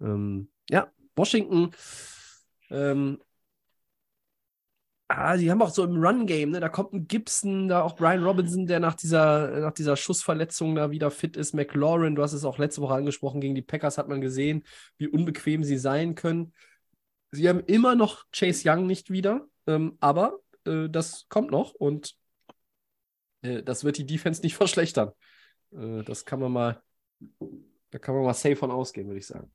Ähm, 0.00 0.50
ja, 0.70 0.88
Washington, 1.16 1.72
ähm, 2.70 3.18
ah, 5.08 5.36
die 5.36 5.50
haben 5.50 5.60
auch 5.60 5.68
so 5.70 5.84
im 5.84 6.02
Run-Game, 6.02 6.50
ne, 6.50 6.60
da 6.60 6.70
kommt 6.70 6.94
ein 6.94 7.06
Gibson, 7.06 7.68
da 7.68 7.82
auch 7.82 7.94
Brian 7.96 8.24
Robinson, 8.24 8.66
der 8.66 8.80
nach 8.80 8.94
dieser, 8.94 9.60
nach 9.60 9.72
dieser 9.72 9.96
Schussverletzung 9.96 10.74
da 10.74 10.90
wieder 10.90 11.10
fit 11.10 11.36
ist, 11.36 11.52
McLaurin, 11.52 12.14
du 12.14 12.22
hast 12.22 12.32
es 12.32 12.46
auch 12.46 12.56
letzte 12.56 12.80
Woche 12.80 12.94
angesprochen, 12.94 13.42
gegen 13.42 13.54
die 13.54 13.62
Packers 13.62 13.98
hat 13.98 14.08
man 14.08 14.22
gesehen, 14.22 14.64
wie 14.96 15.08
unbequem 15.08 15.62
sie 15.62 15.76
sein 15.76 16.14
können. 16.14 16.54
Sie 17.30 17.48
haben 17.48 17.60
immer 17.60 17.94
noch 17.94 18.24
Chase 18.32 18.68
Young 18.68 18.86
nicht 18.86 19.10
wieder, 19.10 19.46
ähm, 19.66 19.96
aber 20.00 20.38
äh, 20.66 20.88
das 20.88 21.26
kommt 21.28 21.50
noch 21.50 21.74
und 21.74 22.14
äh, 23.42 23.62
das 23.62 23.84
wird 23.84 23.98
die 23.98 24.06
Defense 24.06 24.42
nicht 24.42 24.54
verschlechtern. 24.56 25.10
Äh, 25.72 26.02
das 26.04 26.24
kann 26.24 26.40
man 26.40 26.52
mal, 26.52 26.82
da 27.90 27.98
kann 27.98 28.14
man 28.14 28.24
mal 28.24 28.34
safe 28.34 28.56
von 28.56 28.70
ausgehen, 28.70 29.06
würde 29.06 29.20
ich 29.20 29.26
sagen. 29.26 29.50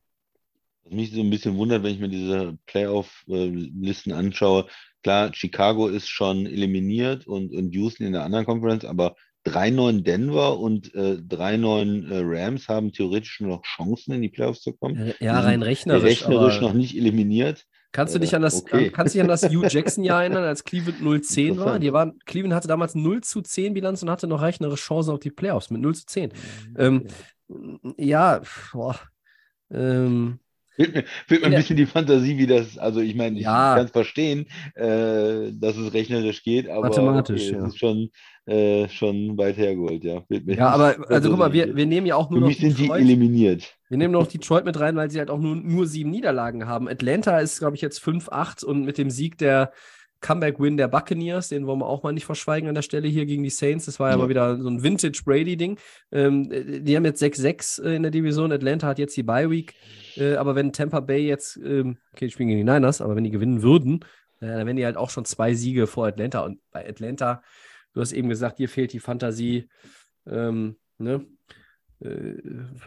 Was 0.83 0.93
mich 0.93 1.11
so 1.11 1.21
ein 1.21 1.29
bisschen 1.29 1.57
wundert, 1.57 1.83
wenn 1.83 1.93
ich 1.93 1.99
mir 1.99 2.07
diese 2.07 2.57
Playoff-Listen 2.65 4.13
anschaue. 4.13 4.67
Klar, 5.03 5.33
Chicago 5.33 5.87
ist 5.87 6.07
schon 6.07 6.45
eliminiert 6.45 7.27
und, 7.27 7.53
und 7.53 7.71
Houston 7.73 8.05
in 8.05 8.13
der 8.13 8.23
anderen 8.23 8.45
Conference, 8.45 8.85
aber 8.85 9.15
3-9 9.45 10.03
Denver 10.03 10.59
und 10.59 10.93
äh, 10.93 11.17
3-9 11.21 12.09
äh, 12.09 12.21
Rams 12.23 12.67
haben 12.67 12.91
theoretisch 12.91 13.39
nur 13.39 13.57
noch 13.57 13.63
Chancen, 13.63 14.13
in 14.13 14.21
die 14.21 14.29
Playoffs 14.29 14.61
zu 14.61 14.73
kommen. 14.73 15.13
Ja, 15.19 15.39
rein 15.39 15.61
rechnerisch. 15.61 16.03
rechnerisch 16.03 16.57
aber 16.57 16.67
noch 16.67 16.73
nicht 16.73 16.97
eliminiert. 16.97 17.65
Kannst 17.91 18.15
du 18.15 18.19
dich 18.19 18.33
äh, 18.33 18.35
an 18.37 18.41
das, 18.41 18.63
okay. 18.63 18.87
an, 18.87 18.91
kannst 18.91 19.15
dich 19.15 19.21
an 19.21 19.27
das 19.27 19.43
Hugh 19.43 19.67
Jackson-Jahr 19.69 20.21
erinnern, 20.21 20.43
als 20.43 20.63
Cleveland 20.63 21.01
0-10 21.01 21.57
war? 21.57 21.79
Die 21.79 21.93
waren, 21.93 22.19
Cleveland 22.25 22.53
hatte 22.53 22.67
damals 22.67 22.95
0 22.95 23.21
zu 23.21 23.41
10 23.41 23.73
Bilanz 23.73 24.01
und 24.03 24.09
hatte 24.09 24.27
noch 24.27 24.41
rechnerisch 24.41 24.81
Chancen 24.81 25.11
auf 25.11 25.19
die 25.19 25.31
Playoffs 25.31 25.69
mit 25.69 25.81
0 25.81 25.95
zu 25.95 26.05
10. 26.05 26.33
Ähm, 26.77 27.07
ja, 27.97 28.41
boah, 28.71 28.99
ähm, 29.71 30.39
Fehlt 30.77 30.93
mir, 30.95 31.03
fehlt 31.27 31.41
mir 31.41 31.47
ein 31.47 31.55
bisschen 31.55 31.75
die 31.75 31.85
Fantasie, 31.87 32.37
wie 32.37 32.45
das, 32.47 32.77
also 32.77 32.99
ich 33.01 33.15
meine, 33.15 33.37
ich 33.37 33.43
Ja. 33.43 33.75
kann 33.75 33.85
es 33.85 33.91
verstehen, 33.91 34.45
äh, 34.75 35.51
dass 35.51 35.75
es 35.75 35.93
rechnerisch 35.93 36.43
geht, 36.43 36.69
aber 36.69 36.87
Mathematisch, 36.89 37.47
okay, 37.49 37.57
ja. 37.57 37.65
es 37.65 37.73
ist 37.73 37.79
schon, 37.79 38.09
äh, 38.45 38.87
schon 38.89 39.37
weit 39.37 39.57
hergeholt, 39.57 40.03
ja. 40.03 40.23
Ja, 40.29 40.69
aber 40.69 40.95
also 41.09 41.29
guck 41.31 41.39
mal, 41.39 41.51
wir, 41.51 41.75
wir 41.75 41.85
nehmen 41.87 42.05
ja 42.05 42.15
auch 42.15 42.29
nur 42.29 42.37
Für 42.39 42.41
noch 42.41 42.47
mich 42.49 42.59
sind 42.59 42.77
die 42.77 42.83
Detroit. 42.83 43.01
eliminiert. 43.01 43.75
Wir 43.89 43.97
nehmen 43.97 44.13
noch 44.13 44.27
Detroit 44.27 44.65
mit 44.65 44.79
rein, 44.79 44.95
weil 44.95 45.09
sie 45.09 45.17
halt 45.19 45.29
auch 45.31 45.39
nur, 45.39 45.55
nur 45.55 45.87
sieben 45.87 46.11
Niederlagen 46.11 46.67
haben. 46.67 46.87
Atlanta 46.87 47.39
ist, 47.39 47.59
glaube 47.59 47.75
ich, 47.75 47.81
jetzt 47.81 47.99
5-8 47.99 48.63
und 48.63 48.83
mit 48.85 48.97
dem 48.99 49.09
Sieg 49.09 49.37
der 49.39 49.71
Comeback-Win 50.19 50.77
der 50.77 50.87
Buccaneers, 50.87 51.49
den 51.49 51.67
wollen 51.67 51.79
wir 51.79 51.85
auch 51.87 52.03
mal 52.03 52.11
nicht 52.11 52.25
verschweigen 52.25 52.67
an 52.69 52.75
der 52.75 52.81
Stelle 52.81 53.07
hier 53.07 53.25
gegen 53.25 53.43
die 53.43 53.49
Saints. 53.49 53.85
Das 53.85 53.99
war 53.99 54.09
ja, 54.09 54.15
Ja. 54.15 54.17
mal 54.23 54.29
wieder 54.29 54.59
so 54.61 54.69
ein 54.69 54.81
Vintage-Brady-Ding. 54.83 55.77
Ähm, 56.11 56.51
äh, 56.51 56.79
die 56.81 56.95
haben 56.95 57.05
jetzt 57.05 57.21
6-6 57.21 57.79
äh, 57.83 57.95
in 57.95 58.01
der 58.03 58.11
Division. 58.11 58.51
Atlanta 58.51 58.87
hat 58.87 58.99
jetzt 58.99 59.15
die 59.15 59.23
Bye-Week. 59.23 59.73
Äh, 60.17 60.35
aber 60.35 60.55
wenn 60.55 60.73
Tampa 60.73 60.99
Bay 60.99 61.25
jetzt, 61.27 61.57
ähm, 61.57 61.97
okay, 62.13 62.25
die 62.25 62.31
spielen 62.31 62.49
gegen 62.49 62.65
die 62.65 62.71
Niners, 62.71 63.01
aber 63.01 63.15
wenn 63.15 63.23
die 63.23 63.31
gewinnen 63.31 63.61
würden, 63.61 64.03
äh, 64.41 64.47
dann 64.47 64.65
wären 64.65 64.77
die 64.77 64.85
halt 64.85 64.97
auch 64.97 65.09
schon 65.09 65.25
zwei 65.25 65.53
Siege 65.53 65.87
vor 65.87 66.07
Atlanta. 66.07 66.39
Und 66.41 66.59
bei 66.71 66.87
Atlanta, 66.87 67.41
du 67.93 68.01
hast 68.01 68.13
eben 68.13 68.29
gesagt, 68.29 68.59
dir 68.59 68.69
fehlt 68.69 68.93
die 68.93 68.99
Fantasie. 68.99 69.69
Ähm, 70.29 70.77
ne? 70.97 71.25
Äh, 71.99 72.35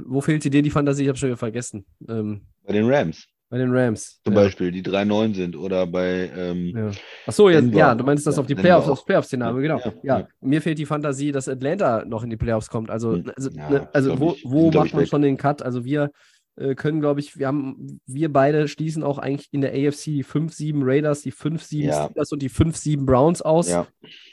wo 0.04 0.20
fehlt 0.20 0.44
dir 0.44 0.62
die 0.62 0.70
Fantasie? 0.70 1.02
Ich 1.04 1.08
habe 1.08 1.18
schon 1.18 1.28
wieder 1.30 1.36
vergessen. 1.36 1.86
Ähm, 2.08 2.42
Bei 2.64 2.72
den 2.72 2.88
Rams. 2.90 3.26
Bei 3.48 3.58
den 3.58 3.72
Rams. 3.76 4.20
zum 4.22 4.32
ja. 4.34 4.42
Beispiel, 4.42 4.70
die 4.70 4.80
3-9 4.82 5.34
sind 5.34 5.56
oder 5.56 5.84
bei 5.84 6.30
ähm, 6.36 6.66
Ja. 6.66 6.90
Ach 7.26 7.32
so, 7.32 7.50
jetzt, 7.50 7.74
ja, 7.74 7.96
du 7.96 8.04
meinst 8.04 8.24
das 8.24 8.38
auf 8.38 8.46
die 8.46 8.54
Playoffs, 8.54 8.86
aufs 8.88 9.04
Playoff-Szenario, 9.04 9.60
genau. 9.60 9.78
Ja, 9.78 9.92
Ja, 10.04 10.18
ja. 10.20 10.28
mir 10.40 10.62
fehlt 10.62 10.78
die 10.78 10.86
Fantasie, 10.86 11.32
dass 11.32 11.48
Atlanta 11.48 12.04
noch 12.04 12.22
in 12.22 12.30
die 12.30 12.36
Playoffs 12.36 12.68
kommt. 12.68 12.90
Also, 12.90 13.14
Hm, 13.14 13.32
also, 13.34 13.50
ne, 13.50 13.88
also 13.92 14.20
wo, 14.20 14.36
wo 14.44 14.70
macht 14.70 14.94
man 14.94 15.04
schon 15.04 15.22
den 15.22 15.36
Cut? 15.36 15.62
Also 15.62 15.84
wir 15.84 16.12
äh, 16.61 16.74
können, 16.74 17.00
glaube 17.00 17.20
ich, 17.20 17.38
wir 17.38 17.46
haben, 17.46 18.00
wir 18.06 18.30
beide 18.32 18.68
schließen 18.68 19.02
auch 19.02 19.18
eigentlich 19.18 19.48
in 19.52 19.62
der 19.62 19.72
AFC 19.72 20.04
die 20.04 20.24
5-7 20.24 20.82
Raiders, 20.84 21.22
die 21.22 21.32
5-7 21.32 21.84
Ja. 21.86 22.04
Steelers 22.04 22.32
und 22.32 22.40
die 22.42 22.50
5-7 22.50 23.06
Browns 23.06 23.40
aus. 23.40 23.68
ja, 23.68 23.88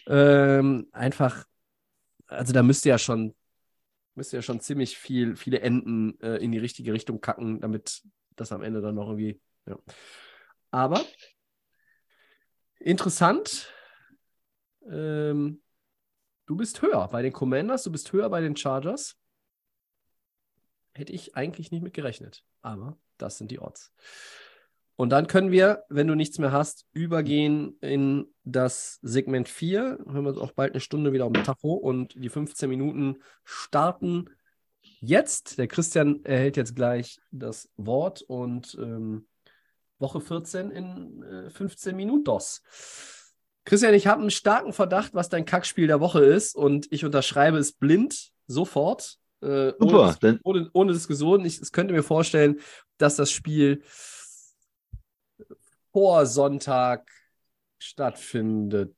Ähm, 0.07 0.87
einfach, 0.91 1.45
also 2.27 2.51
da 2.51 2.63
müsste 2.63 2.89
ja 2.89 2.97
schon, 2.97 3.33
müsste 4.15 4.35
ja 4.35 4.41
schon 4.41 4.59
ziemlich 4.59 4.97
viel, 4.97 5.35
viele 5.37 5.61
Enden 5.61 6.19
äh, 6.21 6.35
in 6.43 6.51
die 6.51 6.57
richtige 6.57 6.91
Richtung 6.91 7.21
kacken, 7.21 7.61
damit 7.61 8.01
das 8.35 8.51
am 8.51 8.61
Ende 8.61 8.81
dann 8.81 8.95
noch 8.95 9.07
irgendwie. 9.07 9.39
Ja. 9.65 9.77
Aber 10.71 11.01
interessant. 12.79 13.73
Ähm, 14.89 15.61
du 16.45 16.55
bist 16.55 16.81
höher 16.81 17.07
bei 17.09 17.21
den 17.21 17.33
Commanders, 17.33 17.83
du 17.83 17.91
bist 17.91 18.11
höher 18.11 18.29
bei 18.29 18.41
den 18.41 18.55
Chargers. 18.55 19.17
Hätte 20.97 21.13
ich 21.13 21.35
eigentlich 21.35 21.71
nicht 21.71 21.83
mit 21.83 21.93
gerechnet. 21.93 22.43
Aber 22.61 22.97
das 23.17 23.37
sind 23.37 23.51
die 23.51 23.59
Odds. 23.59 23.93
Und 24.95 25.11
dann 25.11 25.27
können 25.27 25.51
wir, 25.51 25.83
wenn 25.89 26.07
du 26.07 26.15
nichts 26.15 26.39
mehr 26.39 26.51
hast, 26.51 26.87
übergehen 26.91 27.77
in 27.81 28.25
das 28.43 28.97
Segment 29.03 29.47
4. 29.47 29.99
Hören 30.05 30.23
wir 30.23 30.29
uns 30.29 30.39
auch 30.39 30.53
bald 30.53 30.73
eine 30.73 30.81
Stunde 30.81 31.13
wieder 31.13 31.27
um 31.27 31.33
den 31.33 31.43
Tacho 31.43 31.73
und 31.73 32.15
die 32.15 32.29
15 32.29 32.67
Minuten 32.67 33.17
starten 33.43 34.31
jetzt. 34.81 35.59
Der 35.59 35.67
Christian 35.67 36.25
erhält 36.25 36.57
jetzt 36.57 36.75
gleich 36.75 37.19
das 37.29 37.69
Wort 37.77 38.23
und 38.23 38.75
ähm, 38.81 39.27
Woche 39.99 40.19
14 40.19 40.71
in 40.71 41.23
äh, 41.23 41.49
15 41.51 41.95
Minutos. 41.95 42.63
Christian, 43.65 43.93
ich 43.93 44.07
habe 44.07 44.21
einen 44.21 44.31
starken 44.31 44.73
Verdacht, 44.73 45.13
was 45.13 45.29
dein 45.29 45.45
Kackspiel 45.45 45.85
der 45.85 45.99
Woche 45.99 46.25
ist 46.25 46.55
und 46.55 46.91
ich 46.91 47.05
unterschreibe 47.05 47.59
es 47.59 47.71
blind 47.71 48.31
sofort. 48.47 49.19
Äh, 49.41 49.45
ohne, 49.45 49.75
Super, 49.79 50.17
dann- 50.19 50.39
ohne, 50.43 50.69
ohne 50.73 50.93
Diskussion. 50.93 51.45
Ich, 51.45 51.61
ich 51.61 51.71
könnte 51.71 51.93
mir 51.93 52.03
vorstellen, 52.03 52.59
dass 52.97 53.15
das 53.15 53.31
Spiel 53.31 53.83
vor 55.91 56.25
Sonntag 56.25 57.09
stattfindet. 57.79 58.95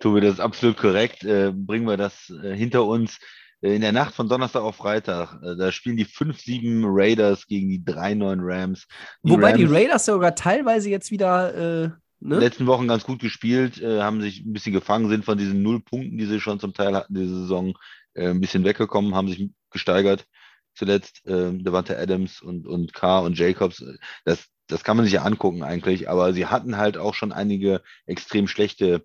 Tobi, 0.00 0.20
das 0.20 0.34
ist 0.34 0.40
absolut 0.40 0.76
korrekt. 0.76 1.24
Äh, 1.24 1.52
bringen 1.52 1.86
wir 1.86 1.96
das 1.96 2.30
äh, 2.30 2.54
hinter 2.54 2.84
uns. 2.84 3.18
Äh, 3.60 3.74
in 3.74 3.80
der 3.80 3.92
Nacht 3.92 4.14
von 4.14 4.28
Donnerstag 4.28 4.62
auf 4.62 4.76
Freitag, 4.76 5.40
äh, 5.42 5.56
da 5.56 5.72
spielen 5.72 5.96
die 5.96 6.06
5-7 6.06 6.84
Raiders 6.86 7.46
gegen 7.46 7.68
die 7.68 7.82
3-9 7.84 8.38
Rams. 8.40 8.86
Die 9.22 9.30
Wobei 9.30 9.52
die 9.52 9.64
Raiders 9.64 10.04
sogar 10.04 10.34
teilweise 10.34 10.90
jetzt 10.90 11.10
wieder. 11.10 11.54
Äh, 11.54 11.90
ne? 12.20 12.38
letzten 12.38 12.66
Wochen 12.66 12.86
ganz 12.86 13.04
gut 13.04 13.20
gespielt, 13.20 13.80
äh, 13.80 14.00
haben 14.00 14.20
sich 14.20 14.44
ein 14.44 14.52
bisschen 14.52 14.72
gefangen, 14.72 15.08
sind 15.08 15.24
von 15.24 15.38
diesen 15.38 15.62
null 15.62 15.80
Punkten, 15.80 16.18
die 16.18 16.26
sie 16.26 16.40
schon 16.40 16.60
zum 16.60 16.72
Teil 16.74 16.94
hatten, 16.94 17.14
diese 17.14 17.34
Saison, 17.40 17.74
äh, 18.18 18.30
ein 18.30 18.40
bisschen 18.40 18.64
weggekommen, 18.64 19.14
haben 19.14 19.28
sich 19.28 19.50
gesteigert. 19.70 20.26
Zuletzt 20.74 21.26
äh, 21.26 21.52
Devante 21.52 21.98
Adams 21.98 22.40
und, 22.40 22.66
und 22.66 22.92
Carr 22.94 23.22
und 23.22 23.38
Jacobs. 23.38 23.80
äh, 23.80 23.96
Das, 24.24 24.46
das 24.68 24.84
kann 24.84 24.96
man 24.96 25.06
sich 25.06 25.14
ja 25.14 25.22
angucken 25.22 25.62
eigentlich, 25.62 26.08
aber 26.10 26.32
sie 26.32 26.46
hatten 26.46 26.76
halt 26.76 26.98
auch 26.98 27.14
schon 27.14 27.32
einige 27.32 27.82
extrem 28.06 28.46
schlechte 28.48 29.04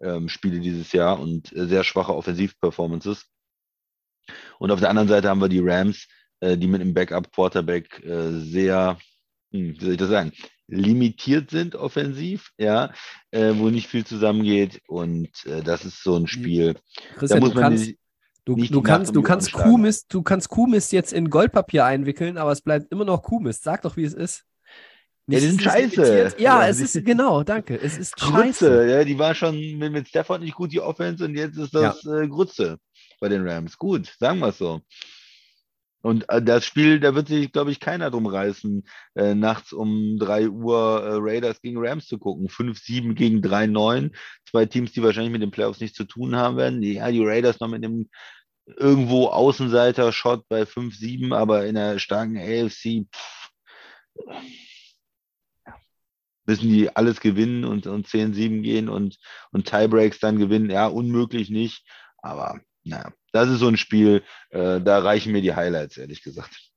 ähm, 0.00 0.28
Spiele 0.28 0.60
dieses 0.60 0.92
Jahr 0.92 1.20
und 1.20 1.52
äh, 1.52 1.66
sehr 1.66 1.84
schwache 1.84 2.14
Offensivperformances. 2.14 3.26
Und 4.58 4.70
auf 4.70 4.80
der 4.80 4.90
anderen 4.90 5.08
Seite 5.08 5.28
haben 5.28 5.40
wir 5.40 5.48
die 5.48 5.62
Rams, 5.62 6.06
äh, 6.40 6.56
die 6.56 6.66
mit 6.66 6.80
einem 6.80 6.94
Backup-Quarterback 6.94 8.02
äh, 8.04 8.40
sehr, 8.40 8.98
hm, 9.52 9.76
wie 9.78 9.84
soll 9.84 9.92
ich 9.92 9.98
das 9.98 10.08
sagen, 10.08 10.32
limitiert 10.66 11.50
sind 11.50 11.74
offensiv, 11.76 12.50
ja, 12.58 12.92
äh, 13.30 13.52
wo 13.56 13.70
nicht 13.70 13.88
viel 13.88 14.04
zusammengeht. 14.04 14.80
Und 14.88 15.30
äh, 15.46 15.62
das 15.62 15.84
ist 15.84 16.02
so 16.02 16.16
ein 16.16 16.26
Spiel. 16.26 16.74
Da 16.74 17.14
Christian, 17.16 17.40
muss 17.40 17.50
du 17.50 17.54
man 17.54 17.64
kannst, 17.64 17.86
nicht, 17.86 17.98
du, 18.44 18.56
nicht 18.56 18.74
du 18.74 18.82
kannst, 18.82 19.14
du 19.14 19.22
kannst. 19.22 19.52
Kuhmist, 19.52 20.12
du 20.12 20.22
kannst 20.22 20.48
Kuhmist 20.48 20.92
jetzt 20.92 21.12
in 21.12 21.30
Goldpapier 21.30 21.84
einwickeln, 21.84 22.38
aber 22.38 22.52
es 22.52 22.62
bleibt 22.62 22.90
immer 22.92 23.04
noch 23.04 23.22
Kuhmist. 23.22 23.62
Sag 23.62 23.82
doch, 23.82 23.96
wie 23.96 24.04
es 24.04 24.14
ist. 24.14 24.44
Ja, 25.26 25.38
die 25.38 25.46
sind 25.46 25.60
es 25.60 25.66
ist 25.66 25.72
scheiße. 25.72 26.34
Ja, 26.38 26.60
Ja, 26.62 26.68
es 26.68 26.80
ist, 26.80 27.04
genau, 27.04 27.42
danke. 27.42 27.80
Es 27.80 27.96
ist 27.96 28.20
scheiße. 28.20 28.66
Grütze, 28.68 28.90
ja, 28.90 29.04
die 29.04 29.18
war 29.18 29.34
schon 29.34 29.56
mit, 29.78 29.92
mit 29.92 30.08
Stafford 30.08 30.42
nicht 30.42 30.54
gut, 30.54 30.72
die 30.72 30.80
Offense, 30.80 31.24
und 31.24 31.34
jetzt 31.34 31.56
ist 31.56 31.74
das 31.74 32.04
äh, 32.04 32.28
Grütze 32.28 32.78
bei 33.20 33.28
den 33.28 33.48
Rams. 33.48 33.78
Gut, 33.78 34.14
sagen 34.18 34.40
wir 34.40 34.48
es 34.48 34.58
so. 34.58 34.82
Und 36.04 36.28
äh, 36.28 36.42
das 36.42 36.66
Spiel, 36.66 37.00
da 37.00 37.14
wird 37.14 37.28
sich, 37.28 37.50
glaube 37.50 37.70
ich, 37.70 37.80
keiner 37.80 38.10
drum 38.10 38.26
reißen, 38.26 38.84
äh, 39.14 39.34
nachts 39.34 39.72
um 39.72 40.18
3 40.18 40.50
Uhr 40.50 41.02
äh, 41.02 41.14
Raiders 41.14 41.62
gegen 41.62 41.78
Rams 41.78 42.06
zu 42.06 42.18
gucken. 42.18 42.48
5-7 42.48 43.14
gegen 43.14 43.40
3-9. 43.40 44.14
Zwei 44.46 44.66
Teams, 44.66 44.92
die 44.92 45.02
wahrscheinlich 45.02 45.32
mit 45.32 45.40
den 45.40 45.50
Playoffs 45.50 45.80
nichts 45.80 45.96
zu 45.96 46.04
tun 46.04 46.36
haben 46.36 46.58
werden. 46.58 46.82
Ja, 46.82 47.10
die 47.10 47.24
Raiders 47.24 47.58
noch 47.58 47.68
mit 47.68 47.82
dem 47.82 48.10
irgendwo 48.66 49.28
Außenseiter-Shot 49.28 50.46
bei 50.46 50.64
5-7, 50.64 51.34
aber 51.34 51.64
in 51.64 51.74
der 51.74 51.98
starken 51.98 52.36
AFC 52.36 53.06
pff, 53.10 53.50
müssen 56.44 56.68
die 56.68 56.94
alles 56.94 57.20
gewinnen 57.20 57.64
und, 57.64 57.86
und 57.86 58.06
10-7 58.06 58.60
gehen 58.60 58.90
und, 58.90 59.16
und 59.52 59.64
Tiebreaks 59.64 60.18
dann 60.18 60.38
gewinnen. 60.38 60.68
Ja, 60.68 60.86
unmöglich 60.86 61.48
nicht. 61.48 61.86
Aber 62.18 62.60
naja, 62.84 63.12
das 63.32 63.48
ist 63.48 63.60
so 63.60 63.68
ein 63.68 63.76
Spiel, 63.76 64.22
äh, 64.50 64.80
da 64.80 64.98
reichen 65.00 65.32
mir 65.32 65.42
die 65.42 65.54
Highlights, 65.54 65.96
ehrlich 65.96 66.22
gesagt. 66.22 66.70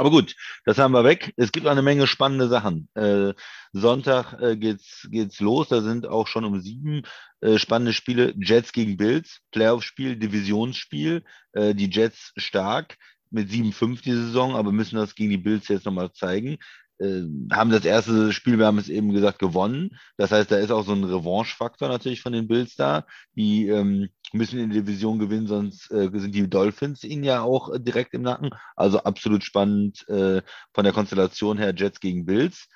Aber 0.00 0.10
gut, 0.10 0.34
das 0.64 0.78
haben 0.78 0.92
wir 0.92 1.04
weg. 1.04 1.34
Es 1.36 1.52
gibt 1.52 1.66
auch 1.66 1.72
eine 1.72 1.82
Menge 1.82 2.06
spannende 2.06 2.48
Sachen. 2.48 2.88
Äh, 2.94 3.34
Sonntag 3.74 4.32
äh, 4.40 4.56
geht's, 4.56 5.06
geht's 5.10 5.40
los. 5.40 5.68
Da 5.68 5.82
sind 5.82 6.06
auch 6.06 6.26
schon 6.26 6.46
um 6.46 6.58
sieben 6.58 7.02
äh, 7.42 7.58
spannende 7.58 7.92
Spiele. 7.92 8.32
Jets 8.38 8.72
gegen 8.72 8.96
Bills, 8.96 9.40
Playoff-Spiel, 9.52 10.16
Divisionsspiel. 10.16 11.22
Äh, 11.52 11.74
die 11.74 11.90
Jets 11.90 12.32
stark 12.38 12.96
mit 13.30 13.50
7-5 13.50 14.02
die 14.02 14.12
Saison, 14.12 14.56
aber 14.56 14.72
müssen 14.72 14.96
das 14.96 15.14
gegen 15.14 15.32
die 15.32 15.36
Bills 15.36 15.68
jetzt 15.68 15.84
nochmal 15.84 16.12
zeigen. 16.14 16.56
Äh, 17.00 17.22
haben 17.52 17.70
das 17.70 17.84
erste 17.84 18.32
Spiel, 18.32 18.58
wir 18.58 18.66
haben 18.66 18.78
es 18.78 18.88
eben 18.88 19.12
gesagt, 19.12 19.38
gewonnen. 19.38 19.98
Das 20.18 20.32
heißt, 20.32 20.50
da 20.50 20.56
ist 20.56 20.70
auch 20.70 20.84
so 20.84 20.92
ein 20.92 21.04
Revanche-Faktor 21.04 21.88
natürlich 21.88 22.20
von 22.20 22.32
den 22.32 22.46
Bills 22.46 22.76
da. 22.76 23.06
Die 23.34 23.68
ähm, 23.68 24.10
müssen 24.32 24.58
in 24.58 24.70
der 24.70 24.82
Division 24.82 25.18
gewinnen, 25.18 25.46
sonst 25.46 25.90
äh, 25.90 26.10
sind 26.12 26.34
die 26.34 26.48
Dolphins 26.48 27.02
ihnen 27.04 27.24
ja 27.24 27.42
auch 27.42 27.72
äh, 27.72 27.80
direkt 27.80 28.12
im 28.14 28.22
Nacken. 28.22 28.50
Also 28.76 29.02
absolut 29.02 29.44
spannend 29.44 30.06
äh, 30.08 30.42
von 30.74 30.84
der 30.84 30.92
Konstellation 30.92 31.58
her 31.58 31.74
Jets 31.74 32.00
gegen 32.00 32.26
Bills. 32.26 32.68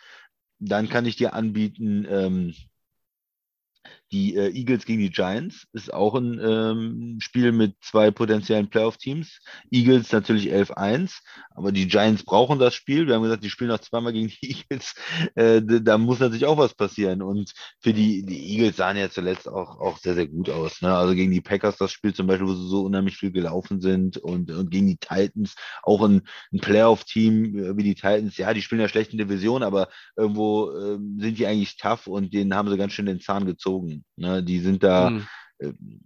Dann 0.59 0.89
kann 0.89 1.05
ich 1.05 1.17
dir 1.17 1.35
anbieten, 1.35 2.07
ähm, 2.09 2.55
die 4.13 4.37
äh, 4.37 4.51
Eagles 4.51 4.85
gegen 4.85 5.01
die 5.01 5.11
Giants 5.11 5.67
ist 5.73 5.93
auch 5.93 6.15
ein 6.15 6.41
ähm, 6.41 7.17
Spiel 7.21 7.53
mit 7.53 7.77
zwei 7.81 8.11
potenziellen 8.11 8.69
Playoff-Teams. 8.69 9.41
Eagles 9.71 10.13
natürlich 10.13 10.53
11-1, 10.53 11.21
aber 11.55 11.73
die 11.73 11.89
Giants 11.89 12.25
brauchen 12.25 12.59
das 12.59 12.75
Spiel. 12.75 13.07
Wir 13.07 13.15
haben 13.15 13.23
gesagt, 13.23 13.45
die 13.45 13.51
spielen 13.51 13.71
noch 13.71 13.81
zweimal 13.81 14.13
gegen 14.13 14.29
die 14.29 14.65
Eagles. 14.71 14.95
Äh, 15.35 15.63
da 15.83 15.99
muss 15.99 16.21
natürlich 16.21 16.47
auch 16.47 16.59
was 16.59 16.75
passieren. 16.75 17.23
Und 17.23 17.53
für 17.81 17.93
die, 17.93 18.25
die 18.25 18.53
Eagles 18.53 18.77
sahen 18.77 18.97
ja 18.97 19.11
zuletzt 19.11 19.49
auch, 19.49 19.81
auch 19.81 19.99
sehr, 19.99 20.15
sehr 20.15 20.29
gut 20.29 20.51
aus. 20.51 20.81
Ne? 20.83 20.95
Also 20.95 21.15
gegen 21.15 21.33
die 21.33 21.41
Packers 21.41 21.77
das 21.77 21.93
Spiel 21.93 22.15
zum 22.15 22.27
Beispiel, 22.27 22.47
wo 22.47 22.55
sie 22.55 22.69
so 22.69 22.83
unheimlich 22.83 23.17
viel 23.17 23.33
gelaufen 23.33 23.81
sind 23.81 24.17
und, 24.19 24.51
und 24.51 24.71
gegen 24.71 24.87
die 24.87 24.99
Titans 24.99 25.55
auch 25.83 26.03
ein, 26.03 26.23
ein 26.53 26.61
Playoff-Team 26.61 27.59
äh, 27.59 27.77
wie 27.77 27.85
die 27.85 27.95
Titans. 27.95 28.37
Ja, 28.37 28.55
die 28.55 28.63
spielen 28.63 28.81
ja 28.81 28.89
schlecht 28.89 29.13
in 29.13 29.19
Division, 29.19 29.63
aber 29.63 29.89
irgendwo 30.17 30.71
ähm, 30.77 31.19
sind 31.21 31.39
die 31.39 31.47
eigentlich 31.47 31.77
tough 31.77 32.07
und 32.07 32.33
denen 32.33 32.55
haben 32.55 32.69
sie 32.69 32.77
ganz 32.77 32.93
schön 32.93 33.07
den 33.07 33.21
Zahn 33.21 33.47
gezogen. 33.47 33.94
Ne? 34.17 34.43
Die 34.43 34.61
sind 34.61 34.83
da 34.83 35.09
Hm. 35.11 35.27
ähm, 35.61 36.01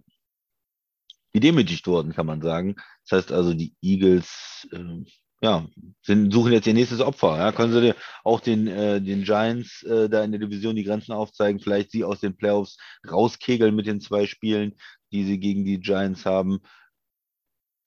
gedemütigt 1.31 1.85
worden, 1.87 2.13
kann 2.13 2.25
man 2.25 2.41
sagen. 2.41 2.75
Das 3.07 3.19
heißt 3.19 3.31
also, 3.31 3.53
die 3.53 3.75
Eagles 3.81 4.67
ähm, 4.73 5.05
ja, 5.41 5.65
sind, 6.01 6.33
suchen 6.33 6.51
jetzt 6.51 6.67
ihr 6.67 6.73
nächstes 6.73 7.01
Opfer. 7.01 7.37
Ja? 7.37 7.51
Können 7.51 7.73
sie 7.73 7.93
auch 8.23 8.39
den, 8.39 8.67
äh, 8.67 9.01
den 9.01 9.23
Giants 9.23 9.83
äh, 9.83 10.09
da 10.09 10.23
in 10.23 10.31
der 10.31 10.41
Division 10.41 10.75
die 10.75 10.83
Grenzen 10.83 11.13
aufzeigen, 11.13 11.59
vielleicht 11.59 11.91
sie 11.91 12.03
aus 12.03 12.19
den 12.19 12.35
Playoffs 12.35 12.77
rauskegeln 13.09 13.75
mit 13.75 13.87
den 13.87 14.01
zwei 14.01 14.25
Spielen, 14.25 14.75
die 15.11 15.23
sie 15.23 15.39
gegen 15.39 15.65
die 15.65 15.79
Giants 15.79 16.25
haben. 16.25 16.59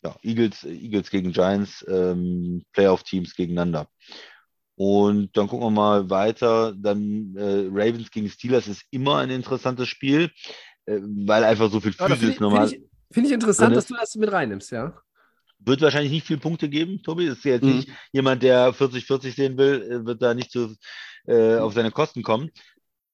Ja, 0.04 0.16
Eagles, 0.22 0.64
Eagles 0.64 1.10
gegen 1.10 1.32
Giants, 1.32 1.84
ähm, 1.88 2.64
Playoff-Teams 2.72 3.36
gegeneinander. 3.36 3.88
Und 4.74 5.36
dann 5.36 5.48
gucken 5.48 5.66
wir 5.66 5.70
mal 5.70 6.08
weiter. 6.10 6.74
Dann 6.76 7.34
äh, 7.36 7.68
Ravens 7.70 8.10
gegen 8.10 8.28
Steelers 8.28 8.68
ist 8.68 8.84
immer 8.90 9.18
ein 9.18 9.30
interessantes 9.30 9.88
Spiel, 9.88 10.30
äh, 10.86 10.98
weil 11.00 11.44
einfach 11.44 11.70
so 11.70 11.80
viel 11.80 11.92
Ja, 11.92 12.08
da 12.08 12.16
finde 12.16 12.20
Physis 12.20 12.34
ich, 12.36 12.40
normal. 12.40 12.68
find 12.68 12.82
ich, 12.82 12.88
find 13.14 13.26
ich 13.26 13.32
interessant, 13.32 13.76
dass 13.76 13.84
ist. 13.84 13.90
du 13.90 13.94
das 13.94 14.14
mit 14.16 14.32
reinnimmst, 14.32 14.70
ja. 14.72 14.94
Wird 15.64 15.80
wahrscheinlich 15.80 16.10
nicht 16.10 16.26
viel 16.26 16.38
Punkte 16.38 16.68
geben, 16.68 17.02
Tobi. 17.02 17.26
Ist 17.26 17.44
jetzt 17.44 17.62
Mhm. 17.62 17.76
nicht 17.76 17.88
jemand, 18.12 18.42
der 18.42 18.72
40-40 18.74 19.34
sehen 19.34 19.56
will, 19.58 19.82
äh, 19.82 20.04
wird 20.06 20.20
da 20.22 20.34
nicht 20.34 20.50
zu, 20.50 20.74
äh, 21.26 21.56
auf 21.58 21.74
seine 21.74 21.90
Kosten 21.92 22.22
kommen. 22.22 22.50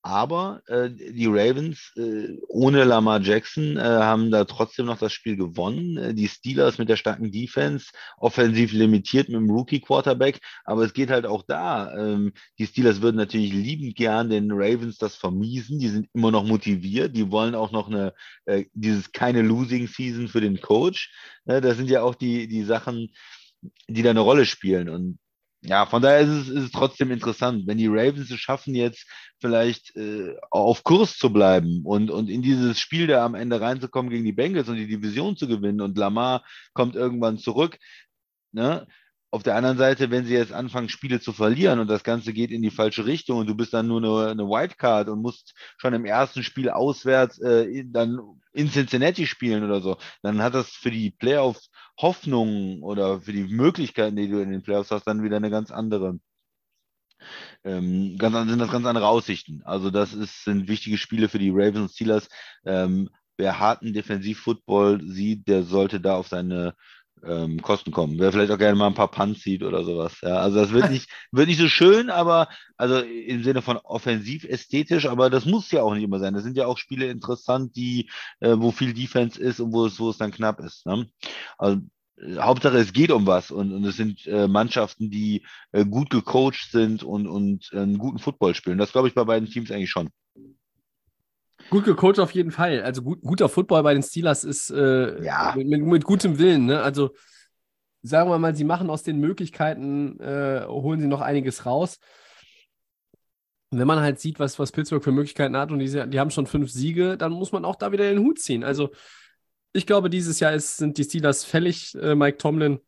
Aber 0.02 0.62
äh, 0.68 0.90
die 0.90 1.26
Ravens 1.26 1.92
äh, 1.96 2.38
ohne 2.46 2.84
Lamar 2.84 3.20
Jackson 3.20 3.76
äh, 3.76 3.80
haben 3.80 4.30
da 4.30 4.44
trotzdem 4.44 4.86
noch 4.86 4.98
das 4.98 5.12
Spiel 5.12 5.36
gewonnen. 5.36 5.96
Äh, 5.96 6.14
die 6.14 6.28
Steelers 6.28 6.78
mit 6.78 6.88
der 6.88 6.96
starken 6.96 7.32
Defense, 7.32 7.88
offensiv 8.16 8.72
limitiert 8.72 9.28
mit 9.28 9.36
dem 9.36 9.50
Rookie-Quarterback. 9.50 10.38
Aber 10.64 10.84
es 10.84 10.92
geht 10.92 11.10
halt 11.10 11.26
auch 11.26 11.42
da. 11.46 11.92
Ähm, 11.96 12.32
die 12.58 12.66
Steelers 12.66 13.02
würden 13.02 13.16
natürlich 13.16 13.52
liebend 13.52 13.96
gern 13.96 14.30
den 14.30 14.52
Ravens 14.52 14.98
das 14.98 15.16
vermiesen. 15.16 15.80
Die 15.80 15.88
sind 15.88 16.08
immer 16.14 16.30
noch 16.30 16.44
motiviert. 16.44 17.16
Die 17.16 17.30
wollen 17.32 17.56
auch 17.56 17.72
noch 17.72 17.88
eine, 17.88 18.14
äh, 18.44 18.66
dieses 18.74 19.10
keine 19.10 19.42
Losing 19.42 19.88
Season 19.88 20.28
für 20.28 20.40
den 20.40 20.60
Coach. 20.60 21.12
Ne, 21.44 21.60
das 21.60 21.76
sind 21.76 21.90
ja 21.90 22.02
auch 22.02 22.14
die, 22.14 22.46
die 22.46 22.62
Sachen, 22.62 23.08
die 23.88 24.02
da 24.02 24.10
eine 24.10 24.20
Rolle 24.20 24.46
spielen. 24.46 24.88
Und 24.88 25.18
ja, 25.62 25.86
von 25.86 26.02
daher 26.02 26.20
ist 26.20 26.28
es, 26.28 26.48
ist 26.48 26.64
es 26.64 26.70
trotzdem 26.70 27.10
interessant, 27.10 27.66
wenn 27.66 27.78
die 27.78 27.88
Ravens 27.88 28.30
es 28.30 28.38
schaffen, 28.38 28.74
jetzt 28.74 29.06
vielleicht 29.40 29.94
äh, 29.96 30.36
auf 30.50 30.84
Kurs 30.84 31.16
zu 31.16 31.32
bleiben 31.32 31.82
und, 31.84 32.10
und 32.10 32.28
in 32.28 32.42
dieses 32.42 32.78
Spiel 32.78 33.08
da 33.08 33.24
am 33.24 33.34
Ende 33.34 33.60
reinzukommen 33.60 34.10
gegen 34.10 34.24
die 34.24 34.32
Bengals 34.32 34.68
und 34.68 34.76
die 34.76 34.86
Division 34.86 35.36
zu 35.36 35.48
gewinnen 35.48 35.80
und 35.80 35.98
Lamar 35.98 36.44
kommt 36.74 36.94
irgendwann 36.94 37.38
zurück. 37.38 37.78
Ne? 38.52 38.86
Auf 39.30 39.42
der 39.42 39.56
anderen 39.56 39.76
Seite, 39.76 40.10
wenn 40.10 40.24
sie 40.24 40.34
jetzt 40.34 40.52
anfangen, 40.52 40.88
Spiele 40.88 41.20
zu 41.20 41.32
verlieren 41.34 41.80
und 41.80 41.88
das 41.88 42.02
Ganze 42.02 42.32
geht 42.32 42.50
in 42.50 42.62
die 42.62 42.70
falsche 42.70 43.04
Richtung 43.04 43.38
und 43.38 43.46
du 43.46 43.54
bist 43.54 43.74
dann 43.74 43.86
nur 43.86 44.00
eine, 44.00 44.30
eine 44.30 44.48
Wildcard 44.48 45.08
und 45.10 45.20
musst 45.20 45.54
schon 45.76 45.92
im 45.92 46.06
ersten 46.06 46.42
Spiel 46.42 46.70
auswärts 46.70 47.38
äh, 47.40 47.84
dann 47.86 48.18
in 48.52 48.70
Cincinnati 48.70 49.26
spielen 49.26 49.64
oder 49.64 49.80
so, 49.82 49.98
dann 50.22 50.42
hat 50.42 50.54
das 50.54 50.70
für 50.70 50.90
die 50.90 51.10
Playoffs 51.10 51.70
Hoffnungen 52.00 52.82
oder 52.82 53.20
für 53.20 53.32
die 53.32 53.44
Möglichkeiten, 53.44 54.16
die 54.16 54.28
du 54.28 54.40
in 54.40 54.50
den 54.50 54.62
Playoffs 54.62 54.90
hast, 54.90 55.04
dann 55.04 55.22
wieder 55.22 55.36
eine 55.36 55.50
ganz 55.50 55.70
andere. 55.70 56.18
Ähm, 57.64 58.16
ganz, 58.18 58.48
sind 58.48 58.60
das 58.60 58.70
ganz 58.70 58.86
andere 58.86 59.08
Aussichten. 59.08 59.62
Also 59.64 59.90
das 59.90 60.14
ist, 60.14 60.44
sind 60.44 60.68
wichtige 60.68 60.96
Spiele 60.96 61.28
für 61.28 61.38
die 61.38 61.50
Ravens 61.50 61.78
und 61.78 61.90
Steelers. 61.90 62.28
Ähm, 62.64 63.10
wer 63.36 63.58
harten 63.58 63.92
Defensiv-Football 63.92 65.02
sieht, 65.04 65.48
der 65.48 65.64
sollte 65.64 66.00
da 66.00 66.16
auf 66.16 66.28
seine 66.28 66.74
ähm, 67.26 67.62
Kosten 67.62 67.90
kommen. 67.90 68.18
Wer 68.18 68.32
vielleicht 68.32 68.52
auch 68.52 68.58
gerne 68.58 68.76
mal 68.76 68.86
ein 68.86 68.94
paar 68.94 69.10
Punts 69.10 69.42
sieht 69.42 69.62
oder 69.62 69.84
sowas. 69.84 70.18
Ja, 70.22 70.38
also 70.38 70.58
das 70.58 70.72
wird 70.72 70.90
nicht, 70.90 71.08
wird 71.32 71.48
nicht 71.48 71.60
so 71.60 71.68
schön, 71.68 72.10
aber 72.10 72.48
also 72.76 72.98
im 73.00 73.42
Sinne 73.42 73.62
von 73.62 73.76
offensiv 73.78 74.44
ästhetisch, 74.44 75.06
aber 75.06 75.30
das 75.30 75.44
muss 75.44 75.70
ja 75.70 75.82
auch 75.82 75.94
nicht 75.94 76.04
immer 76.04 76.18
sein. 76.18 76.34
Das 76.34 76.42
sind 76.42 76.56
ja 76.56 76.66
auch 76.66 76.78
Spiele 76.78 77.08
interessant, 77.10 77.76
die, 77.76 78.10
äh, 78.40 78.54
wo 78.58 78.70
viel 78.70 78.94
Defense 78.94 79.40
ist 79.40 79.60
und 79.60 79.72
wo 79.72 79.86
es, 79.86 79.98
wo 79.98 80.10
es 80.10 80.18
dann 80.18 80.30
knapp 80.32 80.60
ist. 80.60 80.86
Ne? 80.86 81.08
Also 81.58 81.80
äh, 82.16 82.36
Hauptsache 82.38 82.78
es 82.78 82.92
geht 82.92 83.10
um 83.10 83.26
was 83.26 83.50
und, 83.50 83.72
und 83.72 83.84
es 83.84 83.96
sind 83.96 84.26
äh, 84.26 84.48
Mannschaften, 84.48 85.10
die 85.10 85.44
äh, 85.72 85.84
gut 85.84 86.10
gecoacht 86.10 86.70
sind 86.70 87.02
und, 87.02 87.26
und 87.26 87.70
äh, 87.72 87.78
einen 87.78 87.98
guten 87.98 88.18
Football 88.18 88.54
spielen. 88.54 88.78
Das 88.78 88.92
glaube 88.92 89.08
ich 89.08 89.14
bei 89.14 89.24
beiden 89.24 89.48
Teams 89.48 89.70
eigentlich 89.70 89.90
schon. 89.90 90.10
Gut 91.70 91.84
gecoacht 91.84 92.18
auf 92.18 92.32
jeden 92.32 92.50
Fall. 92.50 92.82
Also 92.82 93.02
gut, 93.02 93.20
guter 93.20 93.48
Football 93.48 93.82
bei 93.82 93.92
den 93.92 94.02
Steelers 94.02 94.44
ist 94.44 94.70
äh, 94.70 95.22
ja. 95.22 95.54
mit, 95.56 95.82
mit, 95.82 96.04
gutem 96.04 96.38
Willen. 96.38 96.66
Ne? 96.66 96.80
Also 96.82 97.10
sagen 98.02 98.30
wir 98.30 98.38
mal, 98.38 98.54
sie 98.54 98.64
machen 98.64 98.88
aus 98.88 99.02
den 99.02 99.18
Möglichkeiten, 99.20 100.18
äh, 100.20 100.64
holen 100.66 101.00
sie 101.00 101.06
noch 101.06 101.20
einiges 101.20 101.66
raus. 101.66 101.98
wenn 103.70 103.86
man 103.86 104.00
halt 104.00 104.18
sieht, 104.18 104.38
was, 104.38 104.58
was 104.58 104.72
Pittsburgh 104.72 105.04
für 105.04 105.12
Möglichkeiten 105.12 105.56
hat 105.56 105.70
und 105.70 105.78
die, 105.80 106.08
die 106.08 106.20
haben 106.20 106.30
schon 106.30 106.46
fünf 106.46 106.70
Siege, 106.70 107.18
dann 107.18 107.32
muss 107.32 107.52
man 107.52 107.66
auch 107.66 107.76
da 107.76 107.92
wieder 107.92 108.08
den 108.08 108.20
Hut 108.20 108.38
ziehen. 108.38 108.64
Also 108.64 108.90
ich 109.74 109.86
glaube, 109.86 110.08
dieses 110.08 110.40
Jahr 110.40 110.54
ist, 110.54 110.78
sind 110.78 110.96
die 110.96 111.04
Steelers 111.04 111.44
fällig. 111.44 111.94
Äh, 111.96 112.14
Mike 112.14 112.38
Tomlin 112.38 112.80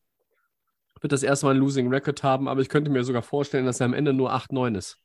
wird 1.02 1.12
das 1.12 1.22
erste 1.22 1.46
Mal 1.46 1.52
einen 1.52 1.60
Losing 1.60 1.88
Record 1.88 2.22
haben, 2.22 2.48
aber 2.48 2.62
ich 2.62 2.70
könnte 2.70 2.90
mir 2.90 3.04
sogar 3.04 3.22
vorstellen, 3.22 3.66
dass 3.66 3.80
er 3.80 3.86
am 3.86 3.94
Ende 3.94 4.14
nur 4.14 4.32
8-9 4.32 4.78
ist 4.78 4.98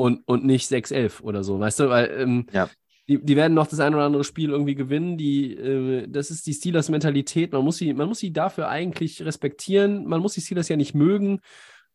und, 0.00 0.26
und 0.26 0.44
nicht 0.44 0.70
6-11 0.70 1.22
oder 1.22 1.44
so, 1.44 1.60
weißt 1.60 1.80
du? 1.80 1.88
Weil 1.88 2.10
ähm, 2.18 2.46
ja. 2.52 2.68
die, 3.08 3.24
die 3.24 3.36
werden 3.36 3.54
noch 3.54 3.66
das 3.66 3.80
ein 3.80 3.94
oder 3.94 4.04
andere 4.04 4.24
Spiel 4.24 4.50
irgendwie 4.50 4.74
gewinnen. 4.74 5.18
Die, 5.18 5.54
äh, 5.54 6.08
das 6.08 6.30
ist 6.30 6.46
die 6.46 6.54
Steelers-Mentalität. 6.54 7.52
Man, 7.52 7.64
muss 7.64 7.76
sie, 7.76 7.92
man 7.94 8.08
muss 8.08 8.18
sie 8.18 8.32
dafür 8.32 8.68
eigentlich 8.68 9.22
respektieren. 9.22 10.06
Man 10.06 10.20
muss 10.20 10.34
die 10.34 10.40
Steelers 10.40 10.68
ja 10.68 10.76
nicht 10.76 10.94
mögen. 10.94 11.40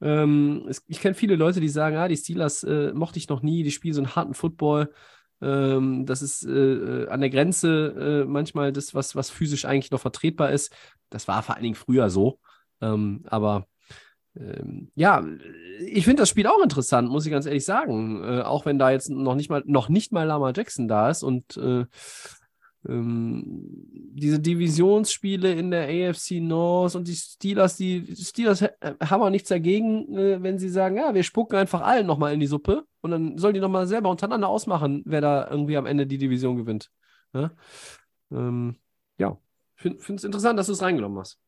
Ähm, 0.02 0.66
es, 0.70 0.84
ich 0.88 1.00
kenne 1.00 1.16
viele 1.16 1.36
Leute, 1.36 1.60
die 1.60 1.70
sagen, 1.70 1.98
ah, 1.98 2.08
die 2.08 2.18
Steelers 2.18 2.64
äh, 2.64 2.94
mochte 2.94 3.18
ich 3.18 3.30
noch 3.30 3.42
nie, 3.42 3.64
die 3.64 3.72
spielen 3.72 3.94
so 3.94 4.02
einen 4.02 4.16
harten 4.16 4.34
Football. 4.34 4.94
Ähm, 5.42 6.06
das 6.06 6.22
ist 6.22 6.46
äh, 6.46 6.52
äh 6.52 7.08
an 7.10 7.22
der 7.22 7.30
Grenze 7.30 8.24
äh, 8.24 8.30
manchmal 8.30 8.72
das, 8.72 8.94
was, 8.94 9.16
was 9.16 9.30
physisch 9.30 9.66
eigentlich 9.66 9.92
noch 9.92 10.00
vertretbar 10.02 10.52
ist. 10.52 10.74
Das 11.10 11.28
war 11.28 11.44
vor 11.44 11.56
allen 11.56 11.64
Dingen 11.64 11.76
früher 11.76 12.10
so. 12.10 12.40
Ähm, 12.82 13.24
aber 13.28 13.68
ähm, 14.38 14.90
ja, 14.96 15.26
ich 15.80 16.06
finde 16.06 16.22
das 16.22 16.30
Spiel 16.30 16.48
auch 16.48 16.62
interessant, 16.62 17.10
muss 17.10 17.26
ich 17.26 17.32
ganz 17.32 17.46
ehrlich 17.46 17.66
sagen. 17.66 18.24
Äh, 18.24 18.42
auch 18.42 18.66
wenn 18.66 18.80
da 18.80 18.92
jetzt 18.92 19.10
noch 19.10 19.36
nicht 19.36 19.50
mal, 19.50 19.64
noch 19.66 19.90
nicht 19.90 20.12
mal 20.12 20.24
Lama 20.24 20.52
Jackson 20.56 20.88
da 20.88 21.10
ist 21.10 21.24
und 21.24 21.58
äh, 21.58 21.86
ähm, 22.88 23.54
diese 24.14 24.40
Divisionsspiele 24.40 25.54
in 25.54 25.72
der 25.72 25.88
AFC 25.88 26.42
North 26.42 26.96
und 26.96 27.08
die 27.08 27.16
Steelers, 27.16 27.78
die 27.78 28.16
Steelers 28.16 28.62
haben 28.62 29.24
auch 29.24 29.30
nichts 29.30 29.50
dagegen, 29.50 30.16
äh, 30.16 30.42
wenn 30.42 30.60
sie 30.60 30.70
sagen, 30.70 30.98
ja, 30.98 31.14
wir 31.14 31.24
spucken 31.24 31.58
einfach 31.58 31.82
allen 31.82 32.06
nochmal 32.06 32.34
in 32.34 32.40
die 32.40 32.48
Suppe 32.48 32.86
und 33.02 33.12
dann 33.12 33.38
sollen 33.38 33.54
die 33.54 33.60
nochmal 33.60 33.88
selber 33.88 34.10
untereinander 34.10 34.48
ausmachen, 34.48 35.02
wer 35.06 35.22
da 35.22 35.48
irgendwie 35.50 35.78
am 35.78 35.86
Ende 35.86 36.08
die 36.08 36.18
Division 36.18 36.58
gewinnt. 36.58 36.92
Ja, 37.34 37.52
ähm, 38.32 38.76
ja. 39.18 39.38
finde 39.76 40.00
es 40.00 40.24
interessant, 40.24 40.60
dass 40.60 40.68
du 40.68 40.74
es 40.74 40.82
reingenommen 40.82 41.20
hast. 41.20 41.40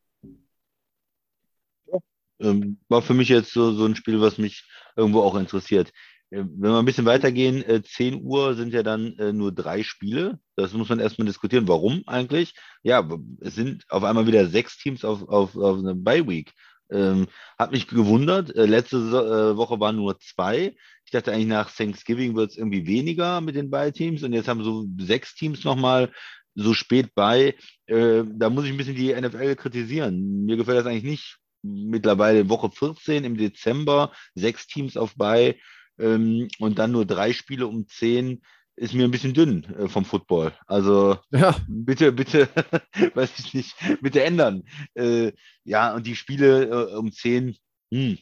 Ähm, 2.40 2.78
war 2.88 3.02
für 3.02 3.14
mich 3.14 3.28
jetzt 3.28 3.52
so, 3.52 3.72
so 3.72 3.84
ein 3.84 3.96
Spiel, 3.96 4.20
was 4.20 4.38
mich 4.38 4.64
irgendwo 4.96 5.22
auch 5.22 5.36
interessiert. 5.36 5.90
Äh, 6.30 6.44
wenn 6.44 6.70
wir 6.70 6.78
ein 6.78 6.84
bisschen 6.84 7.06
weitergehen, 7.06 7.62
äh, 7.64 7.82
10 7.82 8.22
Uhr 8.22 8.54
sind 8.54 8.72
ja 8.72 8.82
dann 8.82 9.16
äh, 9.18 9.32
nur 9.32 9.52
drei 9.52 9.82
Spiele. 9.82 10.38
Das 10.56 10.72
muss 10.72 10.88
man 10.88 11.00
erstmal 11.00 11.26
diskutieren. 11.26 11.68
Warum 11.68 12.02
eigentlich? 12.06 12.54
Ja, 12.82 13.08
es 13.40 13.54
sind 13.54 13.84
auf 13.88 14.04
einmal 14.04 14.26
wieder 14.26 14.46
sechs 14.48 14.78
Teams 14.78 15.04
auf, 15.04 15.28
auf, 15.28 15.56
auf 15.56 15.78
eine 15.78 15.94
Bye-Week. 15.94 16.52
Ähm, 16.90 17.26
hat 17.58 17.72
mich 17.72 17.86
gewundert. 17.86 18.54
Äh, 18.54 18.66
letzte 18.66 18.96
äh, 18.96 19.56
Woche 19.56 19.80
waren 19.80 19.96
nur 19.96 20.18
zwei. 20.20 20.74
Ich 21.04 21.10
dachte 21.12 21.32
eigentlich 21.32 21.46
nach 21.48 21.70
Thanksgiving 21.74 22.36
wird 22.36 22.50
es 22.50 22.56
irgendwie 22.56 22.86
weniger 22.86 23.40
mit 23.40 23.56
den 23.56 23.70
Bye-Teams 23.70 24.22
und 24.22 24.32
jetzt 24.32 24.48
haben 24.48 24.64
so 24.64 24.86
sechs 24.98 25.34
Teams 25.34 25.64
nochmal 25.64 26.12
so 26.54 26.74
spät 26.74 27.14
bei. 27.14 27.54
Äh, 27.86 28.24
da 28.26 28.50
muss 28.50 28.64
ich 28.64 28.70
ein 28.70 28.76
bisschen 28.76 28.96
die 28.96 29.14
NFL 29.14 29.56
kritisieren. 29.56 30.44
Mir 30.44 30.56
gefällt 30.56 30.78
das 30.78 30.86
eigentlich 30.86 31.04
nicht 31.04 31.38
mittlerweile 31.62 32.48
Woche 32.48 32.70
14 32.70 33.24
im 33.24 33.36
Dezember, 33.36 34.12
sechs 34.34 34.66
Teams 34.66 34.96
auf 34.96 35.14
bei 35.16 35.58
ähm, 35.98 36.48
und 36.58 36.78
dann 36.78 36.92
nur 36.92 37.04
drei 37.06 37.32
Spiele 37.32 37.66
um 37.66 37.86
zehn 37.88 38.40
ist 38.76 38.94
mir 38.94 39.04
ein 39.04 39.10
bisschen 39.10 39.34
dünn 39.34 39.64
äh, 39.74 39.88
vom 39.88 40.04
Football. 40.04 40.52
Also 40.66 41.18
ja. 41.32 41.56
bitte, 41.66 42.12
bitte, 42.12 42.48
weiß 43.14 43.38
ich 43.38 43.54
nicht, 43.54 43.74
bitte 44.00 44.22
ändern. 44.22 44.62
Äh, 44.94 45.32
ja, 45.64 45.94
und 45.94 46.06
die 46.06 46.16
Spiele 46.16 46.64
äh, 46.64 46.94
um 46.94 47.12
zehn, 47.12 47.56
hm, 47.92 48.18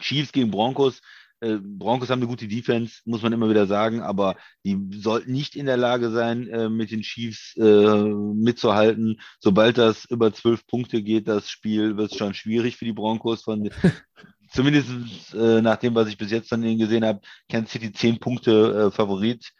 Chiefs 0.00 0.32
gegen 0.32 0.50
Broncos, 0.50 1.00
äh, 1.44 1.58
Broncos 1.62 2.10
haben 2.10 2.20
eine 2.20 2.28
gute 2.28 2.48
Defense, 2.48 3.02
muss 3.04 3.22
man 3.22 3.32
immer 3.32 3.50
wieder 3.50 3.66
sagen, 3.66 4.00
aber 4.00 4.36
die 4.64 4.78
sollten 4.92 5.32
nicht 5.32 5.56
in 5.56 5.66
der 5.66 5.76
Lage 5.76 6.10
sein, 6.10 6.48
äh, 6.48 6.68
mit 6.68 6.90
den 6.90 7.02
Chiefs 7.02 7.54
äh, 7.56 8.02
mitzuhalten. 8.02 9.20
Sobald 9.40 9.78
das 9.78 10.06
über 10.06 10.32
zwölf 10.32 10.66
Punkte 10.66 11.02
geht, 11.02 11.28
das 11.28 11.50
Spiel, 11.50 11.96
wird 11.96 12.12
es 12.12 12.18
schon 12.18 12.34
schwierig 12.34 12.76
für 12.76 12.86
die 12.86 12.92
Broncos. 12.92 13.42
Von, 13.42 13.70
zumindest 14.50 14.88
nach 15.34 15.76
dem, 15.76 15.94
was 15.94 16.08
ich 16.08 16.16
bis 16.16 16.30
jetzt 16.30 16.48
von 16.48 16.62
ihnen 16.62 16.78
gesehen 16.78 17.04
habe, 17.04 17.20
Kansas 17.48 17.72
City 17.72 17.92
zehn 17.92 18.18
Punkte 18.18 18.90
Favorit 18.92 19.52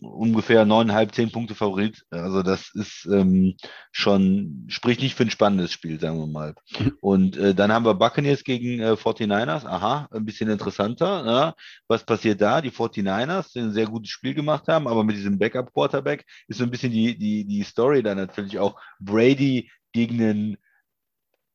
ungefähr 0.00 0.64
neuneinhalb, 0.64 1.14
zehn 1.14 1.30
Punkte 1.30 1.54
Favorit. 1.54 2.04
Also 2.10 2.42
das 2.42 2.70
ist 2.74 3.06
ähm, 3.10 3.56
schon, 3.92 4.64
spricht 4.68 5.00
nicht 5.00 5.14
für 5.14 5.24
ein 5.24 5.30
spannendes 5.30 5.72
Spiel, 5.72 6.00
sagen 6.00 6.18
wir 6.18 6.26
mal. 6.26 6.54
Und 7.00 7.36
äh, 7.36 7.54
dann 7.54 7.72
haben 7.72 7.84
wir 7.84 7.94
Buccaneers 7.94 8.44
gegen 8.44 8.80
äh, 8.80 8.92
49ers. 8.92 9.66
Aha, 9.66 10.08
ein 10.10 10.24
bisschen 10.24 10.50
interessanter. 10.50 11.24
Ja. 11.26 11.54
Was 11.88 12.04
passiert 12.04 12.40
da? 12.40 12.60
Die 12.60 12.70
49ers, 12.70 13.52
die 13.52 13.60
ein 13.60 13.72
sehr 13.72 13.86
gutes 13.86 14.10
Spiel 14.10 14.34
gemacht 14.34 14.68
haben, 14.68 14.88
aber 14.88 15.04
mit 15.04 15.16
diesem 15.16 15.38
Backup-Quarterback 15.38 16.24
ist 16.48 16.58
so 16.58 16.64
ein 16.64 16.70
bisschen 16.70 16.92
die, 16.92 17.16
die, 17.18 17.44
die 17.44 17.62
Story 17.62 18.02
da 18.02 18.14
natürlich 18.14 18.58
auch. 18.58 18.80
Brady 19.00 19.70
gegen 19.92 20.20
einen 20.20 20.56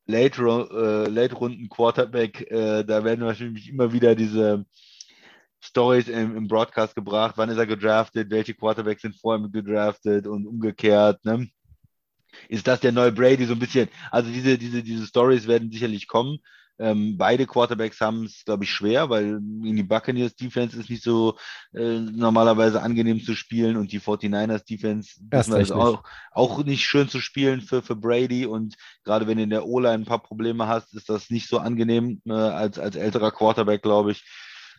Late-Runden-Quarterback, 0.06 2.50
äh, 2.50 2.84
da 2.84 3.04
werden 3.04 3.24
wahrscheinlich 3.24 3.68
immer 3.68 3.92
wieder 3.92 4.16
diese 4.16 4.64
Stories 5.62 6.08
im, 6.08 6.36
im, 6.36 6.48
Broadcast 6.48 6.94
gebracht, 6.94 7.34
wann 7.36 7.48
ist 7.48 7.58
er 7.58 7.66
gedraftet, 7.66 8.30
welche 8.30 8.54
Quarterbacks 8.54 9.02
sind 9.02 9.16
vor 9.16 9.36
ihm 9.36 9.52
gedraftet 9.52 10.26
und 10.26 10.46
umgekehrt. 10.46 11.24
Ne? 11.24 11.48
Ist 12.48 12.66
das 12.66 12.80
der 12.80 12.92
neue 12.92 13.12
Brady 13.12 13.44
so 13.46 13.52
ein 13.52 13.58
bisschen? 13.58 13.88
Also 14.10 14.30
diese, 14.30 14.58
diese, 14.58 14.82
diese 14.82 15.06
Stories 15.06 15.46
werden 15.46 15.70
sicherlich 15.70 16.08
kommen. 16.08 16.38
Ähm, 16.78 17.16
beide 17.16 17.46
Quarterbacks 17.46 18.00
haben 18.00 18.24
es, 18.24 18.44
glaube 18.44 18.64
ich, 18.64 18.70
schwer, 18.70 19.08
weil 19.08 19.36
in 19.36 19.76
die 19.76 19.84
Buccaneers 19.84 20.34
Defense 20.34 20.76
ist 20.76 20.90
nicht 20.90 21.04
so 21.04 21.36
äh, 21.74 21.98
normalerweise 22.00 22.82
angenehm 22.82 23.22
zu 23.22 23.36
spielen 23.36 23.76
und 23.76 23.92
die 23.92 24.00
49ers 24.00 24.64
Defense 24.64 25.20
ist 25.30 25.70
auch, 25.70 26.02
auch 26.32 26.64
nicht 26.64 26.84
schön 26.84 27.08
zu 27.08 27.20
spielen 27.20 27.60
für, 27.60 27.82
für 27.82 27.94
Brady 27.94 28.46
und 28.46 28.74
gerade 29.04 29.28
wenn 29.28 29.36
du 29.36 29.44
in 29.44 29.50
der 29.50 29.66
O-Line 29.66 29.94
ein 29.94 30.04
paar 30.06 30.22
Probleme 30.22 30.66
hast, 30.66 30.94
ist 30.94 31.08
das 31.08 31.30
nicht 31.30 31.48
so 31.48 31.58
angenehm 31.58 32.20
äh, 32.26 32.32
als, 32.32 32.80
als 32.80 32.96
älterer 32.96 33.30
Quarterback, 33.30 33.82
glaube 33.82 34.12
ich. 34.12 34.24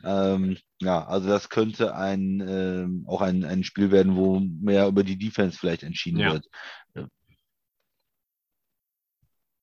Ähm, 0.04 0.58
ja, 0.80 1.06
also 1.06 1.30
das 1.30 1.50
könnte 1.50 1.96
ein, 1.96 2.44
ähm, 2.46 3.06
auch 3.08 3.22
ein, 3.22 3.44
ein 3.44 3.64
Spiel 3.64 3.92
werden, 3.92 4.16
wo 4.16 4.40
mehr 4.40 4.88
über 4.88 5.04
die 5.04 5.18
Defense 5.18 5.58
vielleicht 5.58 5.84
entschieden 5.84 6.20
Ja. 6.20 6.34
wird. 6.34 6.46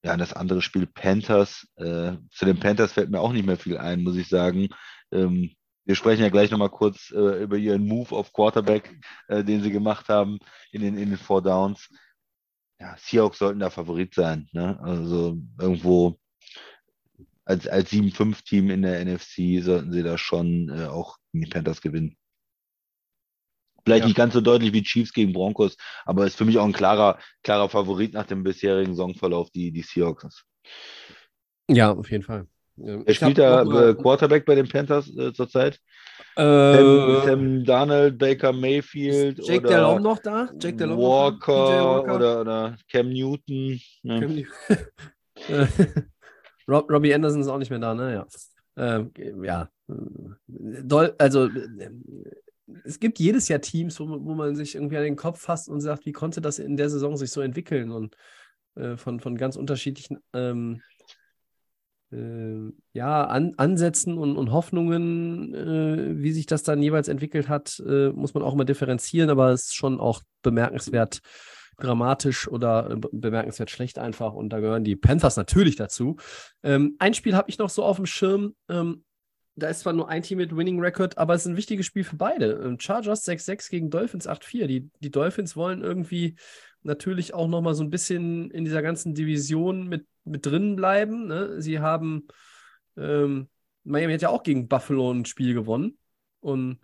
Ja, 0.02 0.16
das 0.16 0.32
andere 0.32 0.62
Spiel 0.62 0.86
Panthers. 0.86 1.66
Äh, 1.76 2.12
zu 2.30 2.46
den 2.46 2.58
Panthers 2.58 2.92
fällt 2.92 3.10
mir 3.10 3.20
auch 3.20 3.32
nicht 3.32 3.44
mehr 3.44 3.58
viel 3.58 3.76
ein, 3.76 4.02
muss 4.02 4.16
ich 4.16 4.28
sagen. 4.28 4.68
Ähm, 5.12 5.54
wir 5.84 5.94
sprechen 5.94 6.22
ja 6.22 6.30
gleich 6.30 6.50
nochmal 6.50 6.70
kurz 6.70 7.10
äh, 7.10 7.42
über 7.42 7.56
ihren 7.56 7.86
Move 7.86 8.14
auf 8.14 8.32
Quarterback, 8.32 8.98
äh, 9.28 9.44
den 9.44 9.62
sie 9.62 9.70
gemacht 9.70 10.08
haben 10.08 10.38
in 10.72 10.80
den, 10.82 10.96
in 10.96 11.10
den 11.10 11.18
Four 11.18 11.42
Downs. 11.42 11.90
Ja, 12.80 12.96
Seahawks 12.96 13.38
sollten 13.38 13.60
da 13.60 13.68
Favorit 13.68 14.14
sein. 14.14 14.48
Ne? 14.52 14.78
Also 14.80 15.36
irgendwo 15.58 16.18
als, 17.44 17.66
als 17.66 17.90
7-5-Team 17.90 18.70
in 18.70 18.82
der 18.82 19.04
NFC 19.04 19.62
sollten 19.62 19.92
sie 19.92 20.02
da 20.02 20.18
schon 20.18 20.68
äh, 20.68 20.86
auch 20.86 21.16
gegen 21.32 21.44
die 21.44 21.50
Panthers 21.50 21.80
gewinnen. 21.80 22.16
Vielleicht 23.84 24.02
Ja. 24.02 24.06
nicht 24.08 24.16
ganz 24.16 24.34
so 24.34 24.40
deutlich 24.40 24.72
wie 24.72 24.82
Chiefs 24.82 25.12
gegen 25.12 25.32
Broncos, 25.32 25.76
aber 26.04 26.26
ist 26.26 26.36
für 26.36 26.44
mich 26.44 26.58
auch 26.58 26.64
ein 26.66 26.72
klarer, 26.72 27.18
klarer 27.42 27.68
Favorit 27.68 28.12
nach 28.12 28.26
dem 28.26 28.42
bisherigen 28.42 28.92
Saisonverlauf, 28.92 29.50
die, 29.50 29.72
die 29.72 29.82
Seahawks. 29.82 30.44
Ja, 31.68 31.90
auf 31.92 32.10
jeden 32.10 32.22
Fall. 32.24 32.46
Ich 33.06 33.22
hab 33.22 33.30
spielt 33.30 33.38
da 33.38 33.64
mal- 33.64 33.90
äh, 33.90 33.94
Quarterback 33.94 34.44
bei 34.44 34.54
den 34.54 34.68
Panthers 34.68 35.08
äh, 35.16 35.32
zurzeit? 35.32 35.80
Sam, 36.36 36.46
Äh, 36.46 37.24
Sam 37.26 37.64
Darnold, 37.64 38.18
Baker 38.18 38.52
Mayfield 38.52 39.38
Jake 39.38 39.66
oder 39.66 39.68
Delhomme 39.76 40.00
noch 40.00 40.18
da? 40.18 40.50
Jake 40.60 40.76
Delhomme? 40.76 41.02
Walker, 41.02 41.52
Walker? 41.52 42.14
Oder, 42.16 42.40
oder 42.42 42.76
Cam 42.90 43.08
Newton. 43.10 43.80
Ne? 44.02 44.20
Können 44.20 44.36
die- 44.36 44.46
Äh, 45.48 45.66
Rob, 46.70 46.90
Robbie 46.90 47.14
Anderson 47.14 47.40
ist 47.40 47.48
auch 47.48 47.58
nicht 47.58 47.70
mehr 47.70 47.78
da, 47.78 47.94
ne? 47.94 48.14
Ja. 48.14 48.26
Ähm, 48.76 49.10
ja. 49.42 49.68
Doll, 50.46 51.14
also 51.18 51.46
äh, 51.46 51.90
es 52.84 53.00
gibt 53.00 53.18
jedes 53.18 53.48
Jahr 53.48 53.60
Teams, 53.60 53.98
wo, 53.98 54.06
man- 54.06 54.24
wo 54.24 54.34
man 54.34 54.54
sich 54.54 54.74
irgendwie 54.76 54.96
an 54.96 55.02
den 55.02 55.16
Kopf 55.16 55.40
fasst 55.40 55.68
und 55.68 55.80
sagt, 55.80 56.06
wie 56.06 56.12
konnte 56.12 56.40
das 56.40 56.58
in 56.58 56.76
der 56.76 56.88
Saison 56.88 57.16
sich 57.16 57.30
so 57.30 57.40
entwickeln 57.40 57.90
und 57.90 58.16
äh, 58.76 58.96
von, 58.96 59.20
von 59.20 59.36
ganz 59.36 59.56
unterschiedlichen 59.56 60.18
ähm, 60.32 60.80
äh, 62.12 62.72
ja, 62.92 63.24
An 63.24 63.54
Ansätzen 63.56 64.18
und, 64.18 64.36
und 64.36 64.52
Hoffnungen, 64.52 65.54
äh, 65.54 66.22
wie 66.22 66.32
sich 66.32 66.46
das 66.46 66.62
dann 66.62 66.82
jeweils 66.82 67.08
entwickelt 67.08 67.48
hat, 67.48 67.80
äh, 67.86 68.10
muss 68.10 68.34
man 68.34 68.42
auch 68.42 68.54
immer 68.54 68.64
differenzieren, 68.64 69.30
aber 69.30 69.50
es 69.50 69.64
ist 69.66 69.74
schon 69.74 70.00
auch 70.00 70.22
bemerkenswert 70.42 71.20
dramatisch 71.82 72.48
oder 72.48 72.90
äh, 72.90 72.96
be- 72.96 73.10
bemerkenswert 73.12 73.70
schlecht 73.70 73.98
einfach 73.98 74.32
und 74.32 74.50
da 74.50 74.60
gehören 74.60 74.84
die 74.84 74.96
Panthers 74.96 75.36
natürlich 75.36 75.76
dazu. 75.76 76.16
Ähm, 76.62 76.96
ein 76.98 77.14
Spiel 77.14 77.34
habe 77.34 77.50
ich 77.50 77.58
noch 77.58 77.70
so 77.70 77.84
auf 77.84 77.96
dem 77.96 78.06
Schirm. 78.06 78.54
Ähm, 78.68 79.04
da 79.56 79.68
ist 79.68 79.80
zwar 79.80 79.92
nur 79.92 80.08
ein 80.08 80.22
Team 80.22 80.38
mit 80.38 80.56
Winning 80.56 80.80
Record, 80.80 81.18
aber 81.18 81.34
es 81.34 81.42
ist 81.42 81.48
ein 81.48 81.56
wichtiges 81.56 81.86
Spiel 81.86 82.04
für 82.04 82.16
beide. 82.16 82.52
Ähm, 82.64 82.78
Chargers 82.78 83.26
6-6 83.26 83.68
gegen 83.70 83.90
Dolphins 83.90 84.28
8-4. 84.28 84.66
Die, 84.66 84.90
die 85.00 85.10
Dolphins 85.10 85.56
wollen 85.56 85.82
irgendwie 85.82 86.36
natürlich 86.82 87.34
auch 87.34 87.48
noch 87.48 87.60
mal 87.60 87.74
so 87.74 87.82
ein 87.82 87.90
bisschen 87.90 88.50
in 88.50 88.64
dieser 88.64 88.80
ganzen 88.80 89.14
Division 89.14 89.88
mit, 89.88 90.06
mit 90.24 90.46
drin 90.46 90.76
bleiben. 90.76 91.26
Ne? 91.26 91.60
Sie 91.60 91.80
haben 91.80 92.28
ähm, 92.96 93.48
Miami 93.84 94.12
hat 94.12 94.22
ja 94.22 94.28
auch 94.28 94.42
gegen 94.42 94.68
Buffalo 94.68 95.12
ein 95.12 95.24
Spiel 95.24 95.54
gewonnen 95.54 95.98
und 96.40 96.78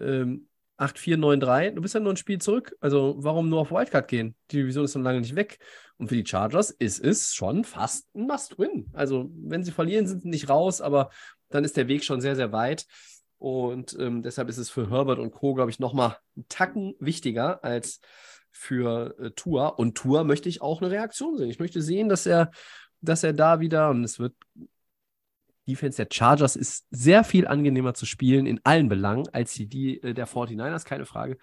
ähm, 0.00 0.48
8-4, 0.78 1.16
9-3. 1.16 1.70
Du 1.72 1.82
bist 1.82 1.94
ja 1.94 2.00
nur 2.00 2.12
ein 2.12 2.16
Spiel 2.16 2.38
zurück. 2.38 2.76
Also 2.80 3.16
warum 3.18 3.48
nur 3.48 3.60
auf 3.60 3.70
Wildcard 3.70 4.08
gehen? 4.08 4.34
Die 4.50 4.58
Division 4.58 4.84
ist 4.84 4.94
noch 4.94 5.02
lange 5.02 5.20
nicht 5.20 5.36
weg. 5.36 5.58
Und 5.98 6.08
für 6.08 6.16
die 6.16 6.26
Chargers 6.26 6.70
ist 6.70 7.04
es 7.04 7.34
schon 7.34 7.64
fast 7.64 8.08
ein 8.14 8.26
Must-Win. 8.26 8.90
Also 8.92 9.30
wenn 9.34 9.64
sie 9.64 9.72
verlieren, 9.72 10.06
sind 10.06 10.22
sie 10.22 10.28
nicht 10.28 10.48
raus, 10.48 10.80
aber 10.80 11.10
dann 11.50 11.64
ist 11.64 11.76
der 11.76 11.88
Weg 11.88 12.04
schon 12.04 12.20
sehr, 12.20 12.36
sehr 12.36 12.52
weit. 12.52 12.86
Und 13.38 13.96
ähm, 13.98 14.22
deshalb 14.22 14.48
ist 14.48 14.58
es 14.58 14.70
für 14.70 14.88
Herbert 14.90 15.18
und 15.18 15.32
Co., 15.32 15.54
glaube 15.54 15.70
ich, 15.70 15.78
nochmal 15.78 16.16
einen 16.36 16.46
Tacken 16.48 16.94
wichtiger 17.00 17.62
als 17.64 18.00
für 18.52 19.18
äh, 19.18 19.30
Tua. 19.32 19.66
Und 19.66 19.96
Tua 19.96 20.24
möchte 20.24 20.48
ich 20.48 20.62
auch 20.62 20.80
eine 20.80 20.90
Reaktion 20.90 21.36
sehen. 21.36 21.50
Ich 21.50 21.58
möchte 21.58 21.82
sehen, 21.82 22.08
dass 22.08 22.26
er, 22.26 22.50
dass 23.00 23.24
er 23.24 23.32
da 23.32 23.60
wieder, 23.60 23.90
und 23.90 24.04
es 24.04 24.18
wird 24.18 24.34
Defense 25.68 25.96
der 25.96 26.08
Chargers 26.12 26.56
ist 26.56 26.86
sehr 26.90 27.24
viel 27.24 27.46
angenehmer 27.46 27.94
zu 27.94 28.06
spielen 28.06 28.46
in 28.46 28.60
allen 28.64 28.88
Belangen 28.88 29.28
als 29.32 29.54
die, 29.54 29.66
die 29.66 30.02
äh, 30.02 30.14
der 30.14 30.26
49ers, 30.26 30.84
keine 30.84 31.06
Frage. 31.06 31.38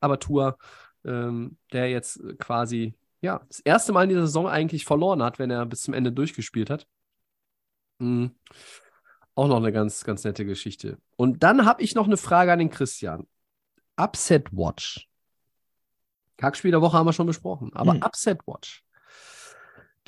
Aber 0.00 0.18
Tua, 0.18 0.56
ähm, 1.04 1.56
der 1.72 1.90
jetzt 1.90 2.16
äh, 2.20 2.34
quasi 2.34 2.94
ja, 3.22 3.40
das 3.48 3.60
erste 3.60 3.92
Mal 3.92 4.04
in 4.04 4.08
dieser 4.10 4.26
Saison 4.26 4.48
eigentlich 4.48 4.84
verloren 4.84 5.22
hat, 5.22 5.38
wenn 5.38 5.50
er 5.50 5.64
bis 5.64 5.82
zum 5.82 5.94
Ende 5.94 6.12
durchgespielt 6.12 6.70
hat. 6.70 6.86
Mhm. 7.98 8.34
Auch 9.34 9.48
noch 9.48 9.56
eine 9.56 9.72
ganz, 9.72 10.04
ganz 10.04 10.24
nette 10.24 10.44
Geschichte. 10.44 10.98
Und 11.16 11.42
dann 11.42 11.64
habe 11.64 11.82
ich 11.82 11.94
noch 11.94 12.06
eine 12.06 12.16
Frage 12.16 12.52
an 12.52 12.58
den 12.58 12.68
Christian. 12.70 13.26
Upset 13.96 14.52
Watch. 14.52 15.08
Kackspiel 16.36 16.72
der 16.72 16.82
Woche 16.82 16.98
haben 16.98 17.06
wir 17.06 17.12
schon 17.12 17.26
besprochen, 17.26 17.70
aber 17.74 17.94
Hm. 17.94 18.02
Upset 18.02 18.40
Watch. 18.46 18.82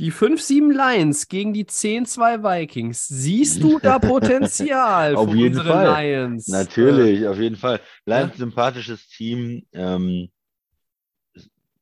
Die 0.01 0.11
5-7 0.13 0.73
Lions 0.73 1.29
gegen 1.29 1.53
die 1.53 1.65
10-2 1.67 2.43
Vikings. 2.43 3.07
Siehst 3.07 3.63
du 3.63 3.79
da 3.79 3.99
Potenzial 4.01 5.15
Auf 5.15 5.31
für 5.31 5.37
jeden 5.37 5.59
unsere 5.59 5.73
Fall. 5.73 6.05
Lions? 6.05 6.49
Natürlich, 6.49 7.27
auf 7.29 7.39
jeden 7.39 7.57
Fall. 7.57 7.81
Lions, 8.05 8.33
Ja. 8.33 8.39
sympathisches 8.39 9.09
Team. 9.09 9.65
Ähm, 9.73 10.31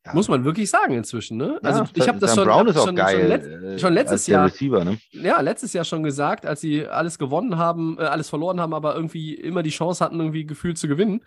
ja. 0.04 0.14
Muss 0.14 0.28
man 0.28 0.44
wirklich 0.44 0.68
sagen 0.68 0.94
inzwischen, 0.94 1.38
ne? 1.38 1.58
Also 1.62 1.84
Ja, 1.84 1.88
ich 1.94 2.08
habe 2.08 2.18
das 2.18 2.34
schon, 2.34 2.44
Brown 2.44 2.66
hab 2.74 2.84
schon, 2.84 2.96
geil. 2.96 3.18
schon, 3.20 3.28
letzt, 3.28 3.48
äh, 3.48 3.78
schon 3.78 3.92
letztes 3.94 4.26
Jahr 4.26 4.44
Receiver, 4.46 4.84
ne? 4.84 4.98
ja, 5.12 5.40
letztes 5.40 5.72
Jahr 5.72 5.84
schon 5.84 6.02
gesagt, 6.02 6.44
als 6.44 6.60
sie 6.60 6.86
alles 6.86 7.18
gewonnen 7.18 7.56
haben, 7.56 7.96
äh, 7.98 8.02
alles 8.02 8.28
verloren 8.28 8.60
haben, 8.60 8.74
aber 8.74 8.94
irgendwie 8.96 9.32
immer 9.34 9.62
die 9.62 9.70
Chance 9.70 10.04
hatten, 10.04 10.18
irgendwie 10.18 10.44
gefühlt 10.44 10.76
zu 10.76 10.88
gewinnen. 10.88 11.20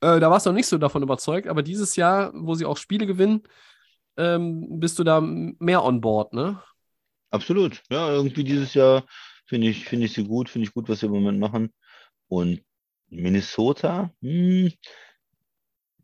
Äh, 0.00 0.20
da 0.20 0.30
warst 0.30 0.46
du 0.46 0.50
noch 0.50 0.56
nicht 0.56 0.68
so 0.68 0.78
davon 0.78 1.02
überzeugt, 1.02 1.48
aber 1.48 1.62
dieses 1.62 1.96
Jahr, 1.96 2.30
wo 2.34 2.54
sie 2.54 2.64
auch 2.64 2.76
Spiele 2.76 3.06
gewinnen, 3.06 3.42
ähm, 4.16 4.80
bist 4.80 4.98
du 4.98 5.04
da 5.04 5.20
mehr 5.20 5.84
on 5.84 6.00
board, 6.00 6.32
ne? 6.32 6.60
Absolut. 7.30 7.82
Ja, 7.90 8.10
irgendwie 8.10 8.44
dieses 8.44 8.74
Jahr 8.74 9.04
finde 9.46 9.68
ich, 9.68 9.84
finde 9.84 10.06
ich 10.06 10.12
sie 10.12 10.24
gut, 10.24 10.48
finde 10.48 10.68
ich 10.68 10.74
gut, 10.74 10.88
was 10.88 11.00
sie 11.00 11.06
im 11.06 11.12
Moment 11.12 11.38
machen. 11.38 11.72
Und 12.28 12.62
Minnesota, 13.08 14.10
hm, 14.22 14.72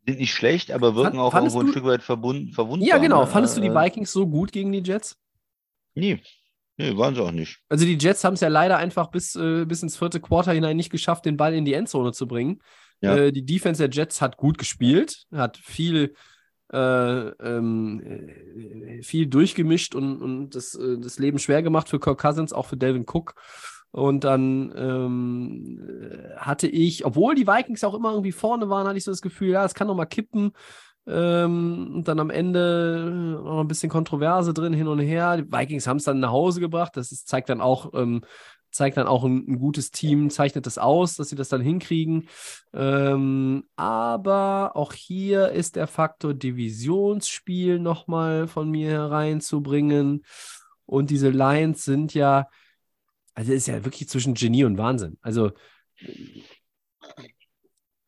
sind 0.07 0.19
nicht 0.19 0.35
schlecht, 0.35 0.73
aber 0.73 0.95
wirken 0.95 1.19
Fand- 1.19 1.21
auch 1.21 1.35
irgendwo 1.35 1.61
ein 1.61 1.69
Stück 1.69 1.85
weit 1.85 2.03
verbunden, 2.03 2.53
verwundbar. 2.53 2.89
Ja, 2.89 2.99
genau. 2.99 3.21
ne? 3.21 3.27
Fandest 3.27 3.57
du 3.57 3.61
die 3.61 3.69
Äh, 3.69 3.75
Vikings 3.75 4.13
so 4.13 4.27
gut 4.27 4.51
gegen 4.53 4.73
die 4.73 4.83
Jets? 4.83 5.17
Nee. 5.95 6.21
Nee, 6.77 6.97
waren 6.97 7.15
sie 7.15 7.23
auch 7.23 7.31
nicht. 7.31 7.59
Also 7.69 7.85
die 7.85 7.99
Jets 7.99 8.25
haben 8.25 8.35
es 8.35 8.41
ja 8.41 8.49
leider 8.49 8.79
einfach 8.79 9.09
bis, 9.11 9.37
äh, 9.37 9.67
bis 9.67 9.83
ins 9.83 9.99
vierte 9.99 10.19
Quarter 10.19 10.53
hinein 10.53 10.77
nicht 10.77 10.91
geschafft, 10.91 11.27
den 11.27 11.37
Ball 11.37 11.53
in 11.55 11.65
die 11.67 11.75
Endzone 11.75 12.13
zu 12.13 12.27
bringen. 12.27 12.61
Ja. 13.03 13.17
Äh, 13.17 13.33
die 13.33 13.45
Defense 13.45 13.87
der 13.87 13.91
Jets 13.91 14.21
hat 14.23 14.37
gut 14.39 14.57
gespielt, 14.57 15.27
hat 15.31 15.59
viel, 15.59 16.15
äh, 16.73 17.29
ähm, 17.29 18.01
äh, 18.01 19.03
viel 19.03 19.27
durchgemischt 19.27 19.95
und, 19.95 20.23
und 20.23 20.51
das, 20.55 20.75
äh, 20.75 20.99
das 20.99 21.19
Leben 21.19 21.39
schwer 21.39 21.63
gemacht 21.63 21.89
für 21.89 22.01
Kirk 22.01 22.21
Cousins, 22.21 22.53
auch 22.53 22.67
für 22.67 22.77
Delvin 22.77 23.07
Cook. 23.09 23.35
Und 23.93 24.23
dann 24.23 24.73
ähm, 24.77 25.81
äh, 26.13 26.37
hatte 26.37 26.69
ich, 26.69 27.05
obwohl 27.05 27.35
die 27.35 27.47
Vikings 27.47 27.83
auch 27.83 27.95
immer 27.95 28.11
irgendwie 28.11 28.33
vorne 28.33 28.69
waren, 28.69 28.87
hatte 28.87 28.99
ich 28.99 29.05
so 29.05 29.11
das 29.11 29.23
Gefühl, 29.23 29.49
ja, 29.49 29.65
es 29.65 29.75
kann 29.75 29.89
noch 29.89 29.97
mal 29.97 30.07
kippen. 30.07 30.53
Ähm, 31.07 31.95
und 31.95 32.09
dann 32.09 32.21
am 32.21 32.31
Ende 32.31 33.09
äh, 33.09 33.43
noch 33.43 33.61
ein 33.61 33.69
bisschen 33.69 33.91
Kontroverse 33.91 34.55
drin, 34.55 34.73
hin 34.73 34.87
und 34.87 35.01
her. 35.01 35.39
Die 35.39 35.51
Vikings 35.51 35.89
haben 35.89 35.97
es 35.97 36.05
dann 36.05 36.21
nach 36.21 36.31
Hause 36.31 36.61
gebracht. 36.61 36.97
Das 36.97 37.11
ist, 37.11 37.27
zeigt 37.27 37.49
dann 37.49 37.61
auch, 37.61 37.93
ähm, 37.95 38.21
zeigt 38.71 38.97
dann 38.97 39.07
auch 39.07 39.25
ein, 39.25 39.45
ein 39.49 39.59
gutes 39.59 39.91
Team, 39.91 40.31
zeichnet 40.31 40.67
das 40.67 40.79
aus, 40.79 41.17
dass 41.17 41.29
sie 41.29 41.37
das 41.37 41.49
dann 41.49 41.61
hinkriegen. 41.61 42.29
Ähm, 42.73 43.65
aber 43.77 44.73
auch 44.75 44.93
hier 44.93 45.51
ist 45.51 45.77
der 45.77 45.87
Faktor 45.87 46.35
Divisionsspiel 46.35 47.79
nochmal 47.79 48.47
von 48.47 48.71
mir 48.71 48.91
hereinzubringen. 48.91 50.25
Und 50.87 51.11
diese 51.11 51.31
Lions 51.31 51.85
sind 51.85 52.15
ja, 52.15 52.49
also 53.35 53.53
es 53.53 53.59
ist 53.59 53.67
ja 53.69 53.85
wirklich 53.85 54.09
zwischen 54.09 54.35
Genie 54.35 54.65
und 54.65 54.79
Wahnsinn. 54.79 55.19
Also 55.23 55.53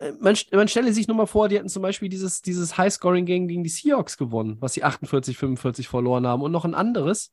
äh, 0.02 0.12
man, 0.20 0.36
man 0.52 0.68
stelle 0.68 0.93
sich 0.93 1.09
nur 1.09 1.16
mal 1.16 1.26
vor, 1.26 1.48
die 1.48 1.56
hätten 1.56 1.68
zum 1.68 1.82
Beispiel 1.82 2.09
dieses, 2.09 2.43
dieses 2.43 2.76
High-Scoring-Game 2.76 3.48
gegen 3.48 3.62
die 3.62 3.70
Seahawks 3.70 4.16
gewonnen, 4.18 4.56
was 4.60 4.74
sie 4.74 4.84
48, 4.84 5.36
45 5.36 5.89
verloren 5.89 6.26
haben 6.26 6.43
und 6.43 6.52
noch 6.52 6.64
ein 6.64 6.74
anderes, 6.74 7.30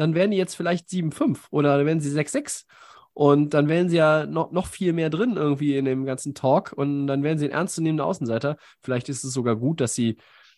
dann 0.00 0.14
wären 0.14 0.30
die 0.30 0.38
jetzt 0.38 0.54
vielleicht 0.54 0.88
7-5 0.88 1.48
oder 1.50 1.76
dann 1.76 1.86
wären 1.86 2.00
sie 2.00 2.10
6-6. 2.10 2.64
Und 3.12 3.52
dann 3.54 3.68
wären 3.68 3.90
sie 3.90 3.96
ja 3.98 4.24
noch, 4.24 4.50
noch 4.50 4.66
viel 4.66 4.92
mehr 4.94 5.10
drin 5.10 5.36
irgendwie 5.36 5.76
in 5.76 5.84
dem 5.84 6.06
ganzen 6.06 6.34
Talk 6.34 6.72
und 6.72 7.06
dann 7.06 7.22
wären 7.22 7.38
sie 7.38 7.46
ein 7.46 7.50
ernstzunehmender 7.50 8.06
Außenseiter. 8.06 8.56
Vielleicht 8.82 9.08
ist 9.10 9.24
es 9.24 9.32
sogar 9.34 9.56
gut, 9.56 9.80
dass 9.80 9.94
sie 9.94 10.16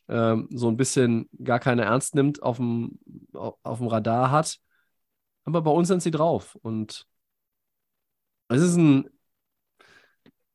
ähm, 0.09 0.48
so 0.52 0.69
ein 0.69 0.77
bisschen 0.77 1.28
gar 1.43 1.59
keine 1.59 1.82
ernst 1.82 2.14
nimmt, 2.14 2.43
auf 2.43 2.59
dem, 2.59 3.01
Radar 3.35 4.31
hat. 4.31 4.59
Aber 5.44 5.62
bei 5.62 5.70
uns 5.73 5.89
sind 5.89 6.02
sie 6.02 6.12
drauf. 6.12 6.56
Und 6.62 7.06
es 8.48 8.62
ist 8.62 8.77
ein, 8.77 9.09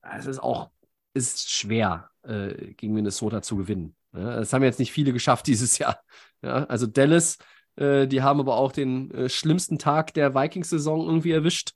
es 0.01 0.27
ist 0.27 0.39
auch, 0.39 0.69
ist 1.14 1.51
schwer, 1.51 2.09
äh, 2.23 2.73
gegen 2.76 2.93
Minnesota 2.93 3.41
zu 3.41 3.57
gewinnen. 3.57 3.95
Ja, 4.14 4.38
das 4.38 4.53
haben 4.53 4.64
jetzt 4.64 4.80
nicht 4.80 4.93
viele 4.93 5.11
geschafft 5.11 5.47
dieses 5.47 5.77
Jahr. 5.80 5.99
Ja, 6.41 6.64
also 6.65 6.85
Dallas, 6.88 7.38
äh, 7.78 8.08
die 8.08 8.22
haben 8.22 8.40
aber 8.40 8.58
auch 8.58 8.72
den 8.72 9.12
äh, 9.12 9.30
schlimmsten 9.30 9.80
Tag 9.80 10.14
der 10.14 10.36
Vikings-Saison 10.36 11.06
irgendwie 11.06 11.32
erwischt. 11.32 11.72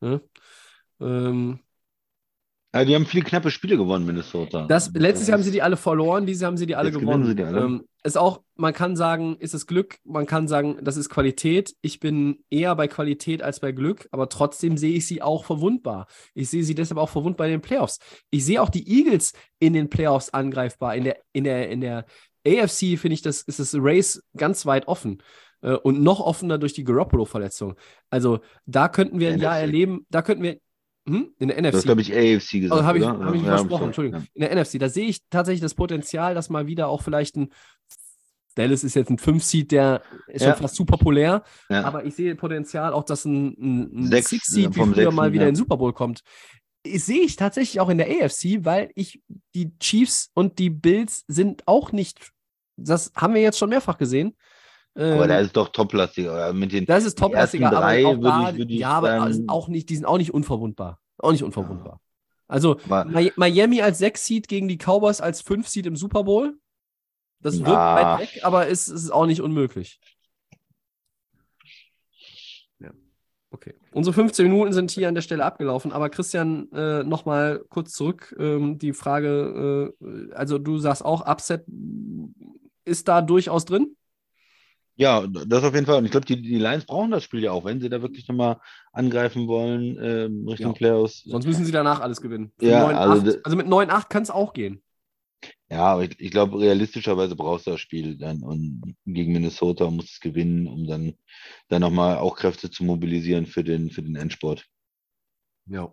Ja. 0.00 0.20
Ähm, 1.00 1.60
Ja, 2.74 2.84
die 2.84 2.94
haben 2.94 3.06
viele 3.06 3.24
knappe 3.24 3.50
Spiele 3.50 3.76
gewonnen, 3.76 4.04
Minnesota. 4.04 4.66
das, 4.66 4.92
letztes 4.94 5.28
Jahr 5.28 5.38
haben 5.38 5.42
sie 5.44 5.50
die 5.50 5.62
alle 5.62 5.76
verloren, 5.76 6.26
dieses 6.26 6.42
Jahr 6.42 6.50
haben 6.50 6.58
sie 6.58 6.66
die 6.66 6.76
alle 6.76 6.90
Jetzt 6.90 7.00
gewonnen. 7.00 7.34
die 7.34 7.42
alle. 7.42 7.60
Ähm, 7.60 7.84
ist 8.04 8.16
auch, 8.16 8.42
man 8.56 8.72
kann 8.72 8.94
sagen, 8.94 9.36
ist 9.38 9.54
es 9.54 9.66
Glück, 9.66 9.98
man 10.04 10.26
kann 10.26 10.48
sagen, 10.48 10.78
das 10.82 10.96
ist 10.96 11.08
Qualität. 11.08 11.74
Ich 11.82 11.98
bin 11.98 12.44
eher 12.50 12.74
bei 12.76 12.86
Qualität 12.86 13.42
als 13.42 13.60
bei 13.60 13.72
Glück, 13.72 14.08
aber 14.12 14.28
trotzdem 14.28 14.76
sehe 14.76 14.94
ich 14.94 15.06
sie 15.06 15.20
auch 15.20 15.44
verwundbar. 15.44 16.06
Ich 16.34 16.48
sehe 16.50 16.62
sie 16.62 16.74
deshalb 16.74 16.98
auch 16.98 17.08
verwundbar 17.08 17.46
in 17.48 17.54
den 17.54 17.60
Playoffs. 17.60 17.98
Ich 18.30 18.44
sehe 18.44 18.62
auch 18.62 18.68
die 18.70 18.88
Eagles 18.88 19.32
in 19.58 19.72
den 19.72 19.90
Playoffs 19.90 20.30
angreifbar. 20.30 20.94
In 20.94 21.04
der, 21.04 21.18
in 21.32 21.44
der, 21.44 21.70
in 21.70 21.80
der 21.80 22.04
AFC 22.48 22.98
finde 22.98 23.14
ich, 23.14 23.22
das 23.22 23.42
ist 23.42 23.58
das 23.58 23.74
Race 23.76 24.22
ganz 24.36 24.66
weit 24.66 24.88
offen. 24.88 25.22
Äh, 25.60 25.74
Und 25.74 26.02
noch 26.02 26.20
offener 26.20 26.58
durch 26.58 26.72
die 26.72 26.84
Garoppolo-Verletzung. 26.84 27.74
Also 28.10 28.40
da 28.66 28.88
könnten 28.88 29.18
wir 29.18 29.32
ein 29.32 29.40
Jahr 29.40 29.58
erleben, 29.58 30.06
da 30.10 30.22
könnten 30.22 30.42
wir 30.42 30.58
hm? 31.08 31.32
in 31.38 31.48
der 31.48 31.60
NFC. 31.60 31.70
Du 31.72 31.76
hast, 31.78 31.84
glaube 31.84 32.00
ich, 32.02 32.12
AFC 32.12 32.60
gesagt. 32.60 32.72
Also 32.72 32.84
habe 32.84 32.98
ich, 32.98 33.04
hab 33.04 33.34
ich 33.34 33.42
Ja, 33.42 33.48
versprochen, 33.56 33.86
Entschuldigung. 33.86 34.26
In 34.34 34.42
der 34.42 34.54
NFC, 34.54 34.78
da 34.78 34.88
sehe 34.88 35.08
ich 35.08 35.20
tatsächlich 35.30 35.62
das 35.62 35.74
Potenzial, 35.74 36.34
dass 36.34 36.50
mal 36.50 36.66
wieder 36.66 36.88
auch 36.88 37.02
vielleicht 37.02 37.36
ein 37.36 37.50
Dallas 38.58 38.82
ist 38.82 38.96
jetzt 38.96 39.10
ein 39.10 39.18
5-Seed, 39.18 39.70
der 39.70 40.02
ist 40.26 40.42
Ja. 40.42 40.52
schon 40.52 40.62
fast 40.62 40.74
zu 40.74 40.84
populär, 40.84 41.44
Ja. 41.70 41.84
aber 41.84 42.04
ich 42.04 42.16
sehe 42.16 42.34
Potenzial 42.34 42.92
auch, 42.92 43.04
dass 43.04 43.24
ein, 43.24 43.54
ein, 43.56 44.00
ein 44.00 44.06
Sechs, 44.08 44.30
Six-Seed 44.30 44.74
wie 44.74 44.78
vom 44.80 44.92
früher 44.92 45.04
Sechsten, 45.04 45.14
mal 45.14 45.32
wieder 45.32 45.44
ja. 45.44 45.48
in 45.48 45.54
den 45.54 45.58
Super 45.58 45.76
Bowl 45.76 45.92
kommt. 45.92 46.22
Ich 46.82 47.04
sehe 47.04 47.22
ich 47.22 47.36
tatsächlich 47.36 47.80
auch 47.80 47.88
in 47.88 47.98
der 47.98 48.08
AFC, 48.08 48.64
weil 48.64 48.90
ich 48.96 49.22
die 49.54 49.78
Chiefs 49.78 50.30
und 50.34 50.58
die 50.58 50.70
Bills 50.70 51.24
sind 51.28 51.68
auch 51.68 51.92
nicht, 51.92 52.32
das 52.78 53.12
haben 53.14 53.34
wir 53.34 53.42
jetzt 53.42 53.58
schon 53.58 53.68
mehrfach 53.70 53.98
gesehen. 53.98 54.36
Aber 54.94 55.22
Ähm, 55.22 55.28
da 55.28 55.38
ist 55.38 55.56
doch 55.56 55.68
toplastig. 55.68 56.26
Oder 56.26 56.52
mit 56.52 56.72
den, 56.72 56.84
das 56.86 57.04
ist 57.04 57.18
toplastiger, 57.18 57.68
aber 57.68 57.76
drei 57.80 58.04
auch 58.06 58.14
würde 58.16 58.22
da, 58.22 58.50
ich- 58.52 58.70
ich 58.70 58.80
ja, 58.80 58.90
aber 58.90 59.08
sagen- 59.18 59.32
sind 59.34 59.48
auch 59.48 59.68
nicht, 59.68 59.88
die 59.90 59.96
sind 59.96 60.06
auch 60.06 60.18
nicht 60.18 60.34
unverwundbar. 60.34 60.98
Auch 61.18 61.30
nicht 61.32 61.42
unverwundbar. 61.44 62.00
Also 62.48 62.78
Aber- 62.88 63.04
Mi- 63.10 63.32
Miami 63.36 63.82
als 63.82 63.98
6-Seed 64.00 64.48
gegen 64.48 64.66
die 64.68 64.78
Cowboys 64.78 65.20
als 65.20 65.42
5-Seed 65.42 65.86
im 65.86 65.96
Super 65.96 66.24
Bowl. 66.24 66.58
Das 67.40 67.58
wirkt 67.58 67.68
Ja. 67.68 68.18
weit 68.18 68.20
weg, 68.34 68.40
aber 68.42 68.68
es 68.68 68.88
ist 68.88 69.10
auch 69.10 69.26
nicht 69.26 69.40
unmöglich. 69.42 70.00
Ja. 72.80 72.90
Okay. 73.50 73.74
Unsere 73.92 74.14
15 74.14 74.46
Minuten 74.48 74.72
sind 74.72 74.90
hier 74.90 75.08
an 75.08 75.14
der 75.14 75.22
Stelle 75.22 75.44
abgelaufen, 75.44 75.92
aber 75.92 76.08
Christian, 76.10 76.70
äh, 76.72 77.02
nochmal 77.04 77.64
kurz 77.68 77.92
zurück. 77.92 78.34
Ähm, 78.38 78.78
die 78.78 78.92
Frage, 78.92 79.94
äh, 80.00 80.32
also 80.34 80.58
du 80.58 80.78
sagst 80.78 81.04
auch, 81.04 81.26
Upset 81.26 81.64
ist 82.88 83.08
da 83.08 83.22
durchaus 83.22 83.64
drin? 83.64 83.94
Ja, 84.96 85.24
das 85.28 85.62
auf 85.62 85.74
jeden 85.74 85.86
Fall. 85.86 85.98
Und 85.98 86.06
ich 86.06 86.10
glaube, 86.10 86.26
die, 86.26 86.42
die 86.42 86.58
Lions 86.58 86.84
brauchen 86.84 87.12
das 87.12 87.22
Spiel 87.22 87.44
ja 87.44 87.52
auch, 87.52 87.64
wenn 87.64 87.80
sie 87.80 87.88
da 87.88 88.02
wirklich 88.02 88.26
nochmal 88.26 88.60
angreifen 88.92 89.46
wollen, 89.46 89.96
ähm, 90.02 90.48
Richtung 90.48 90.72
Ja. 90.72 90.76
Playoffs. 90.76 91.22
Sonst 91.24 91.46
müssen 91.46 91.64
sie 91.64 91.70
danach 91.70 92.00
alles 92.00 92.20
gewinnen. 92.20 92.52
Für 92.58 92.66
Ja, 92.66 92.88
9-8. 92.88 92.94
also 92.96 93.38
also, 93.44 93.56
mit 93.56 93.68
9-8 93.68 94.08
kann 94.08 94.24
es 94.24 94.30
auch 94.30 94.52
gehen. 94.52 94.82
Ja, 95.70 95.92
aber 95.92 96.02
ich, 96.02 96.18
ich 96.18 96.30
glaube, 96.32 96.58
realistischerweise 96.58 97.36
brauchst 97.36 97.68
du 97.68 97.72
das 97.72 97.80
Spiel 97.80 98.16
dann 98.16 98.42
und 98.42 98.96
gegen 99.04 99.32
Minnesota 99.32 99.88
musst 99.88 100.08
du 100.08 100.12
es 100.14 100.20
gewinnen, 100.20 100.66
um 100.66 100.86
dann, 100.88 101.14
dann 101.68 101.82
nochmal 101.82 102.16
auch 102.18 102.34
Kräfte 102.34 102.68
zu 102.70 102.82
mobilisieren 102.82 103.46
für 103.46 103.62
den, 103.62 103.90
für 103.90 104.02
den 104.02 104.16
Endsport. 104.16 104.66
Ja. 105.66 105.92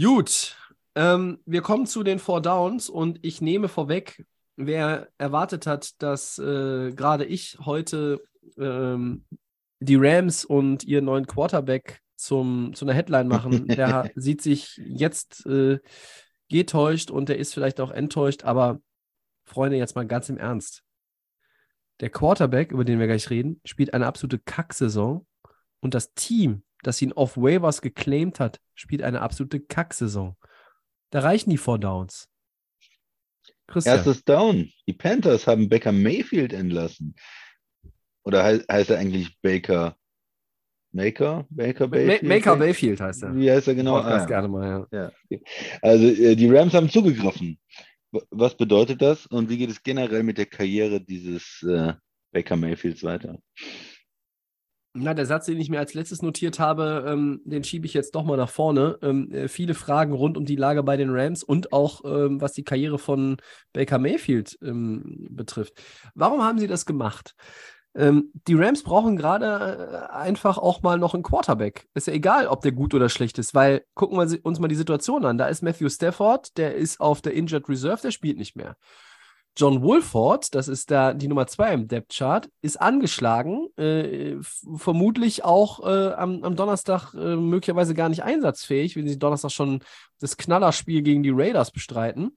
Gut. 0.00 0.56
Ähm, 0.94 1.38
wir 1.46 1.62
kommen 1.62 1.86
zu 1.86 2.02
den 2.02 2.18
Four 2.18 2.42
Downs 2.42 2.90
und 2.90 3.20
ich 3.22 3.40
nehme 3.40 3.68
vorweg, 3.68 4.26
wer 4.58 5.08
erwartet 5.18 5.66
hat, 5.66 6.02
dass 6.02 6.38
äh, 6.38 6.92
gerade 6.92 7.24
ich 7.24 7.58
heute 7.64 8.20
ähm, 8.58 9.24
die 9.80 9.96
Rams 9.96 10.44
und 10.44 10.84
ihren 10.84 11.04
neuen 11.04 11.26
Quarterback 11.26 12.00
zum, 12.16 12.74
zu 12.74 12.84
einer 12.84 12.94
Headline 12.94 13.28
machen, 13.28 13.66
der 13.68 14.10
sieht 14.16 14.42
sich 14.42 14.76
jetzt 14.84 15.46
äh, 15.46 15.78
getäuscht 16.48 17.10
und 17.10 17.28
der 17.28 17.38
ist 17.38 17.54
vielleicht 17.54 17.80
auch 17.80 17.92
enttäuscht, 17.92 18.44
aber 18.44 18.80
Freunde, 19.44 19.78
jetzt 19.78 19.94
mal 19.94 20.06
ganz 20.06 20.28
im 20.28 20.38
Ernst. 20.38 20.82
Der 22.00 22.10
Quarterback, 22.10 22.72
über 22.72 22.84
den 22.84 22.98
wir 22.98 23.06
gleich 23.06 23.30
reden, 23.30 23.60
spielt 23.64 23.94
eine 23.94 24.06
absolute 24.06 24.38
Kacksaison 24.38 25.26
und 25.80 25.94
das 25.94 26.12
Team, 26.14 26.64
das 26.82 27.00
ihn 27.00 27.12
auf 27.12 27.36
Waivers 27.36 27.80
geclaimed 27.80 28.40
hat, 28.40 28.60
spielt 28.74 29.02
eine 29.02 29.22
absolute 29.22 29.60
Kacksaison. 29.60 30.36
Da 31.10 31.20
reichen 31.20 31.50
die 31.50 31.56
Four 31.56 31.78
Downs. 31.78 32.28
Christian. 33.68 33.96
Erstes 33.96 34.24
Down. 34.24 34.70
Die 34.88 34.92
Panthers 34.94 35.46
haben 35.46 35.68
Baker 35.68 35.92
Mayfield 35.92 36.52
entlassen. 36.52 37.14
Oder 38.24 38.42
hei 38.42 38.58
heißt 38.70 38.90
er 38.90 38.98
eigentlich 38.98 39.38
Baker? 39.40 39.96
Maker? 40.92 41.46
Baker 41.50 41.86
Ma- 41.86 41.96
Mayfield? 41.96 42.22
Maker 42.22 42.56
Bayfield 42.56 43.00
heißt 43.00 43.22
er. 43.24 43.36
Wie 43.36 43.50
heißt 43.50 43.68
er 43.68 43.74
genau? 43.74 43.98
Ah, 43.98 44.24
gerne 44.24 44.48
mal, 44.48 44.86
ja. 44.90 45.10
Ja. 45.30 45.38
Also 45.82 46.06
äh, 46.06 46.34
die 46.34 46.48
Rams 46.50 46.74
haben 46.74 46.88
zugegriffen. 46.90 47.58
Was 48.30 48.56
bedeutet 48.56 49.02
das 49.02 49.26
und 49.26 49.50
wie 49.50 49.58
geht 49.58 49.70
es 49.70 49.82
generell 49.82 50.22
mit 50.22 50.38
der 50.38 50.46
Karriere 50.46 50.98
dieses 51.00 51.62
äh, 51.62 51.92
Baker 52.32 52.56
Mayfields 52.56 53.02
weiter? 53.02 53.38
Na, 55.00 55.14
der 55.14 55.26
Satz, 55.26 55.46
den 55.46 55.60
ich 55.60 55.70
mir 55.70 55.78
als 55.78 55.94
letztes 55.94 56.22
notiert 56.22 56.58
habe, 56.58 57.04
ähm, 57.06 57.40
den 57.44 57.64
schiebe 57.64 57.86
ich 57.86 57.94
jetzt 57.94 58.14
doch 58.14 58.24
mal 58.24 58.36
nach 58.36 58.50
vorne. 58.50 58.98
Ähm, 59.02 59.30
äh, 59.32 59.48
viele 59.48 59.74
Fragen 59.74 60.12
rund 60.12 60.36
um 60.36 60.44
die 60.44 60.56
Lage 60.56 60.82
bei 60.82 60.96
den 60.96 61.10
Rams 61.10 61.42
und 61.42 61.72
auch 61.72 62.02
ähm, 62.04 62.40
was 62.40 62.52
die 62.52 62.64
Karriere 62.64 62.98
von 62.98 63.36
Baker 63.72 63.98
Mayfield 63.98 64.58
ähm, 64.62 65.28
betrifft. 65.30 65.82
Warum 66.14 66.42
haben 66.42 66.58
sie 66.58 66.66
das 66.66 66.86
gemacht? 66.86 67.34
Ähm, 67.94 68.30
die 68.46 68.54
Rams 68.54 68.82
brauchen 68.82 69.16
gerade 69.16 70.08
äh, 70.10 70.14
einfach 70.14 70.58
auch 70.58 70.82
mal 70.82 70.98
noch 70.98 71.14
einen 71.14 71.22
Quarterback. 71.22 71.86
Ist 71.94 72.06
ja 72.06 72.12
egal, 72.12 72.46
ob 72.46 72.60
der 72.62 72.72
gut 72.72 72.94
oder 72.94 73.08
schlecht 73.08 73.38
ist, 73.38 73.54
weil 73.54 73.84
gucken 73.94 74.18
wir 74.18 74.44
uns 74.44 74.58
mal 74.58 74.68
die 74.68 74.74
Situation 74.74 75.24
an. 75.24 75.38
Da 75.38 75.46
ist 75.46 75.62
Matthew 75.62 75.88
Stafford, 75.88 76.56
der 76.56 76.74
ist 76.74 77.00
auf 77.00 77.22
der 77.22 77.34
Injured 77.34 77.68
Reserve, 77.68 78.00
der 78.02 78.10
spielt 78.10 78.38
nicht 78.38 78.56
mehr. 78.56 78.76
John 79.58 79.82
Wolford, 79.82 80.54
das 80.54 80.68
ist 80.68 80.92
da 80.92 81.12
die 81.12 81.26
Nummer 81.26 81.48
zwei 81.48 81.74
im 81.74 81.88
Depth 81.88 82.14
Chart, 82.16 82.48
ist 82.62 82.80
angeschlagen, 82.80 83.66
äh, 83.76 84.36
vermutlich 84.76 85.44
auch 85.44 85.84
äh, 85.84 86.12
am, 86.12 86.44
am 86.44 86.54
Donnerstag 86.54 87.12
äh, 87.14 87.34
möglicherweise 87.34 87.92
gar 87.92 88.08
nicht 88.08 88.22
einsatzfähig, 88.22 88.94
wenn 88.94 89.08
sie 89.08 89.18
Donnerstag 89.18 89.50
schon 89.50 89.80
das 90.20 90.36
Knallerspiel 90.36 91.02
gegen 91.02 91.24
die 91.24 91.32
Raiders 91.34 91.72
bestreiten. 91.72 92.36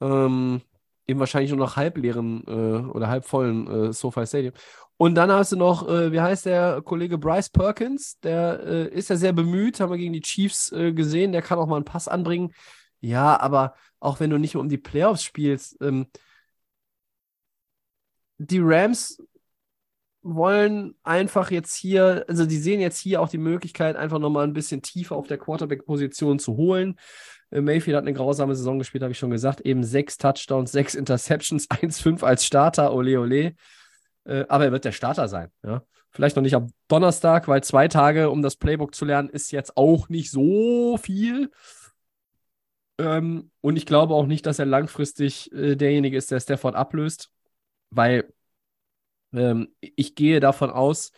Ähm, 0.00 0.62
eben 1.06 1.20
wahrscheinlich 1.20 1.50
nur 1.50 1.60
noch 1.60 1.76
halbleeren 1.76 2.44
äh, 2.46 2.88
oder 2.88 3.08
halbvollen 3.08 3.90
äh, 3.90 3.92
SoFi 3.92 4.26
Stadium. 4.26 4.54
Und 4.96 5.16
dann 5.16 5.30
hast 5.30 5.52
du 5.52 5.56
noch, 5.56 5.86
äh, 5.86 6.12
wie 6.12 6.20
heißt 6.22 6.46
der 6.46 6.80
Kollege 6.82 7.18
Bryce 7.18 7.50
Perkins, 7.50 8.18
der 8.20 8.60
ist 8.90 9.10
ja 9.10 9.16
sehr 9.16 9.34
bemüht, 9.34 9.80
haben 9.80 9.90
wir 9.90 9.98
gegen 9.98 10.14
die 10.14 10.22
Chiefs 10.22 10.70
gesehen, 10.70 11.32
der 11.32 11.42
kann 11.42 11.58
auch 11.58 11.66
mal 11.66 11.76
einen 11.76 11.84
Pass 11.84 12.08
anbringen. 12.08 12.52
Ja, 13.00 13.38
aber 13.40 13.74
auch 14.00 14.20
wenn 14.20 14.30
du 14.30 14.38
nicht 14.38 14.56
um 14.56 14.68
die 14.68 14.78
Playoffs 14.78 15.22
spielst, 15.22 15.76
ähm, 15.80 16.06
die 18.38 18.60
Rams 18.60 19.18
wollen 20.22 20.94
einfach 21.04 21.50
jetzt 21.50 21.74
hier, 21.76 22.24
also 22.28 22.46
die 22.46 22.58
sehen 22.58 22.80
jetzt 22.80 22.98
hier 22.98 23.20
auch 23.20 23.28
die 23.28 23.38
Möglichkeit, 23.38 23.96
einfach 23.96 24.18
nochmal 24.18 24.44
ein 24.44 24.52
bisschen 24.52 24.82
tiefer 24.82 25.14
auf 25.14 25.28
der 25.28 25.38
Quarterback-Position 25.38 26.38
zu 26.38 26.56
holen. 26.56 26.98
Äh, 27.50 27.60
Mayfield 27.60 27.96
hat 27.96 28.02
eine 28.02 28.12
grausame 28.12 28.56
Saison 28.56 28.78
gespielt, 28.78 29.02
habe 29.02 29.12
ich 29.12 29.18
schon 29.18 29.30
gesagt. 29.30 29.60
Eben 29.60 29.84
sechs 29.84 30.18
Touchdowns, 30.18 30.72
sechs 30.72 30.94
Interceptions, 30.94 31.68
1-5 31.70 32.24
als 32.24 32.44
Starter, 32.44 32.92
ole 32.92 33.20
ole. 33.20 33.54
Äh, 34.24 34.44
aber 34.48 34.64
er 34.64 34.72
wird 34.72 34.84
der 34.84 34.92
Starter 34.92 35.28
sein. 35.28 35.50
Ja? 35.64 35.82
Vielleicht 36.10 36.34
noch 36.34 36.42
nicht 36.42 36.56
am 36.56 36.72
Donnerstag, 36.88 37.46
weil 37.46 37.62
zwei 37.62 37.88
Tage, 37.88 38.30
um 38.30 38.42
das 38.42 38.56
Playbook 38.56 38.94
zu 38.94 39.04
lernen, 39.04 39.28
ist 39.28 39.52
jetzt 39.52 39.76
auch 39.76 40.08
nicht 40.08 40.30
so 40.30 40.96
viel. 40.96 41.50
Ähm, 42.98 43.50
und 43.60 43.76
ich 43.76 43.86
glaube 43.86 44.14
auch 44.14 44.26
nicht, 44.26 44.46
dass 44.46 44.58
er 44.58 44.66
langfristig 44.66 45.52
äh, 45.52 45.76
derjenige 45.76 46.16
ist, 46.16 46.30
der 46.30 46.40
Stafford 46.40 46.74
ablöst, 46.74 47.30
weil 47.90 48.32
ähm, 49.32 49.68
ich 49.80 50.14
gehe 50.14 50.40
davon 50.40 50.70
aus, 50.70 51.12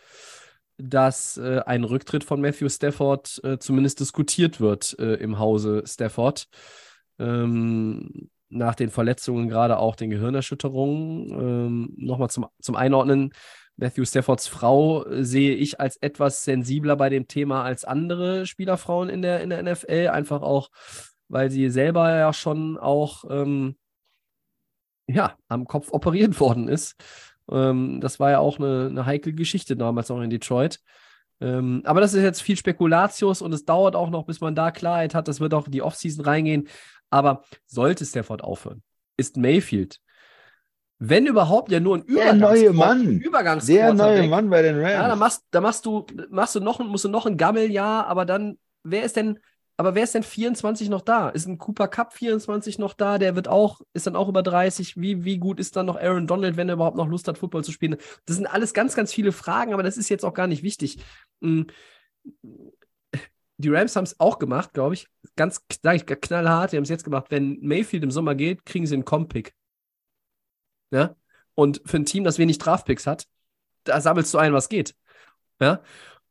dass 0.77 1.37
äh, 1.37 1.61
ein 1.65 1.83
Rücktritt 1.83 2.23
von 2.23 2.41
Matthew 2.41 2.69
Stafford 2.69 3.41
äh, 3.43 3.59
zumindest 3.59 3.99
diskutiert 3.99 4.61
wird 4.61 4.97
äh, 4.99 5.15
im 5.15 5.39
Hause 5.39 5.83
Stafford. 5.85 6.47
Ähm, 7.17 8.29
nach 8.49 8.75
den 8.75 8.89
Verletzungen, 8.89 9.47
gerade 9.47 9.77
auch 9.77 9.95
den 9.95 10.09
Gehirnerschütterungen. 10.09 11.29
Ähm, 11.31 11.93
Nochmal 11.97 12.29
zum, 12.29 12.47
zum 12.61 12.75
Einordnen. 12.75 13.31
Matthew 13.75 14.05
Staffords 14.05 14.47
Frau 14.47 15.05
äh, 15.05 15.23
sehe 15.23 15.55
ich 15.55 15.79
als 15.79 15.97
etwas 15.97 16.43
sensibler 16.43 16.95
bei 16.95 17.09
dem 17.09 17.27
Thema 17.27 17.63
als 17.63 17.85
andere 17.85 18.45
Spielerfrauen 18.45 19.09
in 19.09 19.21
der, 19.21 19.41
in 19.41 19.49
der 19.49 19.63
NFL. 19.63 20.09
Einfach 20.11 20.41
auch, 20.41 20.69
weil 21.29 21.49
sie 21.49 21.69
selber 21.69 22.13
ja 22.13 22.33
schon 22.33 22.77
auch 22.77 23.23
ähm, 23.29 23.75
ja, 25.07 25.35
am 25.47 25.65
Kopf 25.65 25.91
operiert 25.91 26.39
worden 26.39 26.67
ist. 26.67 26.95
Ähm, 27.49 27.99
das 28.01 28.19
war 28.19 28.31
ja 28.31 28.39
auch 28.39 28.59
eine, 28.59 28.87
eine 28.89 29.05
heikle 29.05 29.33
Geschichte 29.33 29.75
damals 29.75 30.09
noch 30.09 30.21
in 30.21 30.29
Detroit. 30.29 30.79
Ähm, 31.41 31.81
aber 31.85 32.01
das 32.01 32.13
ist 32.13 32.23
jetzt 32.23 32.41
viel 32.41 32.57
Spekulatius 32.57 33.41
und 33.41 33.53
es 33.53 33.63
dauert 33.63 33.95
auch 33.95 34.09
noch, 34.09 34.25
bis 34.25 34.41
man 34.41 34.55
da 34.55 34.71
Klarheit 34.71 35.15
hat. 35.15 35.27
Das 35.27 35.39
wird 35.39 35.53
auch 35.53 35.67
in 35.67 35.71
die 35.71 35.81
Offseason 35.81 36.25
reingehen. 36.25 36.67
Aber 37.09 37.43
sollte 37.65 38.05
Stafford 38.05 38.43
aufhören, 38.43 38.83
ist 39.17 39.37
Mayfield 39.37 39.99
Wenn 40.99 41.25
überhaupt, 41.25 41.71
ja 41.71 41.79
nur 41.79 41.97
ein 41.97 42.05
Der 42.07 42.33
neue 42.33 42.73
Mann. 42.73 43.19
Übergangs 43.19 43.65
Der 43.65 43.93
neue 43.93 44.27
Mann 44.27 44.49
bei 44.49 44.61
den 44.61 44.75
Rams. 44.75 44.91
Ja, 44.91 45.07
da 45.07 45.15
machst, 45.15 45.45
da 45.51 45.61
machst 45.61 45.85
du, 45.85 46.05
machst 46.29 46.55
du 46.55 46.59
noch, 46.59 46.79
musst 46.79 47.05
du 47.05 47.09
noch 47.09 47.25
ein 47.25 47.37
Gammeljahr, 47.37 48.05
aber 48.05 48.25
dann, 48.25 48.59
wer 48.83 49.03
ist 49.03 49.15
denn, 49.15 49.39
aber 49.79 49.95
wer 49.95 50.03
ist 50.03 50.13
denn 50.13 50.23
24 50.23 50.89
noch 50.89 50.99
da? 50.99 51.29
Ist 51.29 51.47
ein 51.47 51.57
Cooper 51.57 51.87
Cup 51.87 52.11
24 52.11 52.79
noch 52.79 52.93
da? 52.93 53.17
Der 53.17 53.37
wird 53.37 53.47
auch, 53.47 53.79
ist 53.93 54.07
dann 54.07 54.17
auch 54.17 54.27
über 54.27 54.43
30. 54.43 54.97
Wie, 54.97 55.23
wie 55.23 55.37
gut 55.37 55.57
ist 55.57 55.77
dann 55.77 55.85
noch 55.85 55.95
Aaron 55.95 56.27
Donald, 56.27 56.57
wenn 56.57 56.67
er 56.67 56.73
überhaupt 56.73 56.97
noch 56.97 57.07
Lust 57.07 57.29
hat, 57.29 57.37
Football 57.37 57.63
zu 57.63 57.71
spielen? 57.71 57.95
Das 58.25 58.35
sind 58.35 58.45
alles 58.45 58.73
ganz, 58.73 58.93
ganz 58.93 59.13
viele 59.13 59.31
Fragen, 59.31 59.71
aber 59.71 59.81
das 59.81 59.95
ist 59.95 60.09
jetzt 60.09 60.25
auch 60.25 60.33
gar 60.33 60.47
nicht 60.47 60.63
wichtig. 60.63 60.97
Mm. 61.39 61.61
Die 63.55 63.69
Rams 63.69 63.95
haben 63.95 64.03
es 64.03 64.19
auch 64.19 64.37
gemacht, 64.37 64.73
glaube 64.73 64.95
ich. 64.95 65.07
Ganz, 65.37 65.61
sage 65.81 65.95
ich, 65.95 66.05
knallhart. 66.05 66.73
Die 66.73 66.75
haben 66.75 66.83
es 66.83 66.89
jetzt 66.89 67.05
gemacht. 67.05 67.27
Wenn 67.29 67.61
Mayfield 67.61 68.03
im 68.03 68.11
Sommer 68.11 68.35
geht, 68.35 68.65
kriegen 68.65 68.85
sie 68.85 68.95
einen 68.95 69.05
Comp-Pick. 69.05 69.53
Ja? 70.91 71.15
Und 71.55 71.81
für 71.85 71.95
ein 71.95 72.05
Team, 72.05 72.25
das 72.25 72.37
wenig 72.37 72.57
Draftpicks 72.57 73.07
hat, 73.07 73.27
da 73.85 74.01
sammelst 74.01 74.33
du 74.33 74.39
ein, 74.39 74.51
was 74.51 74.67
geht. 74.67 74.93
Ja? 75.61 75.81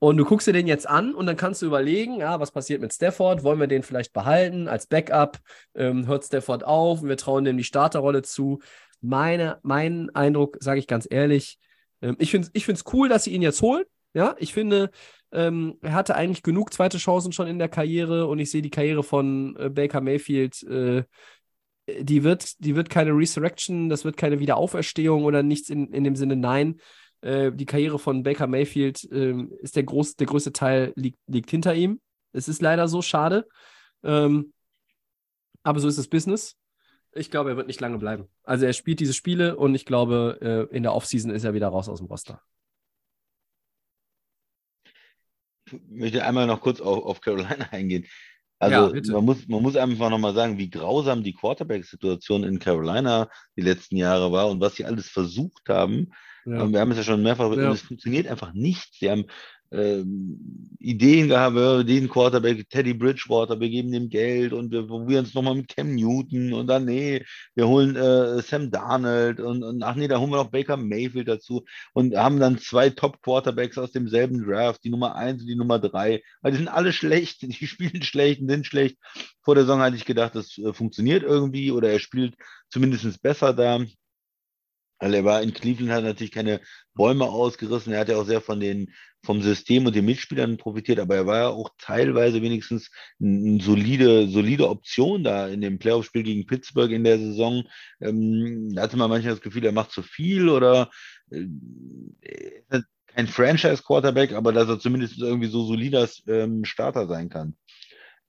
Und 0.01 0.17
du 0.17 0.25
guckst 0.25 0.47
dir 0.47 0.53
den 0.53 0.69
jetzt 0.69 0.89
an 0.89 1.15
und 1.15 1.27
dann 1.27 1.37
kannst 1.37 1.61
du 1.61 1.67
überlegen, 1.67 2.17
ja, 2.17 2.39
was 2.39 2.53
passiert 2.53 2.81
mit 2.81 2.93
Stafford? 2.93 3.43
Wollen 3.43 3.59
wir 3.59 3.67
den 3.67 3.83
vielleicht 3.83 4.13
behalten 4.13 4.69
als 4.69 4.87
Backup? 4.87 5.39
Ähm, 5.75 6.07
hört 6.07 6.25
Stafford 6.25 6.65
auf? 6.65 7.03
Wir 7.03 7.17
trauen 7.17 7.45
dem 7.45 7.57
die 7.57 7.65
Starterrolle 7.65 8.23
zu. 8.23 8.61
Meine, 9.01 9.59
mein 9.63 10.11
Eindruck, 10.15 10.57
sage 10.61 10.79
ich 10.79 10.87
ganz 10.87 11.09
ehrlich, 11.11 11.59
ähm, 12.01 12.17
ich 12.19 12.31
finde 12.31 12.49
es 12.53 12.69
ich 12.69 12.93
cool, 12.93 13.09
dass 13.09 13.25
sie 13.25 13.33
ihn 13.33 13.43
jetzt 13.43 13.61
holen. 13.63 13.85
Ja, 14.15 14.35
ich 14.39 14.55
finde, 14.55 14.91
ähm, 15.33 15.79
er 15.83 15.93
hatte 15.93 16.15
eigentlich 16.15 16.43
genug 16.43 16.73
zweite 16.73 16.99
Chancen 16.99 17.33
schon 17.33 17.47
in 17.47 17.59
der 17.59 17.69
Karriere 17.69 18.27
und 18.27 18.39
ich 18.39 18.51
sehe 18.51 18.63
die 18.63 18.71
Karriere 18.71 19.03
von 19.03 19.57
äh, 19.57 19.69
Baker 19.69 20.01
Mayfield, 20.01 20.63
äh, 20.63 21.05
die, 22.01 22.25
wird, 22.25 22.65
die 22.65 22.77
wird 22.77 22.91
keine 22.91 23.13
Resurrection, 23.13 23.89
das 23.89 24.05
wird 24.05 24.17
keine 24.17 24.41
Wiederauferstehung 24.41 25.25
oder 25.25 25.43
nichts 25.43 25.71
in, 25.71 25.93
in 25.93 26.05
dem 26.05 26.17
Sinne, 26.17 26.37
nein. 26.37 26.81
Äh, 27.21 27.53
die 27.53 27.67
Karriere 27.67 27.99
von 27.99 28.23
Baker 28.23 28.47
Mayfield 28.47 29.09
ähm, 29.11 29.53
ist 29.61 29.77
der, 29.77 29.83
groß, 29.83 30.17
der 30.17 30.27
größte 30.27 30.53
Teil 30.53 30.93
liegt, 30.97 31.19
liegt 31.27 31.51
hinter 31.51 31.75
ihm. 31.75 32.01
Es 32.33 32.49
ist 32.49 32.63
leider 32.63 32.89
so 32.89 33.03
schade. 33.03 33.49
Ähm, 34.03 34.53
aber 35.63 35.81
so 35.81 35.89
ist 35.89 35.99
das 35.99 36.09
Business. 36.09 36.57
Ich 37.13 37.31
glaube, 37.31 37.51
er 37.51 37.57
wird 37.57 37.67
nicht 37.67 37.81
lange 37.81 37.99
bleiben. 37.99 38.29
Also 38.45 38.67
er 38.67 38.73
spielt 38.73 39.01
diese 39.01 39.15
Spiele 39.15 39.57
und 39.57 39.75
ich 39.75 39.85
glaube, 39.85 40.69
äh, 40.71 40.77
in 40.77 40.83
der 40.83 40.95
Offseason 40.95 41.31
ist 41.31 41.45
er 41.45 41.55
wieder 41.55 41.69
raus 41.69 41.89
aus 41.89 41.99
dem 41.99 42.07
Roster. 42.07 42.43
Ich 45.67 45.81
möchte 45.89 46.25
einmal 46.25 46.47
noch 46.47 46.61
kurz 46.61 46.81
auf, 46.81 47.05
auf 47.05 47.21
Carolina 47.21 47.69
eingehen. 47.71 48.07
Also 48.59 48.95
Ja, 48.95 49.13
man 49.13 49.25
muss, 49.25 49.47
man 49.47 49.63
muss 49.63 49.77
einfach 49.77 50.11
nochmal 50.11 50.35
sagen, 50.35 50.59
wie 50.59 50.71
grausam 50.71 51.23
die 51.23 51.35
Quarterback-Situation 51.35 52.45
in 52.45 52.59
Carolina 52.59 53.29
die 53.57 53.63
letzten 53.63 53.97
Jahre 53.97 54.33
war 54.33 54.49
und 54.49 54.61
was 54.61 54.77
sie 54.77 54.85
alles 54.85 55.09
versucht 55.09 55.69
haben. 55.69 56.13
Ja. 56.51 56.71
Wir 56.73 56.81
haben 56.81 56.91
es 56.93 56.99
ja 56.99 57.03
schon 57.03 57.23
mehrfach, 57.23 57.55
Ja. 57.57 57.73
es 57.73 57.83
funktioniert 57.83 58.27
einfach 58.27 58.53
nicht. 58.53 58.95
Sie 58.99 59.11
haben 59.11 59.25
ähm, 59.71 60.71
Ideen 60.79 61.29
gehabt, 61.29 61.89
den 61.89 62.09
Quarterback, 62.09 62.69
Teddy 62.71 62.95
Bridgewater, 62.95 63.61
wir 63.61 63.69
geben 63.69 63.93
dem 63.93 64.09
Geld 64.09 64.53
und 64.53 64.71
wir 64.71 64.87
probieren 64.87 65.25
es 65.27 65.35
nochmal 65.35 65.57
mit 65.57 65.69
Cam 65.69 65.95
Newton 65.95 66.55
und 66.55 66.69
dann, 66.69 66.87
nee, 66.87 67.23
wir 67.55 67.69
holen 67.69 67.95
äh, 67.97 68.41
Sam 68.41 68.71
Darnold 68.71 69.41
und, 69.41 69.63
und 69.63 69.83
ach 69.83 69.95
nee, 69.95 70.09
da 70.09 70.19
holen 70.19 70.31
wir 70.31 70.37
noch 70.39 70.51
Baker 70.51 70.77
Mayfield 70.79 71.29
dazu 71.29 71.65
und 71.93 72.17
haben 72.17 72.41
dann 72.41 72.59
zwei 72.59 72.89
Top-Quarterbacks 72.91 73.77
aus 73.77 73.93
demselben 73.93 74.43
Draft, 74.43 74.83
die 74.85 74.91
Nummer 74.91 75.15
eins 75.17 75.43
und 75.43 75.49
die 75.49 75.57
Nummer 75.57 75.79
drei. 75.79 76.23
Weil 76.41 76.53
die 76.53 76.59
sind 76.59 76.69
alle 76.69 76.93
schlecht, 76.95 77.43
die 77.43 77.67
spielen 77.67 78.03
schlecht 78.03 78.41
und 78.41 78.49
sind 78.49 78.67
schlecht. 78.67 78.97
Vor 79.43 79.55
der 79.55 79.65
Saison 79.65 79.81
hatte 79.81 79.97
ich 79.97 80.07
gedacht, 80.07 80.35
das 80.35 80.57
äh, 80.57 80.73
funktioniert 80.73 81.23
irgendwie 81.23 81.73
oder 81.73 81.91
er 81.91 81.99
spielt 81.99 82.35
zumindest 82.71 83.21
besser 83.23 83.53
da. 83.53 83.81
Weil 85.01 85.15
er 85.15 85.25
war 85.25 85.43
in 85.43 85.55
Cleveland, 85.55 85.93
hat 85.93 86.05
natürlich 86.05 86.33
keine 86.33 86.61
Bäume 86.95 87.27
ausgerissen. 87.27 87.93
Er 87.93 88.01
hat 88.01 88.09
ja 88.09 88.17
auch 88.17 88.27
sehr 88.27 88.41
von 88.41 88.59
den, 88.61 88.93
vom 89.23 89.43
System 89.43 89.87
und 89.87 89.95
den 89.95 90.05
Mitspielern 90.05 90.57
profitiert, 90.57 90.99
aber 90.99 91.17
er 91.17 91.27
war 91.27 91.39
ja 91.39 91.49
auch 91.49 91.71
teilweise 91.79 92.43
wenigstens 92.43 92.91
eine 93.21 93.61
solide, 93.61 94.29
solide 94.29 94.69
Option 94.69 95.23
da 95.25 95.49
in 95.49 95.61
dem 95.61 95.79
Playoff-Spiel 95.79 96.23
gegen 96.23 96.47
Pittsburgh 96.47 96.91
in 96.91 97.05
der 97.05 97.19
Saison. 97.19 97.65
Ähm, 98.01 98.71
da 98.75 98.83
hatte 98.83 98.97
man 98.97 99.11
manchmal 99.11 99.35
das 99.35 99.43
Gefühl, 99.43 99.65
er 99.65 99.73
macht 99.73 99.93
zu 99.93 100.03
viel 100.03 100.49
oder 100.49 100.91
äh, 101.31 101.47
kein 103.07 103.27
Franchise-Quarterback, 103.27 104.33
aber 104.33 104.53
dass 104.53 104.69
er 104.69 104.79
zumindest 104.79 105.19
irgendwie 105.19 105.49
so 105.49 105.65
solider 105.65 106.09
ähm, 106.27 106.65
Starter 106.65 107.07
sein 107.09 107.29
kann. 107.29 107.57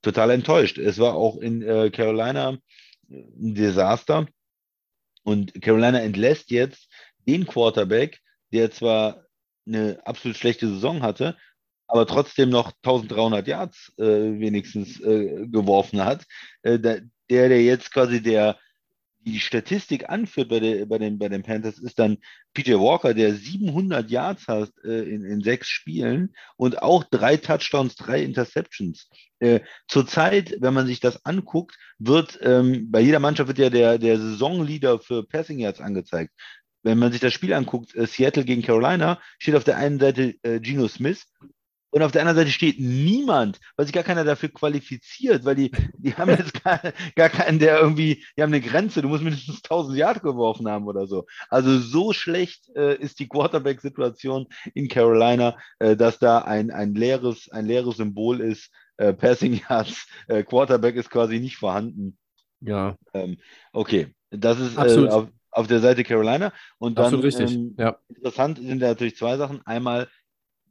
Total 0.02 0.32
enttäuscht. 0.32 0.78
Es 0.78 0.98
war 0.98 1.14
auch 1.14 1.38
in 1.38 1.62
äh, 1.62 1.92
Carolina 1.92 2.58
ein 3.10 3.54
Desaster. 3.54 4.28
Und 5.24 5.62
Carolina 5.62 6.00
entlässt 6.00 6.52
jetzt 6.52 6.90
den 7.28 7.46
Quarterback, 7.46 8.20
der 8.52 8.72
zwar 8.72 9.26
eine 9.68 10.00
absolut 10.06 10.38
schlechte 10.38 10.68
Saison 10.68 11.02
hatte, 11.02 11.38
aber 11.88 12.06
trotzdem 12.06 12.50
noch 12.50 12.72
1300 12.84 13.48
Yards 13.48 13.94
äh, 13.98 14.04
wenigstens 14.04 15.00
äh, 15.02 15.48
geworfen 15.48 16.04
hat. 16.04 16.26
Äh, 16.62 16.80
der, 16.80 17.02
der 17.30 17.62
jetzt 17.64 17.92
quasi 17.92 18.22
der 18.22 18.58
die 19.22 19.40
Statistik 19.40 20.10
anführt 20.10 20.50
bei, 20.50 20.60
der, 20.60 20.86
bei, 20.86 20.98
den, 20.98 21.20
bei 21.20 21.30
den 21.30 21.44
Panthers, 21.44 21.78
ist 21.78 22.00
dann 22.00 22.18
PJ 22.54 22.74
Walker, 22.74 23.14
der 23.14 23.34
700 23.36 24.10
Yards 24.10 24.48
hat 24.48 24.72
äh, 24.84 25.04
in, 25.04 25.24
in 25.26 25.42
sechs 25.42 25.68
Spielen 25.68 26.34
und 26.56 26.82
auch 26.82 27.04
drei 27.04 27.38
Touchdowns, 27.38 27.96
drei 27.96 28.24
Interceptions. 28.24 29.10
Äh, 29.40 29.62
zurzeit, 29.88 30.56
wenn 30.60 30.74
man 30.74 30.88
sich 30.88 31.00
das 31.00 31.26
anguckt, 31.26 31.78
wird 31.98 32.40
ähm, 32.42 32.90
bei 32.92 33.02
jeder 33.02 33.20
Mannschaft 33.20 33.48
wird 33.48 33.60
ja 33.60 33.70
der, 33.70 33.98
der 33.98 34.18
Saisonleader 34.18 35.00
für 35.00 35.24
Passing 35.24 35.60
Yards 35.60 35.82
angezeigt. 35.82 36.34
Wenn 36.82 36.98
man 36.98 37.12
sich 37.12 37.22
das 37.22 37.34
Spiel 37.34 37.54
anguckt, 37.54 37.96
äh, 37.96 38.08
Seattle 38.08 38.46
gegen 38.46 38.62
Carolina, 38.62 39.20
steht 39.38 39.56
auf 39.56 39.66
der 39.66 39.78
einen 39.78 40.00
Seite 40.00 40.36
äh, 40.44 40.60
Geno 40.60 40.88
Smith 40.88 41.26
und 41.92 42.02
auf 42.04 42.12
der 42.12 42.22
anderen 42.22 42.38
Seite 42.38 42.52
steht 42.52 42.80
niemand, 42.80 43.60
weil 43.76 43.86
sich 43.86 43.94
gar 43.94 44.04
keiner 44.04 44.24
dafür 44.24 44.50
qualifiziert, 44.50 45.46
weil 45.46 45.56
die, 45.56 45.72
die 45.98 46.14
haben 46.14 46.30
jetzt 46.30 46.64
gar, 46.64 46.82
gar 47.16 47.30
keinen, 47.30 47.60
der 47.60 47.80
irgendwie, 47.80 48.24
die 48.38 48.42
haben 48.42 48.54
eine 48.54 48.62
Grenze, 48.62 49.02
du 49.02 49.08
musst 49.08 49.24
mindestens 49.24 49.64
1000 49.64 49.98
Yard 49.98 50.22
geworfen 50.22 50.68
haben 50.68 50.88
oder 50.88 51.08
so. 51.08 51.26
Also 51.50 51.80
so 51.80 52.14
schlecht 52.14 52.70
äh, 52.76 52.96
ist 52.96 53.20
die 53.20 53.28
Quarterback-Situation 53.28 54.48
in 54.74 54.88
Carolina, 54.88 55.58
äh, 55.80 55.96
dass 55.96 56.20
da 56.20 56.40
ein, 56.40 56.72
ein, 56.72 56.94
leeres, 56.94 57.50
ein 57.50 57.66
leeres 57.66 57.98
Symbol 57.98 58.40
ist, 58.42 58.72
äh, 58.98 59.14
Passing 59.14 59.62
Yards, 59.70 60.08
äh, 60.28 60.44
Quarterback 60.44 60.96
ist 60.96 61.10
quasi 61.10 61.40
nicht 61.40 61.58
vorhanden. 61.58 62.18
Ja, 62.62 62.98
Ähm, 63.14 63.38
okay, 63.72 64.14
das 64.32 64.60
ist 64.60 64.78
äh, 64.78 65.08
auf, 65.08 65.30
auf 65.52 65.68
der 65.68 65.80
Seite 65.80 66.04
Carolina. 66.04 66.52
Und 66.78 66.98
dann 66.98 67.06
absolut 67.06 67.26
richtig. 67.26 67.54
ähm, 67.54 67.76
ja. 67.78 67.98
interessant 68.10 68.58
sind 68.58 68.80
da 68.80 68.90
natürlich 68.90 69.16
zwei 69.16 69.38
Sachen. 69.38 69.66
Einmal, 69.66 70.08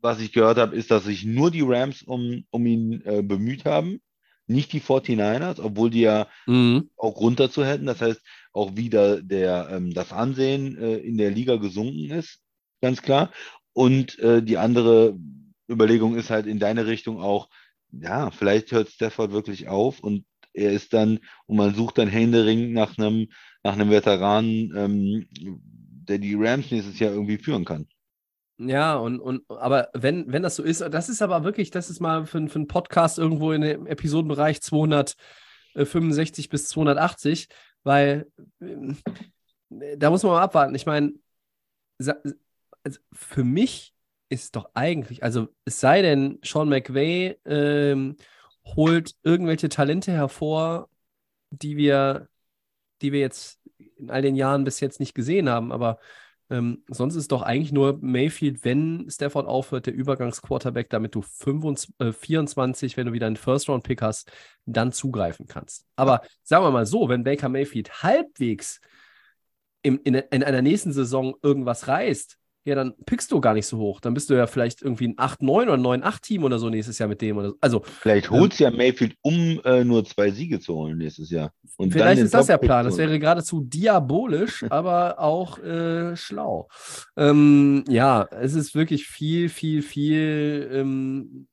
was 0.00 0.20
ich 0.20 0.32
gehört 0.32 0.58
habe, 0.58 0.76
ist, 0.76 0.90
dass 0.90 1.04
sich 1.04 1.24
nur 1.24 1.50
die 1.50 1.62
Rams 1.62 2.02
um, 2.02 2.44
um 2.50 2.66
ihn 2.66 3.02
äh, 3.04 3.22
bemüht 3.22 3.64
haben, 3.64 4.00
nicht 4.46 4.72
die 4.72 4.80
49ers, 4.80 5.60
obwohl 5.60 5.90
die 5.90 6.00
ja 6.02 6.28
Mhm. 6.46 6.90
auch 6.96 7.20
hätten. 7.20 7.86
Das 7.86 8.00
heißt, 8.00 8.20
auch 8.52 8.76
wieder 8.76 9.22
der, 9.22 9.68
ähm, 9.70 9.92
das 9.94 10.12
Ansehen 10.12 10.76
äh, 10.78 10.96
in 10.96 11.18
der 11.18 11.30
Liga 11.30 11.56
gesunken 11.56 12.10
ist, 12.10 12.40
ganz 12.80 13.02
klar. 13.02 13.30
Und 13.72 14.18
äh, 14.18 14.42
die 14.42 14.58
andere 14.58 15.16
Überlegung 15.70 16.16
ist 16.16 16.30
halt 16.30 16.46
in 16.46 16.58
deine 16.58 16.86
Richtung 16.86 17.20
auch, 17.20 17.48
ja, 17.92 18.30
vielleicht 18.30 18.72
hört 18.72 18.88
Stafford 18.88 19.32
wirklich 19.32 19.68
auf 19.68 20.00
und 20.00 20.24
er 20.52 20.72
ist 20.72 20.92
dann, 20.92 21.20
und 21.46 21.56
man 21.56 21.74
sucht 21.74 21.98
dann 21.98 22.08
händeringend 22.08 22.72
nach 22.72 22.98
einem, 22.98 23.28
nach 23.62 23.74
einem 23.74 23.90
Veteranen, 23.90 24.72
ähm, 24.76 25.28
der 26.08 26.18
die 26.18 26.34
Rams 26.34 26.70
nächstes 26.70 26.98
Jahr 26.98 27.12
irgendwie 27.12 27.38
führen 27.38 27.64
kann. 27.64 27.86
Ja, 28.60 28.96
und, 28.96 29.20
und 29.20 29.48
aber 29.50 29.88
wenn, 29.94 30.32
wenn 30.32 30.42
das 30.42 30.56
so 30.56 30.64
ist, 30.64 30.80
das 30.80 31.08
ist 31.08 31.22
aber 31.22 31.44
wirklich, 31.44 31.70
das 31.70 31.90
ist 31.90 32.00
mal 32.00 32.26
für, 32.26 32.48
für 32.48 32.56
einen 32.56 32.66
Podcast 32.66 33.18
irgendwo 33.18 33.52
in 33.52 33.60
dem 33.60 33.86
Episodenbereich 33.86 34.60
265 34.60 36.48
bis 36.48 36.68
280, 36.68 37.48
weil 37.84 38.26
ähm, 38.60 38.96
da 39.70 40.10
muss 40.10 40.24
man 40.24 40.32
mal 40.32 40.42
abwarten. 40.42 40.74
Ich 40.74 40.86
meine, 40.86 41.12
also 41.98 42.98
für 43.12 43.44
mich 43.44 43.94
ist 44.28 44.56
doch 44.56 44.70
eigentlich, 44.74 45.22
also 45.22 45.48
es 45.64 45.78
sei 45.80 46.02
denn, 46.02 46.40
Sean 46.42 46.68
McVay 46.68 47.38
ähm, 47.44 48.16
holt 48.64 49.14
irgendwelche 49.22 49.68
Talente 49.68 50.12
hervor, 50.12 50.90
die 51.50 51.76
wir, 51.76 52.28
die 53.02 53.12
wir 53.12 53.20
jetzt 53.20 53.60
in 53.96 54.10
all 54.10 54.22
den 54.22 54.34
Jahren 54.36 54.64
bis 54.64 54.80
jetzt 54.80 55.00
nicht 55.00 55.14
gesehen 55.14 55.48
haben, 55.48 55.72
aber 55.72 55.98
ähm, 56.50 56.82
sonst 56.88 57.14
ist 57.14 57.32
doch 57.32 57.42
eigentlich 57.42 57.72
nur 57.72 57.98
Mayfield, 58.00 58.64
wenn 58.64 59.08
Stafford 59.10 59.46
aufhört, 59.46 59.86
der 59.86 59.94
Übergangsquarterback, 59.94 60.88
damit 60.88 61.14
du 61.14 61.22
25, 61.22 61.94
äh, 61.98 62.12
24, 62.12 62.96
wenn 62.96 63.06
du 63.06 63.12
wieder 63.12 63.26
einen 63.26 63.36
First-Round-Pick 63.36 64.00
hast, 64.00 64.32
dann 64.64 64.92
zugreifen 64.92 65.46
kannst. 65.46 65.86
Aber 65.96 66.22
sagen 66.42 66.64
wir 66.64 66.70
mal 66.70 66.86
so, 66.86 67.08
wenn 67.08 67.24
Baker 67.24 67.48
Mayfield 67.48 68.02
halbwegs 68.02 68.80
im, 69.82 70.00
in, 70.04 70.14
in 70.14 70.42
einer 70.42 70.62
nächsten 70.62 70.92
Saison 70.92 71.34
irgendwas 71.42 71.86
reißt, 71.86 72.38
ja, 72.68 72.74
dann 72.74 72.94
pickst 73.06 73.32
du 73.32 73.40
gar 73.40 73.54
nicht 73.54 73.66
so 73.66 73.78
hoch. 73.78 74.00
Dann 74.00 74.12
bist 74.12 74.28
du 74.28 74.34
ja 74.34 74.46
vielleicht 74.46 74.82
irgendwie 74.82 75.08
ein 75.08 75.16
8-9 75.16 75.62
oder 75.62 75.74
9-8-Team 75.74 76.44
oder 76.44 76.58
so 76.58 76.68
nächstes 76.68 76.98
Jahr 76.98 77.08
mit 77.08 77.22
dem. 77.22 77.38
Oder 77.38 77.50
so. 77.50 77.56
Also, 77.60 77.82
Vielleicht 77.82 78.30
holst 78.30 78.60
du 78.60 78.64
ja 78.64 78.70
Mayfield, 78.70 79.16
um 79.22 79.60
äh, 79.64 79.84
nur 79.84 80.04
zwei 80.04 80.30
Siege 80.30 80.60
zu 80.60 80.74
holen 80.74 80.98
nächstes 80.98 81.30
Jahr. 81.30 81.52
Und 81.78 81.92
Vielleicht 81.92 82.20
ist 82.20 82.34
das 82.34 82.46
der 82.46 82.58
Plan. 82.58 82.84
Das 82.84 82.98
wäre 82.98 83.18
geradezu 83.18 83.62
diabolisch, 83.62 84.64
aber 84.70 85.18
auch 85.18 85.58
äh, 85.60 86.14
schlau. 86.16 86.68
Ähm, 87.16 87.84
ja, 87.88 88.28
es 88.30 88.54
ist 88.54 88.74
wirklich 88.74 89.06
viel, 89.06 89.48
viel, 89.48 89.82
viel 89.82 90.68
ähm, 90.72 91.48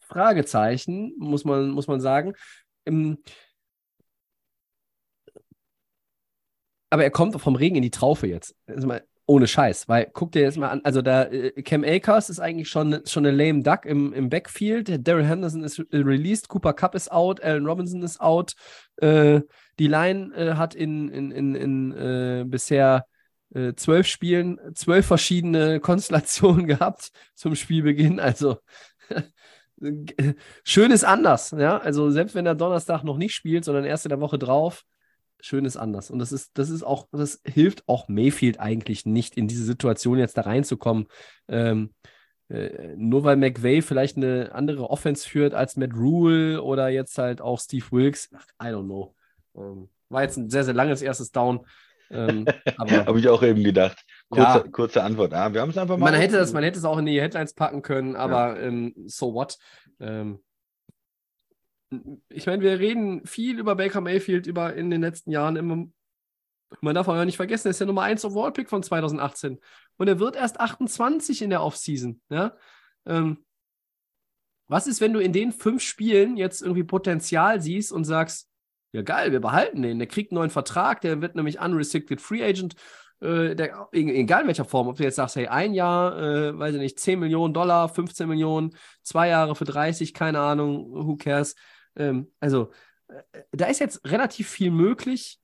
Fragezeichen, 0.00 1.12
muss 1.18 1.44
man, 1.44 1.70
muss 1.70 1.86
man 1.86 2.00
sagen. 2.00 2.32
Ähm, 2.86 3.18
aber 6.90 7.04
er 7.04 7.10
kommt 7.10 7.40
vom 7.40 7.54
Regen 7.54 7.76
in 7.76 7.82
die 7.82 7.90
Traufe 7.90 8.26
jetzt. 8.26 8.56
Also 8.66 8.86
mal, 8.88 9.02
ohne 9.30 9.46
Scheiß, 9.46 9.88
weil 9.88 10.10
guck 10.12 10.32
dir 10.32 10.42
jetzt 10.42 10.58
mal 10.58 10.70
an, 10.70 10.80
also 10.82 11.02
da 11.02 11.22
äh, 11.22 11.62
Cam 11.62 11.84
Akers 11.84 12.30
ist 12.30 12.40
eigentlich 12.40 12.68
schon, 12.68 13.00
schon 13.06 13.24
eine 13.24 13.36
lame 13.36 13.62
Duck 13.62 13.86
im, 13.86 14.12
im 14.12 14.28
Backfield. 14.28 15.06
Daryl 15.06 15.24
Henderson 15.24 15.62
ist 15.62 15.80
released, 15.92 16.48
Cooper 16.48 16.72
Cup 16.72 16.96
ist 16.96 17.12
out, 17.12 17.40
Allen 17.40 17.64
Robinson 17.64 18.02
ist 18.02 18.20
out. 18.20 18.54
Äh, 18.96 19.42
die 19.78 19.86
Line 19.86 20.34
äh, 20.34 20.54
hat 20.54 20.74
in, 20.74 21.08
in, 21.08 21.30
in, 21.30 21.54
in 21.54 21.92
äh, 21.92 22.44
bisher 22.44 23.06
äh, 23.54 23.74
zwölf 23.74 24.08
Spielen 24.08 24.58
zwölf 24.74 25.06
verschiedene 25.06 25.78
Konstellationen 25.80 26.66
gehabt 26.66 27.10
zum 27.34 27.54
Spielbeginn. 27.54 28.18
Also 28.18 28.58
schön 30.64 30.90
ist 30.90 31.04
anders, 31.04 31.52
ja. 31.56 31.78
Also 31.78 32.10
selbst 32.10 32.34
wenn 32.34 32.46
er 32.46 32.56
Donnerstag 32.56 33.04
noch 33.04 33.16
nicht 33.16 33.34
spielt, 33.34 33.64
sondern 33.64 33.84
erst 33.84 34.06
in 34.06 34.10
der 34.10 34.20
Woche 34.20 34.40
drauf, 34.40 34.82
schön 35.42 35.64
ist 35.64 35.76
anders. 35.76 36.10
Und 36.10 36.18
das 36.18 36.32
ist, 36.32 36.52
das 36.58 36.70
ist 36.70 36.82
auch, 36.82 37.08
das 37.12 37.40
hilft 37.44 37.88
auch 37.88 38.08
Mayfield 38.08 38.60
eigentlich 38.60 39.06
nicht, 39.06 39.36
in 39.36 39.48
diese 39.48 39.64
Situation 39.64 40.18
jetzt 40.18 40.36
da 40.36 40.42
reinzukommen. 40.42 41.06
Ähm, 41.48 41.94
äh, 42.48 42.94
nur 42.96 43.24
weil 43.24 43.36
McVay 43.36 43.80
vielleicht 43.82 44.16
eine 44.16 44.50
andere 44.52 44.90
Offense 44.90 45.28
führt 45.28 45.54
als 45.54 45.76
Matt 45.76 45.94
Rule 45.94 46.62
oder 46.62 46.88
jetzt 46.88 47.16
halt 47.18 47.40
auch 47.40 47.60
Steve 47.60 47.86
Wilkes, 47.90 48.30
I 48.62 48.66
don't 48.66 48.84
know. 48.84 49.14
Ähm, 49.56 49.88
war 50.08 50.22
jetzt 50.22 50.36
ein 50.36 50.50
sehr, 50.50 50.64
sehr 50.64 50.74
langes 50.74 51.02
erstes 51.02 51.30
Down. 51.30 51.64
Ähm, 52.10 52.44
Habe 52.78 53.20
ich 53.20 53.28
auch 53.28 53.42
eben 53.42 53.62
gedacht. 53.62 54.04
Kurze, 54.28 54.42
Ja. 54.42 54.64
kurze 54.70 55.02
Antwort. 55.04 55.32
Ah, 55.32 55.52
wir 55.52 55.60
haben 55.60 55.70
es 55.70 55.78
einfach 55.78 55.96
mal. 55.96 56.10
man 56.10 56.20
hätte 56.20 56.36
das, 56.36 56.52
man 56.52 56.64
hätte 56.64 56.78
es 56.78 56.84
auch 56.84 56.98
in 56.98 57.06
die 57.06 57.20
Headlines 57.20 57.54
packen 57.54 57.82
können, 57.82 58.16
aber 58.16 58.60
ähm, 58.60 58.94
so 59.06 59.32
what? 59.32 59.56
Ähm, 60.00 60.40
ich 62.28 62.46
meine, 62.46 62.62
wir 62.62 62.78
reden 62.78 63.26
viel 63.26 63.58
über 63.58 63.74
Baker 63.74 64.00
Mayfield 64.00 64.46
über 64.46 64.74
in 64.74 64.90
den 64.90 65.00
letzten 65.00 65.30
Jahren 65.30 65.56
immer. 65.56 65.86
Man 66.80 66.94
darf 66.94 67.08
aber 67.08 67.18
ja 67.18 67.24
nicht 67.24 67.36
vergessen, 67.36 67.66
er 67.66 67.72
ist 67.72 67.80
der 67.80 67.88
Nummer 67.88 68.02
1 68.02 68.24
Overall-Pick 68.24 68.68
von 68.68 68.82
2018. 68.82 69.58
Und 69.96 70.08
er 70.08 70.20
wird 70.20 70.36
erst 70.36 70.60
28 70.60 71.42
in 71.42 71.50
der 71.50 71.62
Offseason. 71.62 72.20
Ja? 72.28 72.56
Ähm, 73.06 73.44
was 74.68 74.86
ist, 74.86 75.00
wenn 75.00 75.12
du 75.12 75.18
in 75.18 75.32
den 75.32 75.50
fünf 75.50 75.82
Spielen 75.82 76.36
jetzt 76.36 76.62
irgendwie 76.62 76.84
Potenzial 76.84 77.60
siehst 77.60 77.90
und 77.90 78.04
sagst, 78.04 78.48
ja 78.92 79.02
geil, 79.02 79.32
wir 79.32 79.40
behalten 79.40 79.82
den, 79.82 79.98
der 79.98 80.06
kriegt 80.06 80.30
einen 80.30 80.36
neuen 80.36 80.50
Vertrag, 80.50 81.00
der 81.00 81.20
wird 81.20 81.34
nämlich 81.34 81.60
unrestricted 81.60 82.20
Free 82.20 82.44
Agent, 82.44 82.76
äh, 83.20 83.54
der, 83.54 83.88
egal 83.92 84.42
in 84.42 84.46
welcher 84.46 84.64
Form, 84.64 84.88
ob 84.88 84.96
du 84.96 85.02
jetzt 85.02 85.16
sagst, 85.16 85.36
hey, 85.36 85.48
ein 85.48 85.74
Jahr, 85.74 86.16
äh, 86.18 86.58
weiß 86.58 86.74
ich 86.74 86.80
nicht, 86.80 87.00
10 87.00 87.18
Millionen 87.18 87.52
Dollar, 87.52 87.88
15 87.88 88.28
Millionen, 88.28 88.76
zwei 89.02 89.28
Jahre 89.28 89.54
für 89.54 89.64
30, 89.64 90.14
keine 90.14 90.40
Ahnung, 90.40 90.90
who 90.90 91.16
cares. 91.16 91.54
Ähm, 91.96 92.30
also, 92.40 92.70
äh, 93.08 93.42
da 93.52 93.66
ist 93.66 93.80
jetzt 93.80 94.04
relativ 94.04 94.48
viel 94.48 94.70
möglich. 94.70 95.38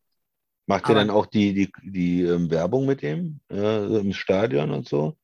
Macht 0.67 0.89
ihr 0.89 0.95
dann 0.97 1.11
auch 1.11 1.27
die, 1.27 1.55
die, 1.55 1.73
die 1.83 2.23
ähm, 2.23 2.51
Werbung 2.51 2.87
mit 2.87 3.03
dem 3.03 3.41
äh, 3.51 3.99
im 3.99 4.13
Stadion 4.13 4.71
und 4.73 4.89
so? 4.89 5.17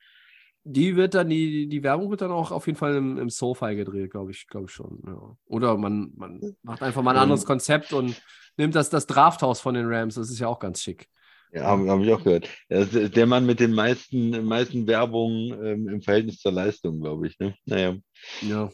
Die 0.64 0.94
wird 0.94 1.14
dann, 1.14 1.28
die, 1.28 1.66
die 1.68 1.82
Werbung 1.82 2.10
wird 2.10 2.20
dann 2.20 2.30
auch 2.30 2.52
auf 2.52 2.66
jeden 2.68 2.78
Fall 2.78 2.94
im, 2.94 3.18
im 3.18 3.28
SoFi 3.28 3.74
gedreht, 3.74 4.12
glaube 4.12 4.30
ich, 4.30 4.46
glaube 4.46 4.66
ich 4.66 4.72
schon. 4.72 5.02
Ja. 5.04 5.36
Oder 5.46 5.76
man, 5.76 6.12
man 6.14 6.40
macht 6.62 6.82
einfach 6.82 7.02
mal 7.02 7.10
ein 7.10 7.16
Ähm. 7.16 7.22
anderes 7.22 7.44
Konzept 7.44 7.92
und 7.92 8.22
nimmt 8.56 8.76
das, 8.76 8.88
das 8.88 9.08
Drafthaus 9.08 9.60
von 9.60 9.74
den 9.74 9.86
Rams. 9.92 10.14
Das 10.14 10.30
ist 10.30 10.38
ja 10.38 10.46
auch 10.46 10.60
ganz 10.60 10.80
schick. 10.80 11.08
Ja, 11.52 11.64
habe 11.64 11.90
hab 11.90 12.00
ich 12.00 12.12
auch 12.12 12.22
gehört. 12.22 12.48
Der 12.70 13.26
Mann 13.26 13.44
mit 13.44 13.60
den 13.60 13.72
meisten, 13.72 14.44
meisten 14.44 14.86
Werbungen 14.86 15.52
ähm, 15.62 15.88
im 15.88 16.00
Verhältnis 16.00 16.38
zur 16.38 16.52
Leistung, 16.52 17.00
glaube 17.00 17.26
ich. 17.26 17.38
Ne? 17.40 17.54
Naja. 17.66 17.96
Ja. 18.40 18.70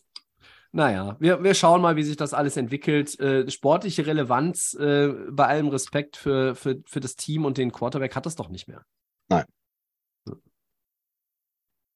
Naja, 0.79 1.17
wir, 1.19 1.43
wir 1.43 1.55
schauen 1.55 1.81
mal, 1.83 1.97
wie 1.97 2.05
sich 2.05 2.17
das 2.17 2.33
alles 2.33 2.57
entwickelt. 2.57 3.19
Äh, 3.19 3.51
sportliche 3.51 4.07
Relevanz, 4.07 4.75
äh, 4.75 5.09
bei 5.29 5.45
allem 5.49 5.67
Respekt 5.67 6.17
für, 6.17 6.55
für, 6.55 6.81
für 6.87 7.01
das 7.01 7.17
Team 7.17 7.45
und 7.45 7.59
den 7.59 7.73
Quarterback, 7.73 8.15
hat 8.15 8.27
das 8.27 8.37
doch 8.37 8.49
nicht 8.49 8.69
mehr. 8.69 8.85
Nein. 9.29 9.45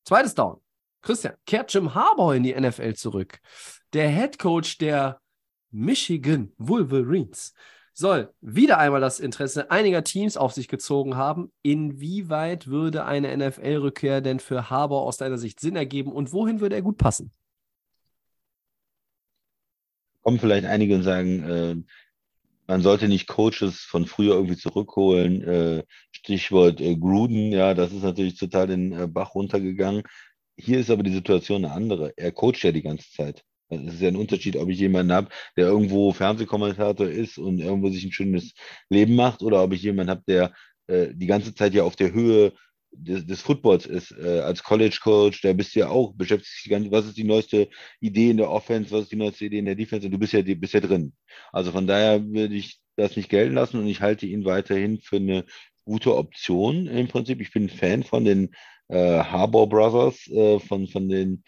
Zweites 0.04 0.34
Down. 0.34 0.60
Christian, 1.00 1.34
kehrt 1.46 1.72
Jim 1.72 1.94
Harbaugh 1.94 2.32
in 2.32 2.42
die 2.42 2.60
NFL 2.60 2.94
zurück. 2.94 3.38
Der 3.92 4.08
Head 4.08 4.40
Coach 4.40 4.78
der 4.78 5.20
Michigan 5.70 6.52
Wolverines 6.58 7.54
soll 7.92 8.34
wieder 8.40 8.78
einmal 8.78 9.00
das 9.00 9.20
Interesse 9.20 9.70
einiger 9.70 10.02
Teams 10.02 10.36
auf 10.36 10.54
sich 10.54 10.66
gezogen 10.66 11.14
haben. 11.14 11.52
Inwieweit 11.62 12.66
würde 12.66 13.04
eine 13.04 13.36
NFL-Rückkehr 13.36 14.20
denn 14.22 14.40
für 14.40 14.70
Harbaugh 14.70 15.06
aus 15.06 15.18
deiner 15.18 15.38
Sicht 15.38 15.60
Sinn 15.60 15.76
ergeben 15.76 16.10
und 16.10 16.32
wohin 16.32 16.60
würde 16.60 16.74
er 16.74 16.82
gut 16.82 16.98
passen? 16.98 17.32
Kommen 20.22 20.38
vielleicht 20.38 20.66
einige 20.66 20.94
und 20.94 21.02
sagen, 21.02 21.42
äh, 21.42 21.76
man 22.66 22.82
sollte 22.82 23.08
nicht 23.08 23.26
Coaches 23.26 23.80
von 23.80 24.06
früher 24.06 24.34
irgendwie 24.34 24.56
zurückholen. 24.56 25.42
Äh, 25.42 25.84
Stichwort 26.12 26.80
äh, 26.80 26.96
Gruden, 26.96 27.52
ja, 27.52 27.74
das 27.74 27.92
ist 27.92 28.02
natürlich 28.02 28.38
total 28.38 28.68
den 28.68 28.92
äh, 28.92 29.06
Bach 29.08 29.34
runtergegangen. 29.34 30.04
Hier 30.56 30.78
ist 30.78 30.90
aber 30.90 31.02
die 31.02 31.12
Situation 31.12 31.64
eine 31.64 31.74
andere. 31.74 32.12
Er 32.16 32.32
coacht 32.32 32.62
ja 32.62 32.72
die 32.72 32.82
ganze 32.82 33.10
Zeit. 33.10 33.44
Also 33.68 33.86
Es 33.88 33.94
ist 33.94 34.02
ja 34.02 34.08
ein 34.08 34.16
Unterschied, 34.16 34.56
ob 34.56 34.68
ich 34.68 34.78
jemanden 34.78 35.12
habe, 35.12 35.28
der 35.56 35.66
irgendwo 35.66 36.12
Fernsehkommentator 36.12 37.08
ist 37.08 37.38
und 37.38 37.58
irgendwo 37.58 37.88
sich 37.90 38.04
ein 38.04 38.12
schönes 38.12 38.52
Leben 38.88 39.16
macht, 39.16 39.42
oder 39.42 39.62
ob 39.62 39.72
ich 39.72 39.82
jemanden 39.82 40.10
habe, 40.10 40.22
der 40.28 40.52
äh, 40.86 41.08
die 41.14 41.26
ganze 41.26 41.54
Zeit 41.54 41.74
ja 41.74 41.82
auf 41.84 41.96
der 41.96 42.12
Höhe 42.12 42.52
des, 42.92 43.26
des 43.26 43.40
Footballs 43.40 43.86
ist. 43.86 44.12
Äh, 44.12 44.40
als 44.40 44.62
College 44.62 44.98
Coach, 45.02 45.40
der 45.40 45.54
bist 45.54 45.74
du 45.74 45.80
ja 45.80 45.88
auch, 45.88 46.14
beschäftigt 46.14 46.52
sich 46.52 46.70
ganz, 46.70 46.90
was 46.90 47.06
ist 47.06 47.16
die 47.16 47.24
neueste 47.24 47.68
Idee 48.00 48.30
in 48.30 48.36
der 48.36 48.50
Offense, 48.50 48.90
was 48.90 49.02
ist 49.02 49.12
die 49.12 49.16
neueste 49.16 49.46
Idee 49.46 49.58
in 49.58 49.64
der 49.64 49.74
Defense 49.74 50.06
und 50.06 50.12
du 50.12 50.18
bist 50.18 50.32
ja, 50.32 50.42
bist 50.42 50.74
ja 50.74 50.80
drin. 50.80 51.12
Also 51.52 51.72
von 51.72 51.86
daher 51.86 52.24
würde 52.24 52.54
ich 52.54 52.80
das 52.96 53.16
nicht 53.16 53.28
gelten 53.28 53.54
lassen 53.54 53.78
und 53.78 53.86
ich 53.86 54.00
halte 54.00 54.26
ihn 54.26 54.44
weiterhin 54.44 55.00
für 55.00 55.16
eine 55.16 55.44
gute 55.84 56.14
Option 56.16 56.86
im 56.86 57.08
Prinzip. 57.08 57.40
Ich 57.40 57.52
bin 57.52 57.68
Fan 57.68 58.02
von 58.02 58.24
den 58.24 58.50
äh, 58.88 59.22
Harbour 59.24 59.68
Brothers, 59.68 60.28
äh, 60.28 60.60
von, 60.60 60.86
von 60.86 61.08
den 61.08 61.42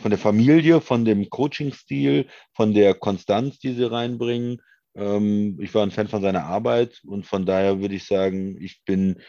von 0.00 0.10
der 0.10 0.18
Familie, 0.18 0.80
von 0.80 1.04
dem 1.04 1.28
Coaching-Stil, 1.28 2.26
von 2.54 2.72
der 2.72 2.94
Konstanz, 2.94 3.58
die 3.58 3.72
sie 3.72 3.90
reinbringen. 3.90 4.62
Ähm, 4.94 5.58
ich 5.60 5.74
war 5.74 5.82
ein 5.84 5.90
Fan 5.90 6.08
von 6.08 6.22
seiner 6.22 6.44
Arbeit 6.44 7.00
und 7.06 7.26
von 7.26 7.46
daher 7.46 7.80
würde 7.80 7.94
ich 7.94 8.04
sagen, 8.06 8.56
ich 8.60 8.82
bin, 8.84 9.20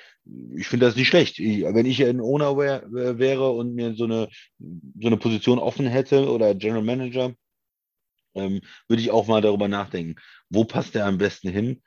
ich 0.56 0.68
finde 0.68 0.86
das 0.88 0.96
nicht 0.96 1.08
schlecht. 1.08 1.40
Ich, 1.40 1.64
wenn 1.64 1.86
ich 1.86 2.04
ein 2.04 2.20
Owner 2.22 2.58
wär, 2.58 2.84
wär- 2.92 3.20
wäre 3.20 3.52
und 3.52 3.76
mir 3.76 3.94
so 3.96 4.06
eine, 4.06 4.28
so 4.60 5.08
eine 5.08 5.18
Position 5.18 5.60
offen 5.60 5.86
hätte 5.88 6.30
oder 6.32 6.56
General 6.56 6.84
Manager, 6.84 7.34
ähm, 8.36 8.62
würde 8.88 9.02
ich 9.02 9.12
auch 9.12 9.28
mal 9.28 9.42
darüber 9.42 9.68
nachdenken, 9.68 10.16
wo 10.50 10.64
passt 10.64 10.96
er 10.96 11.06
am 11.06 11.18
besten 11.18 11.50
hin? 11.50 11.82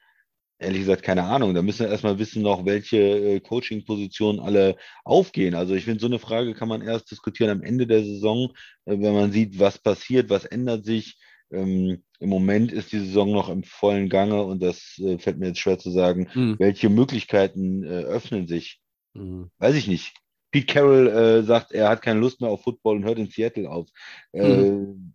Ehrlich 0.59 0.81
gesagt, 0.83 1.03
keine 1.03 1.25
Ahnung. 1.25 1.55
Da 1.55 1.63
müssen 1.63 1.81
wir 1.85 1.91
erstmal 1.91 2.19
wissen 2.19 2.43
noch, 2.43 2.65
welche 2.67 2.99
äh, 2.99 3.41
Coaching-Positionen 3.41 4.41
alle 4.41 4.77
aufgehen. 5.05 5.55
Also 5.55 5.75
ich 5.75 5.85
finde, 5.85 6.01
so 6.01 6.07
eine 6.07 6.19
Frage 6.21 6.55
kann 6.55 6.69
man 6.69 6.83
erst 6.83 7.11
diskutieren 7.11 7.51
am 7.51 7.63
Ende 7.63 7.87
der 7.87 8.05
Saison, 8.05 8.51
äh, 8.87 8.93
wenn 8.99 9.15
man 9.15 9.33
sieht, 9.33 9.59
was 9.59 9.79
passiert, 9.79 10.31
was 10.31 10.45
ändert 10.47 10.85
sich. 10.85 11.19
Ähm, 11.55 12.03
Im 12.21 12.29
Moment 12.29 12.73
ist 12.73 12.93
die 12.93 12.99
Saison 12.99 13.33
noch 13.33 13.49
im 13.49 13.63
vollen 13.63 14.09
Gange 14.09 14.43
und 14.43 14.63
das 14.63 14.99
äh, 14.99 15.19
fällt 15.19 15.39
mir 15.39 15.49
jetzt 15.49 15.61
schwer 15.61 15.79
zu 15.79 15.91
sagen, 15.91 16.29
Hm. 16.33 16.57
welche 16.59 16.89
Möglichkeiten 16.89 17.83
äh, 17.85 18.03
öffnen 18.05 18.47
sich. 18.47 18.81
Hm. 19.15 19.51
Weiß 19.59 19.75
ich 19.75 19.89
nicht. 19.89 20.13
Pete 20.51 20.73
Carroll 20.73 21.09
äh, 21.09 21.43
sagt, 21.43 21.73
er 21.73 21.89
hat 21.89 22.01
keine 22.01 22.21
Lust 22.21 22.41
mehr 22.41 22.49
auf 22.49 22.63
Football 22.63 22.99
und 22.99 23.05
hört 23.05 23.19
in 23.19 23.27
Seattle 23.29 23.69
auf. 23.69 23.89
Äh, 24.31 24.71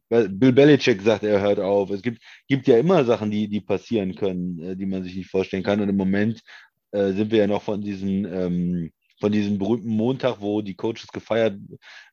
Bill 0.09 0.51
Belichick 0.51 1.01
sagt, 1.01 1.23
er 1.23 1.39
hört 1.39 1.59
auf. 1.59 1.91
Es 1.91 2.01
gibt, 2.01 2.21
gibt 2.49 2.67
ja 2.67 2.77
immer 2.77 3.05
Sachen, 3.05 3.31
die, 3.31 3.47
die 3.47 3.61
passieren 3.61 4.15
können, 4.15 4.59
äh, 4.59 4.75
die 4.75 4.85
man 4.85 5.03
sich 5.03 5.15
nicht 5.15 5.29
vorstellen 5.29 5.63
kann. 5.63 5.79
Und 5.79 5.87
im 5.87 5.95
Moment 5.95 6.41
äh, 6.91 7.13
sind 7.13 7.31
wir 7.31 7.39
ja 7.39 7.47
noch 7.47 7.61
von 7.61 7.81
diesen, 7.81 8.25
ähm, 8.25 8.91
von 9.19 9.31
diesem 9.31 9.57
berühmten 9.57 9.89
Montag, 9.89 10.37
wo 10.39 10.61
die 10.61 10.75
Coaches 10.75 11.07
gefeiert, 11.11 11.59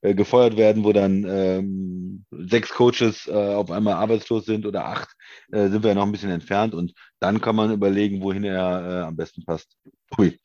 äh, 0.03 0.15
gefeuert 0.15 0.57
werden, 0.57 0.85
wo 0.85 0.93
dann 0.93 1.25
ähm, 1.29 2.25
sechs 2.31 2.71
Coaches 2.71 3.27
äh, 3.27 3.33
auf 3.33 3.71
einmal 3.71 3.95
arbeitslos 3.95 4.45
sind 4.45 4.67
oder 4.67 4.87
acht, 4.87 5.09
äh, 5.53 5.69
sind 5.69 5.83
wir 5.83 5.91
ja 5.91 5.95
noch 5.95 6.07
ein 6.07 6.13
bisschen 6.13 6.31
entfernt. 6.31 6.75
Und 6.75 6.93
dann 7.21 7.41
kann 7.41 7.57
man 7.57 7.73
überlegen, 7.73 8.23
wohin 8.23 8.45
er 8.45 9.03
äh, 9.03 9.03
am 9.05 9.17
besten 9.17 9.45
passt. 9.45 9.77
Hui. 10.17 10.39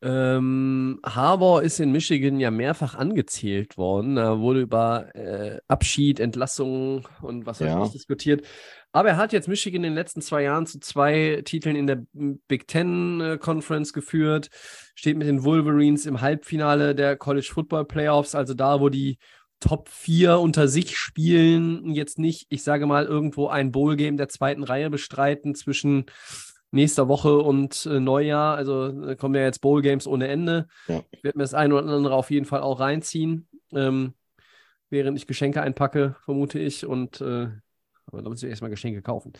Ähm, 0.00 1.00
Harbour 1.04 1.62
ist 1.62 1.80
in 1.80 1.90
Michigan 1.90 2.38
ja 2.38 2.50
mehrfach 2.50 2.94
angezählt 2.94 3.76
worden. 3.76 4.14
Da 4.16 4.38
wurde 4.38 4.60
über 4.60 5.14
äh, 5.14 5.58
Abschied, 5.66 6.20
Entlassung 6.20 7.08
und 7.20 7.46
was 7.46 7.60
weiß 7.60 7.68
Ja. 7.68 7.84
ich 7.84 7.90
diskutiert. 7.90 8.46
Aber 8.92 9.10
er 9.10 9.16
hat 9.16 9.32
jetzt 9.32 9.48
Michigan 9.48 9.78
in 9.84 9.90
den 9.90 9.94
letzten 9.94 10.20
zwei 10.22 10.44
Jahren 10.44 10.66
zu 10.66 10.78
zwei 10.80 11.42
Titeln 11.44 11.76
in 11.76 11.86
der 11.86 12.02
Big 12.12 12.68
Ten 12.68 13.20
äh, 13.20 13.38
Conference 13.38 13.92
geführt. 13.92 14.50
Steht 14.94 15.16
mit 15.16 15.26
den 15.26 15.42
Wolverines 15.44 16.06
im 16.06 16.20
Halbfinale 16.20 16.94
der 16.94 17.16
College 17.16 17.48
Football 17.52 17.84
Playoffs, 17.84 18.34
also 18.34 18.54
da, 18.54 18.80
wo 18.80 18.88
die 18.88 19.18
Top 19.60 19.88
4 19.88 20.38
unter 20.38 20.68
sich 20.68 20.96
spielen 20.96 21.90
jetzt 21.90 22.20
nicht, 22.20 22.46
ich 22.48 22.62
sage 22.62 22.86
mal, 22.86 23.06
irgendwo 23.06 23.48
ein 23.48 23.72
Bowl-Game 23.72 24.16
der 24.16 24.28
zweiten 24.28 24.62
Reihe 24.62 24.88
bestreiten 24.88 25.56
zwischen 25.56 26.04
nächster 26.70 27.08
Woche 27.08 27.38
und 27.38 27.86
äh, 27.86 28.00
Neujahr. 28.00 28.56
Also 28.56 28.86
äh, 29.06 29.16
kommen 29.16 29.34
ja 29.34 29.42
jetzt 29.42 29.60
Bowl-Games 29.60 30.06
ohne 30.06 30.28
Ende. 30.28 30.66
Ja. 30.86 31.02
Ich 31.10 31.24
werde 31.24 31.38
mir 31.38 31.44
das 31.44 31.54
eine 31.54 31.74
oder 31.74 31.86
andere 31.92 32.14
auf 32.14 32.30
jeden 32.30 32.46
Fall 32.46 32.60
auch 32.60 32.80
reinziehen, 32.80 33.48
ähm, 33.72 34.14
während 34.90 35.16
ich 35.18 35.26
Geschenke 35.26 35.62
einpacke, 35.62 36.16
vermute 36.24 36.58
ich. 36.58 36.86
Und 36.86 37.20
äh, 37.20 37.48
aber 38.06 38.22
da 38.22 38.28
muss 38.28 38.42
ich 38.42 38.48
erstmal 38.48 38.70
Geschenke 38.70 39.02
kaufen. 39.02 39.32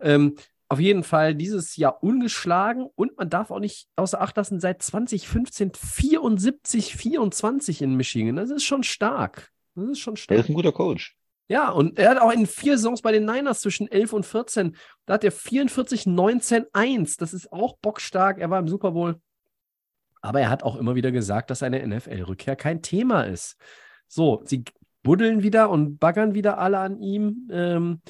Ähm, 0.00 0.36
auf 0.68 0.80
jeden 0.80 1.04
Fall 1.04 1.34
dieses 1.34 1.76
Jahr 1.76 2.02
ungeschlagen 2.02 2.86
und 2.94 3.16
man 3.18 3.28
darf 3.28 3.50
auch 3.50 3.60
nicht 3.60 3.86
außer 3.96 4.20
Acht 4.20 4.36
lassen, 4.36 4.60
seit 4.60 4.82
2015 4.82 5.72
74, 5.74 6.96
24 6.96 7.82
in 7.82 7.94
Michigan. 7.94 8.36
Das 8.36 8.50
ist 8.50 8.64
schon 8.64 8.82
stark. 8.82 9.50
Das 9.74 9.88
ist 9.90 9.98
schon 9.98 10.14
Er 10.14 10.18
stark. 10.18 10.38
ist 10.40 10.48
ein 10.48 10.54
guter 10.54 10.72
Coach. 10.72 11.16
Ja, 11.48 11.70
und 11.70 11.98
er 11.98 12.10
hat 12.10 12.18
auch 12.18 12.32
in 12.32 12.46
vier 12.46 12.78
Saisons 12.78 13.02
bei 13.02 13.12
den 13.12 13.26
Niners 13.26 13.60
zwischen 13.60 13.90
11 13.90 14.12
und 14.14 14.24
14, 14.26 14.76
da 15.04 15.14
hat 15.14 15.24
er 15.24 15.32
44, 15.32 16.06
19, 16.06 16.66
1. 16.72 17.16
Das 17.18 17.34
ist 17.34 17.52
auch 17.52 17.76
bockstark. 17.78 18.38
Er 18.38 18.48
war 18.48 18.58
im 18.58 18.68
Super 18.68 18.92
Bowl. 18.92 19.20
Aber 20.22 20.40
er 20.40 20.48
hat 20.48 20.62
auch 20.62 20.76
immer 20.76 20.94
wieder 20.94 21.12
gesagt, 21.12 21.50
dass 21.50 21.62
eine 21.62 21.86
NFL-Rückkehr 21.86 22.56
kein 22.56 22.80
Thema 22.80 23.24
ist. 23.24 23.56
So, 24.08 24.42
sie 24.46 24.64
buddeln 25.02 25.42
wieder 25.42 25.68
und 25.68 25.98
baggern 25.98 26.34
wieder 26.34 26.56
alle 26.56 26.78
an 26.78 26.98
ihm. 26.98 27.48
Ähm, 27.52 28.00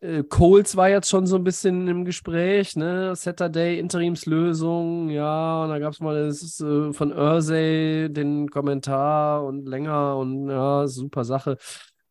äh, 0.00 0.22
Coles 0.22 0.76
war 0.76 0.88
jetzt 0.88 1.10
schon 1.10 1.26
so 1.26 1.34
ein 1.34 1.42
bisschen 1.42 1.88
im 1.88 2.04
Gespräch, 2.04 2.76
ne? 2.76 3.16
Saturday, 3.16 3.78
Interimslösung, 3.80 5.10
ja, 5.10 5.64
und 5.64 5.70
da 5.70 5.78
gab 5.80 5.94
es 5.94 6.00
mal 6.00 6.26
das, 6.26 6.60
äh, 6.60 6.92
von 6.92 7.12
Ursay 7.12 8.08
den 8.08 8.48
Kommentar 8.48 9.44
und 9.44 9.66
länger 9.66 10.16
und 10.16 10.48
ja, 10.48 10.86
super 10.86 11.24
Sache. 11.24 11.56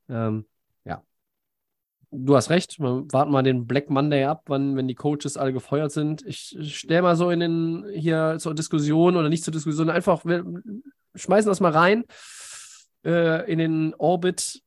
Ähm, 0.09 0.45
ja. 0.85 1.03
Du 2.11 2.35
hast 2.35 2.49
recht, 2.49 2.79
wir 2.79 3.05
warten 3.11 3.31
mal 3.31 3.43
den 3.43 3.67
Black 3.67 3.89
Monday 3.89 4.25
ab, 4.25 4.43
wann, 4.47 4.75
wenn 4.75 4.87
die 4.87 4.95
Coaches 4.95 5.37
alle 5.37 5.53
gefeuert 5.53 5.91
sind. 5.91 6.23
Ich 6.25 6.57
stelle 6.61 7.01
mal 7.01 7.15
so 7.15 7.29
in 7.29 7.39
den 7.39 7.85
hier 7.93 8.37
zur 8.39 8.55
Diskussion 8.55 9.15
oder 9.15 9.29
nicht 9.29 9.43
zur 9.43 9.53
Diskussion, 9.53 9.89
einfach 9.89 10.23
wir 10.25 10.45
schmeißen 11.15 11.49
das 11.49 11.59
mal 11.59 11.71
rein 11.71 12.03
äh, 13.05 13.49
in 13.51 13.59
den 13.59 13.93
Orbit. 13.95 14.61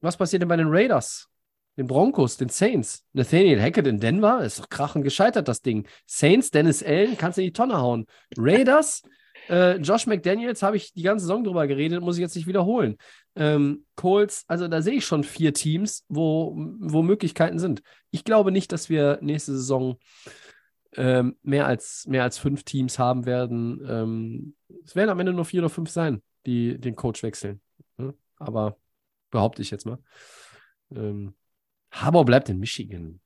Was 0.00 0.16
passiert 0.16 0.42
denn 0.42 0.48
bei 0.48 0.56
den 0.56 0.68
Raiders? 0.68 1.28
Den 1.76 1.86
Broncos, 1.86 2.36
den 2.36 2.50
Saints. 2.50 3.04
Nathaniel 3.12 3.60
Hackett 3.60 3.86
in 3.86 3.98
Denver, 3.98 4.44
ist 4.44 4.58
doch 4.58 4.68
krachen 4.68 5.02
gescheitert, 5.02 5.48
das 5.48 5.62
Ding. 5.62 5.86
Saints, 6.06 6.50
Dennis 6.50 6.82
Allen, 6.82 7.16
kannst 7.16 7.38
du 7.38 7.42
in 7.42 7.48
die 7.48 7.52
Tonne 7.52 7.78
hauen. 7.78 8.06
Raiders, 8.36 9.02
äh, 9.48 9.76
Josh 9.76 10.06
McDaniels, 10.06 10.62
habe 10.62 10.76
ich 10.76 10.92
die 10.92 11.02
ganze 11.02 11.24
Saison 11.24 11.44
drüber 11.44 11.66
geredet, 11.66 12.02
muss 12.02 12.16
ich 12.16 12.20
jetzt 12.20 12.36
nicht 12.36 12.46
wiederholen. 12.46 12.98
Ähm, 13.34 13.86
Colts, 13.94 14.44
also 14.46 14.68
da 14.68 14.82
sehe 14.82 14.94
ich 14.94 15.06
schon 15.06 15.24
vier 15.24 15.54
Teams, 15.54 16.04
wo, 16.08 16.54
wo 16.80 17.02
Möglichkeiten 17.02 17.58
sind. 17.58 17.82
Ich 18.10 18.24
glaube 18.24 18.52
nicht, 18.52 18.72
dass 18.72 18.90
wir 18.90 19.18
nächste 19.22 19.52
Saison 19.52 19.98
ähm, 20.94 21.36
mehr, 21.42 21.66
als, 21.66 22.06
mehr 22.06 22.22
als 22.22 22.38
fünf 22.38 22.64
Teams 22.64 22.98
haben 22.98 23.24
werden. 23.24 23.80
Ähm, 23.88 24.54
es 24.84 24.94
werden 24.94 25.10
am 25.10 25.20
Ende 25.20 25.32
nur 25.32 25.44
vier 25.44 25.62
oder 25.62 25.70
fünf 25.70 25.90
sein, 25.90 26.22
die 26.44 26.78
den 26.78 26.96
Coach 26.96 27.22
wechseln. 27.22 27.60
Ne? 27.96 28.14
Aber 28.36 28.76
behaupte 29.30 29.62
ich 29.62 29.70
jetzt 29.70 29.86
mal. 29.86 29.98
Ähm, 30.94 31.34
Harbour 31.90 32.24
bleibt 32.24 32.48
in 32.48 32.58
Michigan. 32.58 33.20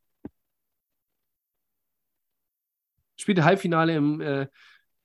Spielt 3.16 3.42
Halbfinale 3.42 3.96
im, 3.96 4.20
äh, 4.20 4.46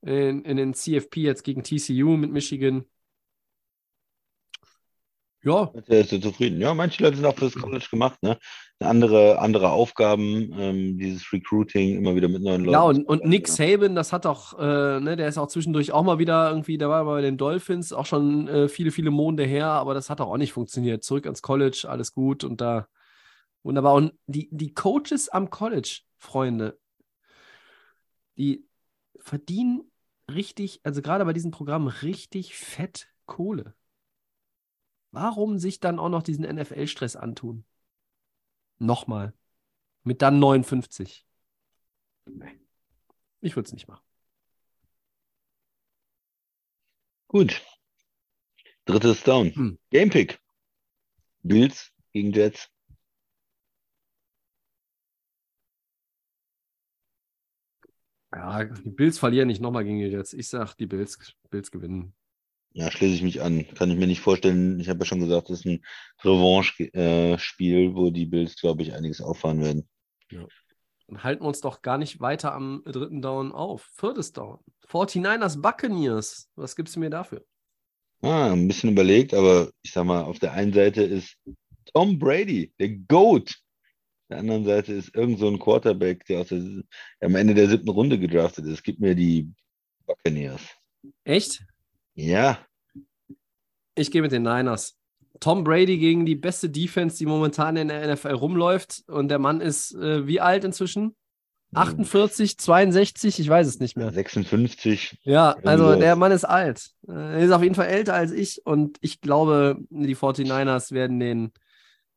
in, 0.01 0.43
in 0.43 0.57
den 0.57 0.73
CFP 0.73 1.21
jetzt 1.21 1.43
gegen 1.43 1.63
TCU 1.63 2.17
mit 2.17 2.31
Michigan. 2.31 2.85
Ja, 5.43 5.71
Er 5.87 6.01
ist 6.01 6.11
ja 6.11 6.21
zufrieden. 6.21 6.61
Ja, 6.61 6.73
manche 6.73 7.01
Leute 7.01 7.17
sind 7.17 7.25
auch 7.25 7.35
fürs 7.35 7.55
College 7.55 7.87
gemacht, 7.89 8.21
ne? 8.21 8.37
Andere, 8.79 9.39
andere 9.39 9.69
Aufgaben, 9.71 10.53
ähm, 10.57 10.97
dieses 10.97 11.31
Recruiting, 11.31 11.97
immer 11.97 12.15
wieder 12.15 12.27
mit 12.27 12.41
neuen 12.41 12.61
Leuten. 12.61 12.73
Ja, 12.73 12.81
und, 12.81 13.03
und 13.07 13.25
Nick. 13.25 13.47
Saban, 13.47 13.95
das 13.95 14.11
hat 14.11 14.25
auch, 14.25 14.57
äh, 14.59 14.99
ne, 14.99 15.15
der 15.15 15.27
ist 15.27 15.37
auch 15.37 15.47
zwischendurch 15.47 15.91
auch 15.91 16.03
mal 16.03 16.19
wieder 16.19 16.49
irgendwie, 16.49 16.77
der 16.77 16.89
war 16.89 17.05
bei 17.05 17.21
den 17.21 17.37
Dolphins, 17.37 17.93
auch 17.93 18.05
schon 18.05 18.47
äh, 18.47 18.67
viele, 18.67 18.91
viele 18.91 19.11
Monde 19.11 19.43
her, 19.43 19.67
aber 19.67 19.93
das 19.93 20.09
hat 20.09 20.19
auch 20.19 20.37
nicht 20.37 20.53
funktioniert. 20.53 21.03
Zurück 21.03 21.25
ans 21.25 21.41
College, 21.41 21.85
alles 21.87 22.13
gut 22.13 22.43
und 22.43 22.59
da 22.59 22.87
wunderbar. 23.63 23.93
Und 23.93 24.13
die, 24.25 24.49
die 24.51 24.73
Coaches 24.73 25.29
am 25.29 25.49
College, 25.49 26.01
Freunde, 26.17 26.79
die 28.37 28.65
verdienen 29.19 29.91
richtig, 30.29 30.81
also 30.83 31.01
gerade 31.01 31.25
bei 31.25 31.33
diesem 31.33 31.51
Programm, 31.51 31.87
richtig 31.87 32.55
fett 32.55 33.09
Kohle. 33.25 33.75
Warum 35.11 35.59
sich 35.59 35.79
dann 35.79 35.99
auch 35.99 36.09
noch 36.09 36.23
diesen 36.23 36.45
NFL-Stress 36.45 37.15
antun? 37.15 37.65
Nochmal. 38.79 39.33
Mit 40.03 40.21
dann 40.21 40.39
59. 40.39 41.25
Nee. 42.25 42.59
Ich 43.41 43.55
würde 43.55 43.67
es 43.67 43.73
nicht 43.73 43.87
machen. 43.87 44.03
Gut. 47.27 47.61
Drittes 48.85 49.23
Down. 49.23 49.53
Hm. 49.53 49.79
Gamepick. 49.89 50.39
Bills 51.43 51.91
gegen 52.11 52.31
Jets. 52.31 52.69
Ja, 58.33 58.63
die 58.63 58.89
Bills 58.89 59.19
verlieren 59.19 59.47
nicht 59.47 59.61
nochmal 59.61 59.83
gegen 59.83 59.99
die 59.99 60.05
Jets. 60.05 60.33
Ich 60.33 60.47
sag, 60.47 60.75
die 60.75 60.85
Bills, 60.85 61.35
Bills 61.49 61.69
gewinnen. 61.69 62.13
Ja, 62.73 62.89
schließe 62.89 63.15
ich 63.15 63.21
mich 63.21 63.41
an. 63.41 63.65
Kann 63.75 63.91
ich 63.91 63.97
mir 63.97 64.07
nicht 64.07 64.21
vorstellen. 64.21 64.79
Ich 64.79 64.87
habe 64.87 64.99
ja 64.99 65.05
schon 65.05 65.19
gesagt, 65.19 65.49
das 65.49 65.59
ist 65.59 65.65
ein 65.65 65.83
Revanche-Spiel, 66.23 67.95
wo 67.95 68.09
die 68.09 68.25
Bills, 68.25 68.55
glaube 68.55 68.81
ich, 68.81 68.93
einiges 68.93 69.21
auffahren 69.21 69.61
werden. 69.61 69.89
Dann 71.07 71.23
halten 71.23 71.43
wir 71.43 71.47
uns 71.49 71.59
doch 71.59 71.81
gar 71.81 71.97
nicht 71.97 72.21
weiter 72.21 72.53
am 72.53 72.83
dritten 72.85 73.21
Down 73.21 73.51
auf. 73.51 73.89
Viertes 73.95 74.31
Down. 74.31 74.59
49ers 74.87 75.61
Buccaneers. 75.61 76.49
Was 76.55 76.75
gibst 76.75 76.95
du 76.95 77.01
mir 77.01 77.09
dafür? 77.09 77.43
Ah, 78.21 78.53
ein 78.53 78.67
bisschen 78.67 78.91
überlegt, 78.91 79.33
aber 79.33 79.71
ich 79.81 79.91
sag 79.91 80.05
mal, 80.05 80.21
auf 80.23 80.39
der 80.39 80.53
einen 80.53 80.71
Seite 80.71 81.01
ist 81.01 81.37
Tom 81.93 82.17
Brady, 82.19 82.71
der 82.79 82.89
GOAT. 82.89 83.49
Auf 83.49 84.27
der 84.29 84.37
anderen 84.37 84.63
Seite 84.63 84.93
ist 84.93 85.13
irgend 85.13 85.39
so 85.39 85.47
ein 85.47 85.59
Quarterback, 85.59 86.23
der 86.25 86.45
der, 86.45 86.83
am 87.19 87.35
Ende 87.35 87.53
der 87.53 87.67
siebten 87.67 87.89
Runde 87.89 88.17
gedraftet 88.17 88.65
ist. 88.65 88.83
Gib 88.83 88.99
mir 88.99 89.15
die 89.15 89.51
Buccaneers. 90.05 90.61
Echt? 91.25 91.65
Ja, 92.13 92.59
Ich 93.95 94.11
gehe 94.11 94.21
mit 94.21 94.31
den 94.31 94.43
Niners. 94.43 94.97
Tom 95.39 95.63
Brady 95.63 95.97
gegen 95.97 96.25
die 96.25 96.35
beste 96.35 96.69
Defense, 96.69 97.17
die 97.17 97.25
momentan 97.25 97.75
in 97.77 97.87
der 97.87 98.13
NFL 98.13 98.33
rumläuft. 98.33 99.03
Und 99.07 99.29
der 99.29 99.39
Mann 99.39 99.59
ist 99.61 99.93
äh, 99.95 100.27
wie 100.27 100.39
alt 100.39 100.63
inzwischen? 100.63 101.15
48, 101.73 102.57
62, 102.59 103.39
ich 103.39 103.47
weiß 103.47 103.65
es 103.65 103.79
nicht 103.79 103.95
mehr. 103.95 104.11
56. 104.11 105.19
Ja, 105.23 105.51
also 105.63 105.95
der 105.95 106.15
Mann 106.17 106.33
ist 106.33 106.43
alt. 106.43 106.91
Äh, 107.07 107.13
Er 107.13 107.39
ist 107.39 107.51
auf 107.51 107.63
jeden 107.63 107.75
Fall 107.75 107.87
älter 107.87 108.13
als 108.13 108.31
ich 108.31 108.65
und 108.65 108.97
ich 109.01 109.21
glaube, 109.21 109.77
die 109.89 110.15
49ers 110.15 110.91
werden 110.91 111.19
den, 111.19 111.53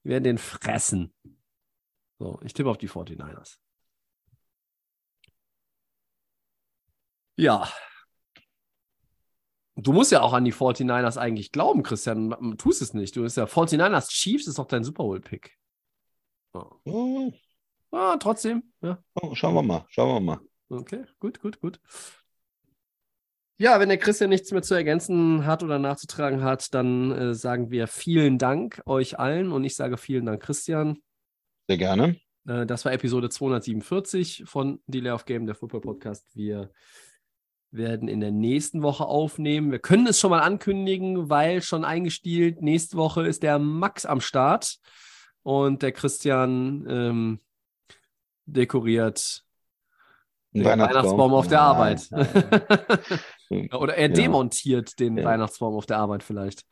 werden 0.03 0.25
den 0.25 0.39
fressen. 0.39 1.15
So, 2.19 2.41
ich 2.45 2.53
tippe 2.53 2.69
auf 2.69 2.79
die 2.79 2.89
49ers. 2.89 3.57
Ja. 7.37 7.69
Du 9.77 9.93
musst 9.93 10.13
ja 10.13 10.21
auch 10.23 10.33
an 10.33 10.45
die 10.45 10.53
49ers 10.53 11.19
eigentlich 11.19 11.51
glauben, 11.51 11.83
Christian. 11.83 12.31
Du 12.31 12.55
tust 12.55 12.81
es 12.81 12.95
nicht. 12.95 13.17
Du 13.17 13.23
bist 13.23 13.37
ja 13.37 13.45
49ers 13.45 14.09
Chiefs 14.09 14.47
ist 14.47 14.59
doch 14.59 14.67
dein 14.67 14.85
Super 14.85 15.05
Bowl-Pick. 15.05 15.57
Ja. 16.55 16.71
Oh, 16.85 17.33
Ah, 17.95 18.17
trotzdem. 18.17 18.65
Ja. 18.83 18.99
oh, 19.23 19.37
schauen 19.37 19.55
wir 19.55 19.63
mal, 19.63 19.85
schauen 19.89 20.15
wir 20.17 20.21
mal. 20.21 20.41
Okay, 20.69 21.05
gut, 21.21 21.41
gut, 21.41 21.61
gut. 21.61 21.79
Ja, 23.57 23.79
wenn 23.79 23.89
der 23.89 23.99
Christian 23.99 24.31
nichts 24.31 24.51
mehr 24.51 24.63
zu 24.63 24.75
ergänzen 24.75 25.47
hat 25.47 25.63
oder 25.63 25.79
nachzutragen 25.79 26.43
hat, 26.43 26.75
dann 26.75 27.13
äh, 27.13 27.35
sagen 27.35 27.71
wir 27.71 27.87
vielen 27.87 28.37
Dank 28.37 28.83
euch 28.87 29.21
allen 29.21 29.53
und 29.53 29.63
ich 29.63 29.77
sage 29.77 29.97
vielen 29.97 30.27
Dank, 30.27 30.43
Christian. 30.43 30.99
Sehr 31.69 31.79
gerne. 31.79 32.19
Äh, 32.49 32.67
das 32.67 32.85
war 32.85 32.93
Episode 32.93 33.31
247 33.31 34.43
von 34.45 34.83
Delay 34.89 35.13
of 35.13 35.25
Game, 35.25 35.47
der 35.47 35.55
Football 35.55 35.83
Podcast. 35.83 36.27
Wir 36.35 36.73
werden 37.77 38.09
in 38.09 38.21
der 38.21 38.31
nächsten 38.31 38.83
Woche 38.83 39.05
aufnehmen. 39.05 39.71
Wir 39.71 39.79
können 39.79 40.07
es 40.07 40.21
schon 40.21 40.31
mal 40.31 40.41
ankündigen, 40.41 41.29
weil 41.29 41.63
schon 41.63 41.85
eingestielt, 41.85 42.63
nächste 42.63 42.97
Woche 42.97 43.27
ist 43.27 43.43
der 43.43 43.59
Max 43.59 44.07
am 44.07 44.21
Start 44.21 44.79
und 45.43 45.83
der 45.83 45.93
Christian 45.93 46.87
ähm, 46.89 47.41
dekoriert 48.47 49.45
Den 50.53 50.65
Weihnachtsbaum, 50.65 51.35
auf 51.35 51.49
der 51.49 51.59
Nein, 51.59 51.67
Arbeit. 51.67 52.07
nein. 52.11 52.29
Oder 53.51 53.95
er 53.97 54.09
Ja. 54.09 54.15
demontiert 54.15 54.99
den 54.99 55.17
Ja. 55.19 55.25
Weihnachtsbaum 55.25 55.75
auf 55.75 55.87
der 55.87 55.99
Arbeit 55.99 56.23
vielleicht. 56.23 56.63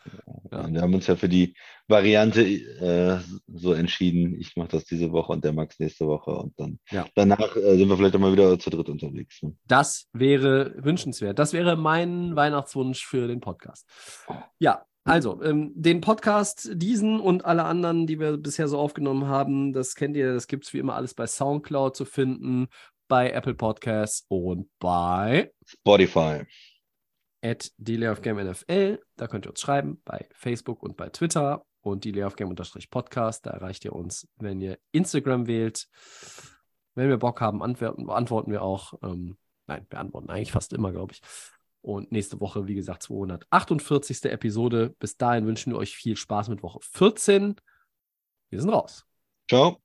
Ja. 0.50 0.72
Wir 0.72 0.80
haben 0.82 0.94
uns 0.94 1.06
ja 1.06 1.16
für 1.16 1.28
die 1.28 1.54
Variante 1.88 2.42
äh, 2.42 3.18
so 3.46 3.72
entschieden. 3.72 4.38
Ich 4.40 4.56
mache 4.56 4.68
das 4.68 4.84
diese 4.84 5.12
Woche 5.12 5.32
und 5.32 5.44
der 5.44 5.52
Max 5.52 5.78
nächste 5.78 6.06
Woche. 6.06 6.30
Und 6.32 6.58
dann 6.58 6.78
danach 7.14 7.56
äh, 7.56 7.76
sind 7.76 7.88
wir 7.88 7.96
vielleicht 7.96 8.16
auch 8.16 8.20
mal 8.20 8.32
wieder 8.32 8.58
zu 8.58 8.70
dritt 8.70 8.88
unterwegs. 8.88 9.42
Ne? 9.42 9.54
Das 9.66 10.08
wäre 10.12 10.74
wünschenswert. 10.78 11.38
Das 11.38 11.52
wäre 11.52 11.76
mein 11.76 12.36
Weihnachtswunsch 12.36 13.04
für 13.04 13.26
den 13.28 13.40
Podcast. 13.40 13.88
Ja, 14.58 14.84
also 15.04 15.42
ähm, 15.42 15.72
den 15.74 16.00
Podcast, 16.00 16.70
diesen 16.74 17.18
und 17.18 17.44
alle 17.44 17.64
anderen, 17.64 18.06
die 18.06 18.20
wir 18.20 18.36
bisher 18.36 18.68
so 18.68 18.78
aufgenommen 18.78 19.26
haben, 19.26 19.72
das 19.72 19.96
kennt 19.96 20.14
ihr, 20.16 20.32
das 20.32 20.46
gibt 20.46 20.64
es 20.64 20.72
wie 20.72 20.78
immer 20.78 20.94
alles 20.94 21.14
bei 21.14 21.26
Soundcloud 21.26 21.96
zu 21.96 22.04
finden, 22.04 22.68
bei 23.12 23.30
Apple 23.30 23.52
Podcasts 23.52 24.24
und 24.28 24.70
bei 24.78 25.52
Spotify. 25.66 26.46
at 27.42 27.70
die 27.76 27.96
Lay 27.98 28.08
of 28.08 28.22
Game 28.22 28.38
NFL. 28.38 29.00
Da 29.16 29.26
könnt 29.26 29.44
ihr 29.44 29.50
uns 29.50 29.60
schreiben 29.60 30.00
bei 30.06 30.26
Facebook 30.32 30.82
und 30.82 30.96
bei 30.96 31.10
Twitter 31.10 31.66
und 31.82 32.04
die 32.04 32.12
Lay 32.12 32.24
of 32.24 32.36
Game 32.36 32.48
unterstrich 32.48 32.88
Podcast. 32.88 33.44
Da 33.44 33.50
erreicht 33.50 33.84
ihr 33.84 33.92
uns, 33.92 34.26
wenn 34.36 34.62
ihr 34.62 34.78
Instagram 34.92 35.46
wählt. 35.46 35.88
Wenn 36.94 37.10
wir 37.10 37.18
Bock 37.18 37.42
haben, 37.42 37.62
antworten, 37.62 38.50
wir 38.50 38.62
auch. 38.62 38.94
Ähm, 39.02 39.36
nein, 39.66 39.86
beantworten 39.90 40.30
eigentlich 40.30 40.52
fast 40.52 40.72
immer, 40.72 40.90
glaube 40.90 41.12
ich. 41.12 41.20
Und 41.82 42.12
nächste 42.12 42.40
Woche, 42.40 42.66
wie 42.66 42.76
gesagt, 42.76 43.02
248. 43.02 44.24
Episode. 44.24 44.96
Bis 44.98 45.18
dahin 45.18 45.44
wünschen 45.46 45.74
wir 45.74 45.78
euch 45.78 45.94
viel 45.94 46.16
Spaß 46.16 46.48
mit 46.48 46.62
Woche 46.62 46.78
14. 46.80 47.56
Wir 48.48 48.58
sind 48.58 48.70
raus. 48.70 49.04
Ciao. 49.50 49.82